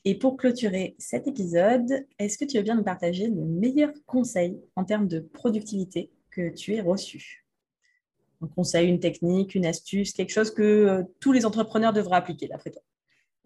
Et 0.05 0.19
pour 0.19 0.37
clôturer 0.37 0.97
cet 0.99 1.29
épisode, 1.29 2.07
est-ce 2.19 2.37
que 2.37 2.45
tu 2.45 2.57
veux 2.57 2.63
bien 2.63 2.75
nous 2.75 2.83
partager 2.83 3.29
le 3.29 3.45
meilleur 3.45 3.93
conseil 4.07 4.61
en 4.75 4.85
termes 4.85 5.07
de 5.07 5.21
productivité 5.21 6.11
que 6.31 6.53
tu 6.53 6.75
aies 6.75 6.81
reçu? 6.81 7.47
Un 8.41 8.49
conseil, 8.49 8.89
une 8.89 8.99
technique, 8.99 9.55
une 9.55 9.65
astuce, 9.65 10.13
quelque 10.13 10.33
chose 10.33 10.53
que 10.53 10.63
euh, 10.63 11.03
tous 11.21 11.31
les 11.31 11.47
entrepreneurs 11.47 11.93
devraient 11.93 12.17
appliquer, 12.17 12.49
d'après 12.49 12.73
toi? 12.73 12.83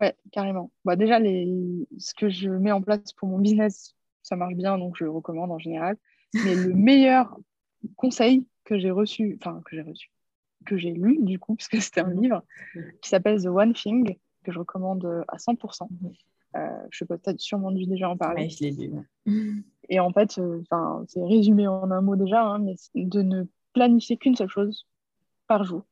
Oui, 0.01 0.09
carrément. 0.33 0.71
Bah, 0.87 0.97
déjà, 0.97 1.19
les... 1.19 1.47
ce 1.99 2.15
que 2.15 2.31
je 2.31 2.49
mets 2.49 2.73
en 2.73 2.81
place 2.81 3.13
pour 3.13 3.29
mon 3.29 3.39
business, 3.39 3.96
ça 4.27 4.35
marche 4.35 4.55
bien, 4.55 4.77
donc 4.77 4.97
je 4.97 5.05
le 5.05 5.11
recommande 5.11 5.53
en 5.53 5.59
général. 5.59 5.97
Mais 6.35 6.55
le 6.57 6.75
meilleur 6.75 7.39
conseil 7.95 8.45
que 8.65 8.77
j'ai 8.77 8.91
reçu, 8.91 9.39
enfin, 9.41 9.63
que 9.65 9.77
j'ai 9.77 9.83
reçu, 9.83 10.11
que 10.67 10.77
j'ai 10.77 10.91
lu, 10.91 11.19
du 11.21 11.39
coup, 11.39 11.55
parce 11.55 11.69
que 11.69 11.79
c'était 11.81 12.01
un 12.01 12.13
livre, 12.13 12.43
qui 13.01 13.09
s'appelle 13.09 13.41
The 13.41 13.47
One 13.47 13.73
Thing, 13.73 14.17
que 14.43 14.51
je 14.51 14.59
recommande 14.59 15.25
à 15.29 15.37
100%. 15.37 15.89
Euh, 16.57 16.69
je 16.91 16.99
sais 16.99 17.05
pas, 17.05 17.19
tu 17.19 17.31
as 17.31 17.35
sûrement 17.39 17.71
dû 17.71 17.87
déjà 17.87 18.11
en 18.11 18.17
parler. 18.17 18.49
Je 18.49 18.65
l'ai 18.65 18.71
lu. 18.73 19.65
Et 19.89 20.01
en 20.01 20.13
fait, 20.13 20.39
euh, 20.39 20.63
c'est 21.07 21.23
résumé 21.23 21.69
en 21.69 21.91
un 21.93 22.01
mot 22.01 22.17
déjà, 22.17 22.43
hein, 22.43 22.59
mais 22.59 22.75
de 22.95 23.23
ne 23.23 23.45
planifier 23.75 24.17
qu'une 24.17 24.35
seule 24.35 24.49
chose 24.49 24.87
par 25.47 25.63
jour, 25.63 25.85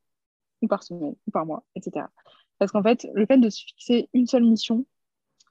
ou 0.61 0.67
par 0.67 0.83
semaine, 0.83 1.15
ou 1.29 1.31
par 1.31 1.47
mois, 1.47 1.63
etc. 1.77 2.07
Parce 2.59 2.73
qu'en 2.73 2.83
fait, 2.83 3.07
le 3.15 3.27
fait 3.27 3.39
de 3.39 3.49
se 3.49 3.65
fixer 3.65 4.09
une 4.13 4.27
seule 4.27 4.45
mission, 4.45 4.87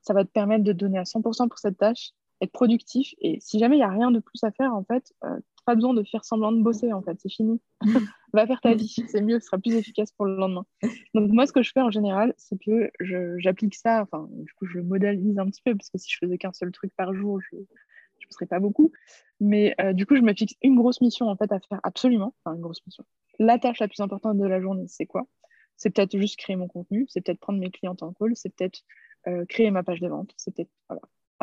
ça 0.02 0.14
va 0.14 0.26
te 0.26 0.32
permettre 0.32 0.66
de 0.66 0.74
donner 0.74 0.98
à 0.98 1.04
100% 1.04 1.48
pour 1.48 1.60
cette 1.60 1.78
tâche, 1.78 2.12
être 2.44 2.52
productif. 2.52 3.14
Et 3.20 3.40
si 3.40 3.60
jamais 3.60 3.76
il 3.76 3.80
n'y 3.80 3.86
a 3.86 3.90
rien 3.90 4.12
de 4.12 4.20
plus 4.20 4.44
à 4.44 4.52
faire, 4.52 4.74
en 4.74 4.84
fait, 4.84 5.14
euh, 5.24 5.40
pas 5.66 5.76
besoin 5.76 5.94
de 5.94 6.04
faire 6.04 6.26
semblant 6.26 6.52
de 6.52 6.62
bosser, 6.62 6.92
en 6.94 7.02
fait, 7.02 7.18
c'est 7.20 7.32
fini. 7.32 7.62
Va 8.34 8.48
faire 8.48 8.62
ta 8.62 8.74
vie, 8.74 8.88
c'est 9.08 9.22
mieux, 9.22 9.40
ce 9.40 9.46
sera 9.46 9.60
plus 9.60 9.76
efficace 9.76 10.12
pour 10.12 10.26
le 10.26 10.36
lendemain. 10.36 10.66
Donc 11.14 11.32
moi, 11.32 11.46
ce 11.46 11.54
que 11.54 11.62
je 11.62 11.72
fais 11.72 11.82
en 11.82 11.92
général, 11.92 12.34
c'est 12.38 12.58
que 12.58 12.92
j'applique 13.38 13.76
ça, 13.76 14.02
enfin, 14.02 14.28
du 14.32 14.52
coup, 14.54 14.66
je 14.66 14.80
modélise 14.80 15.38
un 15.38 15.46
petit 15.46 15.62
peu, 15.64 15.76
parce 15.76 15.90
que 15.90 15.98
si 16.00 16.10
je 16.12 16.18
faisais 16.18 16.38
qu'un 16.38 16.52
seul 16.52 16.72
truc 16.72 16.92
par 16.96 17.14
jour, 17.14 17.40
je 17.42 17.58
ne 17.58 18.32
serais 18.32 18.48
pas 18.48 18.60
beaucoup. 18.60 18.92
Mais 19.40 19.76
euh, 19.82 19.94
du 19.94 20.06
coup, 20.06 20.16
je 20.16 20.22
me 20.22 20.34
fixe 20.34 20.56
une 20.62 20.76
grosse 20.76 21.02
mission 21.02 21.28
en 21.28 21.36
fait 21.36 21.52
à 21.52 21.60
faire 21.60 21.80
absolument. 21.84 22.34
Enfin, 22.44 22.56
une 22.56 22.62
grosse 22.62 22.84
mission. 22.86 23.04
La 23.40 23.60
tâche 23.60 23.80
la 23.80 23.88
plus 23.88 24.00
importante 24.00 24.38
de 24.38 24.46
la 24.46 24.60
journée, 24.62 24.86
c'est 24.88 25.06
quoi? 25.06 25.28
C'est 25.76 25.90
peut-être 25.90 26.18
juste 26.18 26.38
créer 26.38 26.56
mon 26.56 26.68
contenu, 26.68 27.06
c'est 27.10 27.22
peut-être 27.22 27.40
prendre 27.40 27.60
mes 27.60 27.72
clients 27.72 27.98
en 28.02 28.14
call, 28.14 28.36
c'est 28.36 28.56
peut-être 28.56 28.82
euh, 29.28 29.46
créer 29.46 29.72
ma 29.72 29.84
page 29.84 30.00
de 30.00 30.08
vente, 30.08 30.34
c'est 30.38 30.56
peut-être 30.56 30.72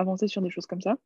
avancer 0.00 0.28
sur 0.28 0.42
des 0.42 0.50
choses 0.50 0.66
comme 0.66 0.80
ça. 0.80 0.96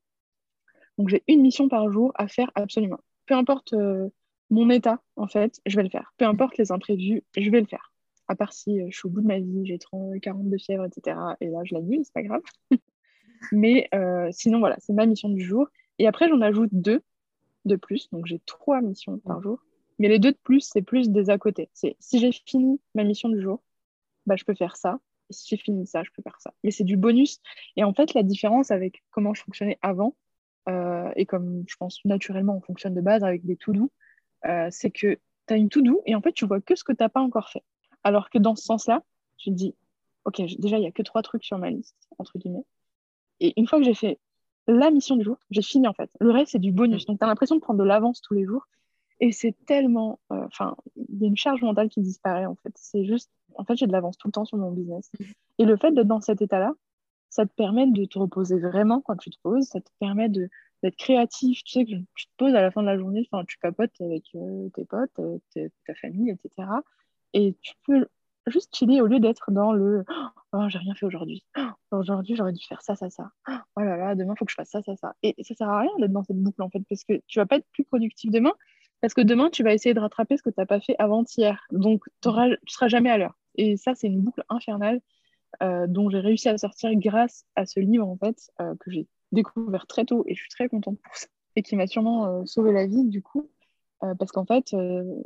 Donc 0.99 1.09
j'ai 1.09 1.22
une 1.28 1.42
mission 1.42 1.68
par 1.68 1.90
jour 1.90 2.12
à 2.14 2.28
faire 2.28 2.51
absolument. 2.55 3.01
Peu 3.26 3.34
importe 3.34 3.72
euh, 3.72 4.09
mon 4.51 4.70
état, 4.70 5.01
en 5.16 5.26
fait, 5.26 5.61
je 5.66 5.76
vais 5.76 5.82
le 5.82 5.88
faire. 5.88 6.12
Peu 6.16 6.24
importe 6.24 6.57
les 6.59 6.72
imprévus, 6.72 7.22
je 7.36 7.51
vais 7.51 7.61
le 7.61 7.66
faire. 7.66 7.92
à 8.28 8.36
part 8.36 8.53
si 8.53 8.80
je 8.90 8.97
suis 8.97 9.07
au 9.07 9.11
bout 9.11 9.20
de 9.20 9.26
ma 9.26 9.38
vie, 9.38 9.66
j'ai 9.66 9.78
30, 9.78 10.20
40 10.20 10.49
de 10.49 10.59
fièvre, 10.59 10.84
etc. 10.84 11.16
Et 11.40 11.49
là, 11.49 11.61
je 11.64 11.74
l'annule, 11.74 12.01
c'est 12.05 12.12
pas 12.12 12.22
grave. 12.22 12.42
Mais 13.53 13.90
sinon, 14.30 14.61
voilà, 14.61 14.76
c'est 14.78 14.92
ma 14.92 15.07
mission 15.07 15.28
du 15.28 15.42
jour. 15.42 15.66
Et 15.99 16.07
après, 16.07 16.28
j'en 16.28 16.40
ajoute 16.40 16.70
deux 16.72 17.03
de 17.64 17.76
plus. 17.76 18.09
Donc, 18.11 18.26
j'ai 18.26 18.40
trois 18.47 18.80
missions 18.80 19.18
par 19.18 19.42
jour. 19.42 19.61
Mais 19.99 20.09
les 20.09 20.18
deux 20.18 20.32
de 20.32 20.38
plus, 20.42 20.61
c'est 20.61 20.82
plus 20.82 21.11
des 21.11 21.30
à 21.30 21.38
côté. 21.38 21.70
C'est 21.72 21.97
si 22.01 22.18
j'ai 22.18 22.32
fini 22.32 22.80
ma 22.95 23.05
mission 23.05 23.28
du 23.28 23.40
jour, 23.40 23.62
bah, 24.26 24.36
je 24.36 24.45
peux 24.45 24.55
faire 24.55 24.76
ça. 24.76 24.99
J'ai 25.30 25.56
fini 25.56 25.86
ça, 25.86 26.02
je 26.02 26.10
peux 26.10 26.22
faire 26.22 26.40
ça. 26.40 26.52
Mais 26.62 26.70
c'est 26.70 26.84
du 26.84 26.96
bonus. 26.96 27.40
Et 27.76 27.84
en 27.84 27.94
fait, 27.94 28.14
la 28.14 28.22
différence 28.22 28.70
avec 28.70 29.02
comment 29.10 29.34
je 29.34 29.42
fonctionnais 29.42 29.78
avant, 29.82 30.14
euh, 30.68 31.10
et 31.16 31.26
comme 31.26 31.64
je 31.66 31.76
pense 31.76 32.02
naturellement 32.04 32.56
on 32.56 32.60
fonctionne 32.60 32.94
de 32.94 33.00
base 33.00 33.22
avec 33.22 33.44
des 33.44 33.56
to-do, 33.56 33.90
euh, 34.46 34.68
c'est 34.70 34.90
que 34.90 35.18
tu 35.46 35.54
as 35.54 35.56
une 35.56 35.68
to-do 35.68 36.02
et 36.06 36.14
en 36.14 36.20
fait, 36.20 36.32
tu 36.32 36.46
vois 36.46 36.60
que 36.60 36.74
ce 36.74 36.84
que 36.84 36.92
tu 36.92 37.02
n'as 37.02 37.08
pas 37.08 37.20
encore 37.20 37.50
fait. 37.50 37.62
Alors 38.02 38.30
que 38.30 38.38
dans 38.38 38.54
ce 38.54 38.64
sens-là, 38.64 39.02
tu 39.38 39.50
te 39.50 39.54
dis, 39.54 39.74
OK, 40.24 40.40
déjà, 40.58 40.78
il 40.78 40.80
n'y 40.80 40.86
a 40.86 40.92
que 40.92 41.02
trois 41.02 41.22
trucs 41.22 41.44
sur 41.44 41.58
ma 41.58 41.70
liste, 41.70 41.96
entre 42.18 42.38
guillemets. 42.38 42.64
Et 43.40 43.52
une 43.56 43.66
fois 43.66 43.78
que 43.78 43.84
j'ai 43.84 43.94
fait 43.94 44.18
la 44.66 44.90
mission 44.90 45.16
du 45.16 45.24
jour, 45.24 45.36
j'ai 45.50 45.62
fini 45.62 45.86
en 45.86 45.92
fait. 45.92 46.10
Le 46.20 46.30
reste, 46.30 46.52
c'est 46.52 46.58
du 46.58 46.72
bonus. 46.72 47.04
Donc, 47.06 47.18
tu 47.18 47.24
as 47.24 47.28
l'impression 47.28 47.56
de 47.56 47.60
prendre 47.60 47.78
de 47.78 47.84
l'avance 47.84 48.20
tous 48.22 48.34
les 48.34 48.44
jours. 48.44 48.66
Et 49.20 49.32
c'est 49.32 49.54
tellement. 49.66 50.18
Euh, 50.32 50.44
enfin, 50.46 50.76
il 50.96 51.20
y 51.20 51.24
a 51.24 51.28
une 51.28 51.36
charge 51.36 51.62
mentale 51.62 51.88
qui 51.88 52.00
disparaît 52.00 52.46
en 52.46 52.56
fait. 52.56 52.72
C'est 52.74 53.04
juste. 53.04 53.30
En 53.57 53.64
fait, 53.64 53.76
j'ai 53.76 53.86
de 53.86 53.92
l'avance 53.92 54.16
tout 54.18 54.28
le 54.28 54.32
temps 54.32 54.44
sur 54.44 54.59
mon 54.59 54.70
business. 54.70 55.11
Mm. 55.18 55.24
Et 55.59 55.64
le 55.64 55.76
fait 55.76 55.92
d'être 55.92 56.07
dans 56.07 56.20
cet 56.20 56.42
état-là, 56.42 56.72
ça 57.30 57.46
te 57.46 57.52
permet 57.55 57.86
de 57.86 58.05
te 58.05 58.18
reposer 58.18 58.59
vraiment 58.59 59.00
quand 59.00 59.16
tu 59.16 59.30
te 59.30 59.36
poses. 59.42 59.64
Ça 59.64 59.80
te 59.80 59.90
permet 59.98 60.28
d'être 60.28 60.96
créatif. 60.96 61.62
Tu 61.64 61.72
sais 61.72 61.84
que 61.84 61.90
tu 62.14 62.26
te 62.26 62.32
poses 62.36 62.55
à 62.55 62.62
la 62.62 62.70
fin 62.70 62.82
de 62.82 62.86
la 62.86 62.98
journée, 62.98 63.26
enfin, 63.30 63.44
tu 63.46 63.59
papotes 63.59 64.00
avec 64.00 64.24
euh, 64.34 64.68
tes 64.74 64.84
potes, 64.84 65.18
euh, 65.18 65.38
ta 65.86 65.94
famille, 65.94 66.30
etc. 66.30 66.68
Et 67.32 67.57
tu 67.61 67.72
peux 67.86 68.07
juste 68.46 68.74
chiller 68.76 69.00
au 69.00 69.07
lieu 69.07 69.20
d'être 69.20 69.50
dans 69.50 69.72
le 69.72 70.05
oh, 70.52 70.68
j'ai 70.68 70.78
rien 70.78 70.94
fait 70.94 71.07
aujourd'hui. 71.07 71.44
Oh, 71.57 71.96
aujourd'hui, 71.98 72.36
j'aurais 72.36 72.52
dû 72.52 72.64
faire 72.64 72.82
ça, 72.82 72.96
ça, 72.96 73.11
ça. 73.11 73.30
Oh 73.48 73.80
là 73.80 73.96
là, 73.96 74.14
demain, 74.14 74.34
il 74.34 74.38
faut 74.38 74.44
que 74.44 74.50
je 74.50 74.57
fasse 74.57 74.70
ça, 74.70 74.82
ça, 74.82 74.96
ça. 74.96 75.14
Et 75.22 75.34
ça 75.42 75.55
sert 75.55 75.68
à 75.68 75.80
rien 75.80 75.90
d'être 75.98 76.12
dans 76.12 76.24
cette 76.24 76.38
boucle 76.38 76.62
en 76.62 76.70
fait, 76.70 76.82
parce 76.88 77.05
que 77.05 77.20
tu 77.26 77.38
vas 77.38 77.46
pas 77.46 77.57
être 77.57 77.66
plus 77.72 77.84
productif 77.84 78.30
demain, 78.30 78.52
parce 79.00 79.14
que 79.14 79.20
demain, 79.20 79.50
tu 79.50 79.62
vas 79.62 79.74
essayer 79.74 79.94
de 79.94 80.00
rattraper 80.00 80.36
ce 80.36 80.42
que 80.42 80.50
tu 80.50 80.57
n'as 80.59 80.66
pas 80.66 80.80
fait 80.80 80.96
avant-hier. 80.98 81.66
Donc, 81.72 82.05
tu 82.22 82.28
ne 82.28 82.57
seras 82.66 82.88
jamais 82.88 83.11
à 83.11 83.18
l'heure. 83.18 83.36
Et 83.57 83.76
ça, 83.76 83.94
c'est 83.94 84.07
une 84.07 84.20
boucle 84.20 84.44
infernale 84.48 85.00
euh, 85.62 85.86
dont 85.86 86.11
j'ai 86.11 86.20
réussi 86.20 86.48
à 86.48 86.59
sortir 86.59 86.90
grâce 86.96 87.44
à 87.55 87.66
ce 87.66 87.80
livre 87.80 88.09
en 88.09 88.16
fait, 88.16 88.50
euh, 88.61 88.74
que 88.80 88.90
j'ai 88.90 89.07
découvert 89.32 89.86
très 89.86 90.05
tôt 90.05 90.24
et 90.26 90.34
je 90.34 90.40
suis 90.40 90.50
très 90.50 90.68
contente 90.68 90.98
pour 91.00 91.16
ça. 91.16 91.26
Et 91.57 91.62
qui 91.62 91.76
m'a 91.76 91.86
sûrement 91.86 92.26
euh, 92.26 92.44
sauvé 92.44 92.72
la 92.72 92.86
vie 92.86 93.05
du 93.05 93.22
coup. 93.22 93.48
parce 94.18 94.32
qu'en 94.32 94.44
fait, 94.44 94.70
ce 94.70 95.20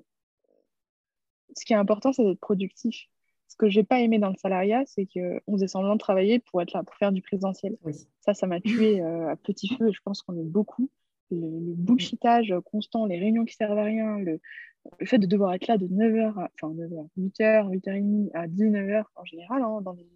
qui 1.65 1.73
est 1.73 1.77
important, 1.77 2.13
c'est 2.13 2.25
d'être 2.25 2.41
productif 2.41 3.09
ce 3.49 3.57
que 3.57 3.71
j'ai 3.71 3.83
pas 3.83 4.01
aimé 4.01 4.19
dans 4.19 4.29
le 4.29 4.37
salariat, 4.37 4.85
c'est 4.85 5.07
qu'on 5.07 5.53
faisait 5.55 5.69
semblant 5.69 5.95
de 5.95 5.99
travailler 5.99 6.39
pour 6.39 6.61
être 6.61 6.73
là, 6.75 6.83
pour 6.83 6.95
faire 6.97 7.13
du 7.13 7.23
présentiel. 7.23 7.79
Ça, 8.21 8.35
ça 8.35 8.47
m'a 8.47 8.61
tué 8.61 9.01
à 9.01 9.37
petit 9.37 9.75
feu 9.75 9.89
et 9.89 9.93
je 9.93 10.01
pense 10.05 10.21
qu'on 10.21 10.39
est 10.39 10.45
beaucoup. 10.45 10.91
Le, 11.31 11.75
bullshitage 11.75 12.55
constant, 12.67 13.07
les 13.07 13.19
réunions 13.19 13.47
qui 13.47 13.55
servent 13.55 13.79
à 13.79 13.85
rien, 13.85 14.19
le, 14.19 14.39
fait 15.07 15.19
de 15.19 15.27
devoir 15.27 15.55
être 15.55 15.67
là 15.67 15.79
de 15.79 15.87
9h, 15.87 16.31
enfin 16.33 16.75
9h, 16.75 17.09
8h, 17.19 17.71
8h30 17.71 18.31
à 18.35 18.47
19h 18.49 19.05
en 19.15 19.25
général, 19.25 19.63
hein, 19.63 19.81
dans 19.83 19.93
les, 19.93 20.07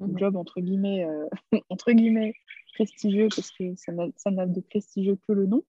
mhm. 0.00 0.18
jobs 0.18 0.36
entre 0.36 0.60
guillemets, 0.60 1.04
euh, 1.04 1.26
entre 1.70 1.92
guillemets 1.92 2.34
prestigieux, 2.74 3.28
parce 3.34 3.50
que 3.50 3.74
ça 3.76 3.92
n'a 4.30 4.46
de 4.46 4.60
prestigieux 4.60 5.18
que 5.26 5.32
le 5.32 5.46
nom. 5.46 5.62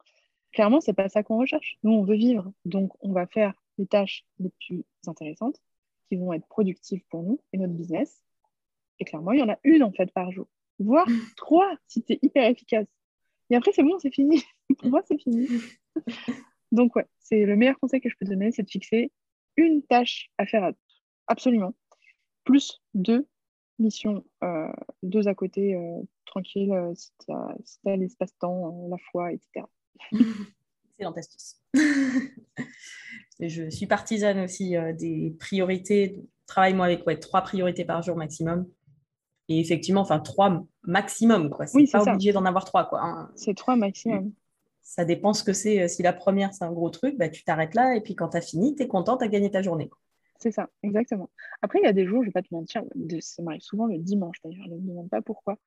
Clairement, 0.52 0.82
c'est 0.82 0.94
pas 0.94 1.10
ça 1.10 1.24
qu'on 1.24 1.38
recherche. 1.38 1.78
Nous, 1.84 1.92
on 1.92 2.04
veut 2.04 2.16
vivre, 2.16 2.52
donc 2.66 2.92
on 3.02 3.12
va 3.12 3.28
faire 3.28 3.54
les 3.78 3.86
tâches 3.86 4.26
les 4.40 4.50
plus 4.66 4.84
intéressantes 5.06 5.62
qui 6.10 6.16
vont 6.16 6.34
être 6.34 6.48
productives 6.48 7.04
pour 7.10 7.24
nous 7.24 7.40
et 7.54 7.58
notre 7.58 7.74
business. 7.74 8.24
Et 9.00 9.06
clairement, 9.06 9.34
il 9.34 9.40
y 9.40 9.44
en 9.44 9.50
a 9.50 9.58
une 9.64 9.84
en 9.84 9.92
fait 9.92 10.12
par 10.12 10.32
jour, 10.32 10.48
voire 10.80 11.06
trois 11.38 11.76
si 11.88 12.02
tu 12.02 12.14
es 12.14 12.20
hyper 12.22 12.50
efficace. 12.50 12.88
Et 13.50 13.56
après, 13.56 13.72
c'est 13.72 13.84
bon, 13.84 13.98
c'est 14.00 14.14
fini. 14.14 14.44
pour 14.78 14.90
moi, 14.90 15.02
c'est 15.06 15.18
fini. 15.18 15.48
Donc, 16.72 16.96
ouais, 16.96 17.06
c'est 17.20 17.46
le 17.46 17.56
meilleur 17.56 17.80
conseil 17.80 18.02
que 18.02 18.10
je 18.10 18.16
peux 18.20 18.26
donner, 18.26 18.52
c'est 18.52 18.64
de 18.64 18.70
fixer 18.70 19.12
une 19.56 19.82
tâche 19.84 20.30
à 20.38 20.46
faire 20.46 20.72
absolument, 21.28 21.74
plus 22.44 22.82
deux 22.94 23.28
missions, 23.80 24.24
euh, 24.44 24.72
deux 25.04 25.28
à 25.28 25.36
côté, 25.36 25.76
euh, 25.76 26.02
tranquille, 26.26 26.72
euh, 26.72 26.94
si 26.96 27.12
tu 27.26 27.32
as, 27.32 27.96
l'espace-temps, 27.96 28.88
la 28.90 28.98
foi, 29.12 29.34
etc. 29.34 29.66
Excellente 30.92 31.18
astuce. 31.18 31.62
je 33.40 33.70
suis 33.70 33.86
partisane 33.86 34.40
aussi 34.40 34.76
des 34.98 35.36
priorités. 35.40 36.24
Travaille 36.48 36.74
moi 36.74 36.86
avec 36.88 37.06
ouais, 37.06 37.20
trois 37.20 37.42
priorités 37.42 37.86
par 37.86 38.02
jour 38.02 38.16
maximum. 38.16 38.68
Et 39.48 39.60
effectivement, 39.60 40.02
enfin 40.02 40.20
trois 40.20 40.66
maximum. 40.84 41.52
Quoi. 41.52 41.68
C'est 41.68 41.86
pas 41.92 42.02
obligé 42.02 42.34
d'en 42.34 42.46
avoir 42.46 42.66
trois. 42.66 42.86
Quoi. 42.86 43.02
Hein. 43.04 43.32
C'est 43.36 43.56
trois 43.56 43.76
maximum. 43.76 44.34
Ça 44.88 45.04
dépend 45.06 45.34
ce 45.34 45.44
que 45.44 45.54
c'est. 45.54 45.82
Euh, 45.82 45.88
si 45.88 46.02
la 46.02 46.14
première, 46.14 46.54
c'est 46.54 46.64
un 46.64 46.72
gros 46.72 46.90
truc, 46.90 47.18
bah, 47.18 47.30
tu 47.30 47.44
t'arrêtes 47.44 47.76
là. 47.76 47.96
Et 47.96 48.02
puis 48.02 48.16
quand 48.16 48.30
tu 48.30 48.38
as 48.38 48.42
fini, 48.42 48.74
tu 48.76 48.84
es 48.84 48.88
content, 48.88 49.18
tu 49.18 49.26
as 49.26 49.28
gagné 49.28 49.52
ta 49.52 49.62
journée. 49.62 49.90
C'est 50.40 50.52
ça, 50.52 50.70
exactement. 50.84 51.30
Après, 51.62 51.80
il 51.80 51.84
y 51.84 51.88
a 51.88 51.94
des 51.94 52.06
jours, 52.06 52.24
je 52.24 52.28
ne 52.28 52.30
vais 52.30 52.32
pas 52.32 52.44
te 52.44 52.54
mentir, 52.54 52.84
ça 53.20 53.42
m'arrive 53.42 53.62
souvent 53.62 53.88
le 53.88 53.98
dimanche 53.98 54.38
d'ailleurs, 54.44 54.66
je 54.66 54.70
ne 54.70 54.78
me 54.78 54.90
demande 54.90 55.10
pas 55.10 55.22
pourquoi 55.22 55.58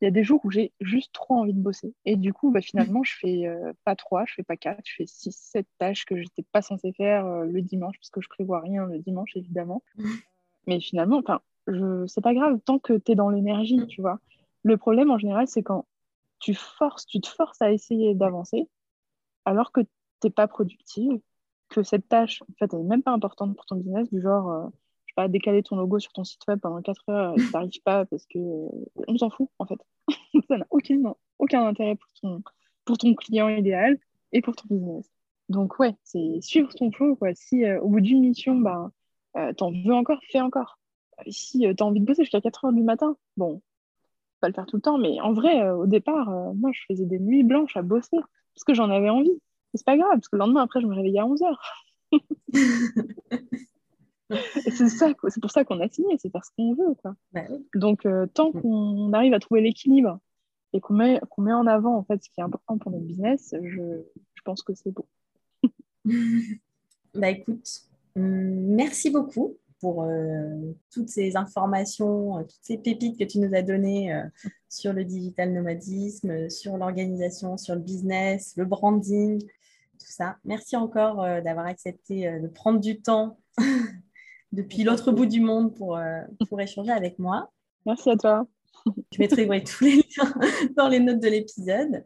il 0.00 0.06
y 0.06 0.08
a 0.08 0.10
des 0.10 0.24
jours 0.24 0.40
où 0.44 0.50
j'ai 0.50 0.72
juste 0.80 1.12
trop 1.12 1.34
envie 1.34 1.52
de 1.52 1.60
bosser. 1.60 1.94
Et 2.06 2.16
du 2.16 2.32
coup, 2.32 2.50
bah, 2.50 2.62
finalement, 2.62 3.02
je 3.02 3.12
fais 3.18 3.46
euh, 3.46 3.72
pas 3.84 3.96
trois, 3.96 4.24
je 4.26 4.34
fais 4.34 4.42
pas 4.42 4.56
quatre, 4.56 4.80
je 4.84 4.94
fais 4.96 5.06
six, 5.06 5.32
sept 5.32 5.66
tâches 5.78 6.06
que 6.06 6.16
je 6.16 6.22
n'étais 6.22 6.44
pas 6.52 6.62
censée 6.62 6.92
faire 6.92 7.26
euh, 7.26 7.44
le 7.44 7.60
dimanche, 7.60 7.98
parce 7.98 8.10
que 8.10 8.20
je 8.20 8.28
prévois 8.28 8.60
rien 8.60 8.86
le 8.86 8.98
dimanche, 8.98 9.36
évidemment. 9.36 9.82
Mais 10.66 10.80
finalement, 10.80 11.18
enfin, 11.18 11.40
je... 11.66 12.06
c'est 12.06 12.22
pas 12.22 12.34
grave 12.34 12.58
tant 12.64 12.78
que 12.78 12.94
tu 12.94 13.12
es 13.12 13.14
dans 13.14 13.28
l'énergie, 13.28 13.78
mm. 13.78 13.86
tu 13.88 14.00
vois. 14.00 14.20
Le 14.62 14.76
problème, 14.76 15.10
en 15.10 15.18
général, 15.18 15.46
c'est 15.48 15.62
quand 15.62 15.84
tu 16.40 16.54
forces, 16.54 17.06
tu 17.06 17.20
te 17.20 17.28
forces 17.28 17.62
à 17.62 17.72
essayer 17.72 18.14
d'avancer, 18.14 18.68
alors 19.44 19.72
que 19.72 19.80
tu 19.82 19.88
n'es 20.24 20.30
pas 20.30 20.48
productive, 20.48 21.20
que 21.68 21.82
cette 21.82 22.08
tâche, 22.08 22.42
en 22.42 22.52
fait, 22.58 22.72
elle 22.72 22.80
n'est 22.80 22.88
même 22.88 23.02
pas 23.02 23.12
importante 23.12 23.56
pour 23.56 23.66
ton 23.66 23.76
business, 23.76 24.10
du 24.10 24.20
genre, 24.20 24.50
euh, 24.50 24.66
pas, 25.16 25.28
décaler 25.28 25.62
ton 25.62 25.76
logo 25.76 25.98
sur 25.98 26.12
ton 26.12 26.24
site 26.24 26.42
web 26.48 26.60
pendant 26.60 26.82
4 26.82 27.08
heures, 27.08 27.34
ça 27.38 27.58
n'arrive 27.58 27.82
pas 27.82 28.04
parce 28.06 28.26
que 28.26 28.38
on 29.08 29.18
s'en 29.18 29.30
fout 29.30 29.48
en 29.58 29.66
fait. 29.66 29.78
ça 30.48 30.58
n'a 30.58 30.66
aucun, 30.70 31.14
aucun 31.38 31.66
intérêt 31.66 31.96
pour 31.96 32.08
ton, 32.20 32.42
pour 32.84 32.98
ton 32.98 33.14
client 33.14 33.48
idéal 33.48 33.98
et 34.32 34.40
pour 34.40 34.56
ton 34.56 34.66
business. 34.70 35.10
Donc 35.48 35.78
ouais, 35.78 35.94
c'est 36.04 36.40
suivre 36.40 36.72
ton 36.74 36.90
flow. 36.92 37.16
Quoi. 37.16 37.34
Si 37.34 37.64
euh, 37.64 37.80
au 37.80 37.88
bout 37.88 38.00
d'une 38.00 38.20
mission, 38.20 38.56
bah, 38.56 38.90
euh, 39.36 39.52
t'en 39.52 39.72
veux 39.72 39.94
encore, 39.94 40.20
fais 40.30 40.40
encore. 40.40 40.78
Si 41.28 41.66
euh, 41.66 41.74
tu 41.74 41.82
as 41.82 41.86
envie 41.86 42.00
de 42.00 42.06
bosser 42.06 42.22
jusqu'à 42.22 42.40
4 42.40 42.66
heures 42.66 42.72
du 42.72 42.82
matin, 42.82 43.16
bon, 43.36 43.62
pas 44.40 44.48
le 44.48 44.54
faire 44.54 44.66
tout 44.66 44.76
le 44.76 44.82
temps, 44.82 44.98
mais 44.98 45.20
en 45.20 45.32
vrai, 45.32 45.70
au 45.70 45.86
départ, 45.86 46.30
moi, 46.54 46.70
je 46.72 46.80
faisais 46.88 47.06
des 47.06 47.18
nuits 47.18 47.44
blanches 47.44 47.76
à 47.76 47.82
bosser 47.82 48.18
parce 48.54 48.64
que 48.66 48.74
j'en 48.74 48.90
avais 48.90 49.10
envie. 49.10 49.40
C'est 49.74 49.86
pas 49.86 49.96
grave, 49.96 50.10
parce 50.12 50.28
que 50.28 50.36
le 50.36 50.40
lendemain, 50.40 50.62
après, 50.62 50.80
je 50.80 50.86
me 50.86 50.94
réveillais 50.94 51.20
à 51.20 51.26
11 51.26 51.42
heures. 51.42 51.62
c'est 54.30 54.88
ça, 54.88 55.12
c'est 55.28 55.40
pour 55.40 55.50
ça 55.50 55.64
qu'on 55.64 55.80
a 55.80 55.88
signé, 55.88 56.16
c'est 56.18 56.30
parce 56.30 56.50
qu'on 56.50 56.74
veut. 56.74 56.94
Quoi. 57.02 57.14
Bah 57.32 57.42
Donc, 57.74 58.06
euh, 58.06 58.26
tant 58.26 58.50
mm. 58.50 58.60
qu'on 58.60 59.12
arrive 59.12 59.34
à 59.34 59.38
trouver 59.38 59.60
l'équilibre 59.60 60.18
et 60.72 60.80
qu'on 60.80 60.94
met, 60.94 61.20
qu'on 61.30 61.42
met 61.42 61.52
en 61.52 61.66
avant 61.66 61.96
en 61.96 62.04
fait, 62.04 62.22
ce 62.22 62.30
qui 62.30 62.40
est 62.40 62.44
important 62.44 62.78
pour 62.78 62.90
notre 62.92 63.04
business, 63.04 63.54
je, 63.62 64.02
je 64.34 64.42
pense 64.44 64.62
que 64.62 64.74
c'est 64.74 64.90
beau. 64.92 65.06
bah 67.14 67.30
écoute, 67.30 67.82
mm, 68.16 68.74
merci 68.74 69.10
beaucoup 69.10 69.56
pour 69.80 70.02
euh, 70.02 70.74
toutes 70.92 71.08
ces 71.08 71.36
informations, 71.36 72.38
euh, 72.38 72.42
toutes 72.42 72.62
ces 72.62 72.78
pépites 72.78 73.18
que 73.18 73.24
tu 73.24 73.38
nous 73.38 73.54
as 73.54 73.62
données 73.62 74.14
sur 74.68 74.92
le 74.92 75.04
digital 75.04 75.52
nomadisme, 75.52 76.48
sur 76.50 76.76
l'organisation, 76.76 77.56
sur 77.56 77.74
le 77.74 77.80
business, 77.80 78.54
le 78.56 78.64
branding, 78.64 79.40
tout 79.40 80.06
ça. 80.12 80.36
Merci 80.44 80.76
encore 80.76 81.16
d'avoir 81.42 81.66
accepté 81.66 82.40
de 82.40 82.46
prendre 82.46 82.80
du 82.80 83.00
temps 83.00 83.38
depuis 84.52 84.82
l'autre 84.82 85.12
bout 85.12 85.26
du 85.26 85.40
monde 85.40 85.74
pour, 85.74 85.96
euh, 85.96 86.22
pour 86.48 86.60
échanger 86.60 86.90
avec 86.90 87.18
moi. 87.18 87.50
Merci 87.86 88.10
à 88.10 88.16
toi. 88.16 88.46
Je 89.12 89.18
mettrai 89.18 89.46
tous 89.64 89.84
les 89.84 89.96
liens 89.96 90.34
dans 90.76 90.88
les 90.88 91.00
notes 91.00 91.20
de 91.20 91.28
l'épisode. 91.28 92.04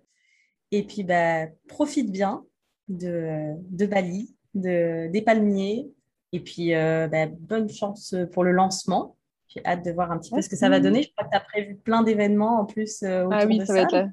Et 0.71 0.85
puis, 0.87 1.05
bah, 1.05 1.47
profite 1.69 2.11
bien 2.11 2.45
de, 2.89 3.55
de 3.71 3.87
Bali, 3.87 4.35
de, 4.55 5.09
des 5.11 5.23
palmiers. 5.23 5.91
Et 6.35 6.41
puis, 6.41 6.75
euh, 6.75 7.07
bah, 7.07 7.27
bonne 7.27 7.69
chance 7.71 8.13
pour 8.33 8.43
le 8.43 8.51
lancement. 8.51 9.17
J'ai 9.47 9.65
hâte 9.65 9.85
de 9.85 9.93
voir 9.93 10.11
un 10.11 10.19
petit 10.19 10.33
peu 10.33 10.43
ce 10.43 10.49
que 10.49 10.57
ça 10.57 10.69
va 10.69 10.81
donner. 10.81 11.05
Je 11.05 11.13
crois 11.13 11.27
que 11.27 11.31
tu 11.31 11.37
as 11.37 11.41
prévu 11.41 11.77
plein 11.77 12.03
d'événements 12.03 12.59
en 12.59 12.65
plus 12.65 13.05
euh, 13.05 13.25
autour 13.25 13.39
ah 13.41 13.47
oui, 13.47 13.59
de 13.59 13.65
ça. 13.65 13.73
Va 13.73 13.81
être 13.83 13.93
la... 13.93 14.09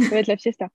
ça 0.00 0.10
va 0.10 0.16
être 0.16 0.26
la 0.26 0.36
fiesta. 0.36 0.68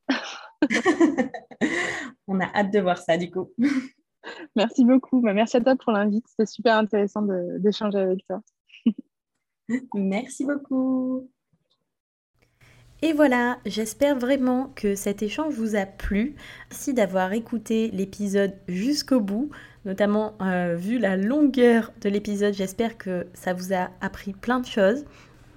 On 2.27 2.39
a 2.39 2.45
hâte 2.55 2.71
de 2.71 2.79
voir 2.79 2.97
ça, 2.97 3.17
du 3.17 3.29
coup. 3.29 3.51
Merci 4.55 4.85
beaucoup. 4.85 5.19
Bah, 5.19 5.33
merci 5.33 5.57
à 5.57 5.61
toi 5.61 5.75
pour 5.75 5.91
l'invite. 5.91 6.25
C'était 6.29 6.45
super 6.45 6.77
intéressant 6.77 7.23
d'échanger 7.59 7.97
avec 7.97 8.25
toi. 8.25 8.41
Merci 9.93 10.45
beaucoup. 10.45 11.29
Et 13.03 13.11
voilà, 13.11 13.59
j'espère 13.65 14.17
vraiment 14.17 14.71
que 14.75 14.95
cet 14.95 15.23
échange 15.23 15.55
vous 15.55 15.75
a 15.75 15.85
plu. 15.85 16.37
Merci 16.69 16.93
d'avoir 16.93 17.33
écouté 17.33 17.91
l'épisode 17.91 18.53
jusqu'au 18.69 19.19
bout, 19.19 19.51
notamment 19.85 20.33
euh, 20.41 20.75
vu 20.77 20.97
la 20.97 21.17
longueur 21.17 21.91
de 22.01 22.09
l'épisode. 22.09 22.53
J'espère 22.53 22.97
que 22.97 23.27
ça 23.33 23.53
vous 23.53 23.73
a 23.73 23.89
appris 24.01 24.33
plein 24.33 24.59
de 24.59 24.65
choses. 24.65 25.05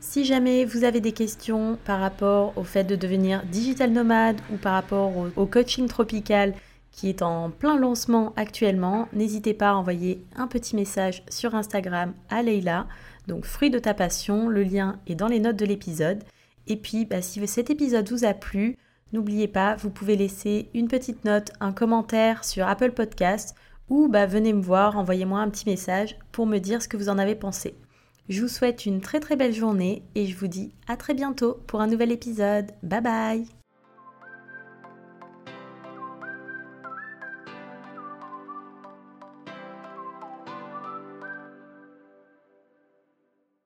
Si 0.01 0.25
jamais 0.25 0.65
vous 0.65 0.85
avez 0.85 1.01
des 1.01 1.13
questions 1.13 1.79
par 1.85 2.01
rapport 2.01 2.57
au 2.57 2.65
fait 2.65 2.85
de 2.85 2.97
devenir 2.97 3.43
digital 3.47 3.91
nomade 3.91 4.41
ou 4.53 4.57
par 4.57 4.75
rapport 4.75 5.13
au, 5.37 5.47
coaching 5.47 5.89
tropical 5.89 6.55
qui 6.93 7.09
est 7.09 7.23
en 7.23 7.51
plein 7.51 7.77
lancement 7.77 8.33
actuellement, 8.37 9.09
n'hésitez 9.13 9.53
pas 9.53 9.71
à 9.71 9.75
envoyer 9.75 10.23
un 10.37 10.47
petit 10.47 10.77
message 10.77 11.25
sur 11.29 11.55
Instagram 11.55 12.15
à 12.31 12.43
Leila. 12.43 12.87
Donc 13.27 13.45
fruit 13.45 13.71
de 13.71 13.79
ta 13.79 13.95
passion, 13.95 14.49
le 14.49 14.63
lien 14.63 15.01
est 15.07 15.15
dans 15.15 15.27
les 15.29 15.41
notes 15.41 15.57
de 15.57 15.67
l'épisode. 15.67 16.23
Et 16.69 16.77
puis, 16.77 17.05
bah, 17.05 17.23
si 17.23 17.45
cet 17.47 17.71
épisode 17.71 18.09
vous 18.09 18.25
a 18.25 18.35
plu, 18.35 18.77
n'oubliez 19.13 19.49
pas, 19.49 19.77
vous 19.77 19.91
pouvez 19.91 20.17
laisser 20.17 20.69
une 20.75 20.89
petite 20.89 21.25
note, 21.25 21.53
un 21.61 21.73
commentaire 21.73 22.45
sur 22.45 22.67
Apple 22.67 22.93
Podcast 22.93 23.55
ou 23.89 24.09
bah, 24.09 24.27
venez 24.27 24.53
me 24.53 24.63
voir, 24.63 24.97
envoyez-moi 24.99 25.41
un 25.41 25.51
petit 25.51 25.69
message 25.69 26.17
pour 26.33 26.47
me 26.47 26.59
dire 26.59 26.83
ce 26.83 26.89
que 26.89 26.97
vous 26.97 27.09
en 27.09 27.19
avez 27.19 27.35
pensé. 27.35 27.75
Je 28.29 28.43
vous 28.43 28.49
souhaite 28.49 28.87
une 28.87 29.01
très 29.01 29.21
très 29.21 29.37
belle 29.37 29.55
journée 29.55 30.03
et 30.15 30.27
je 30.27 30.37
vous 30.37 30.49
dis 30.49 30.73
à 30.89 30.97
très 30.97 31.15
bientôt 31.15 31.61
pour 31.67 31.81
un 31.81 31.87
nouvel 31.87 32.11
épisode. 32.11 32.73
Bye 32.83 33.01
bye 33.01 33.56